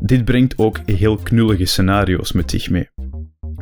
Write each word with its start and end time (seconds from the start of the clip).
Dit 0.00 0.24
brengt 0.24 0.58
ook 0.58 0.80
heel 0.86 1.16
knullige 1.16 1.64
scenario's 1.64 2.32
met 2.32 2.50
zich 2.50 2.70
mee. 2.70 2.88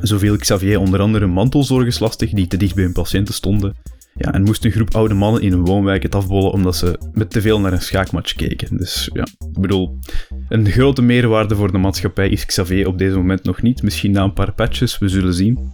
Zo 0.03 0.19
viel 0.19 0.37
Xavier 0.37 0.79
onder 0.79 1.01
andere 1.01 1.27
mantelzorgers 1.27 1.99
lastig 1.99 2.31
die 2.31 2.47
te 2.47 2.57
dicht 2.57 2.75
bij 2.75 2.85
hun 2.85 2.93
patiënten 2.93 3.35
stonden. 3.35 3.75
Ja, 4.15 4.33
en 4.33 4.43
moest 4.43 4.65
een 4.65 4.71
groep 4.71 4.95
oude 4.95 5.15
mannen 5.15 5.43
in 5.43 5.53
een 5.53 5.65
woonwijk 5.65 6.03
het 6.03 6.15
afbollen 6.15 6.51
omdat 6.51 6.77
ze 6.77 6.99
met 7.13 7.31
te 7.31 7.41
veel 7.41 7.61
naar 7.61 7.73
een 7.73 7.83
schaakmatch 7.83 8.33
keken. 8.33 8.77
Dus 8.77 9.11
ja, 9.13 9.23
ik 9.23 9.61
bedoel, 9.61 9.99
een 10.49 10.71
grote 10.71 11.03
meerwaarde 11.03 11.55
voor 11.55 11.73
de 11.73 11.79
maatschappij 11.79 12.29
is 12.29 12.47
Xavier 12.47 12.87
op 12.87 12.99
deze 12.99 13.17
moment 13.17 13.45
nog 13.45 13.63
niet. 13.63 13.83
Misschien 13.83 14.11
na 14.11 14.23
een 14.23 14.33
paar 14.33 14.53
patches, 14.53 14.99
we 14.99 15.09
zullen 15.09 15.35
zien. 15.35 15.73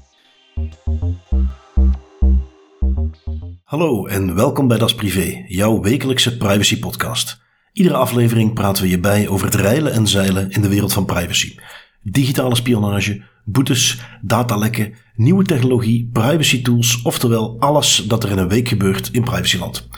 Hallo 3.72 4.06
en 4.06 4.34
welkom 4.34 4.68
bij 4.68 4.78
Das 4.78 4.94
Privé, 4.94 5.44
jouw 5.46 5.80
wekelijkse 5.80 6.36
privacy 6.36 6.78
podcast. 6.78 7.40
Iedere 7.72 7.96
aflevering 7.96 8.54
praten 8.54 8.82
we 8.82 8.88
je 8.88 9.00
bij 9.00 9.28
over 9.28 9.46
het 9.46 9.54
reilen 9.54 9.92
en 9.92 10.06
zeilen 10.06 10.50
in 10.50 10.62
de 10.62 10.68
wereld 10.68 10.92
van 10.92 11.04
privacy. 11.04 11.56
Digitale 12.02 12.54
spionage, 12.54 13.22
boetes, 13.44 14.00
datalekken, 14.20 14.94
nieuwe 15.14 15.44
technologie, 15.44 16.10
privacy 16.12 16.62
tools, 16.62 17.02
oftewel 17.02 17.56
alles 17.58 18.04
dat 18.08 18.24
er 18.24 18.30
in 18.30 18.38
een 18.38 18.48
week 18.48 18.68
gebeurt 18.68 19.08
in 19.12 19.24
privacyland. 19.24 19.88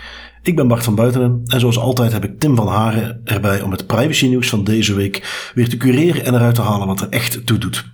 Ik 0.43 0.57
ben 0.57 0.69
Bart 0.69 0.85
van 0.85 0.95
Buitenen 0.95 1.41
en 1.45 1.61
zoals 1.61 1.79
altijd 1.79 2.13
heb 2.13 2.25
ik 2.25 2.39
Tim 2.39 2.57
van 2.57 2.69
Haren 2.69 3.21
erbij 3.25 3.61
om 3.61 3.71
het 3.71 3.87
privacy 3.87 4.27
nieuws 4.27 4.49
van 4.49 4.65
deze 4.65 4.95
week 4.95 5.51
weer 5.55 5.69
te 5.69 5.77
cureren 5.77 6.25
en 6.25 6.35
eruit 6.35 6.55
te 6.55 6.63
halen 6.63 6.87
wat 6.87 7.01
er 7.01 7.09
echt 7.09 7.47
toe 7.47 7.59
doet. 7.59 7.93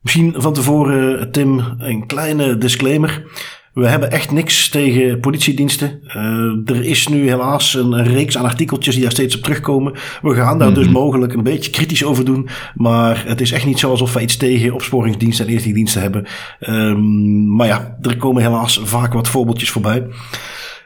Misschien 0.00 0.34
van 0.36 0.52
tevoren, 0.52 1.30
Tim, 1.32 1.74
een 1.78 2.06
kleine 2.06 2.58
disclaimer. 2.58 3.24
We 3.76 3.88
hebben 3.88 4.10
echt 4.10 4.32
niks 4.32 4.68
tegen 4.68 5.20
politiediensten. 5.20 6.00
Uh, 6.08 6.76
er 6.76 6.84
is 6.84 7.08
nu 7.08 7.28
helaas 7.28 7.74
een, 7.74 7.92
een, 7.92 8.04
reeks 8.04 8.38
aan 8.38 8.44
artikeltjes 8.44 8.94
die 8.94 9.02
daar 9.02 9.12
steeds 9.12 9.36
op 9.36 9.42
terugkomen. 9.42 9.92
We 10.22 10.34
gaan 10.34 10.58
daar 10.58 10.68
mm 10.68 10.74
-hmm. 10.74 10.82
dus 10.82 10.92
mogelijk 10.92 11.32
een 11.32 11.42
beetje 11.42 11.70
kritisch 11.70 12.04
over 12.04 12.24
doen. 12.24 12.48
Maar 12.74 13.24
het 13.26 13.40
is 13.40 13.52
echt 13.52 13.66
niet 13.66 13.78
zo 13.78 13.90
alsof 13.90 14.12
we 14.12 14.20
iets 14.20 14.36
tegen 14.36 14.74
opsporingsdiensten 14.74 15.44
en 15.44 15.50
inlichtingendiensten 15.50 16.02
hebben. 16.02 16.26
Um, 16.60 17.54
maar 17.56 17.66
ja, 17.66 17.96
er 18.02 18.16
komen 18.16 18.42
helaas 18.42 18.80
vaak 18.84 19.12
wat 19.12 19.28
voorbeeldjes 19.28 19.70
voorbij. 19.70 20.06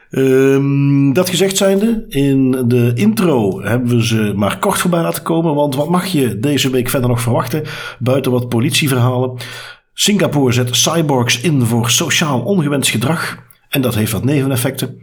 Um, 0.09 1.13
dat 1.13 1.29
gezegd 1.29 1.57
zijnde, 1.57 2.05
in 2.09 2.51
de 2.67 2.91
intro 2.95 3.61
hebben 3.61 3.95
we 3.95 4.05
ze 4.05 4.33
maar 4.35 4.59
kort 4.59 4.77
voorbij 4.77 5.01
laten 5.01 5.23
komen. 5.23 5.55
Want 5.55 5.75
wat 5.75 5.89
mag 5.89 6.05
je 6.05 6.39
deze 6.39 6.69
week 6.69 6.89
verder 6.89 7.09
nog 7.09 7.21
verwachten? 7.21 7.63
Buiten 7.99 8.31
wat 8.31 8.49
politieverhalen. 8.49 9.39
Singapore 9.93 10.51
zet 10.51 10.75
cyborgs 10.75 11.41
in 11.41 11.65
voor 11.65 11.89
sociaal 11.89 12.41
ongewenst 12.41 12.89
gedrag. 12.89 13.37
En 13.69 13.81
dat 13.81 13.95
heeft 13.95 14.11
wat 14.11 14.23
neveneffecten. 14.23 15.01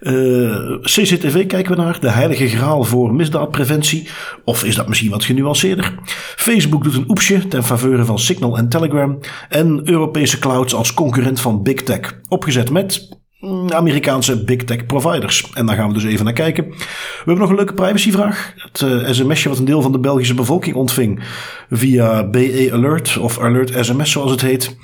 Uh, 0.00 0.80
CCTV 0.80 1.46
kijken 1.46 1.76
we 1.76 1.82
naar. 1.82 2.00
De 2.00 2.10
heilige 2.10 2.48
graal 2.48 2.84
voor 2.84 3.14
misdaadpreventie. 3.14 4.08
Of 4.44 4.64
is 4.64 4.74
dat 4.74 4.88
misschien 4.88 5.10
wat 5.10 5.24
genuanceerder? 5.24 5.94
Facebook 6.36 6.84
doet 6.84 6.94
een 6.94 7.10
oepsje 7.10 7.48
ten 7.48 7.64
faveur 7.64 8.04
van 8.04 8.18
Signal 8.18 8.56
en 8.56 8.68
Telegram. 8.68 9.18
En 9.48 9.80
Europese 9.84 10.38
clouds 10.38 10.74
als 10.74 10.94
concurrent 10.94 11.40
van 11.40 11.62
Big 11.62 11.82
Tech. 11.82 12.20
Opgezet 12.28 12.70
met 12.70 13.20
Amerikaanse 13.68 14.44
big 14.44 14.64
tech 14.64 14.86
providers. 14.86 15.50
En 15.54 15.66
daar 15.66 15.76
gaan 15.76 15.88
we 15.88 15.94
dus 15.94 16.04
even 16.04 16.24
naar 16.24 16.34
kijken. 16.34 16.68
We 16.68 16.76
hebben 17.16 17.38
nog 17.38 17.50
een 17.50 17.56
leuke 17.56 17.74
privacyvraag. 17.74 18.52
Het 18.56 18.80
uh, 18.80 19.08
sms'je 19.10 19.48
wat 19.48 19.58
een 19.58 19.64
deel 19.64 19.82
van 19.82 19.92
de 19.92 19.98
Belgische 19.98 20.34
bevolking 20.34 20.76
ontving 20.76 21.20
via 21.70 22.24
BE 22.24 22.68
Alert 22.72 23.18
of 23.18 23.40
Alert 23.40 23.84
SMS 23.84 24.10
zoals 24.10 24.30
het 24.30 24.40
heet. 24.40 24.76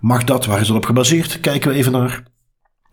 Mag 0.00 0.24
dat? 0.24 0.46
Waar 0.46 0.60
is 0.60 0.66
dat 0.66 0.76
op 0.76 0.84
gebaseerd? 0.84 1.40
Kijken 1.40 1.70
we 1.70 1.76
even 1.76 1.92
naar. 1.92 2.22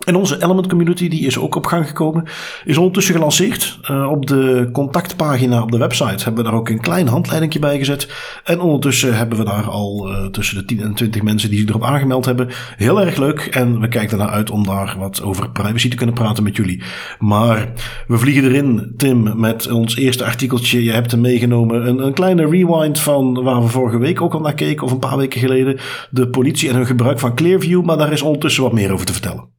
En 0.05 0.15
onze 0.15 0.43
Element 0.43 0.67
Community, 0.67 1.07
die 1.09 1.25
is 1.25 1.37
ook 1.37 1.55
op 1.55 1.65
gang 1.65 1.87
gekomen, 1.87 2.23
is 2.65 2.77
ondertussen 2.77 3.13
gelanceerd. 3.13 3.79
Uh, 3.91 4.11
op 4.11 4.25
de 4.25 4.69
contactpagina 4.71 5.61
op 5.61 5.71
de 5.71 5.77
website 5.77 6.23
hebben 6.23 6.43
we 6.43 6.49
daar 6.49 6.59
ook 6.59 6.69
een 6.69 6.81
klein 6.81 7.07
handleidingje 7.07 7.59
bij 7.59 7.77
gezet. 7.77 8.07
En 8.43 8.59
ondertussen 8.59 9.17
hebben 9.17 9.37
we 9.37 9.43
daar 9.43 9.69
al 9.69 10.09
uh, 10.09 10.25
tussen 10.25 10.55
de 10.57 10.65
10 10.65 10.81
en 10.81 10.93
20 10.93 11.21
mensen 11.21 11.49
die 11.49 11.59
zich 11.59 11.69
erop 11.69 11.83
aangemeld 11.83 12.25
hebben. 12.25 12.49
Heel 12.77 13.01
erg 13.01 13.17
leuk 13.17 13.39
en 13.39 13.79
we 13.79 13.87
kijken 13.87 14.19
ernaar 14.19 14.33
uit 14.33 14.49
om 14.49 14.63
daar 14.63 14.95
wat 14.99 15.21
over 15.21 15.49
privacy 15.49 15.89
te 15.89 15.95
kunnen 15.95 16.15
praten 16.15 16.43
met 16.43 16.55
jullie. 16.55 16.83
Maar 17.19 17.71
we 18.07 18.17
vliegen 18.17 18.43
erin, 18.43 18.93
Tim, 18.97 19.39
met 19.39 19.71
ons 19.71 19.95
eerste 19.95 20.25
artikeltje. 20.25 20.83
Je 20.83 20.91
hebt 20.91 21.11
hem 21.11 21.21
meegenomen. 21.21 21.87
Een, 21.87 22.05
een 22.05 22.13
kleine 22.13 22.49
rewind 22.49 22.99
van 22.99 23.43
waar 23.43 23.61
we 23.61 23.67
vorige 23.67 23.97
week 23.97 24.21
ook 24.21 24.33
al 24.33 24.39
naar 24.39 24.53
keken, 24.53 24.85
of 24.85 24.91
een 24.91 24.99
paar 24.99 25.17
weken 25.17 25.39
geleden. 25.39 25.79
De 26.09 26.27
politie 26.27 26.69
en 26.69 26.75
hun 26.75 26.85
gebruik 26.85 27.19
van 27.19 27.35
Clearview, 27.35 27.83
maar 27.83 27.97
daar 27.97 28.11
is 28.11 28.21
ondertussen 28.21 28.63
wat 28.63 28.73
meer 28.73 28.91
over 28.91 29.05
te 29.05 29.13
vertellen. 29.13 29.52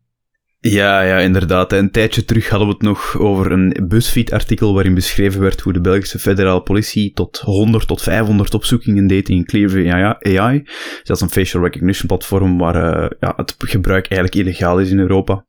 Ja, 0.71 1.03
ja, 1.03 1.19
inderdaad. 1.19 1.73
Een 1.73 1.91
tijdje 1.91 2.25
terug 2.25 2.49
hadden 2.49 2.69
we 2.69 2.75
het 2.75 2.83
nog 2.83 3.19
over 3.19 3.53
een 3.53 3.77
BuzzFeed-artikel 3.89 4.75
waarin 4.75 4.95
beschreven 4.95 5.41
werd 5.41 5.61
hoe 5.61 5.73
de 5.73 5.81
Belgische 5.81 6.19
federale 6.19 6.63
politie 6.63 7.13
tot 7.13 7.39
100 7.39 7.87
tot 7.87 8.03
500 8.03 8.55
opzoekingen 8.55 9.07
deed 9.07 9.29
in 9.29 9.45
Clearview 9.45 9.91
AI. 9.91 10.63
Dat 11.03 11.17
is 11.17 11.21
een 11.21 11.31
facial 11.31 11.63
recognition 11.63 12.07
platform 12.07 12.59
waar 12.59 12.77
uh, 12.77 13.11
ja, 13.21 13.33
het 13.37 13.55
gebruik 13.59 14.07
eigenlijk 14.09 14.47
illegaal 14.47 14.81
is 14.81 14.91
in 14.91 14.99
Europa. 14.99 15.47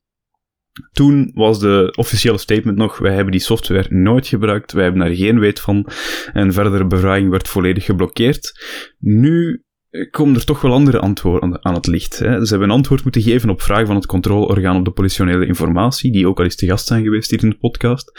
Toen 0.92 1.32
was 1.34 1.60
de 1.60 1.94
officiële 1.98 2.38
statement 2.38 2.78
nog, 2.78 2.98
wij 2.98 3.14
hebben 3.14 3.32
die 3.32 3.42
software 3.42 3.96
nooit 3.96 4.28
gebruikt, 4.28 4.72
wij 4.72 4.84
hebben 4.84 5.02
daar 5.02 5.16
geen 5.16 5.40
weet 5.40 5.60
van 5.60 5.88
en 6.34 6.54
verdere 6.54 6.88
bevraging 6.88 7.30
werd 7.30 7.48
volledig 7.48 7.86
geblokkeerd. 7.86 8.66
Nu 9.00 9.64
komen 10.12 10.36
er 10.36 10.46
toch 10.46 10.62
wel 10.62 10.72
andere 10.72 11.00
antwoorden 11.00 11.66
aan 11.66 11.74
het 11.74 11.88
licht. 11.88 12.20
Hè. 12.20 12.46
Ze 12.46 12.50
hebben 12.50 12.70
een 12.70 12.76
antwoord 12.76 13.04
moeten 13.04 13.22
geven 13.22 13.50
op 13.50 13.62
vragen 13.62 13.86
van 13.86 13.96
het 13.96 14.06
controleorgaan 14.06 14.78
op 14.78 14.86
de 14.86 14.92
politionele 14.92 15.46
informatie, 15.46 16.12
die 16.12 16.28
ook 16.28 16.38
al 16.38 16.44
eens 16.44 16.56
te 16.56 16.66
gast 16.66 16.88
zijn 16.88 17.04
geweest 17.04 17.30
hier 17.30 17.44
in 17.44 17.50
de 17.50 17.58
podcast. 17.58 18.12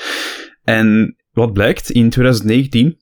En 0.63 1.17
wat 1.31 1.53
blijkt, 1.53 1.91
in 1.91 2.11
2019 2.11 3.01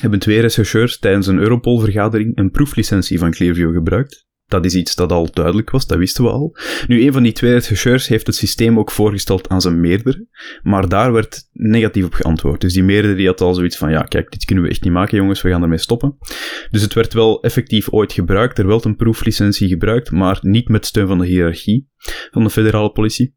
hebben 0.00 0.18
twee 0.18 0.40
rechercheurs 0.40 0.98
tijdens 0.98 1.26
een 1.26 1.38
Europol-vergadering 1.38 2.38
een 2.38 2.50
proeflicentie 2.50 3.18
van 3.18 3.30
Clearview 3.30 3.72
gebruikt. 3.72 4.26
Dat 4.54 4.64
is 4.64 4.74
iets 4.74 4.94
dat 4.94 5.12
al 5.12 5.30
duidelijk 5.32 5.70
was, 5.70 5.86
dat 5.86 5.98
wisten 5.98 6.24
we 6.24 6.30
al. 6.30 6.56
Nu, 6.86 7.06
een 7.06 7.12
van 7.12 7.22
die 7.22 7.32
twee 7.32 7.52
rechercheurs 7.52 8.08
heeft 8.08 8.26
het 8.26 8.36
systeem 8.36 8.78
ook 8.78 8.90
voorgesteld 8.90 9.48
aan 9.48 9.60
zijn 9.60 9.80
meerdere, 9.80 10.26
maar 10.62 10.88
daar 10.88 11.12
werd 11.12 11.48
negatief 11.52 12.04
op 12.04 12.14
geantwoord. 12.14 12.60
Dus 12.60 12.72
die 12.72 12.82
meerdere 12.82 13.14
die 13.14 13.26
had 13.26 13.40
al 13.40 13.54
zoiets 13.54 13.76
van, 13.76 13.90
ja, 13.90 14.02
kijk, 14.02 14.30
dit 14.30 14.44
kunnen 14.44 14.64
we 14.64 14.70
echt 14.70 14.82
niet 14.82 14.92
maken, 14.92 15.16
jongens, 15.16 15.42
we 15.42 15.50
gaan 15.50 15.62
ermee 15.62 15.78
stoppen. 15.78 16.16
Dus 16.70 16.82
het 16.82 16.94
werd 16.94 17.12
wel 17.12 17.42
effectief 17.42 17.88
ooit 17.90 18.12
gebruikt, 18.12 18.58
er 18.58 18.66
werd 18.66 18.84
een 18.84 18.96
proeflicentie 18.96 19.68
gebruikt, 19.68 20.10
maar 20.10 20.38
niet 20.40 20.68
met 20.68 20.86
steun 20.86 21.06
van 21.06 21.18
de 21.18 21.26
hiërarchie 21.26 21.88
van 22.30 22.44
de 22.44 22.50
federale 22.50 22.90
politie. 22.90 23.34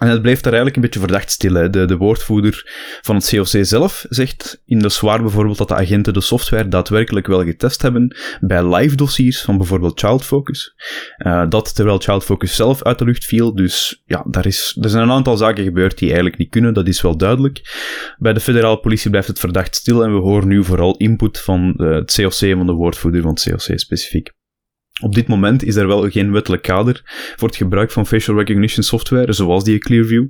En 0.00 0.08
het 0.08 0.22
bleef 0.22 0.40
daar 0.40 0.52
eigenlijk 0.52 0.76
een 0.76 0.82
beetje 0.82 1.00
verdacht 1.00 1.30
stil. 1.30 1.54
Hè. 1.54 1.70
De, 1.70 1.84
de 1.84 1.96
woordvoerder 1.96 2.70
van 3.00 3.14
het 3.14 3.28
COC 3.28 3.64
zelf 3.64 4.06
zegt 4.08 4.62
in 4.66 4.78
de 4.78 4.88
zwaar 4.88 5.22
bijvoorbeeld 5.22 5.58
dat 5.58 5.68
de 5.68 5.74
agenten 5.74 6.12
de 6.12 6.20
software 6.20 6.68
daadwerkelijk 6.68 7.26
wel 7.26 7.44
getest 7.44 7.82
hebben 7.82 8.16
bij 8.40 8.74
live 8.74 8.96
dossiers 8.96 9.42
van 9.42 9.56
bijvoorbeeld 9.56 10.00
Child 10.00 10.24
Focus. 10.24 10.74
Uh, 11.26 11.48
dat 11.48 11.74
terwijl 11.74 11.98
Child 11.98 12.24
Focus 12.24 12.56
zelf 12.56 12.82
uit 12.82 12.98
de 12.98 13.04
lucht 13.04 13.24
viel. 13.24 13.54
Dus 13.54 14.02
ja, 14.06 14.24
daar, 14.28 14.46
is, 14.46 14.78
er 14.80 14.90
zijn 14.90 15.02
een 15.02 15.10
aantal 15.10 15.36
zaken 15.36 15.64
gebeurd 15.64 15.98
die 15.98 16.06
eigenlijk 16.06 16.38
niet 16.38 16.50
kunnen, 16.50 16.74
dat 16.74 16.88
is 16.88 17.00
wel 17.00 17.16
duidelijk. 17.16 17.60
Bij 18.18 18.32
de 18.32 18.40
federale 18.40 18.80
politie 18.80 19.10
blijft 19.10 19.28
het 19.28 19.38
verdacht 19.38 19.76
stil 19.76 20.04
en 20.04 20.12
we 20.12 20.20
horen 20.20 20.48
nu 20.48 20.64
vooral 20.64 20.96
input 20.96 21.40
van 21.40 21.74
uh, 21.76 21.94
het 21.94 22.14
COC 22.14 22.56
van 22.56 22.66
de 22.66 22.72
woordvoerder 22.72 23.22
van 23.22 23.30
het 23.30 23.42
COC 23.42 23.78
specifiek. 23.78 24.38
Op 25.00 25.14
dit 25.14 25.28
moment 25.28 25.64
is 25.64 25.76
er 25.76 25.86
wel 25.86 26.10
geen 26.10 26.32
wettelijk 26.32 26.62
kader 26.62 27.02
voor 27.36 27.48
het 27.48 27.56
gebruik 27.56 27.90
van 27.90 28.06
facial 28.06 28.36
recognition 28.36 28.84
software, 28.84 29.32
zoals 29.32 29.64
die 29.64 29.78
Clearview. 29.78 30.26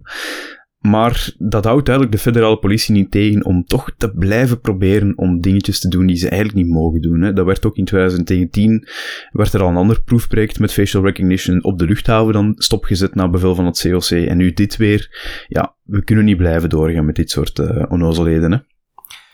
Maar 0.81 1.32
dat 1.38 1.64
houdt 1.64 1.86
duidelijk 1.86 2.16
de 2.16 2.22
federale 2.22 2.58
politie 2.58 2.94
niet 2.94 3.10
tegen 3.10 3.44
om 3.44 3.64
toch 3.64 3.92
te 3.97 4.10
blijven 4.10 4.60
proberen 4.60 5.19
om 5.19 5.41
dingetjes 5.41 5.80
te 5.80 5.88
doen 5.88 6.06
die 6.06 6.16
ze 6.16 6.28
eigenlijk 6.28 6.64
niet 6.64 6.75
mogen 6.75 7.00
doen. 7.00 7.20
Hè. 7.20 7.32
Dat 7.32 7.47
werd 7.47 7.66
ook 7.66 7.76
in 7.76 7.84
2019, 7.84 8.88
werd 9.30 9.53
er 9.53 9.62
al 9.62 9.69
een 9.69 9.76
ander 9.76 10.03
proefproject 10.03 10.59
met 10.59 10.72
facial 10.72 11.04
recognition 11.04 11.64
op 11.64 11.78
de 11.78 11.84
luchthaven 11.84 12.32
dan 12.32 12.53
stopgezet 12.56 13.14
na 13.14 13.28
bevel 13.28 13.54
van 13.54 13.66
het 13.66 13.80
COC. 13.80 14.10
En 14.10 14.36
nu 14.36 14.53
dit 14.53 14.76
weer, 14.76 15.09
ja, 15.48 15.75
we 15.82 16.04
kunnen 16.04 16.25
niet 16.25 16.36
blijven 16.36 16.68
doorgaan 16.68 17.04
met 17.04 17.16
dit 17.16 17.30
soort 17.30 17.59
uh, 17.59 17.84
onnozelheden. 17.89 18.66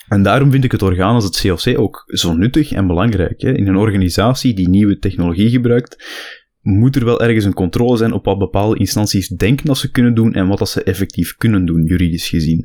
En 0.08 0.22
daarom 0.22 0.50
vind 0.50 0.64
ik 0.64 0.72
het 0.72 0.82
orgaan 0.82 1.14
als 1.14 1.24
het 1.24 1.40
COC 1.40 1.78
ook 1.78 2.04
zo 2.06 2.32
nuttig 2.32 2.72
en 2.72 2.86
belangrijk. 2.86 3.40
Hè. 3.40 3.52
In 3.52 3.66
een 3.68 3.76
organisatie 3.76 4.54
die 4.54 4.68
nieuwe 4.68 4.98
technologie 4.98 5.50
gebruikt, 5.50 6.04
moet 6.60 6.96
er 6.96 7.04
wel 7.04 7.22
ergens 7.22 7.44
een 7.44 7.54
controle 7.54 7.96
zijn 7.96 8.12
op 8.12 8.24
wat 8.24 8.38
bepaalde 8.38 8.78
instanties 8.78 9.28
denken 9.28 9.66
dat 9.66 9.78
ze 9.78 9.90
kunnen 9.90 10.14
doen 10.14 10.34
en 10.34 10.48
wat 10.48 10.58
dat 10.58 10.68
ze 10.68 10.82
effectief 10.82 11.36
kunnen 11.36 11.64
doen, 11.64 11.84
juridisch 11.84 12.28
gezien. 12.28 12.64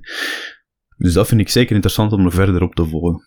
Dus 0.98 1.14
dat 1.14 1.28
vind 1.28 1.42
ik 1.42 1.50
zeker 1.50 1.76
interessant 1.76 2.12
om 2.12 2.26
er 2.26 2.32
verder 2.32 2.62
op 2.62 2.76
te 2.76 2.86
volgen. 2.86 3.24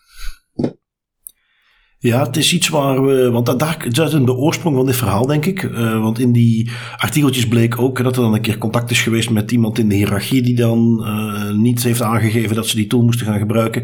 Ja, 2.05 2.23
het 2.23 2.37
is 2.37 2.55
iets 2.55 2.69
waar 2.69 3.05
we. 3.05 3.31
Want 3.31 3.47
dat, 3.47 3.59
daar, 3.59 3.87
dat 3.89 4.13
is 4.13 4.25
de 4.25 4.35
oorsprong 4.35 4.77
van 4.77 4.87
dit 4.87 4.97
verhaal, 4.97 5.27
denk 5.27 5.45
ik. 5.45 5.63
Uh, 5.63 6.03
want 6.03 6.19
in 6.19 6.33
die 6.33 6.71
artikeltjes 6.97 7.49
bleek 7.49 7.79
ook 7.79 8.03
dat 8.03 8.17
er 8.17 8.23
dan 8.23 8.35
een 8.35 8.41
keer 8.41 8.59
contact 8.59 8.91
is 8.91 9.03
geweest 9.03 9.31
met 9.31 9.53
iemand 9.53 9.79
in 9.79 9.89
de 9.89 9.95
hiërarchie 9.95 10.43
die 10.43 10.55
dan 10.55 11.01
uh, 11.01 11.51
niet 11.51 11.83
heeft 11.83 12.03
aangegeven 12.03 12.57
dat 12.57 12.67
ze 12.67 12.77
die 12.77 12.87
tool 12.87 13.03
moesten 13.03 13.27
gaan 13.27 13.39
gebruiken. 13.39 13.83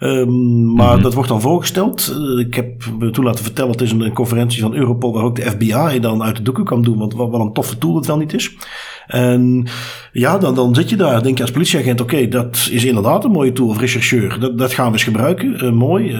Um, 0.00 0.74
maar 0.74 0.86
mm-hmm. 0.86 1.02
dat 1.02 1.14
wordt 1.14 1.28
dan 1.28 1.40
voorgesteld. 1.40 2.16
Uh, 2.18 2.46
ik 2.46 2.54
heb 2.54 2.84
me 2.98 3.10
toen 3.10 3.24
laten 3.24 3.44
vertellen, 3.44 3.70
het 3.70 3.80
is 3.80 3.92
een, 3.92 4.00
een, 4.00 4.12
conferentie 4.12 4.62
van 4.62 4.74
Europol 4.74 5.12
waar 5.12 5.24
ook 5.24 5.36
de 5.36 5.50
FBI 5.50 6.00
dan 6.00 6.22
uit 6.22 6.36
de 6.36 6.42
doeken 6.42 6.64
kan 6.64 6.82
doen. 6.82 6.98
Want 6.98 7.14
wat, 7.14 7.30
wat 7.30 7.40
een 7.40 7.52
toffe 7.52 7.78
tool 7.78 7.94
het 7.94 8.06
wel 8.06 8.18
niet 8.18 8.34
is. 8.34 8.56
En 9.08 9.66
ja, 10.12 10.38
dan, 10.38 10.54
dan 10.54 10.74
zit 10.74 10.90
je 10.90 10.96
daar, 10.96 11.22
denk 11.22 11.36
je 11.36 11.42
als 11.42 11.52
politieagent, 11.52 12.00
oké, 12.00 12.28
dat 12.28 12.68
is 12.70 12.84
inderdaad 12.84 13.24
een 13.24 13.30
mooie 13.30 13.52
tool 13.52 13.68
of 13.68 13.78
rechercheur. 13.78 14.40
Dat, 14.40 14.58
dat 14.58 14.72
gaan 14.72 14.86
we 14.86 14.92
eens 14.92 15.02
gebruiken. 15.02 15.74
mooi. 15.74 16.12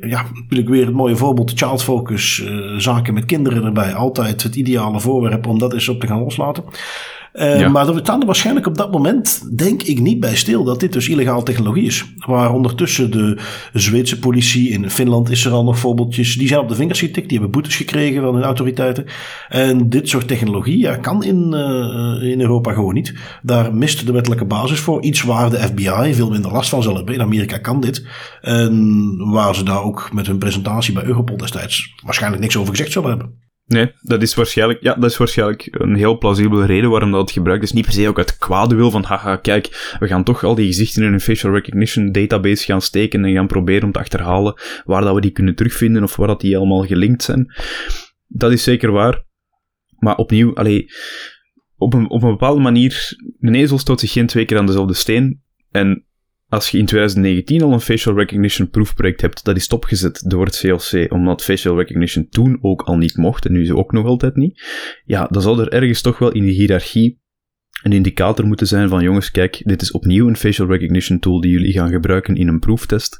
ja, 0.00 0.24
natuurlijk 0.34 0.68
weer 0.68 0.86
het 0.86 0.94
mooie 0.94 1.16
voorbeeld, 1.16 1.52
child 1.54 1.82
focus, 1.82 2.44
zaken 2.76 3.14
met 3.14 3.24
kinderen 3.24 3.64
erbij. 3.64 3.94
Altijd 3.94 4.42
het 4.42 4.56
ideale 4.56 5.00
voorwerp 5.00 5.46
om 5.46 5.58
dat 5.58 5.72
eens 5.72 5.88
op 5.88 6.00
te 6.00 6.06
gaan 6.06 6.20
loslaten. 6.20 6.64
Uh, 7.36 7.68
Maar 7.68 7.94
we 7.94 8.00
staan 8.02 8.20
er 8.20 8.26
waarschijnlijk 8.26 8.66
op 8.66 8.76
dat 8.76 8.92
moment, 8.92 9.56
denk 9.58 9.82
ik, 9.82 10.00
niet 10.00 10.20
bij 10.20 10.36
stil 10.36 10.64
dat 10.64 10.80
dit 10.80 10.92
dus 10.92 11.08
illegaal 11.08 11.42
technologie 11.42 11.86
is. 11.86 12.04
Waar 12.26 12.52
ondertussen 12.52 13.10
de 13.10 13.38
Zweedse 13.72 14.18
politie, 14.18 14.70
in 14.70 14.90
Finland 14.90 15.30
is 15.30 15.44
er 15.44 15.52
al 15.52 15.64
nog 15.64 15.78
voorbeeldjes, 15.78 16.36
die 16.36 16.48
zijn 16.48 16.60
op 16.60 16.68
de 16.68 16.74
vingers 16.74 16.98
getikt, 16.98 17.28
die 17.28 17.38
hebben 17.38 17.50
boetes 17.50 17.76
gekregen 17.76 18.22
van 18.22 18.34
hun 18.34 18.44
autoriteiten. 18.44 19.04
En 19.48 19.88
dit 19.88 20.08
soort 20.08 20.28
technologie 20.28 20.78
ja, 20.78 20.96
kan 20.96 21.24
in, 21.24 21.52
uh, 21.54 22.30
in 22.30 22.40
Europa 22.40 22.72
gewoon 22.72 22.94
niet. 22.94 23.14
Daar 23.42 23.74
mist 23.74 24.06
de 24.06 24.12
wettelijke 24.12 24.44
basis 24.44 24.80
voor. 24.80 25.02
Iets 25.02 25.22
waar 25.22 25.50
de 25.50 25.58
FBI 25.58 26.14
veel 26.14 26.30
minder 26.30 26.52
last 26.52 26.68
van 26.68 26.82
zal 26.82 26.96
hebben. 26.96 27.14
In 27.14 27.20
Amerika 27.20 27.58
kan 27.58 27.80
dit. 27.80 28.06
En 28.40 29.16
waar 29.30 29.54
ze 29.54 29.62
daar 29.62 29.82
ook 29.82 30.10
met 30.12 30.26
hun 30.26 30.38
presentatie 30.38 30.94
bij 30.94 31.04
Europol 31.04 31.36
destijds 31.36 31.94
waarschijnlijk 32.04 32.42
niks 32.42 32.56
over 32.56 32.70
gezegd 32.70 32.92
zullen 32.92 33.08
hebben. 33.08 33.45
Nee, 33.66 33.92
dat 34.00 34.22
is 34.22 34.34
waarschijnlijk, 34.34 34.82
ja, 34.82 34.94
dat 34.94 35.10
is 35.10 35.16
waarschijnlijk 35.16 35.68
een 35.70 35.94
heel 35.94 36.18
plausibele 36.18 36.66
reden 36.66 36.90
waarom 36.90 37.10
dat 37.10 37.30
gebruikt 37.30 37.62
is. 37.62 37.72
Niet 37.72 37.84
per 37.84 37.92
se 37.92 38.08
ook 38.08 38.18
uit 38.18 38.38
kwade 38.38 38.74
wil 38.74 38.90
van, 38.90 39.04
haha, 39.04 39.36
kijk, 39.36 39.96
we 39.98 40.06
gaan 40.06 40.24
toch 40.24 40.44
al 40.44 40.54
die 40.54 40.66
gezichten 40.66 41.02
in 41.02 41.12
een 41.12 41.20
facial 41.20 41.52
recognition 41.52 42.12
database 42.12 42.64
gaan 42.64 42.82
steken 42.82 43.24
en 43.24 43.32
gaan 43.32 43.46
proberen 43.46 43.84
om 43.84 43.92
te 43.92 43.98
achterhalen 43.98 44.60
waar 44.84 45.02
dat 45.02 45.14
we 45.14 45.20
die 45.20 45.30
kunnen 45.30 45.54
terugvinden 45.54 46.02
of 46.02 46.16
waar 46.16 46.26
dat 46.26 46.40
die 46.40 46.56
allemaal 46.56 46.86
gelinkt 46.86 47.22
zijn. 47.22 47.54
Dat 48.26 48.52
is 48.52 48.62
zeker 48.62 48.90
waar. 48.92 49.24
Maar 49.98 50.16
opnieuw, 50.16 50.54
allee, 50.54 50.90
op 51.76 51.94
een, 51.94 52.10
op 52.10 52.22
een 52.22 52.30
bepaalde 52.30 52.60
manier, 52.60 53.16
een 53.40 53.54
ezel 53.54 53.78
stoot 53.78 54.00
zich 54.00 54.12
geen 54.12 54.26
twee 54.26 54.44
keer 54.44 54.58
aan 54.58 54.66
dezelfde 54.66 54.94
steen. 54.94 55.42
En 55.70 56.05
als 56.48 56.68
je 56.68 56.78
in 56.78 56.86
2019 56.86 57.62
al 57.62 57.72
een 57.72 57.80
facial 57.80 58.16
recognition 58.16 58.70
proefproject 58.70 59.20
hebt, 59.20 59.44
dat 59.44 59.56
is 59.56 59.64
stopgezet 59.64 60.22
door 60.26 60.44
het 60.44 60.58
VLC, 60.58 61.12
omdat 61.12 61.42
facial 61.42 61.76
recognition 61.76 62.28
toen 62.28 62.58
ook 62.60 62.82
al 62.82 62.96
niet 62.96 63.16
mocht, 63.16 63.46
en 63.46 63.52
nu 63.52 63.62
is 63.62 63.70
ook 63.70 63.92
nog 63.92 64.06
altijd 64.06 64.36
niet, 64.36 64.62
ja, 65.04 65.26
dan 65.30 65.42
zal 65.42 65.60
er 65.60 65.72
ergens 65.72 66.00
toch 66.00 66.18
wel 66.18 66.32
in 66.32 66.44
de 66.44 66.52
hiërarchie 66.52 67.24
een 67.82 67.92
indicator 67.92 68.46
moeten 68.46 68.66
zijn 68.66 68.88
van 68.88 69.02
jongens, 69.02 69.30
kijk, 69.30 69.60
dit 69.64 69.82
is 69.82 69.90
opnieuw 69.90 70.28
een 70.28 70.36
facial 70.36 70.68
recognition 70.68 71.18
tool 71.18 71.40
die 71.40 71.50
jullie 71.50 71.72
gaan 71.72 71.90
gebruiken 71.90 72.36
in 72.36 72.48
een 72.48 72.58
proeftest. 72.58 73.18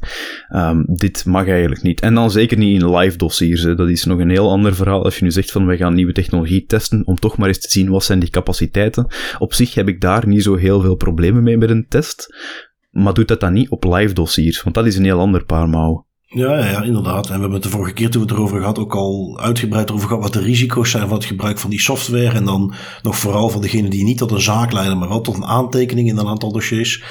Um, 0.54 0.84
dit 0.86 1.24
mag 1.24 1.48
eigenlijk 1.48 1.82
niet. 1.82 2.00
En 2.00 2.14
dan 2.14 2.30
zeker 2.30 2.58
niet 2.58 2.82
in 2.82 2.96
live 2.96 3.16
dossiers. 3.16 3.62
Dat 3.62 3.88
is 3.88 4.04
nog 4.04 4.18
een 4.18 4.30
heel 4.30 4.50
ander 4.50 4.74
verhaal. 4.74 5.04
Als 5.04 5.18
je 5.18 5.24
nu 5.24 5.30
zegt 5.30 5.50
van 5.50 5.66
wij 5.66 5.76
gaan 5.76 5.94
nieuwe 5.94 6.12
technologie 6.12 6.64
testen 6.64 7.06
om 7.06 7.16
toch 7.16 7.36
maar 7.36 7.48
eens 7.48 7.60
te 7.60 7.70
zien 7.70 7.90
wat 7.90 8.04
zijn 8.04 8.18
die 8.18 8.30
capaciteiten. 8.30 9.06
Op 9.38 9.54
zich 9.54 9.74
heb 9.74 9.88
ik 9.88 10.00
daar 10.00 10.28
niet 10.28 10.42
zo 10.42 10.54
heel 10.54 10.80
veel 10.80 10.96
problemen 10.96 11.42
mee 11.42 11.56
met 11.56 11.70
een 11.70 11.86
test. 11.88 12.34
Maar 12.96 13.14
doet 13.14 13.28
dat 13.28 13.40
dan 13.40 13.52
niet 13.52 13.68
op 13.68 13.84
live 13.84 14.14
dossiers, 14.14 14.62
want 14.62 14.74
dat 14.74 14.86
is 14.86 14.96
een 14.96 15.04
heel 15.04 15.20
ander 15.20 15.44
paar 15.44 15.68
mouwen. 15.68 16.04
Ja, 16.28 16.58
ja, 16.58 16.70
ja, 16.70 16.82
inderdaad. 16.82 17.26
En 17.26 17.34
we 17.34 17.40
hebben 17.40 17.52
het 17.52 17.62
de 17.62 17.68
vorige 17.68 17.92
keer 17.92 18.10
toen 18.10 18.22
we 18.22 18.28
het 18.28 18.36
erover 18.36 18.58
gehad 18.58 18.78
ook 18.78 18.94
al 18.94 19.38
uitgebreid 19.40 19.90
over 19.90 20.08
gehad 20.08 20.22
wat 20.22 20.32
de 20.32 20.40
risico's 20.40 20.90
zijn 20.90 21.08
van 21.08 21.16
het 21.16 21.26
gebruik 21.26 21.58
van 21.58 21.70
die 21.70 21.80
software. 21.80 22.34
En 22.34 22.44
dan 22.44 22.74
nog 23.02 23.16
vooral 23.16 23.48
van 23.48 23.60
degene 23.60 23.88
die 23.88 24.04
niet 24.04 24.18
tot 24.18 24.30
een 24.30 24.40
zaak 24.40 24.72
leiden, 24.72 24.98
maar 24.98 25.08
wel 25.08 25.20
tot 25.20 25.36
een 25.36 25.44
aantekening 25.44 26.08
in 26.08 26.16
een 26.16 26.26
aantal 26.26 26.52
dossiers. 26.52 27.02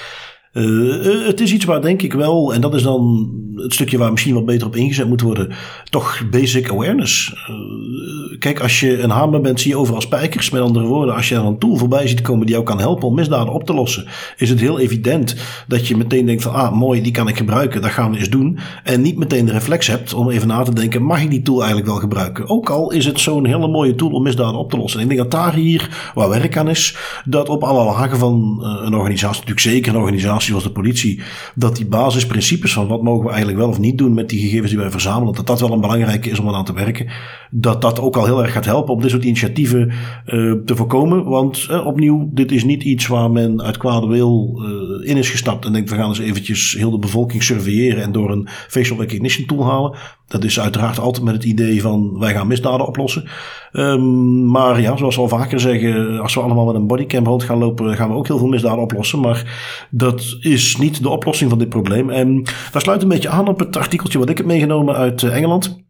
Uh, 0.58 1.28
het 1.28 1.42
is 1.42 1.54
iets 1.54 1.66
waar 1.66 1.82
denk 1.82 2.02
ik 2.02 2.14
wel, 2.14 2.54
en 2.54 2.62
dat 2.62 2.74
is 2.74 2.84
dan 2.84 3.30
het 3.56 3.74
stukje 3.74 3.98
waar 3.98 4.12
misschien 4.12 4.34
wat 4.34 4.46
beter 4.46 4.68
op 4.68 4.76
ingezet 4.76 5.08
moet 5.08 5.22
worden, 5.22 5.54
toch 5.90 6.24
basic 6.32 6.70
awareness. 6.70 7.34
Uh, 7.50 8.40
kijk, 8.40 8.60
als 8.60 8.80
je 8.80 9.02
een 9.02 9.10
hamer 9.10 9.42
bent, 9.42 9.60
zie 9.60 9.72
je 9.72 9.78
overal 9.78 10.02
spijkers. 10.02 10.50
Met 10.50 10.62
andere 10.62 10.86
woorden, 10.86 11.16
als 11.16 11.30
je 11.30 11.36
er 11.36 11.46
een 11.46 11.58
tool 11.58 11.76
voorbij 11.76 12.08
ziet 12.08 12.22
komen 12.22 12.46
die 12.46 12.56
jou 12.56 12.68
kan 12.68 12.80
helpen 12.80 13.08
om 13.08 13.16
misdaden 13.16 13.54
op 13.54 13.64
te 13.64 13.74
lossen, 13.74 14.06
is 14.38 14.50
het 14.50 14.60
heel 14.60 14.80
evident 14.80 15.36
dat 15.68 15.88
je 15.88 15.98
meteen 15.98 16.26
denkt 16.26 16.44
van, 16.44 16.54
ah 16.54 16.72
mooi, 16.72 17.02
die 17.02 17.12
kan 17.12 17.28
ik 17.28 17.38
gebruiken, 17.38 17.82
dat 17.82 17.92
gaan 17.92 18.12
we 18.12 18.18
eens 18.18 18.30
doen. 18.30 18.60
En 18.84 19.02
niet 19.02 19.18
meteen 19.18 19.46
de 19.46 19.52
reflex 19.52 19.88
hebt 19.88 20.14
om 20.14 20.30
even 20.30 20.48
na 20.48 20.64
te 20.64 20.74
denken, 20.74 21.04
mag 21.04 21.22
ik 21.22 21.30
die 21.30 21.42
tool 21.42 21.58
eigenlijk 21.58 21.88
wel 21.88 22.00
gebruiken? 22.00 22.50
Ook 22.50 22.70
al 22.70 22.92
is 22.92 23.06
het 23.06 23.20
zo'n 23.20 23.46
hele 23.46 23.68
mooie 23.68 23.96
tool 23.96 24.12
om 24.12 24.24
misdaden 24.24 24.60
op 24.60 24.70
te 24.70 24.78
lossen. 24.78 25.00
En 25.00 25.10
ik 25.10 25.16
denk 25.16 25.32
dat 25.32 25.42
daar 25.42 25.54
hier 25.54 26.12
waar 26.14 26.30
werk 26.30 26.58
aan 26.58 26.70
is, 26.70 26.98
dat 27.26 27.50
op 27.50 27.64
alle 27.64 27.84
lagen 27.84 28.18
van 28.18 28.60
een 28.84 28.96
organisatie, 28.96 29.40
natuurlijk 29.40 29.60
zeker 29.60 29.94
een 29.94 30.00
organisatie, 30.02 30.45
zoals 30.46 30.64
de 30.64 30.72
politie, 30.72 31.22
dat 31.56 31.76
die 31.76 31.86
basisprincipes 31.86 32.74
van 32.74 32.88
wat 32.88 33.02
mogen 33.02 33.24
we 33.24 33.30
eigenlijk 33.30 33.60
wel 33.60 33.70
of 33.70 33.80
niet 33.80 33.98
doen 33.98 34.14
met 34.14 34.30
die 34.30 34.40
gegevens 34.40 34.70
die 34.70 34.80
wij 34.80 34.92
verzamelen, 34.92 35.34
dat 35.34 35.48
dat 35.48 35.60
wel 35.60 35.72
een 35.72 35.82
belangrijke 35.82 36.30
is 36.30 36.40
om 36.40 36.50
aan 36.50 36.66
te 36.66 36.74
werken. 36.74 37.08
Dat 37.52 37.82
dat 37.82 38.00
ook 38.00 38.16
al 38.16 38.26
heel 38.26 38.44
erg 38.44 38.52
gaat 38.52 38.66
helpen 38.66 38.94
om 38.94 39.02
dit 39.02 39.12
soort 39.12 39.24
initiatieven 39.24 39.92
uh, 40.26 40.54
te 40.66 40.76
voorkomen. 40.76 41.24
Want 41.24 41.68
uh, 41.72 41.86
opnieuw, 41.86 42.30
dit 42.34 42.52
is 42.52 42.64
niet 42.64 42.84
iets 42.84 43.08
waar 43.08 43.32
men 43.32 43.62
uit 43.62 43.78
kwade 43.78 44.08
wil 44.08 44.62
uh, 45.02 45.10
in 45.10 45.18
is 45.18 45.30
gestapt 45.30 45.66
en 45.66 45.74
denkt 45.74 45.90
we 45.90 45.96
gaan 45.96 46.10
eens 46.10 46.20
eventjes 46.20 46.74
heel 46.74 46.92
de 46.92 47.00
bevolking 47.00 47.44
surveilleren 47.44 48.04
en 48.04 48.12
door 48.12 48.32
een 48.32 48.48
facial 48.68 49.00
recognition 49.00 49.46
tool 49.46 49.66
halen. 49.66 49.98
Dat 50.28 50.44
is 50.44 50.60
uiteraard 50.60 51.00
altijd 51.00 51.24
met 51.24 51.34
het 51.34 51.44
idee 51.44 51.82
van 51.82 52.20
wij 52.20 52.34
gaan 52.34 52.48
misdaden 52.48 52.88
oplossen. 52.88 53.30
Um, 53.72 54.52
maar 54.52 54.82
ja, 54.82 54.98
zoals 54.98 55.16
we 55.16 55.22
al 55.22 55.28
vaker 55.28 55.60
zeggen, 55.60 56.20
als 56.20 56.34
we 56.34 56.42
allemaal 56.42 56.66
met 56.66 56.76
een 56.76 56.88
bodycam 56.88 57.26
rond 57.26 57.44
gaan 57.44 57.58
lopen, 57.58 57.96
gaan 57.96 58.10
we 58.10 58.16
ook 58.16 58.28
heel 58.28 58.38
veel 58.38 58.48
misdaden 58.48 58.84
oplossen. 58.84 59.20
Maar 59.20 59.88
dat 59.90 60.38
is 60.40 60.78
niet 60.78 61.04
de 61.04 61.10
oplossing 61.10 61.50
van 61.50 61.60
dit 61.60 61.70
probleem. 61.70 62.10
En 62.10 62.44
dat 62.72 62.82
sluit 62.82 63.02
een 63.02 63.08
beetje 63.08 63.30
aan 63.30 63.48
op 63.48 63.60
het 63.60 63.78
artikeltje 63.78 64.20
wat 64.20 64.30
ik 64.30 64.38
heb 64.38 64.46
meegenomen 64.46 64.96
uit 64.96 65.24
eh, 65.24 65.36
Engeland. 65.36 65.84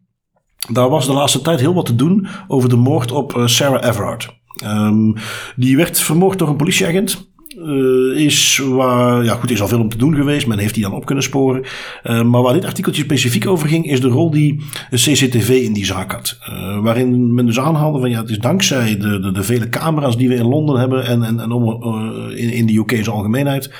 Daar 0.72 0.88
was 0.88 1.06
de 1.06 1.12
laatste 1.12 1.40
tijd 1.40 1.60
heel 1.60 1.74
wat 1.74 1.86
te 1.86 1.94
doen 1.94 2.26
over 2.48 2.68
de 2.68 2.76
moord 2.76 3.12
op 3.12 3.36
eh, 3.36 3.46
Sarah 3.46 3.88
Everard. 3.88 4.34
Um, 4.64 5.14
die 5.56 5.76
werd 5.76 6.00
vermoord 6.00 6.38
door 6.38 6.48
een 6.48 6.56
politieagent. 6.56 7.34
Uh, 7.58 8.20
is 8.20 8.62
waar, 8.68 9.24
ja 9.24 9.34
goed, 9.34 9.50
is 9.50 9.60
al 9.60 9.68
veel 9.68 9.80
om 9.80 9.88
te 9.88 9.96
doen 9.96 10.14
geweest. 10.14 10.46
Men 10.46 10.58
heeft 10.58 10.74
die 10.74 10.82
dan 10.82 10.92
op 10.92 11.06
kunnen 11.06 11.24
sporen. 11.24 11.62
Uh, 12.04 12.22
maar 12.22 12.42
waar 12.42 12.52
dit 12.52 12.64
artikeltje 12.64 13.02
specifiek 13.02 13.46
over 13.46 13.68
ging, 13.68 13.90
is 13.90 14.00
de 14.00 14.08
rol 14.08 14.30
die 14.30 14.60
CCTV 14.90 15.48
in 15.48 15.72
die 15.72 15.84
zaak 15.84 16.12
had. 16.12 16.38
Uh, 16.50 16.78
waarin 16.82 17.34
men 17.34 17.46
dus 17.46 17.60
aanhaalde 17.60 18.00
van 18.00 18.10
ja, 18.10 18.20
het 18.20 18.30
is 18.30 18.38
dankzij 18.38 18.98
de, 18.98 19.20
de, 19.20 19.32
de 19.32 19.42
vele 19.42 19.68
camera's 19.68 20.16
die 20.16 20.28
we 20.28 20.34
in 20.34 20.48
Londen 20.48 20.78
hebben 20.78 21.06
en, 21.06 21.22
en, 21.22 21.40
en 21.40 21.52
om, 21.52 21.82
in, 22.30 22.50
in 22.50 22.66
de 22.66 22.78
UK's 22.78 23.08
algemeenheid, 23.08 23.72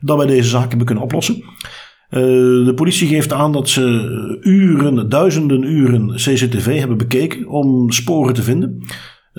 dat 0.00 0.16
wij 0.16 0.26
deze 0.26 0.48
zaak 0.48 0.68
hebben 0.68 0.86
kunnen 0.86 1.04
oplossen. 1.04 1.44
de 2.10 2.72
politie 2.74 3.08
geeft 3.08 3.32
aan 3.32 3.52
dat 3.52 3.68
ze 3.68 4.38
uren, 4.42 5.08
duizenden 5.08 5.62
uren 5.62 6.12
CCTV 6.14 6.78
hebben 6.78 6.98
bekeken 6.98 7.46
om 7.46 7.90
sporen 7.90 8.34
te 8.34 8.42
vinden. 8.42 8.82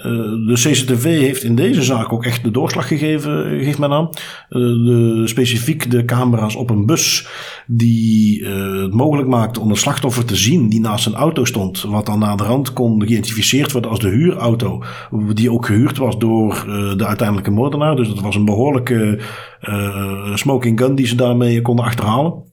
Uh, 0.05 0.47
de 0.47 0.53
CCTV 0.53 1.03
heeft 1.03 1.43
in 1.43 1.55
deze 1.55 1.83
zaak 1.83 2.13
ook 2.13 2.25
echt 2.25 2.43
de 2.43 2.51
doorslag 2.51 2.87
gegeven, 2.87 3.63
geeft 3.63 3.77
men 3.77 3.91
aan. 3.91 4.09
Uh, 4.09 4.85
de, 4.85 5.21
specifiek 5.25 5.91
de 5.91 6.05
camera's 6.05 6.55
op 6.55 6.69
een 6.69 6.85
bus 6.85 7.27
die 7.67 8.45
het 8.45 8.93
mogelijk 8.93 9.27
maakte 9.27 9.59
om 9.59 9.69
een 9.69 9.75
slachtoffer 9.75 10.25
te 10.25 10.35
zien 10.35 10.69
die 10.69 10.79
naast 10.79 11.05
een 11.05 11.13
auto 11.13 11.45
stond. 11.45 11.81
Wat 11.81 12.05
dan 12.05 12.19
naar 12.19 12.37
de 12.37 12.43
rand 12.43 12.73
kon 12.73 13.01
geïdentificeerd 13.01 13.71
worden 13.71 13.91
als 13.91 13.99
de 13.99 14.09
huurauto. 14.09 14.83
Die 15.33 15.51
ook 15.51 15.65
gehuurd 15.65 15.97
was 15.97 16.17
door 16.17 16.63
de 16.97 17.05
uiteindelijke 17.05 17.51
moordenaar. 17.51 17.95
Dus 17.95 18.07
dat 18.07 18.21
was 18.21 18.35
een 18.35 18.45
behoorlijke 18.45 19.19
smoking 20.33 20.79
gun 20.79 20.95
die 20.95 21.07
ze 21.07 21.15
daarmee 21.15 21.61
konden 21.61 21.85
achterhalen. 21.85 22.50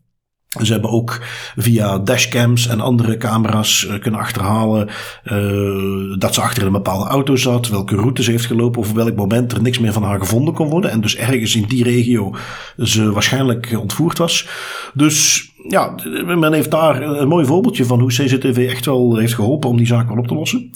Ze 0.67 0.73
hebben 0.73 0.91
ook 0.91 1.21
via 1.57 1.99
dashcams 1.99 2.67
en 2.67 2.81
andere 2.81 3.17
camera's 3.17 3.85
uh, 3.85 3.99
kunnen 3.99 4.21
achterhalen 4.21 4.89
uh, 5.25 6.19
dat 6.19 6.35
ze 6.35 6.41
achter 6.41 6.67
een 6.67 6.73
bepaalde 6.73 7.09
auto 7.09 7.37
zat, 7.37 7.69
welke 7.69 7.97
route 7.97 8.23
ze 8.23 8.31
heeft 8.31 8.47
gelopen, 8.47 8.81
of 8.81 8.91
op 8.91 8.97
welk 8.97 9.17
moment 9.17 9.53
er 9.53 9.63
niks 9.63 9.79
meer 9.79 9.93
van 9.93 10.03
haar 10.03 10.19
gevonden 10.19 10.55
kon 10.55 10.69
worden. 10.69 10.91
En 10.91 11.01
dus 11.01 11.17
ergens 11.17 11.57
in 11.57 11.65
die 11.69 11.85
regio 11.85 12.35
ze 12.79 13.13
waarschijnlijk 13.13 13.77
ontvoerd 13.81 14.19
was. 14.19 14.49
Dus 14.95 15.51
ja, 15.69 15.95
men 16.25 16.53
heeft 16.53 16.71
daar 16.71 17.03
een 17.03 17.29
mooi 17.29 17.47
voorbeeldje 17.47 17.85
van 17.85 18.01
hoe 18.01 18.13
CCTV 18.13 18.67
echt 18.69 18.85
wel 18.85 19.17
heeft 19.17 19.35
geholpen 19.35 19.71
om 19.71 19.77
die 19.77 19.87
zaak 19.87 20.09
wel 20.09 20.19
op 20.19 20.27
te 20.27 20.35
lossen. 20.35 20.71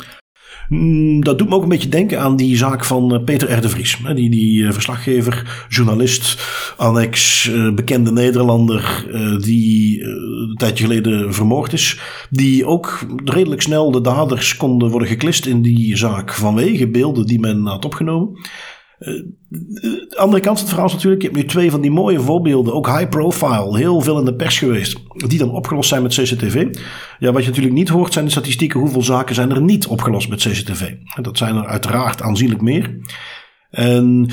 Mm, 0.73 1.25
dat 1.25 1.39
doet 1.39 1.49
me 1.49 1.55
ook 1.55 1.63
een 1.63 1.69
beetje 1.69 1.89
denken 1.89 2.21
aan 2.21 2.37
die 2.37 2.57
zaak 2.57 2.85
van 2.85 3.15
eh, 3.15 3.25
Peter 3.25 3.53
R. 3.53 3.61
de 3.61 3.69
Vries. 3.69 3.99
Die, 4.15 4.31
die 4.31 4.67
eh, 4.67 4.73
verslaggever, 4.73 5.67
journalist, 5.69 6.47
annex, 6.77 7.49
eh, 7.49 7.75
bekende 7.75 8.13
Nederlander, 8.13 9.07
die 9.41 10.03
een 10.03 10.55
tijdje 10.57 10.85
geleden 10.85 11.35
vermoord 11.35 11.73
is. 11.73 12.01
Die 12.31 12.67
ook 12.67 13.07
redelijk 13.25 13.63
snel 13.63 13.91
de 13.91 14.01
daders 14.01 14.57
konden 14.57 14.91
worden 14.91 15.09
geklist 15.09 15.47
in 15.47 15.63
die 15.63 15.97
zaak 15.97 16.33
vanwege 16.33 16.89
beelden 16.89 17.27
die 17.27 17.41
men 17.41 17.67
had 17.67 17.85
opgenomen. 17.85 18.39
De 19.03 20.07
eh, 20.11 20.19
andere 20.19 20.43
kant 20.43 20.59
van 20.59 20.67
het 20.67 20.69
verhaal 20.69 20.87
is 20.87 20.93
natuurlijk, 20.93 21.23
je 21.23 21.29
hebt 21.29 21.41
nu 21.41 21.49
twee 21.49 21.71
van 21.71 21.81
die 21.81 21.91
mooie 21.91 22.21
voorbeelden, 22.21 22.75
ook 22.75 22.87
high 22.87 23.09
profile, 23.09 23.79
heel 23.79 24.01
veel 24.01 24.19
in 24.19 24.25
de 24.25 24.35
pers 24.35 24.59
geweest, 24.59 24.97
die 25.27 25.39
dan 25.39 25.51
opgelost 25.51 25.89
zijn 25.89 26.03
met 26.03 26.15
CCTV. 26.15 26.67
Ja, 27.19 27.33
wat 27.33 27.43
je 27.43 27.49
natuurlijk 27.49 27.75
niet 27.75 27.89
hoort 27.89 28.13
zijn 28.13 28.25
de 28.25 28.31
statistieken, 28.31 28.81
hoeveel 28.81 29.03
zaken 29.03 29.35
zijn 29.35 29.51
er 29.51 29.63
niet 29.63 29.87
opgelost 29.87 30.29
met 30.29 30.41
CCTV. 30.41 30.95
Dat 31.23 31.39
zijn 31.39 31.57
er 31.57 31.67
uiteraard 31.67 32.23
aanzienlijk 32.23 32.61
meer. 32.61 32.99
En 33.71 34.31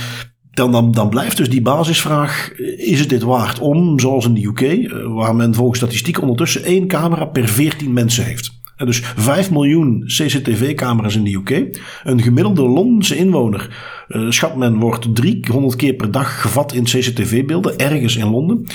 dan, 0.52 0.72
dan, 0.72 0.92
dan 0.92 1.10
blijft 1.10 1.38
dus 1.38 1.50
die 1.50 1.62
basisvraag, 1.62 2.52
is 2.78 3.00
het 3.00 3.10
dit 3.10 3.24
waard 3.24 3.60
om, 3.60 4.00
zoals 4.00 4.26
in 4.26 4.34
de 4.34 4.46
UK, 4.46 4.62
eh, 4.62 5.14
waar 5.14 5.36
men 5.36 5.54
volgens 5.54 5.80
statistiek 5.80 6.22
ondertussen 6.22 6.64
één 6.64 6.88
camera 6.88 7.26
per 7.26 7.48
14 7.48 7.94
mensen 7.94 8.24
heeft. 8.24 8.59
Dus 8.86 9.02
5 9.16 9.52
miljoen 9.52 10.04
CCTV-camera's 10.06 11.16
in 11.16 11.24
de 11.24 11.34
UK. 11.34 11.80
Een 12.04 12.22
gemiddelde 12.22 12.62
Londense 12.62 13.16
inwoner, 13.16 13.70
uh, 14.10 14.30
schat 14.30 14.56
men, 14.56 14.80
wordt 14.80 15.16
300 15.16 15.76
keer 15.76 15.94
per 15.94 16.12
dag 16.12 16.42
gevat 16.42 16.74
in 16.74 16.84
CCTV-beelden, 16.84 17.78
ergens 17.78 18.16
in 18.16 18.30
Londen. 18.30 18.66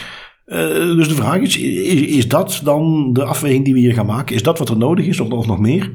Uh, 0.47 0.57
dus 0.97 1.09
de 1.09 1.15
vraag 1.15 1.39
is, 1.39 1.59
is, 1.59 2.01
is, 2.01 2.29
dat 2.29 2.61
dan 2.65 3.13
de 3.13 3.25
afweging 3.25 3.65
die 3.65 3.75
we 3.75 3.81
hier 3.81 3.95
gaan 3.95 4.07
maken? 4.07 4.35
Is 4.35 4.43
dat 4.43 4.59
wat 4.59 4.69
er 4.69 4.77
nodig 4.77 5.07
is 5.07 5.21
of, 5.21 5.29
of 5.29 5.47
nog 5.47 5.59
meer? 5.59 5.91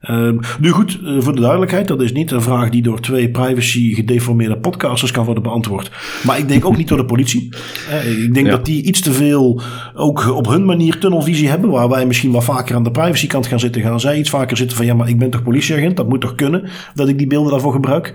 Uh, 0.00 0.30
nu 0.60 0.70
goed, 0.70 0.98
uh, 1.02 1.20
voor 1.20 1.34
de 1.34 1.40
duidelijkheid, 1.40 1.88
dat 1.88 2.02
is 2.02 2.12
niet 2.12 2.30
een 2.30 2.42
vraag 2.42 2.70
die 2.70 2.82
door 2.82 3.00
twee 3.00 3.30
privacy 3.30 3.94
gedeformeerde 3.94 4.58
podcasters 4.58 5.10
kan 5.10 5.24
worden 5.24 5.42
beantwoord. 5.42 5.90
Maar 6.24 6.38
ik 6.38 6.48
denk 6.48 6.64
ook 6.64 6.76
niet 6.76 6.88
door 6.88 6.98
de 6.98 7.04
politie. 7.04 7.48
Uh, 7.90 8.24
ik 8.24 8.34
denk 8.34 8.46
ja. 8.46 8.52
dat 8.52 8.64
die 8.64 8.82
iets 8.82 9.00
te 9.00 9.12
veel 9.12 9.60
ook 9.94 10.34
op 10.34 10.46
hun 10.46 10.64
manier 10.64 10.98
tunnelvisie 10.98 11.48
hebben, 11.48 11.70
waar 11.70 11.88
wij 11.88 12.06
misschien 12.06 12.32
wel 12.32 12.40
vaker 12.40 12.74
aan 12.74 12.82
de 12.82 12.90
privacykant 12.90 13.46
gaan 13.46 13.60
zitten. 13.60 13.82
Gaan 13.82 14.00
zij 14.00 14.18
iets 14.18 14.30
vaker 14.30 14.56
zitten 14.56 14.76
van 14.76 14.86
ja, 14.86 14.94
maar 14.94 15.08
ik 15.08 15.18
ben 15.18 15.30
toch 15.30 15.42
politieagent, 15.42 15.96
dat 15.96 16.08
moet 16.08 16.20
toch 16.20 16.34
kunnen 16.34 16.68
dat 16.94 17.08
ik 17.08 17.18
die 17.18 17.26
beelden 17.26 17.50
daarvoor 17.50 17.72
gebruik. 17.72 18.14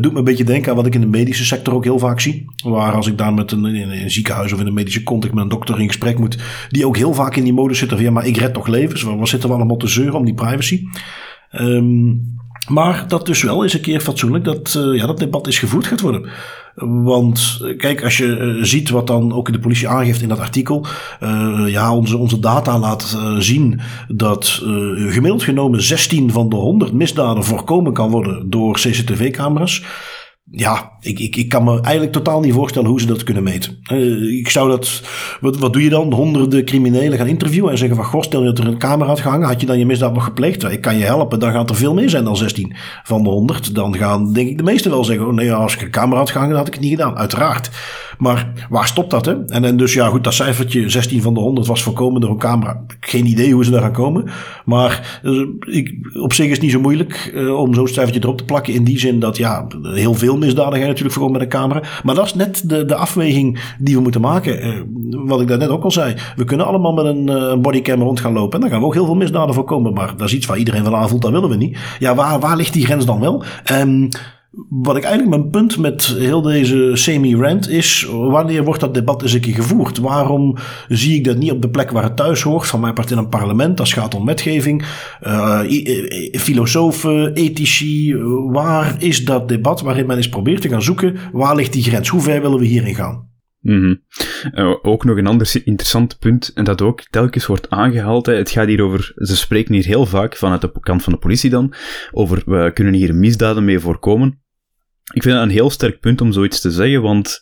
Doet 0.00 0.12
me 0.12 0.18
een 0.18 0.24
beetje 0.24 0.44
denken 0.44 0.70
aan 0.70 0.76
wat 0.76 0.86
ik 0.86 0.94
in 0.94 1.00
de 1.00 1.06
medische 1.06 1.44
sector 1.44 1.74
ook 1.74 1.84
heel 1.84 1.98
vaak 1.98 2.20
zie. 2.20 2.44
Waar 2.64 2.92
als 2.92 3.06
ik 3.06 3.18
daar 3.18 3.34
met 3.34 3.52
een, 3.52 3.64
in 3.64 3.90
een 3.90 4.10
ziekenhuis 4.10 4.52
of 4.52 4.60
in 4.60 4.66
een 4.66 4.74
medische 4.74 5.02
context 5.02 5.34
met 5.34 5.44
een 5.44 5.50
dokter 5.50 5.80
in 5.80 5.86
gesprek 5.86 6.18
moet, 6.18 6.38
die 6.68 6.86
ook 6.86 6.96
heel 6.96 7.14
vaak 7.14 7.36
in 7.36 7.44
die 7.44 7.52
modus 7.52 7.78
zitten 7.78 7.96
van 7.96 8.06
ja, 8.06 8.12
maar 8.12 8.26
ik 8.26 8.36
red 8.36 8.54
toch 8.54 8.66
levens. 8.66 9.02
Waar 9.02 9.28
zitten 9.28 9.48
we 9.48 9.54
allemaal 9.54 9.76
te 9.76 9.88
zeuren 9.88 10.18
om 10.18 10.24
die 10.24 10.34
privacy? 10.34 10.82
Um, 11.52 12.38
maar 12.68 13.08
dat 13.08 13.26
dus 13.26 13.42
wel 13.42 13.62
eens 13.62 13.74
een 13.74 13.80
keer 13.80 14.00
fatsoenlijk 14.00 14.44
dat, 14.44 14.74
uh, 14.78 14.98
ja, 14.98 15.06
dat 15.06 15.18
debat 15.18 15.46
is 15.46 15.58
gevoerd 15.58 15.86
gaat 15.86 16.00
worden. 16.00 16.28
Want 16.80 17.60
kijk, 17.76 18.04
als 18.04 18.16
je 18.16 18.26
uh, 18.26 18.64
ziet 18.64 18.90
wat 18.90 19.06
dan 19.06 19.32
ook 19.32 19.52
de 19.52 19.58
politie 19.58 19.88
aangeeft 19.88 20.22
in 20.22 20.28
dat 20.28 20.38
artikel. 20.38 20.86
Uh, 21.22 21.62
ja, 21.66 21.94
onze, 21.94 22.16
onze 22.16 22.38
data 22.38 22.78
laat 22.78 23.16
zien 23.38 23.80
dat 24.08 24.60
gemiddeld 24.94 25.42
genomen 25.42 25.82
16 25.82 26.30
van 26.30 26.48
de 26.48 26.56
100 26.56 26.92
misdaden 26.92 27.44
voorkomen 27.44 27.92
kan 27.92 28.10
worden 28.10 28.50
door 28.50 28.74
CCTV-camera's 28.74 29.82
ja, 30.52 30.92
ik, 31.00 31.18
ik, 31.18 31.36
ik 31.36 31.48
kan 31.48 31.64
me 31.64 31.80
eigenlijk 31.80 32.12
totaal 32.12 32.40
niet 32.40 32.52
voorstellen 32.52 32.88
hoe 32.88 33.00
ze 33.00 33.06
dat 33.06 33.22
kunnen 33.22 33.42
meten. 33.42 33.78
Uh, 33.92 34.38
ik 34.38 34.48
zou 34.48 34.68
dat. 34.68 35.02
Wat, 35.40 35.58
wat 35.58 35.72
doe 35.72 35.82
je 35.82 35.90
dan? 35.90 36.12
Honderden 36.12 36.64
criminelen 36.64 37.18
gaan 37.18 37.26
interviewen 37.26 37.70
en 37.70 37.78
zeggen 37.78 37.96
van 37.96 38.04
goh, 38.04 38.22
stel 38.22 38.40
je 38.40 38.46
dat 38.46 38.58
er 38.58 38.66
een 38.66 38.78
camera 38.78 39.08
had 39.08 39.20
gehangen, 39.20 39.46
had 39.46 39.60
je 39.60 39.66
dan 39.66 39.78
je 39.78 39.86
misdaad 39.86 40.14
nog 40.14 40.24
gepleegd? 40.24 40.64
Ik 40.64 40.80
kan 40.80 40.98
je 40.98 41.04
helpen, 41.04 41.38
dan 41.38 41.52
gaat 41.52 41.70
er 41.70 41.76
veel 41.76 41.94
meer 41.94 42.10
zijn 42.10 42.24
dan 42.24 42.36
16 42.36 42.74
van 43.02 43.22
de 43.22 43.28
100. 43.28 43.74
Dan 43.74 43.96
gaan, 43.96 44.32
denk 44.32 44.48
ik, 44.48 44.56
de 44.56 44.62
meesten 44.62 44.90
wel 44.90 45.04
zeggen: 45.04 45.26
oh 45.26 45.32
nee, 45.32 45.52
als 45.52 45.74
ik 45.74 45.82
een 45.82 45.90
camera 45.90 46.18
had 46.18 46.30
gehangen, 46.30 46.56
had 46.56 46.66
ik 46.66 46.72
het 46.72 46.82
niet 46.82 46.90
gedaan. 46.90 47.16
Uiteraard. 47.16 47.70
Maar 48.20 48.66
waar 48.68 48.86
stopt 48.86 49.10
dat? 49.10 49.26
Hè? 49.26 49.44
En, 49.46 49.64
en 49.64 49.76
dus 49.76 49.92
ja, 49.92 50.06
goed, 50.06 50.24
dat 50.24 50.34
cijfertje 50.34 50.88
16 50.88 51.22
van 51.22 51.34
de 51.34 51.40
100 51.40 51.66
was 51.66 51.82
voorkomen 51.82 52.20
door 52.20 52.30
een 52.30 52.38
camera. 52.38 52.84
Geen 53.00 53.26
idee 53.26 53.52
hoe 53.52 53.64
ze 53.64 53.70
daar 53.70 53.80
gaan 53.80 53.92
komen. 53.92 54.24
Maar 54.64 55.20
uh, 55.22 55.46
ik, 55.60 55.94
op 56.20 56.32
zich 56.32 56.46
is 56.46 56.52
het 56.52 56.60
niet 56.60 56.70
zo 56.70 56.80
moeilijk 56.80 57.32
uh, 57.34 57.58
om 57.58 57.74
zo'n 57.74 57.88
cijfertje 57.88 58.22
erop 58.22 58.38
te 58.38 58.44
plakken. 58.44 58.74
In 58.74 58.84
die 58.84 58.98
zin 58.98 59.20
dat 59.20 59.36
ja, 59.36 59.66
heel 59.82 60.14
veel 60.14 60.36
misdadigheid 60.36 60.86
natuurlijk 60.86 61.14
voorkomen 61.14 61.38
met 61.38 61.52
een 61.52 61.58
camera. 61.58 61.82
Maar 62.04 62.14
dat 62.14 62.26
is 62.26 62.34
net 62.34 62.68
de, 62.68 62.84
de 62.84 62.94
afweging 62.94 63.74
die 63.78 63.94
we 63.94 64.02
moeten 64.02 64.20
maken. 64.20 64.66
Uh, 64.66 64.80
wat 65.10 65.40
ik 65.40 65.48
daar 65.48 65.58
net 65.58 65.68
ook 65.68 65.84
al 65.84 65.90
zei. 65.90 66.14
We 66.36 66.44
kunnen 66.44 66.66
allemaal 66.66 66.92
met 66.92 67.04
een 67.04 67.62
bodycam 67.62 68.02
rond 68.02 68.20
gaan 68.20 68.32
lopen. 68.32 68.54
En 68.54 68.60
dan 68.60 68.70
gaan 68.70 68.80
we 68.80 68.86
ook 68.86 68.94
heel 68.94 69.04
veel 69.04 69.14
misdaden 69.14 69.54
voorkomen. 69.54 69.92
Maar 69.92 70.16
dat 70.16 70.28
is 70.28 70.34
iets 70.34 70.46
waar 70.46 70.58
iedereen 70.58 70.84
van 70.84 70.94
aanvoelt, 70.94 71.22
dat 71.22 71.30
willen 71.30 71.48
we 71.48 71.56
niet. 71.56 71.78
Ja, 71.98 72.14
waar, 72.14 72.40
waar 72.40 72.56
ligt 72.56 72.72
die 72.72 72.84
grens 72.84 73.04
dan 73.06 73.20
wel? 73.20 73.44
Um, 73.72 74.08
wat 74.68 74.96
ik 74.96 75.02
eigenlijk 75.02 75.36
mijn 75.36 75.50
punt 75.50 75.78
met 75.78 76.04
heel 76.04 76.42
deze 76.42 76.90
semi-rant 76.94 77.68
is, 77.68 78.06
wanneer 78.10 78.64
wordt 78.64 78.80
dat 78.80 78.94
debat 78.94 79.22
eens 79.22 79.32
een 79.32 79.40
keer 79.40 79.54
gevoerd? 79.54 79.98
Waarom 79.98 80.56
zie 80.88 81.14
ik 81.14 81.24
dat 81.24 81.36
niet 81.36 81.50
op 81.50 81.62
de 81.62 81.70
plek 81.70 81.90
waar 81.90 82.02
het 82.02 82.16
thuis 82.16 82.42
hoort, 82.42 82.66
van 82.66 82.80
mijn 82.80 82.94
part 82.94 83.10
in 83.10 83.18
een 83.18 83.28
parlement, 83.28 83.78
het 83.78 83.88
gaat 83.88 84.14
om 84.14 84.26
wetgeving, 84.26 84.84
uh, 85.22 85.60
filosofen, 86.32 87.34
ethici, 87.34 88.16
waar 88.50 88.96
is 88.98 89.24
dat 89.24 89.48
debat 89.48 89.80
waarin 89.80 90.06
men 90.06 90.16
eens 90.16 90.28
probeert 90.28 90.60
te 90.60 90.68
gaan 90.68 90.82
zoeken, 90.82 91.16
waar 91.32 91.56
ligt 91.56 91.72
die 91.72 91.82
grens? 91.82 92.08
Hoe 92.08 92.20
ver 92.20 92.40
willen 92.40 92.58
we 92.58 92.66
hierin 92.66 92.94
gaan? 92.94 93.29
-hmm. 93.62 94.02
uh, 94.54 94.74
ook 94.82 95.04
nog 95.04 95.16
een 95.16 95.26
ander 95.26 95.60
interessant 95.64 96.18
punt, 96.18 96.50
en 96.54 96.64
dat 96.64 96.82
ook 96.82 97.02
telkens 97.10 97.46
wordt 97.46 97.70
aangehaald. 97.70 98.26
Hè. 98.26 98.34
Het 98.34 98.50
gaat 98.50 98.68
hier 98.68 98.82
over, 98.82 99.12
ze 99.16 99.36
spreken 99.36 99.74
hier 99.74 99.84
heel 99.84 100.06
vaak 100.06 100.36
vanuit 100.36 100.60
de 100.60 100.72
kant 100.80 101.02
van 101.02 101.12
de 101.12 101.18
politie 101.18 101.50
dan, 101.50 101.74
over 102.12 102.42
we 102.46 102.70
kunnen 102.74 102.94
hier 102.94 103.14
misdaden 103.14 103.64
mee 103.64 103.78
voorkomen. 103.78 104.38
Ik 105.12 105.22
vind 105.22 105.34
dat 105.34 105.44
een 105.44 105.50
heel 105.50 105.70
sterk 105.70 106.00
punt 106.00 106.20
om 106.20 106.32
zoiets 106.32 106.60
te 106.60 106.70
zeggen, 106.70 107.02
want 107.02 107.40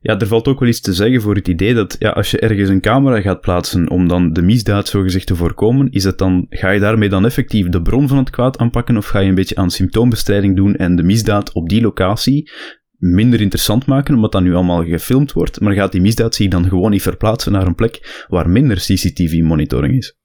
ja, 0.00 0.18
er 0.18 0.26
valt 0.26 0.48
ook 0.48 0.60
wel 0.60 0.68
iets 0.68 0.80
te 0.80 0.92
zeggen 0.92 1.20
voor 1.20 1.34
het 1.34 1.48
idee 1.48 1.74
dat 1.74 1.96
ja, 1.98 2.10
als 2.10 2.30
je 2.30 2.38
ergens 2.38 2.68
een 2.68 2.80
camera 2.80 3.20
gaat 3.20 3.40
plaatsen 3.40 3.90
om 3.90 4.08
dan 4.08 4.32
de 4.32 4.42
misdaad 4.42 4.88
zogezegd 4.88 5.26
te 5.26 5.36
voorkomen, 5.36 5.90
is 5.90 6.04
het 6.04 6.18
dan, 6.18 6.46
ga 6.48 6.70
je 6.70 6.80
daarmee 6.80 7.08
dan 7.08 7.24
effectief 7.24 7.68
de 7.68 7.82
bron 7.82 8.08
van 8.08 8.18
het 8.18 8.30
kwaad 8.30 8.58
aanpakken 8.58 8.96
of 8.96 9.06
ga 9.06 9.18
je 9.18 9.28
een 9.28 9.34
beetje 9.34 9.56
aan 9.56 9.70
symptoombestrijding 9.70 10.56
doen 10.56 10.76
en 10.76 10.96
de 10.96 11.02
misdaad 11.02 11.52
op 11.52 11.68
die 11.68 11.80
locatie 11.80 12.50
minder 12.98 13.40
interessant 13.40 13.86
maken, 13.86 14.14
omdat 14.14 14.32
dat 14.32 14.42
nu 14.42 14.54
allemaal 14.54 14.84
gefilmd 14.84 15.32
wordt, 15.32 15.60
maar 15.60 15.72
gaat 15.72 15.92
die 15.92 16.00
misdaad 16.00 16.34
zich 16.34 16.48
dan 16.48 16.68
gewoon 16.68 16.90
niet 16.90 17.02
verplaatsen 17.02 17.52
naar 17.52 17.66
een 17.66 17.74
plek 17.74 18.24
waar 18.28 18.50
minder 18.50 18.76
CCTV-monitoring 18.76 19.96
is? 19.96 20.16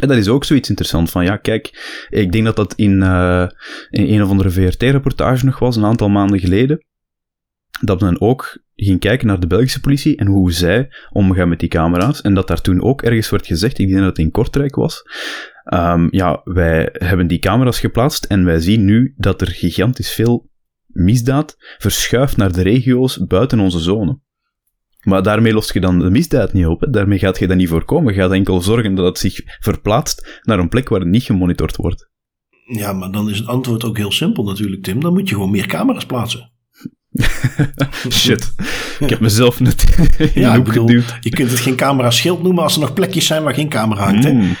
En 0.00 0.08
dat 0.08 0.16
is 0.16 0.28
ook 0.28 0.44
zoiets 0.44 0.68
interessant 0.68 1.10
van, 1.10 1.24
ja, 1.24 1.36
kijk, 1.36 1.66
ik 2.08 2.32
denk 2.32 2.44
dat 2.44 2.56
dat 2.56 2.74
in, 2.74 3.02
uh, 3.02 3.48
in 3.90 4.14
een 4.14 4.22
of 4.22 4.30
andere 4.30 4.50
VRT-reportage 4.50 5.44
nog 5.44 5.58
was, 5.58 5.76
een 5.76 5.84
aantal 5.84 6.08
maanden 6.08 6.40
geleden, 6.40 6.84
dat 7.80 8.00
men 8.00 8.20
ook 8.20 8.64
ging 8.74 9.00
kijken 9.00 9.26
naar 9.26 9.40
de 9.40 9.46
Belgische 9.46 9.80
politie 9.80 10.16
en 10.16 10.26
hoe 10.26 10.52
zij 10.52 10.88
omgaan 11.12 11.48
met 11.48 11.60
die 11.60 11.68
camera's. 11.68 12.20
En 12.20 12.34
dat 12.34 12.48
daar 12.48 12.60
toen 12.60 12.82
ook 12.82 13.02
ergens 13.02 13.30
werd 13.30 13.46
gezegd, 13.46 13.78
ik 13.78 13.88
denk 13.88 13.98
dat 13.98 14.08
het 14.08 14.18
in 14.18 14.30
Kortrijk 14.30 14.74
was, 14.74 15.02
um, 15.74 16.08
ja, 16.10 16.40
wij 16.44 16.88
hebben 16.92 17.26
die 17.26 17.38
camera's 17.38 17.80
geplaatst 17.80 18.24
en 18.24 18.44
wij 18.44 18.60
zien 18.60 18.84
nu 18.84 19.14
dat 19.16 19.40
er 19.40 19.48
gigantisch 19.48 20.12
veel 20.12 20.50
misdaad 20.96 21.56
verschuift 21.78 22.36
naar 22.36 22.52
de 22.52 22.62
regio's 22.62 23.26
buiten 23.26 23.60
onze 23.60 23.78
zone. 23.78 24.18
Maar 25.00 25.22
daarmee 25.22 25.52
los 25.52 25.72
je 25.72 25.80
dan 25.80 25.98
de 25.98 26.10
misdaad 26.10 26.52
niet 26.52 26.66
op. 26.66 26.80
Hè. 26.80 26.90
Daarmee 26.90 27.18
gaat 27.18 27.38
je 27.38 27.46
dat 27.46 27.56
niet 27.56 27.68
voorkomen. 27.68 28.14
Je 28.14 28.20
gaat 28.20 28.32
enkel 28.32 28.60
zorgen 28.60 28.94
dat 28.94 29.06
het 29.06 29.18
zich 29.18 29.40
verplaatst 29.44 30.40
naar 30.42 30.58
een 30.58 30.68
plek 30.68 30.88
waar 30.88 31.00
het 31.00 31.08
niet 31.08 31.22
gemonitord 31.22 31.76
wordt. 31.76 32.10
Ja, 32.66 32.92
maar 32.92 33.10
dan 33.10 33.30
is 33.30 33.38
het 33.38 33.46
antwoord 33.46 33.84
ook 33.84 33.96
heel 33.96 34.12
simpel 34.12 34.44
natuurlijk, 34.44 34.82
Tim. 34.82 35.00
Dan 35.00 35.12
moet 35.12 35.28
je 35.28 35.34
gewoon 35.34 35.50
meer 35.50 35.66
camera's 35.66 36.06
plaatsen. 36.06 36.50
Shit. 38.10 38.54
Ik 38.98 39.10
heb 39.10 39.20
mezelf 39.20 39.60
net 39.60 39.84
ja, 40.34 40.54
ik 40.54 40.64
bedoel, 40.64 40.88
Je 41.20 41.30
kunt 41.30 41.50
het 41.50 41.60
geen 41.60 41.76
camera 41.76 42.10
schild 42.10 42.42
noemen 42.42 42.62
als 42.62 42.74
er 42.74 42.80
nog 42.80 42.92
plekjes 42.92 43.26
zijn 43.26 43.42
waar 43.42 43.54
geen 43.54 43.68
camera 43.68 44.04
hangt. 44.04 44.32
Mm. 44.32 44.56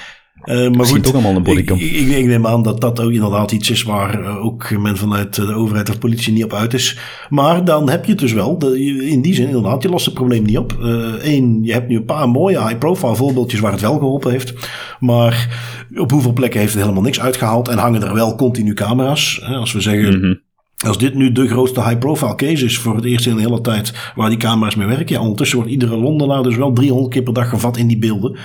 Uh, 0.46 0.70
maar 0.70 0.86
goed, 0.86 1.12
allemaal 1.12 1.36
een 1.36 1.42
bodycam. 1.42 1.78
Ik, 1.78 1.90
ik, 1.90 2.08
ik, 2.08 2.26
neem 2.26 2.46
aan 2.46 2.62
dat 2.62 2.80
dat 2.80 3.00
ook 3.00 3.10
inderdaad 3.10 3.52
iets 3.52 3.70
is 3.70 3.82
waar 3.82 4.20
uh, 4.20 4.44
ook 4.44 4.70
men 4.78 4.96
vanuit 4.96 5.34
de 5.34 5.54
overheid 5.54 5.88
of 5.88 5.98
politie 5.98 6.32
niet 6.32 6.44
op 6.44 6.52
uit 6.52 6.74
is. 6.74 6.98
Maar 7.28 7.64
dan 7.64 7.90
heb 7.90 8.04
je 8.04 8.10
het 8.10 8.20
dus 8.20 8.32
wel, 8.32 8.58
de, 8.58 8.80
in 9.06 9.22
die 9.22 9.34
zin 9.34 9.46
inderdaad, 9.46 9.82
je 9.82 9.88
lost 9.88 10.04
het 10.04 10.14
probleem 10.14 10.44
niet 10.44 10.58
op. 10.58 10.76
Eén, 11.20 11.58
je 11.62 11.72
hebt 11.72 11.88
nu 11.88 11.96
een 11.96 12.04
paar 12.04 12.28
mooie 12.28 12.62
high-profile 12.62 13.16
voorbeeldjes 13.16 13.60
waar 13.60 13.72
het 13.72 13.80
wel 13.80 13.98
geholpen 13.98 14.30
heeft. 14.30 14.54
Maar 15.00 15.58
op 15.94 16.10
hoeveel 16.10 16.32
plekken 16.32 16.60
heeft 16.60 16.72
het 16.72 16.82
helemaal 16.82 17.02
niks 17.02 17.20
uitgehaald 17.20 17.68
en 17.68 17.78
hangen 17.78 18.02
er 18.02 18.14
wel 18.14 18.34
continu 18.34 18.74
camera's. 18.74 19.42
Als 19.42 19.72
we 19.72 19.80
zeggen... 19.80 20.16
Mm 20.16 20.22
-hmm. 20.22 20.44
Als 20.84 20.98
dit 20.98 21.14
nu 21.14 21.32
de 21.32 21.48
grootste 21.48 21.82
high-profile 21.82 22.34
case 22.34 22.64
is 22.64 22.78
voor 22.78 22.94
het 22.96 23.04
eerst 23.04 23.26
in 23.26 23.32
een 23.32 23.38
hele 23.38 23.60
tijd 23.60 24.12
waar 24.14 24.28
die 24.28 24.38
camera's 24.38 24.74
mee 24.74 24.86
werken. 24.86 25.14
Ja, 25.14 25.20
ondertussen 25.20 25.56
wordt 25.56 25.72
iedere 25.72 25.96
Londenaar 25.96 26.42
dus 26.42 26.56
wel 26.56 26.72
300 26.72 27.12
keer 27.12 27.22
per 27.22 27.32
dag 27.32 27.48
gevat 27.48 27.76
in 27.76 27.86
die 27.86 27.98
beelden. 27.98 28.36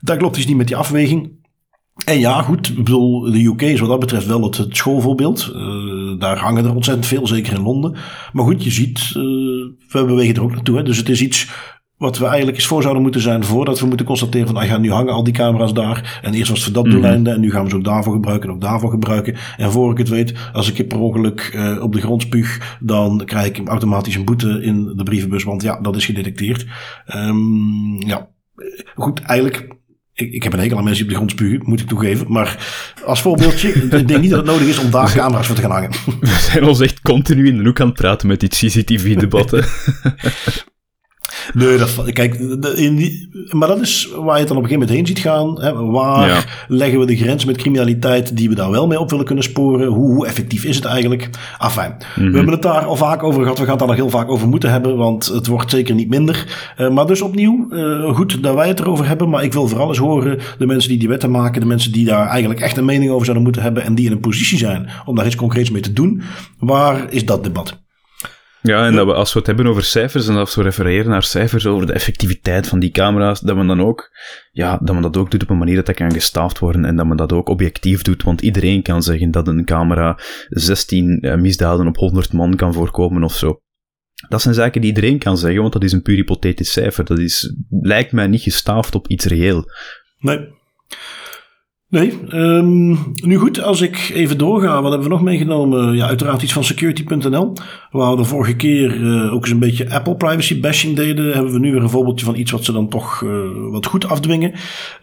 Dat 0.00 0.16
klopt 0.16 0.34
dus 0.34 0.46
niet 0.46 0.56
met 0.56 0.66
die 0.66 0.76
afweging. 0.76 1.30
En 2.10 2.18
ja, 2.18 2.42
goed, 2.42 2.68
ik 2.68 2.76
bedoel, 2.76 3.20
de 3.20 3.44
UK 3.44 3.62
is 3.62 3.80
wat 3.80 3.88
dat 3.88 4.00
betreft 4.00 4.26
wel 4.26 4.42
het, 4.42 4.56
het 4.56 4.76
schoolvoorbeeld. 4.76 5.52
Uh, 5.54 6.18
daar 6.18 6.38
hangen 6.38 6.64
er 6.64 6.74
ontzettend 6.74 7.06
veel, 7.06 7.26
zeker 7.26 7.52
in 7.52 7.62
Londen. 7.62 7.96
Maar 8.32 8.44
goed, 8.44 8.64
je 8.64 8.70
ziet, 8.70 8.98
uh, 8.98 9.22
we 9.88 10.04
bewegen 10.06 10.34
er 10.34 10.42
ook 10.42 10.52
naartoe. 10.54 10.76
Hè? 10.76 10.82
Dus 10.82 10.96
het 10.96 11.08
is 11.08 11.22
iets 11.22 11.50
wat 11.96 12.18
we 12.18 12.26
eigenlijk 12.26 12.56
eens 12.56 12.66
voor 12.66 12.82
zouden 12.82 13.02
moeten 13.02 13.20
zijn 13.20 13.44
voordat 13.44 13.80
we 13.80 13.86
moeten 13.86 14.06
constateren 14.06 14.46
van, 14.46 14.56
ah 14.56 14.66
ja, 14.66 14.78
nu 14.78 14.92
hangen 14.92 15.12
al 15.12 15.24
die 15.24 15.32
camera's 15.32 15.74
daar. 15.74 16.20
En 16.22 16.34
eerst 16.34 16.50
was 16.50 16.64
het 16.64 16.74
voor 16.74 16.82
dat 16.82 16.84
mm 16.84 16.90
doeleinde 16.90 17.30
en 17.30 17.40
nu 17.40 17.50
gaan 17.50 17.64
we 17.64 17.70
ze 17.70 17.76
ook 17.76 17.84
daarvoor 17.84 18.12
gebruiken 18.12 18.48
en 18.48 18.54
ook 18.54 18.60
daarvoor 18.60 18.90
gebruiken. 18.90 19.36
En 19.56 19.72
voor 19.72 19.90
ik 19.90 19.98
het 19.98 20.08
weet, 20.08 20.34
als 20.52 20.72
ik 20.72 20.88
per 20.88 20.98
ongeluk 20.98 21.52
uh, 21.54 21.82
op 21.82 21.92
de 21.92 22.00
grond 22.00 22.22
spuug, 22.22 22.78
dan 22.80 23.22
krijg 23.24 23.46
ik 23.46 23.68
automatisch 23.68 24.14
een 24.14 24.24
boete 24.24 24.62
in 24.62 24.92
de 24.96 25.02
brievenbus, 25.02 25.44
want 25.44 25.62
ja, 25.62 25.80
dat 25.80 25.96
is 25.96 26.04
gedetecteerd. 26.04 26.66
Um, 27.14 28.02
ja, 28.02 28.28
goed, 28.94 29.20
eigenlijk 29.20 29.78
ik, 30.20 30.32
ik 30.32 30.42
heb 30.42 30.52
een 30.52 30.58
hekel 30.58 30.78
aan 30.78 30.84
mensen 30.84 31.06
die 31.06 31.16
op 31.16 31.20
de 31.20 31.26
grond 31.26 31.40
spugen, 31.40 31.68
moet 31.68 31.80
ik 31.80 31.88
toegeven. 31.88 32.32
Maar 32.32 32.66
als 33.04 33.20
voorbeeldje, 33.20 33.68
ik 33.68 34.08
denk 34.08 34.20
niet 34.20 34.30
dat 34.30 34.38
het 34.38 34.48
nodig 34.48 34.68
is 34.68 34.78
om 34.78 34.90
daar 34.90 35.12
camera's 35.16 35.46
voor 35.46 35.56
te 35.56 35.62
gaan 35.62 35.70
hangen. 35.70 35.90
We 36.20 36.38
zijn 36.50 36.64
ons 36.64 36.80
echt 36.80 37.00
continu 37.00 37.46
in 37.46 37.56
de 37.56 37.64
hoek 37.64 37.80
aan 37.80 37.86
het 37.86 37.96
praten 37.96 38.28
met 38.28 38.40
die 38.40 38.48
CCTV-debatten. 38.48 39.64
Nee, 41.54 41.78
dat, 41.78 42.12
kijk, 42.12 42.34
in 42.74 42.96
die, 42.96 43.28
maar 43.50 43.68
dat 43.68 43.80
is 43.80 44.08
waar 44.16 44.34
je 44.34 44.38
het 44.40 44.48
dan 44.48 44.56
op 44.56 44.62
een 44.62 44.68
gegeven 44.68 44.72
moment 44.72 44.90
heen 44.90 45.06
ziet 45.06 45.18
gaan. 45.18 45.60
Hè, 45.60 45.74
waar 45.74 46.64
leggen 46.68 46.98
we 46.98 47.06
de 47.06 47.16
grens 47.16 47.44
met 47.44 47.56
criminaliteit 47.56 48.36
die 48.36 48.48
we 48.48 48.54
daar 48.54 48.70
wel 48.70 48.86
mee 48.86 49.00
op 49.00 49.10
willen 49.10 49.24
kunnen 49.24 49.44
sporen? 49.44 49.86
Hoe, 49.86 50.14
hoe 50.14 50.26
effectief 50.26 50.64
is 50.64 50.76
het 50.76 50.84
eigenlijk? 50.84 51.30
Enfin, 51.58 51.94
we 52.14 52.22
mhm. 52.22 52.34
hebben 52.34 52.52
het 52.52 52.62
daar 52.62 52.84
al 52.84 52.96
vaak 52.96 53.22
over 53.22 53.42
gehad. 53.42 53.58
We 53.58 53.62
gaan 53.64 53.70
het 53.70 53.78
daar 53.78 53.88
nog 53.88 53.96
heel 53.96 54.10
vaak 54.10 54.28
over 54.28 54.48
moeten 54.48 54.70
hebben, 54.70 54.96
want 54.96 55.26
het 55.26 55.46
wordt 55.46 55.70
zeker 55.70 55.94
niet 55.94 56.08
minder. 56.08 56.46
Uh, 56.78 56.90
maar 56.90 57.06
dus 57.06 57.22
opnieuw, 57.22 57.66
uh, 57.70 58.14
goed 58.14 58.42
dat 58.42 58.54
wij 58.54 58.68
het 58.68 58.80
erover 58.80 59.06
hebben. 59.06 59.28
Maar 59.28 59.44
ik 59.44 59.52
wil 59.52 59.68
vooral 59.68 59.88
eens 59.88 59.98
horen 59.98 60.38
de 60.58 60.66
mensen 60.66 60.88
die 60.90 60.98
die 60.98 61.08
wetten 61.08 61.30
maken, 61.30 61.60
de 61.60 61.66
mensen 61.66 61.92
die 61.92 62.04
daar 62.04 62.26
eigenlijk 62.26 62.60
echt 62.60 62.76
een 62.76 62.84
mening 62.84 63.10
over 63.10 63.24
zouden 63.24 63.44
moeten 63.44 63.62
hebben 63.62 63.82
en 63.82 63.94
die 63.94 64.06
in 64.06 64.12
een 64.12 64.20
positie 64.20 64.58
zijn 64.58 64.88
om 65.04 65.16
daar 65.16 65.26
iets 65.26 65.36
concreets 65.36 65.70
mee 65.70 65.82
te 65.82 65.92
doen. 65.92 66.22
Waar 66.58 67.12
is 67.12 67.26
dat 67.26 67.44
debat? 67.44 67.78
Ja, 68.62 68.86
en 68.86 68.94
dat 68.94 69.06
we, 69.06 69.14
als 69.14 69.32
we 69.32 69.38
het 69.38 69.48
hebben 69.48 69.66
over 69.66 69.84
cijfers 69.84 70.28
en 70.28 70.36
als 70.36 70.54
we 70.54 70.62
refereren 70.62 71.10
naar 71.10 71.22
cijfers 71.22 71.66
over 71.66 71.86
de 71.86 71.92
effectiviteit 71.92 72.66
van 72.66 72.78
die 72.80 72.90
camera's, 72.90 73.40
dat 73.40 73.56
men 73.56 73.66
dan 73.66 73.80
ook, 73.80 74.10
ja, 74.50 74.78
dat 74.82 74.94
men 74.94 75.02
dat 75.02 75.16
ook 75.16 75.30
doet 75.30 75.42
op 75.42 75.50
een 75.50 75.58
manier 75.58 75.76
dat 75.76 75.86
dat 75.86 75.94
kan 75.94 76.12
gestaafd 76.12 76.58
worden 76.58 76.84
en 76.84 76.96
dat 76.96 77.06
men 77.06 77.16
dat 77.16 77.32
ook 77.32 77.48
objectief 77.48 78.02
doet, 78.02 78.22
want 78.22 78.40
iedereen 78.40 78.82
kan 78.82 79.02
zeggen 79.02 79.30
dat 79.30 79.48
een 79.48 79.64
camera 79.64 80.18
16 80.48 81.20
eh, 81.20 81.34
misdaden 81.36 81.86
op 81.86 81.96
100 81.96 82.32
man 82.32 82.56
kan 82.56 82.72
voorkomen 82.72 83.22
of 83.22 83.34
zo. 83.34 83.60
Dat 84.28 84.42
zijn 84.42 84.54
zaken 84.54 84.80
die 84.80 84.90
iedereen 84.90 85.18
kan 85.18 85.38
zeggen, 85.38 85.60
want 85.60 85.72
dat 85.72 85.84
is 85.84 85.92
een 85.92 86.02
puur 86.02 86.16
hypothetisch 86.16 86.72
cijfer. 86.72 87.04
Dat 87.04 87.18
is, 87.18 87.54
lijkt 87.70 88.12
mij 88.12 88.26
niet 88.26 88.42
gestaafd 88.42 88.94
op 88.94 89.08
iets 89.08 89.24
reëel. 89.24 89.64
Nee. 90.18 90.48
Nee, 91.90 92.18
um, 92.34 92.98
nu 93.14 93.36
goed, 93.36 93.62
als 93.62 93.80
ik 93.80 94.10
even 94.14 94.38
doorga, 94.38 94.82
wat 94.82 94.90
hebben 94.90 95.08
we 95.08 95.14
nog 95.14 95.22
meegenomen? 95.22 95.96
Ja, 95.96 96.06
uiteraard 96.06 96.42
iets 96.42 96.52
van 96.52 96.64
security.nl. 96.64 97.52
Waar 97.90 98.10
we 98.10 98.16
de 98.16 98.24
vorige 98.24 98.56
keer 98.56 98.96
uh, 98.96 99.34
ook 99.34 99.42
eens 99.42 99.50
een 99.50 99.58
beetje 99.58 99.90
Apple 99.90 100.16
privacy 100.16 100.60
bashing 100.60 100.96
deden, 100.96 101.32
hebben 101.32 101.52
we 101.52 101.58
nu 101.58 101.72
weer 101.72 101.82
een 101.82 101.90
voorbeeldje 101.90 102.24
van 102.24 102.36
iets 102.36 102.50
wat 102.50 102.64
ze 102.64 102.72
dan 102.72 102.88
toch 102.88 103.20
uh, 103.20 103.30
wat 103.70 103.86
goed 103.86 104.08
afdwingen. 104.08 104.52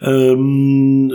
Um, 0.00 1.08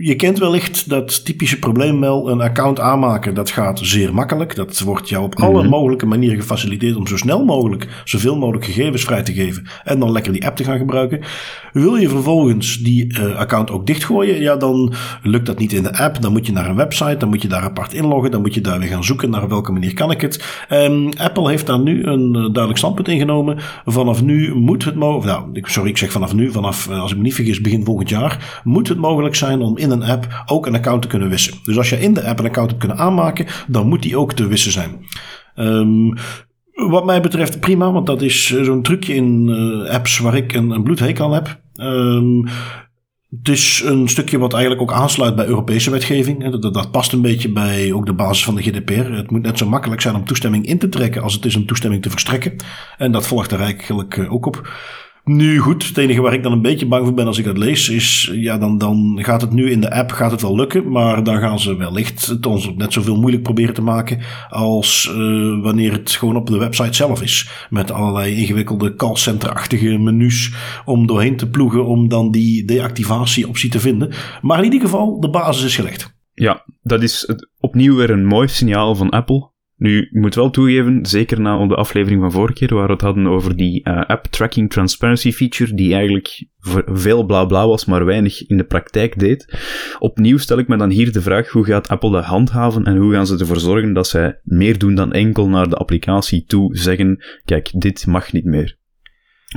je 0.00 0.14
kent 0.16 0.38
wellicht 0.38 0.88
dat 0.88 1.24
typische 1.24 1.58
probleem 1.58 2.00
wel, 2.00 2.30
een 2.30 2.40
account 2.40 2.80
aanmaken, 2.80 3.34
dat 3.34 3.50
gaat 3.50 3.80
zeer 3.82 4.14
makkelijk. 4.14 4.54
Dat 4.54 4.80
wordt 4.80 5.08
jou 5.08 5.24
op 5.24 5.34
alle 5.34 5.60
mhm. 5.60 5.68
mogelijke 5.68 6.06
manieren 6.06 6.40
gefaciliteerd 6.40 6.96
om 6.96 7.06
zo 7.06 7.16
snel 7.16 7.44
mogelijk 7.44 8.02
zoveel 8.04 8.36
mogelijk 8.36 8.64
gegevens 8.64 9.04
vrij 9.04 9.22
te 9.22 9.32
geven 9.32 9.66
en 9.84 9.98
dan 9.98 10.12
lekker 10.12 10.32
die 10.32 10.46
app 10.46 10.56
te 10.56 10.64
gaan 10.64 10.78
gebruiken. 10.78 11.20
Wil 11.72 11.96
je 11.96 12.08
vervolgens 12.08 12.78
die 12.78 13.18
uh, 13.18 13.36
account 13.36 13.70
ook 13.70 13.86
dichtgooien, 13.86 14.40
ja 14.40 14.56
dan 14.56 14.94
Lukt 15.22 15.46
dat 15.46 15.58
niet 15.58 15.72
in 15.72 15.82
de 15.82 15.98
app, 15.98 16.22
dan 16.22 16.32
moet 16.32 16.46
je 16.46 16.52
naar 16.52 16.68
een 16.68 16.76
website, 16.76 17.16
dan 17.16 17.28
moet 17.28 17.42
je 17.42 17.48
daar 17.48 17.62
apart 17.62 17.92
inloggen, 17.92 18.30
dan 18.30 18.40
moet 18.40 18.54
je 18.54 18.60
daar 18.60 18.78
weer 18.78 18.88
gaan 18.88 19.04
zoeken 19.04 19.30
naar 19.30 19.48
welke 19.48 19.72
manier 19.72 19.94
kan 19.94 20.10
ik 20.10 20.20
het. 20.20 20.66
Um, 20.70 21.08
Apple 21.18 21.48
heeft 21.48 21.66
daar 21.66 21.80
nu 21.80 22.04
een 22.04 22.28
uh, 22.28 22.40
duidelijk 22.40 22.76
standpunt 22.76 23.08
ingenomen. 23.08 23.58
Vanaf 23.84 24.22
nu 24.22 24.54
moet 24.54 24.84
het 24.84 24.94
mogelijk, 24.94 25.38
nou, 25.38 25.60
sorry, 25.62 25.88
ik 25.88 25.98
zeg 25.98 26.12
vanaf 26.12 26.34
nu, 26.34 26.50
vanaf, 26.50 26.88
uh, 26.90 27.00
als 27.00 27.10
ik 27.10 27.16
me 27.16 27.22
niet 27.22 27.34
vergis, 27.34 27.60
begin 27.60 27.84
volgend 27.84 28.08
jaar, 28.08 28.60
moet 28.64 28.88
het 28.88 28.98
mogelijk 28.98 29.34
zijn 29.34 29.60
om 29.60 29.76
in 29.76 29.90
een 29.90 30.02
app 30.02 30.44
ook 30.46 30.66
een 30.66 30.74
account 30.74 31.02
te 31.02 31.08
kunnen 31.08 31.28
wissen. 31.28 31.54
Dus 31.64 31.76
als 31.76 31.90
je 31.90 32.00
in 32.00 32.14
de 32.14 32.24
app 32.24 32.38
een 32.38 32.46
account 32.46 32.68
hebt 32.68 32.80
kunnen 32.80 32.98
aanmaken, 32.98 33.46
dan 33.66 33.88
moet 33.88 34.02
die 34.02 34.18
ook 34.18 34.32
te 34.32 34.46
wissen 34.46 34.72
zijn. 34.72 34.90
Um, 35.56 36.14
wat 36.72 37.04
mij 37.04 37.20
betreft 37.20 37.60
prima, 37.60 37.92
want 37.92 38.06
dat 38.06 38.22
is 38.22 38.54
eh, 38.54 38.64
zo'n 38.64 38.82
trucje 38.82 39.14
in 39.14 39.50
apps 39.90 40.18
waar 40.18 40.36
ik 40.36 40.52
een, 40.52 40.70
een 40.70 40.82
bloedhekel 40.82 41.24
aan 41.24 41.32
heb. 41.32 41.60
Um, 41.74 42.44
het 43.30 43.48
is 43.48 43.82
een 43.84 44.08
stukje 44.08 44.38
wat 44.38 44.52
eigenlijk 44.52 44.82
ook 44.82 44.92
aansluit 44.92 45.36
bij 45.36 45.46
Europese 45.46 45.90
wetgeving. 45.90 46.50
Dat, 46.50 46.74
dat, 46.74 46.90
past 46.90 47.12
een 47.12 47.20
beetje 47.20 47.52
bij 47.52 47.92
ook 47.92 48.06
de 48.06 48.14
basis 48.14 48.44
van 48.44 48.54
de 48.54 48.62
GDPR. 48.62 49.12
Het 49.12 49.30
moet 49.30 49.42
net 49.42 49.58
zo 49.58 49.68
makkelijk 49.68 50.00
zijn 50.00 50.14
om 50.14 50.24
toestemming 50.24 50.66
in 50.66 50.78
te 50.78 50.88
trekken 50.88 51.22
als 51.22 51.34
het 51.34 51.44
is 51.44 51.56
om 51.56 51.66
toestemming 51.66 52.02
te 52.02 52.10
verstrekken. 52.10 52.56
En 52.96 53.12
dat 53.12 53.26
volgt 53.26 53.52
er 53.52 53.60
eigenlijk 53.60 54.16
eh, 54.16 54.32
ook 54.32 54.46
op. 54.46 54.68
Nu 55.30 55.58
goed, 55.58 55.86
het 55.86 55.98
enige 55.98 56.20
waar 56.20 56.32
ik 56.32 56.42
dan 56.42 56.52
een 56.52 56.62
beetje 56.62 56.86
bang 56.86 57.04
voor 57.04 57.14
ben 57.14 57.26
als 57.26 57.38
ik 57.38 57.44
dat 57.44 57.58
lees, 57.58 57.88
is 57.88 58.30
ja, 58.32 58.58
dan, 58.58 58.78
dan 58.78 59.18
gaat 59.22 59.40
het 59.40 59.52
nu 59.52 59.70
in 59.70 59.80
de 59.80 59.90
app 59.90 60.10
gaat 60.10 60.30
het 60.30 60.42
wel 60.42 60.56
lukken, 60.56 60.90
maar 60.90 61.24
dan 61.24 61.38
gaan 61.38 61.58
ze 61.58 61.76
wellicht 61.76 62.26
het 62.26 62.46
ons 62.46 62.72
net 62.76 62.92
zoveel 62.92 63.16
moeilijk 63.16 63.42
proberen 63.42 63.74
te 63.74 63.82
maken 63.82 64.20
als 64.48 65.10
uh, 65.10 65.62
wanneer 65.62 65.92
het 65.92 66.10
gewoon 66.10 66.36
op 66.36 66.46
de 66.46 66.58
website 66.58 66.92
zelf 66.92 67.22
is. 67.22 67.66
Met 67.70 67.90
allerlei 67.90 68.36
ingewikkelde 68.36 68.94
callcenter-achtige 68.94 69.98
menus 69.98 70.54
om 70.84 71.06
doorheen 71.06 71.36
te 71.36 71.50
ploegen 71.50 71.86
om 71.86 72.08
dan 72.08 72.30
die 72.30 72.64
deactivatieoptie 72.64 73.70
te 73.70 73.80
vinden. 73.80 74.12
Maar 74.42 74.58
in 74.58 74.64
ieder 74.64 74.80
geval, 74.80 75.20
de 75.20 75.30
basis 75.30 75.64
is 75.64 75.76
gelegd. 75.76 76.14
Ja, 76.32 76.64
dat 76.82 77.02
is 77.02 77.34
opnieuw 77.60 77.96
weer 77.96 78.10
een 78.10 78.26
mooi 78.26 78.48
signaal 78.48 78.94
van 78.94 79.10
Apple. 79.10 79.54
Nu, 79.76 80.02
ik 80.02 80.12
moet 80.12 80.34
wel 80.34 80.50
toegeven, 80.50 81.06
zeker 81.06 81.40
na 81.40 81.66
de 81.66 81.74
aflevering 81.74 82.20
van 82.20 82.32
vorige 82.32 82.52
keer, 82.52 82.74
waar 82.74 82.86
we 82.86 82.92
het 82.92 83.00
hadden 83.00 83.26
over 83.26 83.56
die 83.56 83.88
uh, 83.88 84.00
app 84.00 84.26
tracking 84.26 84.70
transparency 84.70 85.32
feature, 85.32 85.74
die 85.74 85.94
eigenlijk 85.94 86.48
veel 86.86 87.24
bla 87.24 87.44
bla 87.44 87.66
was, 87.66 87.84
maar 87.84 88.04
weinig 88.04 88.46
in 88.46 88.56
de 88.56 88.64
praktijk 88.64 89.18
deed. 89.18 89.58
Opnieuw 89.98 90.38
stel 90.38 90.58
ik 90.58 90.68
me 90.68 90.76
dan 90.76 90.90
hier 90.90 91.12
de 91.12 91.22
vraag, 91.22 91.48
hoe 91.48 91.64
gaat 91.64 91.88
Apple 91.88 92.10
dat 92.10 92.24
handhaven 92.24 92.84
en 92.84 92.96
hoe 92.96 93.12
gaan 93.12 93.26
ze 93.26 93.38
ervoor 93.38 93.60
zorgen 93.60 93.92
dat 93.92 94.08
zij 94.08 94.40
meer 94.42 94.78
doen 94.78 94.94
dan 94.94 95.12
enkel 95.12 95.48
naar 95.48 95.68
de 95.68 95.76
applicatie 95.76 96.44
toe 96.44 96.76
zeggen, 96.76 97.24
kijk, 97.44 97.70
dit 97.72 98.06
mag 98.06 98.32
niet 98.32 98.44
meer. 98.44 98.78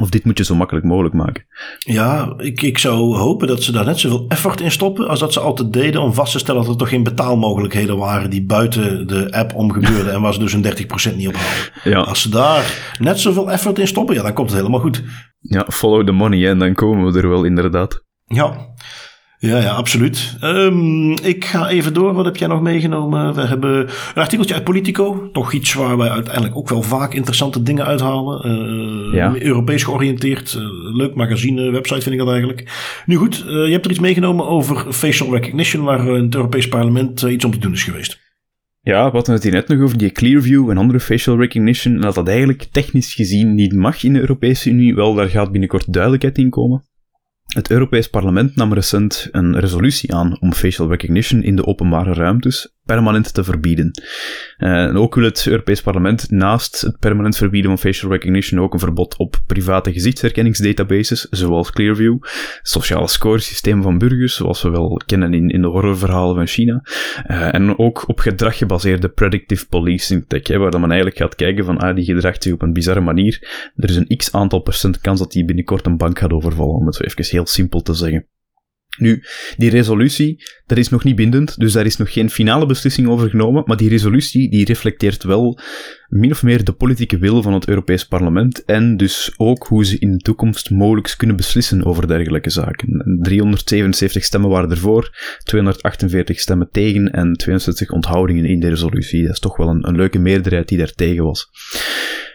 Of 0.01 0.09
dit 0.09 0.25
moet 0.25 0.38
je 0.38 0.43
zo 0.43 0.55
makkelijk 0.55 0.85
mogelijk 0.85 1.15
maken. 1.15 1.45
Ja, 1.77 2.33
ik, 2.38 2.62
ik 2.62 2.77
zou 2.77 3.15
hopen 3.15 3.47
dat 3.47 3.63
ze 3.63 3.71
daar 3.71 3.85
net 3.85 3.99
zoveel 3.99 4.25
effort 4.27 4.62
in 4.62 4.71
stoppen 4.71 5.07
als 5.07 5.19
dat 5.19 5.33
ze 5.33 5.39
altijd 5.39 5.73
deden 5.73 6.01
om 6.01 6.13
vast 6.13 6.31
te 6.31 6.39
stellen 6.39 6.62
dat 6.62 6.71
er 6.71 6.77
toch 6.77 6.89
geen 6.89 7.03
betaalmogelijkheden 7.03 7.97
waren 7.97 8.29
die 8.29 8.45
buiten 8.45 9.07
de 9.07 9.31
app 9.31 9.55
omgebeurden 9.55 10.13
en 10.13 10.21
waar 10.21 10.33
ze 10.33 10.39
dus 10.39 10.53
een 10.53 10.65
30% 10.65 11.15
niet 11.15 11.27
op 11.27 11.35
houden. 11.35 11.71
Ja. 11.83 11.99
Als 11.99 12.21
ze 12.21 12.29
daar 12.29 12.95
net 12.99 13.19
zoveel 13.19 13.51
effort 13.51 13.79
in 13.79 13.88
stoppen, 13.88 14.15
ja, 14.15 14.21
dan 14.21 14.33
komt 14.33 14.49
het 14.49 14.57
helemaal 14.57 14.79
goed. 14.79 15.03
Ja, 15.39 15.65
follow 15.69 16.05
the 16.05 16.12
money 16.12 16.49
en 16.49 16.59
dan 16.59 16.73
komen 16.73 17.12
we 17.12 17.19
er 17.19 17.29
wel 17.29 17.43
inderdaad. 17.43 18.03
Ja. 18.25 18.73
Ja, 19.41 19.58
ja, 19.58 19.69
absoluut. 19.69 20.38
Um, 20.43 21.12
ik 21.12 21.45
ga 21.45 21.69
even 21.69 21.93
door. 21.93 22.13
Wat 22.13 22.25
heb 22.25 22.38
jij 22.38 22.47
nog 22.47 22.62
meegenomen? 22.62 23.34
We 23.34 23.41
hebben 23.41 23.80
een 23.80 24.21
artikeltje 24.21 24.54
uit 24.54 24.63
Politico. 24.63 25.30
Toch 25.32 25.54
iets 25.54 25.73
waar 25.73 25.97
wij 25.97 26.10
uiteindelijk 26.10 26.56
ook 26.56 26.69
wel 26.69 26.82
vaak 26.82 27.13
interessante 27.13 27.63
dingen 27.63 27.86
uithalen. 27.86 28.47
Uh, 28.47 29.13
ja. 29.13 29.36
Europees 29.39 29.84
georiënteerd. 29.84 30.54
Uh, 30.54 30.62
leuk 30.95 31.15
magazine, 31.15 31.71
website 31.71 32.02
vind 32.02 32.15
ik 32.15 32.21
dat 32.21 32.30
eigenlijk. 32.30 33.02
Nu 33.06 33.15
goed, 33.15 33.43
uh, 33.45 33.65
je 33.65 33.71
hebt 33.71 33.86
er 33.86 33.91
iets 33.91 33.99
meegenomen 33.99 34.47
over 34.47 34.93
facial 34.93 35.34
recognition, 35.34 35.84
waar 35.84 36.08
in 36.08 36.23
het 36.23 36.36
Europees 36.36 36.67
Parlement 36.67 37.21
iets 37.21 37.45
om 37.45 37.52
te 37.52 37.60
doen 37.60 37.73
is 37.73 37.84
geweest. 37.84 38.19
Ja, 38.82 39.06
we 39.06 39.12
hadden 39.12 39.34
het 39.34 39.43
hier 39.43 39.52
net 39.52 39.67
nog 39.67 39.82
over 39.82 39.97
die 39.97 40.12
Clearview 40.12 40.69
en 40.69 40.78
andere 40.78 40.99
facial 40.99 41.38
recognition. 41.38 41.95
En 41.95 42.02
dat 42.02 42.15
dat 42.15 42.28
eigenlijk 42.28 42.67
technisch 42.71 43.13
gezien 43.13 43.56
niet 43.56 43.73
mag 43.73 44.04
in 44.04 44.13
de 44.13 44.19
Europese 44.19 44.69
Unie. 44.69 44.95
Wel, 44.95 45.13
daar 45.13 45.30
gaat 45.30 45.52
binnenkort 45.52 45.93
duidelijkheid 45.93 46.38
in 46.38 46.49
komen. 46.49 46.84
Het 47.49 47.69
Europees 47.69 48.09
Parlement 48.09 48.55
nam 48.55 48.73
recent 48.73 49.27
een 49.31 49.59
resolutie 49.59 50.13
aan 50.13 50.39
om 50.39 50.53
facial 50.53 50.89
recognition 50.89 51.43
in 51.43 51.55
de 51.55 51.65
openbare 51.65 52.13
ruimtes 52.13 52.73
permanent 52.89 53.34
te 53.34 53.43
verbieden. 53.43 53.91
En 54.58 54.97
ook 54.97 55.15
wil 55.15 55.23
het 55.23 55.47
Europees 55.47 55.82
Parlement 55.82 56.32
naast 56.32 56.82
het 56.82 56.99
permanent 56.99 57.38
verbieden 57.38 57.69
van 57.69 57.80
facial 57.80 58.12
recognition 58.12 58.60
ook 58.60 58.73
een 58.73 58.80
verbod 58.80 59.17
op 59.17 59.39
private 59.45 59.91
gezichtsherkenningsdatabases, 59.91 61.28
zoals 61.30 61.71
Clearview, 61.71 62.17
sociale 62.62 63.08
scoresystemen 63.08 63.84
van 63.84 63.97
burgers, 63.97 64.36
zoals 64.36 64.62
we 64.62 64.69
wel 64.69 65.02
kennen 65.06 65.34
in, 65.34 65.49
in 65.49 65.62
de 65.62 65.67
horrorverhalen 65.67 66.36
van 66.36 66.47
China, 66.47 66.82
uh, 67.28 67.54
en 67.54 67.78
ook 67.80 68.08
op 68.08 68.19
gedrag 68.19 68.58
gebaseerde 68.58 69.10
predictive 69.10 69.67
policing 69.67 70.25
tech, 70.28 70.47
hè, 70.47 70.58
waar 70.58 70.71
dan 70.71 70.82
men 70.82 70.91
eigenlijk 70.91 71.19
gaat 71.19 71.36
kijken 71.36 71.65
van, 71.65 71.78
ah, 71.78 71.95
die 71.95 72.06
gedragt 72.06 72.43
zich 72.43 72.54
op 72.54 72.62
een 72.62 72.73
bizarre 72.73 73.02
manier. 73.02 73.71
Er 73.75 73.89
is 73.89 73.95
een 73.95 74.17
x 74.17 74.32
aantal 74.32 74.60
procent 74.60 74.99
kans 74.99 75.19
dat 75.19 75.32
die 75.32 75.45
binnenkort 75.45 75.86
een 75.86 75.97
bank 75.97 76.19
gaat 76.19 76.32
overvallen, 76.32 76.75
om 76.75 76.86
het 76.86 76.95
zo 76.95 77.04
even 77.04 77.25
heel 77.25 77.45
simpel 77.45 77.82
te 77.82 77.93
zeggen. 77.93 78.28
Nu, 78.99 79.23
die 79.57 79.69
resolutie, 79.69 80.43
dat 80.65 80.77
is 80.77 80.89
nog 80.89 81.03
niet 81.03 81.15
bindend, 81.15 81.59
dus 81.59 81.73
daar 81.73 81.85
is 81.85 81.97
nog 81.97 82.13
geen 82.13 82.29
finale 82.29 82.65
beslissing 82.65 83.07
over 83.07 83.29
genomen, 83.29 83.63
maar 83.65 83.77
die 83.77 83.89
resolutie 83.89 84.49
die 84.49 84.65
reflecteert 84.65 85.23
wel 85.23 85.59
min 86.07 86.31
of 86.31 86.43
meer 86.43 86.63
de 86.63 86.71
politieke 86.71 87.17
wil 87.17 87.41
van 87.41 87.53
het 87.53 87.67
Europees 87.67 88.05
Parlement 88.05 88.65
en 88.65 88.97
dus 88.97 89.33
ook 89.38 89.67
hoe 89.67 89.85
ze 89.85 89.99
in 89.99 90.12
de 90.12 90.17
toekomst 90.17 90.69
mogelijk 90.69 91.13
kunnen 91.17 91.35
beslissen 91.35 91.85
over 91.85 92.07
dergelijke 92.07 92.49
zaken. 92.49 93.19
377 93.21 94.23
stemmen 94.23 94.49
waren 94.49 94.69
ervoor, 94.69 95.17
248 95.43 96.39
stemmen 96.39 96.69
tegen 96.71 97.12
en 97.12 97.33
62 97.33 97.91
onthoudingen 97.91 98.45
in 98.45 98.59
de 98.59 98.69
resolutie. 98.69 99.23
Dat 99.23 99.31
is 99.31 99.39
toch 99.39 99.57
wel 99.57 99.69
een, 99.69 99.88
een 99.88 99.95
leuke 99.95 100.19
meerderheid 100.19 100.67
die 100.67 100.77
daar 100.77 100.93
tegen 100.93 101.23
was. 101.23 101.49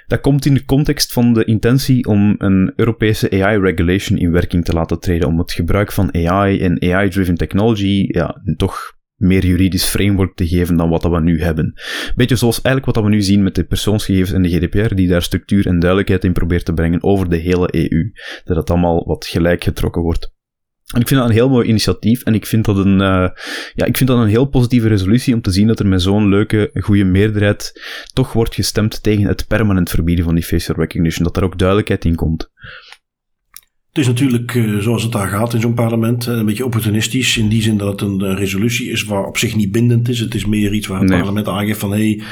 Dat 0.06 0.20
komt 0.20 0.46
in 0.46 0.54
de 0.54 0.64
context 0.64 1.12
van 1.12 1.32
de 1.32 1.44
intentie 1.44 2.06
om 2.06 2.34
een 2.38 2.72
Europese 2.76 3.30
AI-regulation 3.30 4.18
in 4.18 4.32
werking 4.32 4.64
te 4.64 4.72
laten 4.72 5.00
treden, 5.00 5.28
om 5.28 5.38
het 5.38 5.52
gebruik 5.52 5.92
van 5.92 6.14
AI 6.14 6.60
en 6.60 6.82
AI-driven 6.82 7.34
technology 7.34 8.04
ja, 8.08 8.42
toch 8.56 8.92
meer 9.14 9.46
juridisch 9.46 9.84
framework 9.84 10.34
te 10.34 10.48
geven 10.48 10.76
dan 10.76 10.88
wat 10.88 11.02
we 11.02 11.20
nu 11.20 11.42
hebben. 11.42 11.72
Beetje 12.16 12.36
zoals 12.36 12.60
eigenlijk 12.60 12.96
wat 12.96 13.04
we 13.04 13.10
nu 13.10 13.22
zien 13.22 13.42
met 13.42 13.54
de 13.54 13.64
persoonsgegevens 13.64 14.32
en 14.32 14.42
de 14.42 14.48
GDPR, 14.48 14.94
die 14.94 15.08
daar 15.08 15.22
structuur 15.22 15.66
en 15.66 15.78
duidelijkheid 15.78 16.24
in 16.24 16.32
probeert 16.32 16.64
te 16.64 16.72
brengen 16.72 17.02
over 17.02 17.28
de 17.28 17.36
hele 17.36 17.68
EU. 17.70 18.12
Dat 18.44 18.56
het 18.56 18.70
allemaal 18.70 19.06
wat 19.06 19.26
gelijk 19.26 19.64
getrokken 19.64 20.02
wordt. 20.02 20.33
En 20.94 21.00
ik 21.00 21.08
vind 21.08 21.20
dat 21.20 21.28
een 21.28 21.34
heel 21.34 21.48
mooi 21.48 21.68
initiatief 21.68 22.22
en 22.22 22.34
ik 22.34 22.46
vind 22.46 22.64
dat 22.64 22.76
een, 22.76 23.00
uh, 23.00 23.28
ja, 23.74 23.84
ik 23.84 23.96
vind 23.96 24.08
dat 24.08 24.18
een 24.18 24.28
heel 24.28 24.44
positieve 24.44 24.88
resolutie 24.88 25.34
om 25.34 25.40
te 25.40 25.50
zien 25.50 25.66
dat 25.66 25.78
er 25.78 25.86
met 25.86 26.02
zo'n 26.02 26.28
leuke, 26.28 26.70
goede 26.74 27.04
meerderheid 27.04 27.82
toch 28.12 28.32
wordt 28.32 28.54
gestemd 28.54 29.02
tegen 29.02 29.26
het 29.26 29.46
permanent 29.46 29.90
verbieden 29.90 30.24
van 30.24 30.34
die 30.34 30.44
facial 30.44 30.76
recognition, 30.76 31.24
dat 31.24 31.36
er 31.36 31.44
ook 31.44 31.58
duidelijkheid 31.58 32.04
in 32.04 32.14
komt. 32.14 32.52
Het 33.94 34.02
is 34.02 34.08
natuurlijk 34.08 34.54
uh, 34.54 34.78
zoals 34.78 35.02
het 35.02 35.12
daar 35.12 35.28
gaat 35.28 35.54
in 35.54 35.60
zo'n 35.60 35.74
parlement, 35.74 36.26
een 36.26 36.46
beetje 36.46 36.64
opportunistisch. 36.64 37.36
In 37.36 37.48
die 37.48 37.62
zin 37.62 37.76
dat 37.76 37.88
het 37.88 38.00
een, 38.00 38.36
resolutie 38.36 38.90
is 38.90 39.04
waar 39.04 39.24
op 39.24 39.38
zich 39.38 39.56
niet 39.56 39.72
bindend 39.72 40.08
is. 40.08 40.20
Het 40.20 40.34
is 40.34 40.46
meer 40.46 40.72
iets 40.72 40.86
waar 40.86 41.00
het 41.00 41.10
parlement 41.10 41.48
aangeeft 41.48 41.78
van 41.80 41.92
hé, 41.92 41.96
hey, 41.96 42.22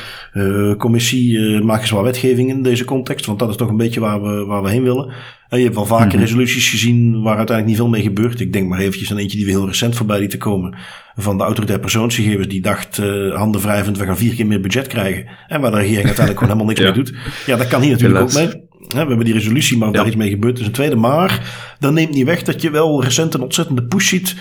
uh, 0.45 0.77
commissie, 0.77 1.33
uh, 1.33 1.61
maak 1.61 1.81
eens 1.81 1.91
wat 1.91 2.03
wetgeving 2.03 2.49
in 2.49 2.63
deze 2.63 2.85
context. 2.85 3.27
Want 3.27 3.39
dat 3.39 3.49
is 3.49 3.57
toch 3.57 3.69
een 3.69 3.77
beetje 3.77 4.01
waar 4.01 4.23
we, 4.23 4.45
waar 4.45 4.63
we 4.63 4.71
heen 4.71 4.83
willen. 4.83 5.13
Je 5.57 5.63
hebt 5.63 5.75
wel 5.75 5.87
vaker 5.87 6.07
mhm. 6.07 6.19
resoluties 6.19 6.71
gezien 6.71 7.23
waar 7.23 7.37
uiteindelijk 7.37 7.67
niet 7.67 7.77
veel 7.77 7.89
mee 7.89 8.03
gebeurt. 8.03 8.41
Ik 8.41 8.53
denk 8.53 8.69
maar 8.69 8.79
eventjes 8.79 9.11
aan 9.11 9.17
eentje 9.17 9.37
die 9.37 9.47
we 9.47 9.53
heel 9.53 9.67
recent 9.67 9.97
voorbij 9.97 10.19
lieten 10.19 10.39
komen. 10.39 10.77
Van 11.17 11.39
de 11.39 11.45
autoriteit 11.45 11.81
persoonsgegevens 11.81 12.49
die 12.49 12.63
dacht, 12.63 12.97
handen 13.33 13.61
wrijvend, 13.61 13.99
we 13.99 14.05
gaan 14.05 14.17
vier 14.17 14.35
keer 14.35 14.47
meer 14.47 14.61
budget 14.61 14.87
krijgen. 14.87 15.27
En 15.47 15.61
waar 15.61 15.71
de 15.71 15.77
regering 15.77 16.07
uiteindelijk 16.17 16.39
gewoon 16.39 16.59
helemaal 16.59 16.75
niks 16.75 16.81
mee 16.81 17.05
doet. 17.05 17.15
Ja, 17.47 17.57
dat 17.57 17.69
kan 17.69 17.81
hier 17.83 17.91
natuurlijk 17.91 18.21
ook 18.21 18.33
mee 18.33 18.71
we 18.89 18.99
hebben 18.99 19.25
die 19.25 19.35
resolutie, 19.35 19.79
maar 19.79 19.93
daar 19.93 20.07
iets 20.07 20.17
mee 20.17 20.31
gebeurd 20.31 20.59
is 20.59 20.67
een 20.67 20.73
tweede. 20.73 20.97
Maar 20.97 21.57
dat 21.79 21.93
neemt 21.93 22.15
niet 22.15 22.25
weg 22.25 22.43
dat 22.43 22.63
je 22.63 22.71
wel 22.71 23.03
recent 23.03 23.35
een 23.35 23.43
ontzettende 23.43 23.85
push 23.85 24.09
ziet. 24.09 24.37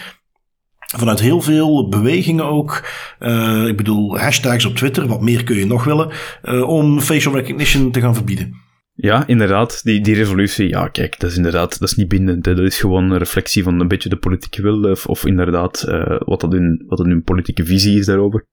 Vanuit 0.98 1.20
heel 1.20 1.42
veel 1.42 1.90
bewegingen 1.90 2.46
ook. 2.46 2.88
Uh, 3.20 3.68
ik 3.68 3.78
bedoel, 3.78 4.20
hashtags 4.20 4.66
op 4.66 4.76
Twitter, 4.76 5.08
wat 5.08 5.22
meer 5.22 5.44
kun 5.44 5.58
je 5.58 5.66
nog 5.66 5.84
willen. 5.84 6.12
Uh, 6.44 6.70
om 6.70 7.00
facial 7.00 7.36
recognition 7.36 7.92
te 7.92 8.00
gaan 8.00 8.16
verbieden. 8.16 8.54
Ja, 8.94 9.28
inderdaad. 9.28 9.84
Die, 9.84 10.02
die 10.02 10.16
revolutie, 10.16 10.68
ja, 10.68 10.88
kijk, 10.88 11.20
dat 11.20 11.30
is 11.30 11.38
inderdaad, 11.38 11.80
dat 11.80 11.90
is 11.90 11.96
niet 11.96 12.08
bindend. 12.08 12.46
Hè. 12.46 12.56
Dat 12.56 12.66
is 12.66 12.80
gewoon 12.80 13.12
een 13.12 13.18
reflectie 13.18 13.64
van 13.64 13.80
een 13.80 13.88
beetje 13.88 14.10
de 14.10 14.18
politieke 14.18 14.62
wil. 14.62 14.84
Of, 14.84 15.06
of 15.06 15.26
inderdaad, 15.26 15.86
uh, 15.88 16.20
wat, 16.20 16.42
dat 16.42 16.52
hun, 16.52 16.84
wat 16.88 16.98
dat 16.98 17.08
hun 17.08 17.24
politieke 17.24 17.66
visie 17.66 18.00
is 18.00 18.06
daarover. 18.06 18.46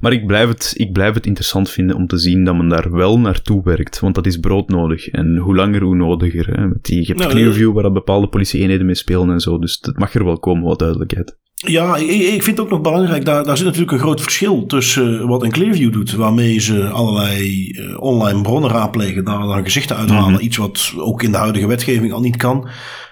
Maar 0.00 0.12
ik 0.12 0.26
blijf, 0.26 0.48
het, 0.48 0.74
ik 0.76 0.92
blijf 0.92 1.14
het 1.14 1.26
interessant 1.26 1.70
vinden 1.70 1.96
om 1.96 2.06
te 2.06 2.18
zien 2.18 2.44
dat 2.44 2.56
men 2.56 2.68
daar 2.68 2.90
wel 2.90 3.18
naartoe 3.18 3.62
werkt, 3.64 4.00
want 4.00 4.14
dat 4.14 4.26
is 4.26 4.36
broodnodig. 4.36 5.08
En 5.08 5.36
hoe 5.36 5.54
langer, 5.54 5.82
hoe 5.82 5.96
nodiger. 5.96 6.60
Hè. 6.60 6.68
Die, 6.80 7.00
je 7.00 7.06
hebt 7.06 7.18
nou, 7.18 7.30
Clearview 7.30 7.68
eh, 7.68 7.74
waar 7.74 7.82
dat 7.82 7.92
bepaalde 7.92 8.28
politie-eenheden 8.28 8.86
mee 8.86 8.94
spelen 8.94 9.30
en 9.30 9.40
zo, 9.40 9.58
dus 9.58 9.78
dat 9.80 9.98
mag 9.98 10.14
er 10.14 10.24
wel 10.24 10.38
komen, 10.38 10.64
wat 10.64 10.78
duidelijkheid. 10.78 11.38
Ja, 11.66 11.96
ik, 11.96 12.42
vind 12.42 12.56
het 12.56 12.60
ook 12.60 12.70
nog 12.70 12.80
belangrijk, 12.80 13.24
daar, 13.24 13.44
daar 13.44 13.56
zit 13.56 13.66
natuurlijk 13.66 13.92
een 13.92 13.98
groot 13.98 14.20
verschil 14.20 14.66
tussen 14.66 15.26
wat 15.26 15.42
een 15.42 15.50
Clearview 15.50 15.92
doet, 15.92 16.12
waarmee 16.12 16.58
ze 16.58 16.88
allerlei 16.88 17.68
uh, 17.68 18.00
online 18.02 18.40
bronnen 18.40 18.70
raadplegen, 18.70 19.24
daar 19.24 19.38
dan 19.38 19.64
gezichten 19.64 19.96
uithalen, 19.96 20.32
mhm. 20.32 20.42
iets 20.42 20.56
wat 20.56 20.92
ook 20.96 21.22
in 21.22 21.30
de 21.30 21.38
huidige 21.38 21.66
wetgeving 21.66 22.12
al 22.12 22.20
niet 22.20 22.36
kan. 22.36 22.68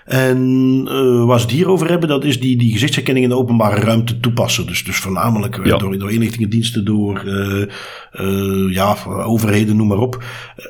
En 0.08 0.38
uh, 0.88 1.24
waar 1.24 1.38
ze 1.38 1.44
het 1.44 1.54
hier 1.54 1.68
over 1.68 1.88
hebben, 1.88 2.08
dat 2.08 2.24
is 2.24 2.40
die, 2.40 2.56
die 2.56 2.72
gezichtsherkenning 2.72 3.24
in 3.26 3.30
de 3.30 3.38
openbare 3.38 3.80
ruimte 3.80 4.20
toepassen. 4.20 4.66
Dus, 4.66 4.84
dus 4.84 4.96
voornamelijk 4.96 5.58
eh, 5.58 5.78
door, 5.78 5.98
door 5.98 6.12
inlichtingendiensten, 6.12 6.84
door 6.84 7.24
uh, 7.26 8.72
ja, 8.72 8.96
overheden, 9.06 9.76
noem 9.76 9.86
maar 9.86 9.98
op. 9.98 10.24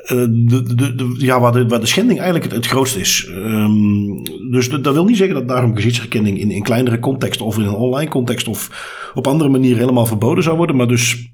de, 0.07 0.63
de, 0.75 0.95
de, 0.95 1.15
ja, 1.17 1.39
waar, 1.39 1.51
de, 1.51 1.67
waar 1.67 1.79
de 1.79 1.85
schending 1.85 2.19
eigenlijk 2.19 2.51
het, 2.51 2.55
het 2.55 2.71
grootst 2.71 2.95
is. 2.95 3.29
Um, 3.35 4.23
dus 4.51 4.69
dat 4.69 4.93
wil 4.93 5.05
niet 5.05 5.17
zeggen 5.17 5.35
dat 5.35 5.47
daarom 5.47 5.75
gezichtsherkenning 5.75 6.39
in, 6.39 6.51
in 6.51 6.63
kleinere 6.63 6.99
context 6.99 7.41
of 7.41 7.57
in 7.57 7.63
een 7.63 7.73
online 7.73 8.09
context 8.09 8.47
of 8.47 8.69
op 9.13 9.27
andere 9.27 9.49
manier 9.49 9.77
helemaal 9.77 10.05
verboden 10.05 10.43
zou 10.43 10.57
worden. 10.57 10.75
Maar 10.75 10.87
dus 10.87 11.31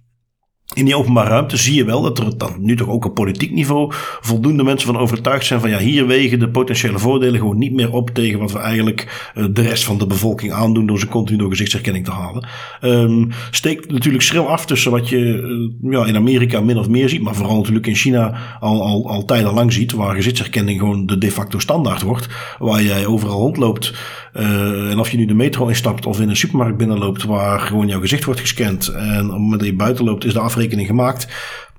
in 0.74 0.86
die 0.86 0.98
openbare 0.98 1.30
ruimte 1.30 1.58
zie 1.58 1.76
je 1.76 1.86
wel 1.86 2.02
dat 2.02 2.20
er 2.20 2.26
nu 2.60 2.76
toch 2.76 2.90
ook 2.90 3.06
op 3.06 3.16
politiek 3.16 3.52
niveau 3.52 3.94
voldoende 4.22 4.64
mensen 4.64 4.88
van 4.88 4.98
overtuigd 4.98 5.46
zijn 5.46 5.60
van 5.60 5.70
ja, 5.70 5.78
hier 5.78 6.08
wegen 6.08 6.40
de 6.40 6.50
potentiële 6.50 7.00
voordelen 7.00 7.40
gewoon 7.40 7.58
niet 7.58 7.74
meer 7.74 7.92
op 7.92 8.10
tegen 8.10 8.40
wat 8.40 8.52
we 8.52 8.60
eigenlijk 8.60 9.32
uh, 9.36 9.46
de 9.52 9.62
rest 9.62 9.84
van 9.84 9.98
de 9.98 10.08
bevolking 10.08 10.52
aandoen 10.52 10.86
door 10.86 11.00
ze 11.00 11.08
continu 11.08 11.38
door 11.38 11.50
gezichtsherkenning 11.50 12.06
te 12.06 12.12
halen. 12.12 12.48
Um, 12.82 13.30
steekt 13.52 13.92
natuurlijk 13.92 14.24
schril 14.24 14.50
af 14.50 14.66
tussen 14.66 14.92
wat 14.92 15.10
je 15.10 15.18
uh, 15.18 15.92
ja, 15.92 16.06
in 16.06 16.16
Amerika 16.16 16.62
min 16.62 16.78
of 16.78 16.90
meer 16.90 17.10
ziet, 17.10 17.22
maar 17.22 17.36
vooral 17.36 17.58
natuurlijk 17.58 17.88
in 17.88 17.96
China 17.96 18.38
al, 18.60 18.84
al, 18.84 19.10
al 19.10 19.26
tijdenlang 19.26 19.74
ziet, 19.74 19.92
waar 19.92 20.16
gezichtsherkenning 20.16 20.80
gewoon 20.80 21.06
de 21.06 21.18
de 21.18 21.32
facto 21.32 21.60
standaard 21.60 22.02
wordt, 22.02 22.28
waar 22.60 22.84
jij 22.84 23.06
overal 23.06 23.40
rondloopt. 23.40 23.94
Uh, 24.34 24.92
en 24.92 25.00
of 25.00 25.10
je 25.10 25.18
nu 25.18 25.26
de 25.26 25.34
metro 25.34 25.68
instapt 25.68 26.06
of 26.06 26.20
in 26.20 26.30
een 26.30 26.36
supermarkt 26.36 26.78
binnenloopt 26.78 27.24
waar 27.24 27.60
gewoon 27.60 27.88
jouw 27.88 28.00
gezicht 28.00 28.26
wordt 28.26 28.40
gescand 28.40 28.88
en 28.88 29.26
op 29.26 29.32
het 29.32 29.40
moment 29.40 29.60
dat 29.60 29.70
je 29.70 29.76
buiten 29.76 30.06
loopt 30.06 30.26
is 30.26 30.34
de 30.34 30.40
afrekening 30.56 30.88
gemaakt. 30.88 31.28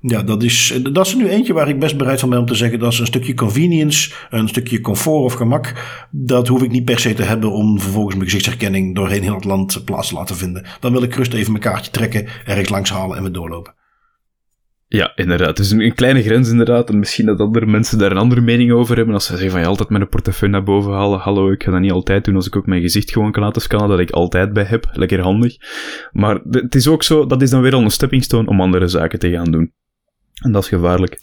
Ja, 0.01 0.23
dat 0.23 0.43
is, 0.43 0.79
dat 0.91 1.05
is 1.05 1.15
nu 1.15 1.29
eentje 1.29 1.53
waar 1.53 1.69
ik 1.69 1.79
best 1.79 1.97
bereid 1.97 2.19
van 2.19 2.29
ben 2.29 2.39
om 2.39 2.45
te 2.45 2.55
zeggen 2.55 2.79
dat 2.79 2.93
is 2.93 2.99
een 2.99 3.05
stukje 3.05 3.33
convenience, 3.33 4.13
een 4.29 4.47
stukje 4.47 4.81
comfort 4.81 5.23
of 5.23 5.33
gemak. 5.33 5.73
Dat 6.11 6.47
hoef 6.47 6.63
ik 6.63 6.71
niet 6.71 6.85
per 6.85 6.99
se 6.99 7.13
te 7.13 7.23
hebben 7.23 7.51
om 7.51 7.79
vervolgens 7.79 8.15
mijn 8.15 8.29
gezichtsherkenning 8.29 8.95
doorheen 8.95 9.23
heel 9.23 9.35
het 9.35 9.43
land 9.43 9.85
plaats 9.85 10.07
te 10.07 10.15
laten 10.15 10.35
vinden. 10.35 10.65
Dan 10.79 10.91
wil 10.91 11.03
ik 11.03 11.15
rust 11.15 11.33
even 11.33 11.51
mijn 11.51 11.63
kaartje 11.63 11.91
trekken, 11.91 12.27
ergens 12.45 12.69
langs 12.69 12.89
halen 12.89 13.17
en 13.17 13.23
weer 13.23 13.31
doorlopen. 13.31 13.73
Ja, 14.89 15.11
inderdaad. 15.15 15.57
Dus 15.57 15.71
een, 15.71 15.81
een, 15.81 15.93
kleine 15.93 16.23
grens 16.23 16.49
inderdaad. 16.49 16.89
En 16.89 16.99
misschien 16.99 17.25
dat 17.25 17.39
andere 17.39 17.65
mensen 17.65 17.97
daar 17.97 18.11
een 18.11 18.17
andere 18.17 18.41
mening 18.41 18.71
over 18.71 18.95
hebben. 18.95 19.13
Als 19.13 19.25
ze 19.25 19.31
zeggen 19.31 19.51
van 19.51 19.59
je 19.59 19.65
altijd 19.65 19.89
mijn 19.89 20.09
portefeuille 20.09 20.55
naar 20.55 20.63
boven 20.63 20.93
halen. 20.93 21.19
Hallo, 21.19 21.51
ik 21.51 21.63
ga 21.63 21.71
dat 21.71 21.79
niet 21.79 21.91
altijd 21.91 22.25
doen 22.25 22.35
als 22.35 22.47
ik 22.47 22.55
ook 22.55 22.65
mijn 22.65 22.81
gezicht 22.81 23.11
gewoon 23.11 23.31
kan 23.31 23.43
laten 23.43 23.61
scannen. 23.61 23.89
Dat 23.89 23.99
ik 23.99 24.11
altijd 24.11 24.53
bij 24.53 24.63
heb. 24.63 24.89
Lekker 24.91 25.21
handig. 25.21 25.55
Maar 26.11 26.39
het 26.49 26.75
is 26.75 26.87
ook 26.87 27.03
zo, 27.03 27.25
dat 27.25 27.41
is 27.41 27.49
dan 27.49 27.61
weer 27.61 27.73
al 27.73 27.81
een 27.81 27.91
stepping 27.91 28.23
stone 28.23 28.47
om 28.47 28.61
andere 28.61 28.87
zaken 28.87 29.19
te 29.19 29.31
gaan 29.31 29.51
doen. 29.51 29.71
En 30.41 30.51
dat 30.51 30.63
is 30.63 30.69
gevaarlijk. 30.69 31.17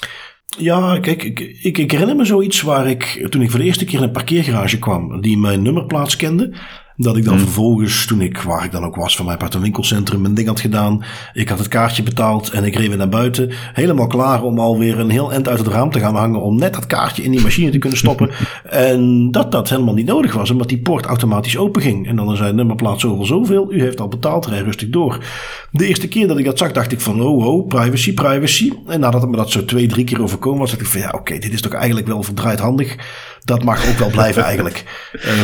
Ja, 0.58 0.98
kijk, 1.00 1.22
ik, 1.22 1.40
ik, 1.40 1.78
ik 1.78 1.90
herinner 1.90 2.16
me 2.16 2.24
zoiets 2.24 2.62
waar 2.62 2.88
ik, 2.88 3.26
toen 3.30 3.42
ik 3.42 3.50
voor 3.50 3.58
de 3.58 3.64
eerste 3.64 3.84
keer 3.84 3.98
in 3.98 4.04
een 4.04 4.10
parkeergarage 4.10 4.78
kwam, 4.78 5.20
die 5.20 5.38
mijn 5.38 5.62
nummerplaats 5.62 6.16
kende. 6.16 6.54
Dat 6.96 7.16
ik 7.16 7.24
dan 7.24 7.34
hmm. 7.34 7.42
vervolgens, 7.42 8.06
toen 8.06 8.20
ik, 8.20 8.38
waar 8.38 8.64
ik 8.64 8.72
dan 8.72 8.84
ook 8.84 8.96
was, 8.96 9.16
van 9.16 9.26
mijn 9.26 9.38
part 9.38 9.54
een 9.54 9.60
winkelcentrum, 9.60 10.20
mijn 10.20 10.34
ding 10.34 10.48
had 10.48 10.60
gedaan. 10.60 11.04
Ik 11.32 11.48
had 11.48 11.58
het 11.58 11.68
kaartje 11.68 12.02
betaald 12.02 12.50
en 12.50 12.64
ik 12.64 12.74
reed 12.74 12.88
weer 12.88 12.96
naar 12.96 13.08
buiten. 13.08 13.50
Helemaal 13.72 14.06
klaar 14.06 14.42
om 14.42 14.58
alweer 14.58 14.98
een 14.98 15.10
heel 15.10 15.32
eind 15.32 15.48
uit 15.48 15.58
het 15.58 15.68
raam 15.68 15.90
te 15.90 15.98
gaan 15.98 16.16
hangen. 16.16 16.40
Om 16.40 16.58
net 16.58 16.74
dat 16.74 16.86
kaartje 16.86 17.22
in 17.22 17.30
die 17.30 17.42
machine 17.42 17.70
te 17.70 17.78
kunnen 17.78 17.98
stoppen. 17.98 18.30
en 18.90 19.30
dat 19.30 19.52
dat 19.52 19.68
helemaal 19.68 19.94
niet 19.94 20.06
nodig 20.06 20.34
was, 20.34 20.50
omdat 20.50 20.68
die 20.68 20.82
poort 20.82 21.04
automatisch 21.04 21.56
open 21.56 21.82
ging. 21.82 22.08
En 22.08 22.16
dan 22.16 22.36
zei 22.36 22.52
nummerplaat 22.52 23.00
zoveel, 23.00 23.26
zoveel. 23.26 23.72
U 23.72 23.80
heeft 23.80 24.00
al 24.00 24.08
betaald, 24.08 24.46
rij 24.46 24.62
rustig 24.62 24.88
door. 24.88 25.24
De 25.70 25.86
eerste 25.86 26.08
keer 26.08 26.28
dat 26.28 26.38
ik 26.38 26.44
dat 26.44 26.58
zag, 26.58 26.72
dacht 26.72 26.92
ik 26.92 27.00
van, 27.00 27.22
oh, 27.22 27.46
oh, 27.46 27.66
privacy, 27.66 28.14
privacy. 28.14 28.72
En 28.86 29.00
nadat 29.00 29.20
het 29.20 29.30
me 29.30 29.36
dat 29.36 29.50
zo 29.50 29.64
twee, 29.64 29.86
drie 29.86 30.04
keer 30.04 30.22
overkomen 30.22 30.60
was, 30.60 30.70
dacht 30.70 30.82
ik 30.82 30.88
van, 30.88 31.00
ja, 31.00 31.12
oké, 31.14 31.38
dit 31.38 31.52
is 31.52 31.60
toch 31.60 31.72
eigenlijk 31.72 32.06
wel 32.06 32.22
verdraaid 32.22 32.58
handig 32.58 32.96
dat 33.44 33.64
mag 33.64 33.88
ook 33.88 33.98
wel 33.98 34.10
blijven 34.10 34.42
eigenlijk. 34.50 34.84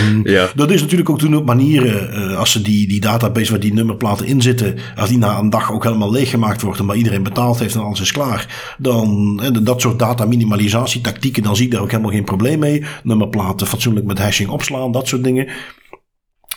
Um, 0.01 0.21
ja. 0.29 0.49
Dat 0.55 0.71
is 0.71 0.81
natuurlijk 0.81 1.11
ook 1.11 1.19
toen 1.19 1.35
manieren, 1.45 2.31
uh, 2.31 2.39
als 2.39 2.53
ze 2.53 2.63
die, 2.63 2.89
die 2.89 3.01
database 3.01 3.51
waar 3.51 3.61
die 3.61 3.75
nummerplaten 3.75 4.27
in 4.27 4.43
zitten, 4.43 4.77
als 4.97 5.09
die 5.09 5.19
na 5.19 5.39
een 5.39 5.51
dag 5.51 5.73
ook 5.73 5.85
helemaal 5.85 6.11
leeggemaakt 6.11 6.63
wordt 6.63 6.79
en 6.79 6.85
maar 6.85 6.97
iedereen 6.97 7.23
betaald 7.23 7.59
heeft 7.59 7.75
en 7.75 7.81
alles 7.81 8.01
is 8.01 8.13
klaar, 8.13 8.75
dan 8.79 9.37
dat 9.63 9.81
soort 9.81 9.99
data 9.99 10.25
minimalisatie 10.25 11.01
tactieken, 11.01 11.43
dan 11.43 11.57
zie 11.57 11.65
ik 11.65 11.73
daar 11.73 11.81
ook 11.81 11.91
helemaal 11.91 12.13
geen 12.13 12.25
probleem 12.25 12.59
mee. 12.59 12.85
Nummerplaten 13.03 13.67
fatsoenlijk 13.67 14.07
met 14.07 14.19
hashing 14.19 14.51
opslaan, 14.51 14.93
dat 14.93 15.09
soort 15.09 15.25
dingen. 15.25 15.49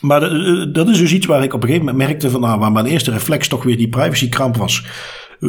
Maar 0.01 0.21
eh, 0.23 0.73
dat 0.73 0.89
is 0.89 0.97
dus 0.97 1.13
iets 1.13 1.25
waar 1.25 1.43
ik 1.43 1.53
op 1.53 1.61
een 1.61 1.67
gegeven 1.67 1.85
moment 1.85 2.07
merkte 2.07 2.29
van, 2.29 2.41
nou, 2.41 2.59
waar 2.59 2.71
mijn 2.71 2.85
eerste 2.85 3.11
reflex 3.11 3.47
toch 3.47 3.63
weer 3.63 3.77
die 3.77 3.89
privacy 3.89 4.29
kramp 4.29 4.57
was 4.57 4.85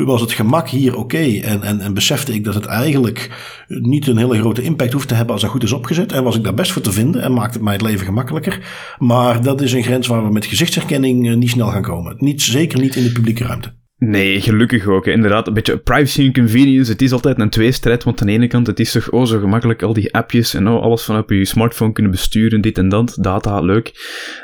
was 0.02 0.20
het 0.20 0.32
gemak 0.32 0.68
hier 0.68 0.96
oké. 0.96 1.40
En, 1.42 1.62
en, 1.62 1.80
en 1.80 1.94
besefte 1.94 2.34
ik 2.34 2.44
dat 2.44 2.54
het 2.54 2.64
eigenlijk 2.64 3.30
niet 3.68 4.06
een 4.06 4.16
hele 4.16 4.38
grote 4.38 4.62
impact 4.62 4.92
hoeft 4.92 5.08
te 5.08 5.14
hebben 5.14 5.32
als 5.32 5.42
dat 5.42 5.50
goed 5.50 5.62
is 5.62 5.72
opgezet. 5.72 6.12
En 6.12 6.24
was 6.24 6.36
ik 6.36 6.44
daar 6.44 6.54
best 6.54 6.72
voor 6.72 6.82
te 6.82 6.92
vinden 6.92 7.22
en 7.22 7.32
maakte 7.32 7.52
het 7.52 7.62
mij 7.62 7.72
het 7.72 7.82
leven 7.82 8.04
gemakkelijker. 8.04 8.60
Maar 8.98 9.42
dat 9.42 9.60
is 9.60 9.72
een 9.72 9.82
grens 9.82 10.06
waar 10.06 10.24
we 10.24 10.32
met 10.32 10.46
gezichtsherkenning 10.46 11.28
eh, 11.28 11.36
niet 11.36 11.50
snel 11.50 11.68
gaan 11.68 11.82
komen. 11.82 12.16
Niet, 12.18 12.42
zeker 12.42 12.80
niet 12.80 12.96
in 12.96 13.02
de 13.02 13.12
publieke 13.12 13.44
ruimte. 13.44 13.72
Nee, 14.06 14.40
gelukkig 14.40 14.86
ook. 14.86 15.06
Inderdaad, 15.06 15.46
een 15.46 15.54
beetje 15.54 15.76
privacy 15.76 16.24
en 16.24 16.32
convenience. 16.32 16.92
Het 16.92 17.02
is 17.02 17.12
altijd 17.12 17.40
een 17.40 17.50
tweestrijd, 17.50 18.04
want 18.04 18.20
aan 18.20 18.26
de 18.26 18.32
ene 18.32 18.46
kant 18.46 18.66
het 18.66 18.80
is 18.80 18.92
toch 18.92 19.10
oh, 19.10 19.26
zo 19.26 19.38
gemakkelijk 19.38 19.82
al 19.82 19.92
die 19.92 20.14
appjes 20.14 20.54
en 20.54 20.68
oh, 20.68 20.82
alles 20.82 21.02
vanaf 21.02 21.24
je 21.28 21.44
smartphone 21.44 21.92
kunnen 21.92 22.12
besturen, 22.12 22.60
dit 22.60 22.78
en 22.78 22.88
dat, 22.88 23.16
data, 23.20 23.60
leuk. 23.60 23.92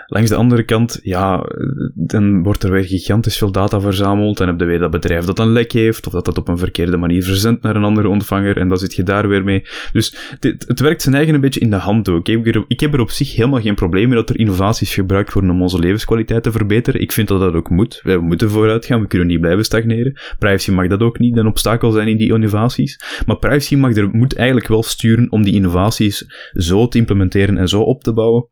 Langs 0.06 0.30
de 0.30 0.36
andere 0.36 0.62
kant, 0.62 1.00
ja, 1.02 1.46
dan 1.94 2.42
wordt 2.42 2.62
er 2.62 2.70
weer 2.70 2.84
gigantisch 2.84 3.38
veel 3.38 3.52
data 3.52 3.80
verzameld 3.80 4.40
en 4.40 4.46
heb 4.46 4.60
je 4.60 4.64
weer 4.64 4.78
dat 4.78 4.90
bedrijf 4.90 5.24
dat 5.24 5.38
een 5.38 5.52
lek 5.52 5.72
heeft, 5.72 6.06
of 6.06 6.12
dat 6.12 6.24
dat 6.24 6.38
op 6.38 6.48
een 6.48 6.58
verkeerde 6.58 6.96
manier 6.96 7.22
verzendt 7.22 7.62
naar 7.62 7.76
een 7.76 7.84
andere 7.84 8.08
ontvanger 8.08 8.56
en 8.56 8.68
dan 8.68 8.78
zit 8.78 8.94
je 8.94 9.02
daar 9.02 9.28
weer 9.28 9.44
mee. 9.44 9.64
Dus 9.92 10.16
dit, 10.38 10.64
het 10.68 10.80
werkt 10.80 11.02
zijn 11.02 11.14
eigen 11.14 11.34
een 11.34 11.40
beetje 11.40 11.60
in 11.60 11.70
de 11.70 11.76
hand 11.76 12.08
ook. 12.08 12.28
Ik 12.28 12.44
heb, 12.44 12.54
er, 12.54 12.64
ik 12.68 12.80
heb 12.80 12.94
er 12.94 13.00
op 13.00 13.10
zich 13.10 13.36
helemaal 13.36 13.60
geen 13.60 13.74
probleem 13.74 14.08
mee 14.08 14.16
dat 14.16 14.30
er 14.30 14.38
innovaties 14.38 14.94
gebruikt 14.94 15.32
worden 15.32 15.50
om 15.50 15.62
onze 15.62 15.78
levenskwaliteit 15.78 16.42
te 16.42 16.52
verbeteren. 16.52 17.00
Ik 17.00 17.12
vind 17.12 17.28
dat 17.28 17.40
dat 17.40 17.54
ook 17.54 17.70
moet. 17.70 18.00
Wij 18.02 18.18
moeten 18.18 18.50
vooruit 18.50 18.86
gaan, 18.86 19.00
we 19.00 19.06
kunnen 19.06 19.28
niet 19.28 19.40
blijven 19.40 19.49
stagneren. 19.58 20.18
Privacy 20.38 20.70
mag 20.70 20.86
dat 20.86 21.00
ook 21.00 21.18
niet, 21.18 21.36
een 21.36 21.46
obstakel 21.46 21.90
zijn 21.90 22.08
in 22.08 22.16
die 22.16 22.32
innovaties. 22.32 23.22
Maar 23.26 23.38
privacy 23.38 23.76
mag 23.76 23.96
er, 23.96 24.08
moet 24.08 24.36
eigenlijk 24.36 24.68
wel 24.68 24.82
sturen 24.82 25.32
om 25.32 25.42
die 25.42 25.54
innovaties 25.54 26.24
zo 26.52 26.88
te 26.88 26.98
implementeren 26.98 27.58
en 27.58 27.68
zo 27.68 27.80
op 27.80 28.02
te 28.02 28.12
bouwen 28.12 28.48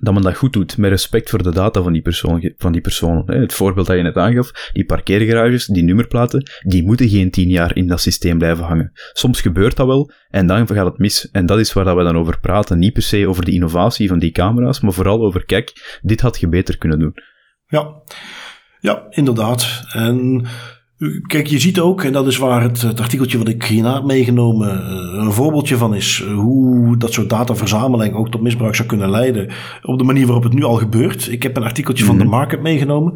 dat 0.00 0.14
men 0.14 0.22
dat 0.22 0.36
goed 0.36 0.52
doet, 0.52 0.76
met 0.76 0.90
respect 0.90 1.30
voor 1.30 1.42
de 1.42 1.52
data 1.52 1.82
van 1.82 1.92
die, 1.92 2.02
persoon, 2.02 2.52
van 2.56 2.72
die 2.72 2.80
personen. 2.80 3.40
Het 3.40 3.54
voorbeeld 3.54 3.86
dat 3.86 3.96
je 3.96 4.02
net 4.02 4.16
aangaf, 4.16 4.70
die 4.72 4.84
parkeergarages, 4.84 5.66
die 5.66 5.82
nummerplaten, 5.82 6.50
die 6.66 6.84
moeten 6.84 7.08
geen 7.08 7.30
tien 7.30 7.48
jaar 7.48 7.76
in 7.76 7.86
dat 7.86 8.00
systeem 8.00 8.38
blijven 8.38 8.64
hangen. 8.64 8.90
Soms 9.12 9.40
gebeurt 9.40 9.76
dat 9.76 9.86
wel, 9.86 10.10
en 10.28 10.46
dan 10.46 10.66
gaat 10.66 10.86
het 10.86 10.98
mis. 10.98 11.30
En 11.30 11.46
dat 11.46 11.58
is 11.58 11.72
waar 11.72 11.96
we 11.96 12.02
dan 12.02 12.16
over 12.16 12.40
praten. 12.40 12.78
Niet 12.78 12.92
per 12.92 13.02
se 13.02 13.28
over 13.28 13.44
de 13.44 13.52
innovatie 13.52 14.08
van 14.08 14.18
die 14.18 14.30
camera's, 14.30 14.80
maar 14.80 14.92
vooral 14.92 15.20
over, 15.20 15.44
kijk, 15.44 15.98
dit 16.02 16.20
had 16.20 16.40
je 16.40 16.48
beter 16.48 16.78
kunnen 16.78 16.98
doen. 16.98 17.14
Ja, 17.66 18.02
ja 18.80 19.06
inderdaad. 19.10 19.84
En 19.92 20.46
Kijk, 21.26 21.46
je 21.46 21.58
ziet 21.58 21.80
ook, 21.80 22.04
en 22.04 22.12
dat 22.12 22.26
is 22.26 22.36
waar 22.36 22.62
het, 22.62 22.82
het 22.82 23.00
artikeltje 23.00 23.38
wat 23.38 23.48
ik 23.48 23.64
hierna 23.64 23.94
heb 23.94 24.04
meegenomen 24.04 24.70
eh, 24.70 25.24
een 25.24 25.32
voorbeeldje 25.32 25.76
van 25.76 25.94
is, 25.94 26.22
eh, 26.26 26.34
hoe 26.34 26.96
dat 26.96 27.12
soort 27.12 27.28
dataverzameling 27.28 28.14
ook 28.14 28.30
tot 28.30 28.40
misbruik 28.40 28.74
zou 28.74 28.88
kunnen 28.88 29.10
leiden 29.10 29.50
op 29.82 29.98
de 29.98 30.04
manier 30.04 30.26
waarop 30.26 30.44
het 30.44 30.52
nu 30.52 30.64
al 30.64 30.76
gebeurt. 30.76 31.28
Ik 31.28 31.42
heb 31.42 31.56
een 31.56 31.62
artikeltje 31.62 32.04
van 32.04 32.18
de 32.18 32.24
mhm. 32.24 32.32
Market 32.32 32.62
meegenomen. 32.62 33.12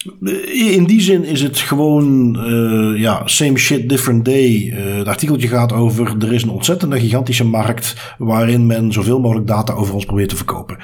Eh, 0.00 0.72
in 0.72 0.84
die 0.84 1.00
zin 1.00 1.24
is 1.24 1.42
het 1.42 1.58
gewoon, 1.58 2.36
uh, 2.48 3.00
ja, 3.00 3.22
same 3.26 3.58
shit, 3.58 3.88
different 3.88 4.24
day. 4.24 4.50
Uh, 4.50 4.96
het 4.96 5.08
artikeltje 5.08 5.48
gaat 5.48 5.72
over, 5.72 6.14
er 6.18 6.32
is 6.32 6.42
een 6.42 6.50
ontzettende 6.50 7.00
gigantische 7.00 7.44
markt 7.44 8.14
waarin 8.18 8.66
men 8.66 8.92
zoveel 8.92 9.20
mogelijk 9.20 9.46
data 9.46 9.72
over 9.72 9.94
ons 9.94 10.04
probeert 10.04 10.28
te 10.28 10.36
verkopen. 10.36 10.78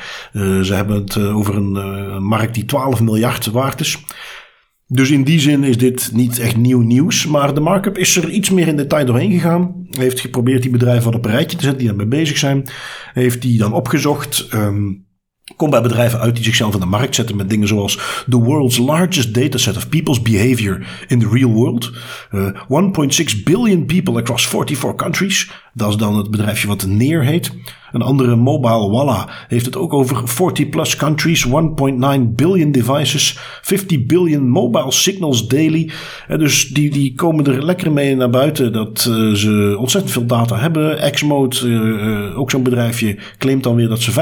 Ze 0.64 0.74
hebben 0.74 0.96
het 0.96 1.18
over 1.18 1.56
een, 1.56 2.22
markt 2.22 2.54
die 2.54 2.64
12 2.64 3.00
miljard 3.00 3.46
waard 3.46 3.80
is. 3.80 4.04
Dus 4.86 5.10
in 5.10 5.24
die 5.24 5.40
zin 5.40 5.64
is 5.64 5.78
dit 5.78 6.10
niet 6.12 6.38
echt 6.38 6.56
nieuw 6.56 6.80
nieuws. 6.80 7.26
Maar 7.26 7.54
de 7.54 7.60
markup 7.60 7.98
is 7.98 8.16
er 8.16 8.30
iets 8.30 8.50
meer 8.50 8.68
in 8.68 8.76
detail 8.76 9.06
doorheen 9.06 9.32
gegaan. 9.32 9.86
Heeft 9.90 10.20
geprobeerd 10.20 10.62
die 10.62 10.70
bedrijven 10.70 11.04
wat 11.04 11.14
op 11.14 11.24
een 11.24 11.30
rijtje 11.30 11.56
te 11.56 11.62
zetten 11.62 11.78
die 11.78 11.88
daarmee 11.88 12.06
bezig 12.06 12.36
zijn. 12.36 12.68
Heeft 13.12 13.42
die 13.42 13.58
dan 13.58 13.72
opgezocht. 13.72 14.48
Um, 14.54 15.05
Kom 15.56 15.70
bij 15.70 15.80
bedrijven 15.82 16.20
uit 16.20 16.34
die 16.34 16.44
zichzelf 16.44 16.74
in 16.74 16.80
de 16.80 16.86
markt 16.86 17.14
zetten 17.14 17.36
met 17.36 17.50
dingen 17.50 17.68
zoals 17.68 18.24
the 18.28 18.36
world's 18.36 18.78
largest 18.78 19.34
dataset 19.34 19.76
of 19.76 19.88
people's 19.88 20.22
behavior 20.22 20.86
in 21.06 21.18
the 21.18 21.28
real 21.28 21.50
world. 21.50 21.92
Uh, 22.32 22.46
eh, 22.46 22.54
1.6 23.34 23.42
billion 23.44 23.86
people 23.86 24.16
across 24.16 24.48
44 24.48 24.94
countries. 24.94 25.50
Dat 25.72 25.88
is 25.88 25.96
dan 25.96 26.16
het 26.16 26.30
bedrijfje 26.30 26.68
wat 26.68 26.86
Near 26.86 27.24
heet. 27.24 27.52
Een 27.92 28.02
andere 28.02 28.36
mobile 28.36 28.90
Walla 28.90 29.28
heeft 29.48 29.66
het 29.66 29.76
ook 29.76 29.92
over 29.92 30.28
40 30.28 30.68
plus 30.68 30.96
countries, 30.96 31.46
1.9 31.46 31.52
billion 32.34 32.72
devices, 32.72 33.38
50 33.62 34.06
billion 34.06 34.48
mobile 34.48 34.92
signals 34.92 35.48
daily. 35.48 35.90
Dus 36.28 36.68
die, 36.68 36.90
die 36.90 37.14
komen 37.14 37.46
er 37.46 37.64
lekker 37.64 37.92
mee 37.92 38.16
naar 38.16 38.30
buiten 38.30 38.72
dat 38.72 39.06
uh, 39.08 39.34
ze 39.34 39.76
ontzettend 39.78 40.12
veel 40.12 40.26
data 40.26 40.58
hebben. 40.58 41.10
Xmode, 41.10 41.66
uh, 41.66 42.38
ook 42.38 42.50
zo'n 42.50 42.62
bedrijfje, 42.62 43.18
claimt 43.38 43.62
dan 43.62 43.74
weer 43.74 43.88
dat 43.88 44.00
ze 44.00 44.12
25% 44.12 44.14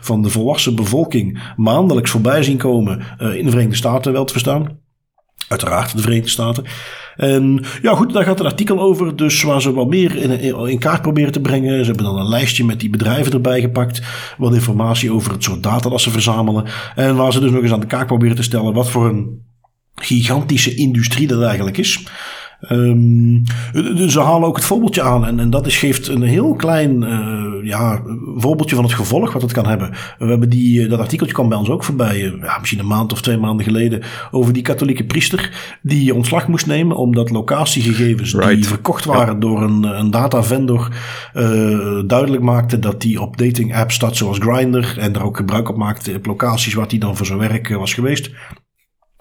van 0.00 0.22
de 0.22 0.28
volwassen 0.28 0.74
bevolking 0.74 1.52
maandelijks 1.56 2.10
voorbij 2.10 2.42
zien 2.42 2.58
komen 2.58 3.00
in 3.18 3.44
de 3.44 3.50
Verenigde 3.50 3.76
Staten 3.76 4.12
wel 4.12 4.24
te 4.24 4.32
verstaan. 4.32 4.79
Uiteraard 5.50 5.96
de 5.96 6.02
Verenigde 6.02 6.30
Staten. 6.30 6.64
En 7.16 7.64
ja, 7.82 7.94
goed, 7.94 8.12
daar 8.12 8.24
gaat 8.24 8.40
een 8.40 8.46
artikel 8.46 8.80
over. 8.80 9.16
Dus 9.16 9.42
waar 9.42 9.62
ze 9.62 9.72
wat 9.72 9.88
meer 9.88 10.16
in, 10.16 10.40
in, 10.68 10.78
kaart 10.78 11.02
proberen 11.02 11.32
te 11.32 11.40
brengen. 11.40 11.78
Ze 11.78 11.86
hebben 11.86 12.04
dan 12.04 12.18
een 12.18 12.28
lijstje 12.28 12.64
met 12.64 12.80
die 12.80 12.90
bedrijven 12.90 13.32
erbij 13.32 13.60
gepakt. 13.60 14.02
Wat 14.38 14.54
informatie 14.54 15.12
over 15.12 15.32
het 15.32 15.42
soort 15.42 15.62
data 15.62 15.88
dat 15.88 16.00
ze 16.00 16.10
verzamelen. 16.10 16.64
En 16.94 17.16
waar 17.16 17.32
ze 17.32 17.40
dus 17.40 17.50
nog 17.50 17.62
eens 17.62 17.72
aan 17.72 17.80
de 17.80 17.86
kaart 17.86 18.06
proberen 18.06 18.36
te 18.36 18.42
stellen 18.42 18.72
wat 18.72 18.90
voor 18.90 19.08
een 19.08 19.48
gigantische 19.94 20.74
industrie 20.74 21.26
dat 21.26 21.42
eigenlijk 21.42 21.78
is. 21.78 22.06
Um, 22.68 23.42
ze 24.08 24.20
halen 24.20 24.48
ook 24.48 24.56
het 24.56 24.64
voorbeeldje 24.64 25.02
aan 25.02 25.26
en, 25.26 25.40
en 25.40 25.50
dat 25.50 25.66
is, 25.66 25.78
geeft 25.78 26.08
een 26.08 26.22
heel 26.22 26.54
klein 26.54 27.02
uh, 27.02 27.66
ja, 27.66 28.02
voorbeeldje 28.36 28.74
van 28.74 28.84
het 28.84 28.94
gevolg 28.94 29.32
wat 29.32 29.42
het 29.42 29.52
kan 29.52 29.66
hebben. 29.66 29.90
We 30.18 30.26
hebben 30.26 30.48
die, 30.48 30.82
eh, 30.82 30.90
dat 30.90 30.98
artikeltje 30.98 31.34
kwam 31.34 31.48
bij 31.48 31.58
ons 31.58 31.68
ook 31.68 31.84
voorbij, 31.84 32.20
uh, 32.20 32.42
ja, 32.42 32.58
misschien 32.58 32.80
een 32.80 32.86
maand 32.86 33.12
of 33.12 33.22
twee 33.22 33.38
maanden 33.38 33.64
geleden, 33.64 34.02
over 34.30 34.52
die 34.52 34.62
katholieke 34.62 35.04
priester 35.04 35.78
die 35.82 36.14
ontslag 36.14 36.48
moest 36.48 36.66
nemen 36.66 36.96
omdat 36.96 37.30
locatiegegevens 37.30 38.32
die 38.32 38.66
verkocht 38.66 39.04
waren 39.04 39.40
door 39.40 39.62
een, 39.62 39.82
een 39.82 40.10
datavendor 40.10 40.88
uh, 41.34 42.02
duidelijk 42.06 42.42
maakten 42.42 42.80
dat 42.80 43.00
die 43.00 43.20
op 43.20 43.38
dating 43.38 43.76
apps 43.76 43.94
staat 43.94 44.16
zoals 44.16 44.38
Grindr 44.38 44.98
en 44.98 45.12
daar 45.12 45.24
ook 45.24 45.36
gebruik 45.36 45.68
op 45.68 45.76
maakte 45.76 46.14
op 46.14 46.26
locaties 46.26 46.74
waar 46.74 46.88
die 46.88 46.98
dan 46.98 47.16
voor 47.16 47.26
zijn 47.26 47.38
werk 47.38 47.68
was 47.68 47.94
geweest. 47.94 48.30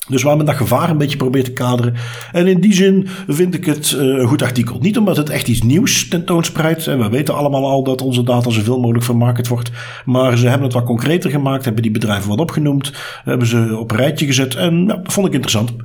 Dus 0.10 0.24
waar 0.24 0.38
men 0.38 0.46
dat 0.46 0.56
gevaar 0.56 0.90
een 0.90 0.98
beetje 0.98 1.18
probeert 1.18 1.46
te 1.46 1.54
kaderen. 1.54 1.96
En 2.32 2.48
in 2.48 2.60
die 2.60 2.74
zin 2.74 3.08
vind 3.28 3.54
ik 3.54 3.66
het 3.66 3.92
uh, 3.92 4.02
een 4.02 4.28
goed 4.28 4.42
artikel. 4.42 4.80
Niet 4.80 4.98
omdat 4.98 5.18
het 5.18 5.30
echt 5.30 5.48
iets 5.48 5.62
nieuws 5.62 6.08
tentoonspreidt. 6.08 6.88
En 6.88 7.00
we 7.00 7.10
weten 7.10 7.36
allemaal 7.36 7.66
al 7.66 7.84
dat 7.84 8.02
onze 8.02 8.24
data 8.24 8.50
zoveel 8.50 8.80
mogelijk 8.80 9.06
vermarkt 9.06 9.48
wordt. 9.48 9.72
Maar 10.06 10.38
ze 10.38 10.48
hebben 10.48 10.64
het 10.64 10.74
wat 10.74 10.84
concreter 10.84 11.32
gemaakt. 11.32 11.66
Hebben 11.66 11.84
die 11.84 11.92
bedrijven 11.92 12.30
wat 12.30 12.40
opgenoemd. 12.40 12.94
Hebben 13.24 13.48
ze 13.48 13.78
op 13.80 13.92
een 13.92 13.98
rijtje 13.98 14.26
gezet. 14.26 14.56
En 14.56 14.88
dat 14.88 15.00
vond 15.04 15.28
ik 15.28 15.34
interessant. 15.34 15.76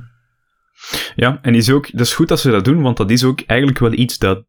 Ja, 1.15 1.39
en 1.41 1.55
is 1.55 1.69
ook, 1.69 1.89
dat 1.91 2.05
is 2.05 2.13
goed 2.13 2.27
dat 2.27 2.39
ze 2.39 2.51
dat 2.51 2.65
doen. 2.65 2.81
Want 2.81 2.97
dat 2.97 3.11
is 3.11 3.23
ook 3.23 3.41
eigenlijk 3.45 3.79
wel 3.79 3.93
iets 3.93 4.17
dat 4.17 4.43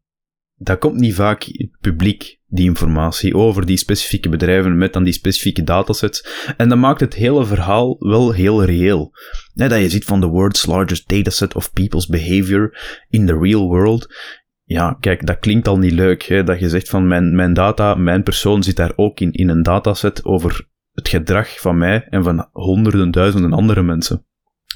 dat 0.57 0.79
komt 0.79 0.99
niet 0.99 1.15
vaak 1.15 1.43
het 1.43 1.77
publiek, 1.79 2.39
die 2.47 2.65
informatie 2.65 3.35
over 3.35 3.65
die 3.65 3.77
specifieke 3.77 4.29
bedrijven 4.29 4.77
met 4.77 4.93
dan 4.93 5.03
die 5.03 5.13
specifieke 5.13 5.63
datasets. 5.63 6.45
En 6.57 6.69
dat 6.69 6.77
maakt 6.77 6.99
het 6.99 7.13
hele 7.13 7.45
verhaal 7.45 7.95
wel 7.99 8.31
heel 8.31 8.63
reëel. 8.63 9.11
dat 9.53 9.71
je 9.71 9.89
ziet 9.89 10.05
van 10.05 10.21
the 10.21 10.27
world's 10.27 10.65
largest 10.65 11.09
dataset 11.09 11.55
of 11.55 11.73
people's 11.73 12.07
behavior 12.07 12.77
in 13.09 13.25
the 13.25 13.37
real 13.37 13.67
world. 13.67 14.15
Ja, 14.63 14.97
kijk, 14.99 15.25
dat 15.25 15.39
klinkt 15.39 15.67
al 15.67 15.77
niet 15.77 15.91
leuk. 15.91 16.23
Hè? 16.23 16.43
Dat 16.43 16.59
je 16.59 16.69
zegt 16.69 16.89
van 16.89 17.07
mijn, 17.07 17.35
mijn 17.35 17.53
data, 17.53 17.95
mijn 17.95 18.23
persoon 18.23 18.63
zit 18.63 18.75
daar 18.75 18.93
ook 18.95 19.19
in, 19.19 19.31
in 19.31 19.49
een 19.49 19.63
dataset 19.63 20.25
over 20.25 20.67
het 20.91 21.09
gedrag 21.09 21.59
van 21.59 21.77
mij 21.77 22.07
en 22.09 22.23
van 22.23 22.49
honderden, 22.51 23.11
duizenden 23.11 23.53
andere 23.53 23.83
mensen. 23.83 24.26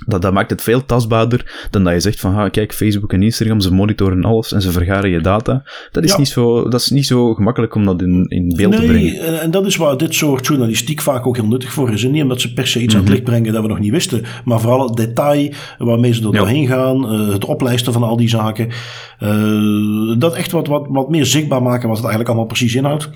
Dat, 0.06 0.22
dat 0.22 0.34
maakt 0.34 0.50
het 0.50 0.62
veel 0.62 0.86
tastbaarder 0.86 1.68
dan 1.70 1.84
dat 1.84 1.94
je 1.94 2.00
zegt 2.00 2.20
van, 2.20 2.52
kijk, 2.52 2.74
Facebook 2.74 3.14
en 3.14 3.24
Instagram, 3.24 3.60
ze 3.60 3.74
monitoren 3.74 4.24
alles 4.24 4.54
en 4.54 4.62
ze 4.62 4.72
vergaren 4.72 5.10
je 5.10 5.22
data. 5.22 5.64
Dat 5.92 6.04
is, 6.04 6.16
niet, 6.16 6.28
zo, 6.28 6.70
dat 6.70 6.82
is 6.82 6.90
niet 6.90 7.06
zo 7.06 7.34
gemakkelijk 7.34 7.76
om 7.76 7.86
dat 7.86 8.02
in, 8.02 8.26
in 8.28 8.54
beeld 8.56 8.76
te 8.76 8.82
brengen. 8.82 9.02
Nee, 9.02 9.20
en 9.20 9.52
dat 9.52 9.66
is 9.66 9.76
waar 9.76 9.98
dit 9.98 10.14
soort 10.14 10.48
journalistiek 10.48 11.02
vaak 11.02 11.28
ook 11.28 11.36
heel 11.36 11.48
nuttig 11.48 11.74
voor 11.74 11.92
is. 11.92 12.04
En 12.04 12.12
niet 12.12 12.24
omdat 12.24 12.42
ze 12.42 12.54
per 12.54 12.68
se 12.68 12.82
iets 12.82 12.94
aan 12.94 13.00
het 13.00 13.10
mhm. 13.10 13.18
licht 13.18 13.30
brengen 13.30 13.54
dat 13.54 13.62
we 13.62 13.68
nog 13.68 13.80
niet 13.80 13.92
wisten, 13.92 14.24
maar 14.46 14.60
vooral 14.60 14.88
het 14.88 14.98
detail 14.98 15.52
waarmee 15.78 16.14
ze 16.14 16.24
er 16.24 16.32
doorheen 16.32 16.68
gaan, 16.68 17.14
uh, 17.14 17.34
het 17.34 17.46
oplijsten 17.46 17.94
van 17.94 18.04
al 18.04 18.18
die 18.18 18.30
zaken. 18.30 18.70
Uh, 19.24 20.20
dat 20.20 20.36
echt 20.36 20.52
wat, 20.52 20.68
wat, 20.68 20.86
wat 20.90 21.10
meer 21.10 21.26
zichtbaar 21.26 21.62
maken 21.62 21.88
wat 21.88 21.98
het 21.98 22.06
eigenlijk 22.06 22.28
allemaal 22.28 22.46
precies 22.46 22.76
inhoudt. 22.76 23.10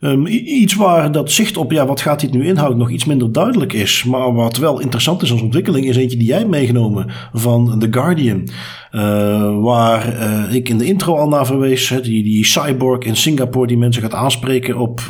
Um, 0.00 0.26
iets 0.26 0.74
waar 0.74 1.12
dat 1.12 1.30
zicht 1.30 1.56
op, 1.56 1.72
ja, 1.72 1.86
wat 1.86 2.00
gaat 2.00 2.20
dit 2.20 2.32
nu 2.32 2.46
inhouden, 2.46 2.78
nog 2.78 2.90
iets 2.90 3.04
minder 3.04 3.32
duidelijk 3.32 3.72
is. 3.72 4.04
Maar 4.04 4.34
wat 4.34 4.56
wel 4.56 4.80
interessant 4.80 5.22
is 5.22 5.32
als 5.32 5.42
ontwikkeling, 5.42 5.86
is 5.86 5.96
eentje 5.96 6.18
die 6.18 6.26
jij 6.26 6.38
hebt 6.38 6.50
meegenomen 6.50 7.06
van 7.32 7.78
The 7.78 7.88
Guardian. 7.90 8.48
Uh, 8.92 9.62
waar 9.62 10.14
uh, 10.20 10.54
ik 10.54 10.68
in 10.68 10.78
de 10.78 10.84
intro 10.84 11.16
al 11.16 11.28
naar 11.28 11.46
verwees. 11.46 11.88
Die, 12.02 12.22
die 12.22 12.44
cyborg 12.44 13.04
in 13.04 13.16
Singapore 13.16 13.66
die 13.66 13.78
mensen 13.78 14.02
gaat 14.02 14.14
aanspreken 14.14 14.76
op 14.78 15.00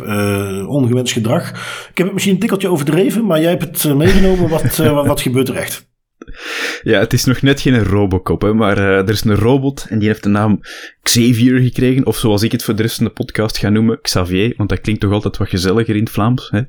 ongewenst 0.69 1.13
gedrag. 1.13 1.51
Ik 1.91 1.99
heb 1.99 2.07
het 2.07 2.13
misschien 2.13 2.35
een 2.35 2.41
tikkeltje 2.41 2.69
overdreven, 2.69 3.27
maar 3.27 3.41
jij 3.41 3.51
hebt 3.51 3.83
het 3.83 3.97
meegenomen. 3.97 4.49
Wat, 4.61 4.77
wat 5.07 5.21
gebeurt 5.21 5.49
er 5.49 5.57
echt? 5.57 5.90
Ja, 6.83 6.99
het 6.99 7.13
is 7.13 7.25
nog 7.25 7.43
net 7.43 7.61
geen 7.61 7.85
Robocop, 7.85 8.43
hè, 8.43 8.55
maar 8.55 8.79
uh, 8.79 8.85
er 8.85 9.09
is 9.09 9.25
een 9.25 9.35
robot 9.35 9.87
en 9.89 9.99
die 9.99 10.09
heeft 10.09 10.23
de 10.23 10.29
naam 10.29 10.61
Xavier 11.03 11.61
gekregen, 11.61 12.07
of 12.07 12.17
zoals 12.17 12.43
ik 12.43 12.53
het 12.53 12.65
voor 12.65 12.77
de 12.77 12.83
rest 12.83 12.97
van 12.97 13.05
de 13.05 13.13
podcast 13.13 13.59
ga 13.59 13.69
noemen, 13.69 14.01
Xavier, 14.01 14.55
want 14.57 14.69
dat 14.69 14.81
klinkt 14.81 15.01
toch 15.01 15.13
altijd 15.13 15.37
wat 15.37 15.49
gezelliger 15.49 15.97
in 15.97 16.03
het 16.03 16.13
Vlaams. 16.13 16.51
Hè. 16.51 16.61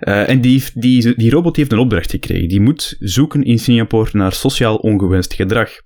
Uh, 0.00 0.28
en 0.28 0.40
die, 0.40 0.64
die, 0.74 1.14
die 1.16 1.30
robot 1.30 1.56
heeft 1.56 1.72
een 1.72 1.78
opdracht 1.78 2.10
gekregen. 2.10 2.48
Die 2.48 2.60
moet 2.60 2.96
zoeken 2.98 3.42
in 3.42 3.58
Singapore 3.58 4.10
naar 4.12 4.32
sociaal 4.32 4.76
ongewenst 4.76 5.34
gedrag. 5.34 5.85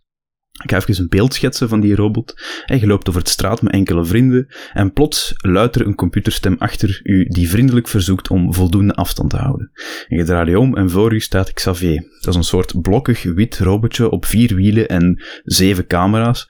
Ik 0.63 0.71
ga 0.71 0.77
even 0.77 0.99
een 0.99 1.09
beeld 1.09 1.35
schetsen 1.35 1.69
van 1.69 1.81
die 1.81 1.95
robot. 1.95 2.35
Hij 2.65 2.87
loopt 2.87 3.09
over 3.09 3.25
de 3.25 3.31
straat 3.31 3.63
met 3.63 3.73
enkele 3.73 4.05
vrienden 4.05 4.47
en 4.73 4.93
plots 4.93 5.33
luidt 5.37 5.75
er 5.75 5.87
een 5.87 5.95
computerstem 5.95 6.57
achter 6.59 7.01
u 7.03 7.25
die 7.25 7.51
vriendelijk 7.51 7.89
verzoekt 7.89 8.31
om 8.31 8.55
voldoende 8.55 8.95
afstand 8.95 9.31
te 9.31 9.37
houden. 9.37 9.71
En 10.09 10.17
je 10.17 10.25
draait 10.25 10.49
je 10.49 10.59
om 10.59 10.77
en 10.77 10.91
voor 10.91 11.13
u 11.13 11.21
staat 11.21 11.53
Xavier. 11.53 12.03
Dat 12.21 12.29
is 12.29 12.35
een 12.35 12.45
soort 12.45 12.83
blokkig 12.83 13.23
wit 13.23 13.59
robotje 13.59 14.11
op 14.11 14.25
vier 14.25 14.55
wielen 14.55 14.89
en 14.89 15.23
zeven 15.45 15.87
camera's. 15.87 16.47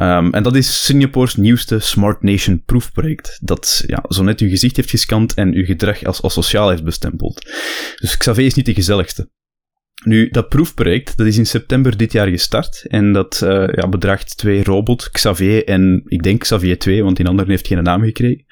Um, 0.00 0.34
en 0.34 0.42
dat 0.42 0.56
is 0.56 0.84
Singapore's 0.84 1.36
nieuwste 1.36 1.78
Smart 1.78 2.22
Nation 2.22 2.62
proefproject, 2.64 3.38
dat 3.42 3.84
ja, 3.86 4.04
zo 4.08 4.22
net 4.22 4.40
uw 4.40 4.48
gezicht 4.48 4.76
heeft 4.76 4.90
gescand 4.90 5.34
en 5.34 5.54
uw 5.54 5.64
gedrag 5.64 6.04
als 6.04 6.22
asociaal 6.22 6.68
heeft 6.68 6.84
bestempeld. 6.84 7.42
Dus 8.00 8.16
Xavier 8.16 8.46
is 8.46 8.54
niet 8.54 8.66
de 8.66 8.74
gezelligste. 8.74 9.28
Nu, 10.04 10.28
dat 10.30 10.48
proefproject 10.48 11.16
dat 11.16 11.26
is 11.26 11.38
in 11.38 11.46
september 11.46 11.96
dit 11.96 12.12
jaar 12.12 12.28
gestart 12.28 12.84
en 12.88 13.12
dat 13.12 13.40
uh, 13.44 13.68
ja, 13.74 13.88
bedraagt 13.88 14.36
twee 14.36 14.64
robot, 14.64 15.10
Xavier 15.10 15.64
en 15.64 16.02
ik 16.04 16.22
denk 16.22 16.40
Xavier 16.40 16.78
2, 16.78 17.02
want 17.02 17.16
die 17.16 17.26
andere 17.26 17.50
heeft 17.50 17.66
geen 17.66 17.82
naam 17.82 18.02
gekregen. 18.02 18.44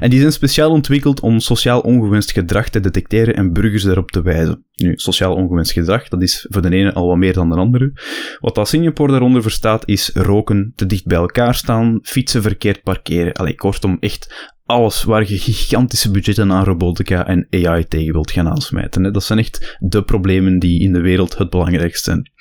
En 0.00 0.10
die 0.10 0.20
zijn 0.20 0.32
speciaal 0.32 0.70
ontwikkeld 0.70 1.20
om 1.20 1.40
sociaal 1.40 1.80
ongewenst 1.80 2.32
gedrag 2.32 2.68
te 2.68 2.80
detecteren 2.80 3.36
en 3.36 3.52
burgers 3.52 3.82
daarop 3.82 4.10
te 4.10 4.22
wijzen. 4.22 4.64
Nu, 4.74 4.92
sociaal 4.96 5.34
ongewenst 5.34 5.72
gedrag, 5.72 6.08
dat 6.08 6.22
is 6.22 6.46
voor 6.50 6.62
de 6.62 6.70
ene 6.70 6.92
al 6.92 7.06
wat 7.06 7.16
meer 7.16 7.32
dan 7.32 7.48
de 7.48 7.56
andere. 7.56 7.92
Wat 8.40 8.58
als 8.58 8.68
Singapore 8.68 9.10
daaronder 9.10 9.42
verstaat 9.42 9.88
is 9.88 10.10
roken, 10.14 10.72
te 10.76 10.86
dicht 10.86 11.06
bij 11.06 11.18
elkaar 11.18 11.54
staan, 11.54 11.98
fietsen 12.02 12.42
verkeerd 12.42 12.82
parkeren. 12.82 13.32
Allee, 13.32 13.54
kortom, 13.54 13.96
echt 14.00 14.52
alles 14.64 15.02
waar 15.02 15.30
je 15.30 15.38
gigantische 15.38 16.10
budgetten 16.10 16.52
aan 16.52 16.64
robotica 16.64 17.26
en 17.26 17.46
AI 17.50 17.86
tegen 17.88 18.12
wilt 18.12 18.30
gaan 18.30 18.48
aansmijten. 18.48 19.04
Hè. 19.04 19.10
Dat 19.10 19.24
zijn 19.24 19.38
echt 19.38 19.76
de 19.78 20.02
problemen 20.02 20.58
die 20.58 20.80
in 20.80 20.92
de 20.92 21.00
wereld 21.00 21.38
het 21.38 21.50
belangrijkste 21.50 22.10
zijn. 22.10 22.32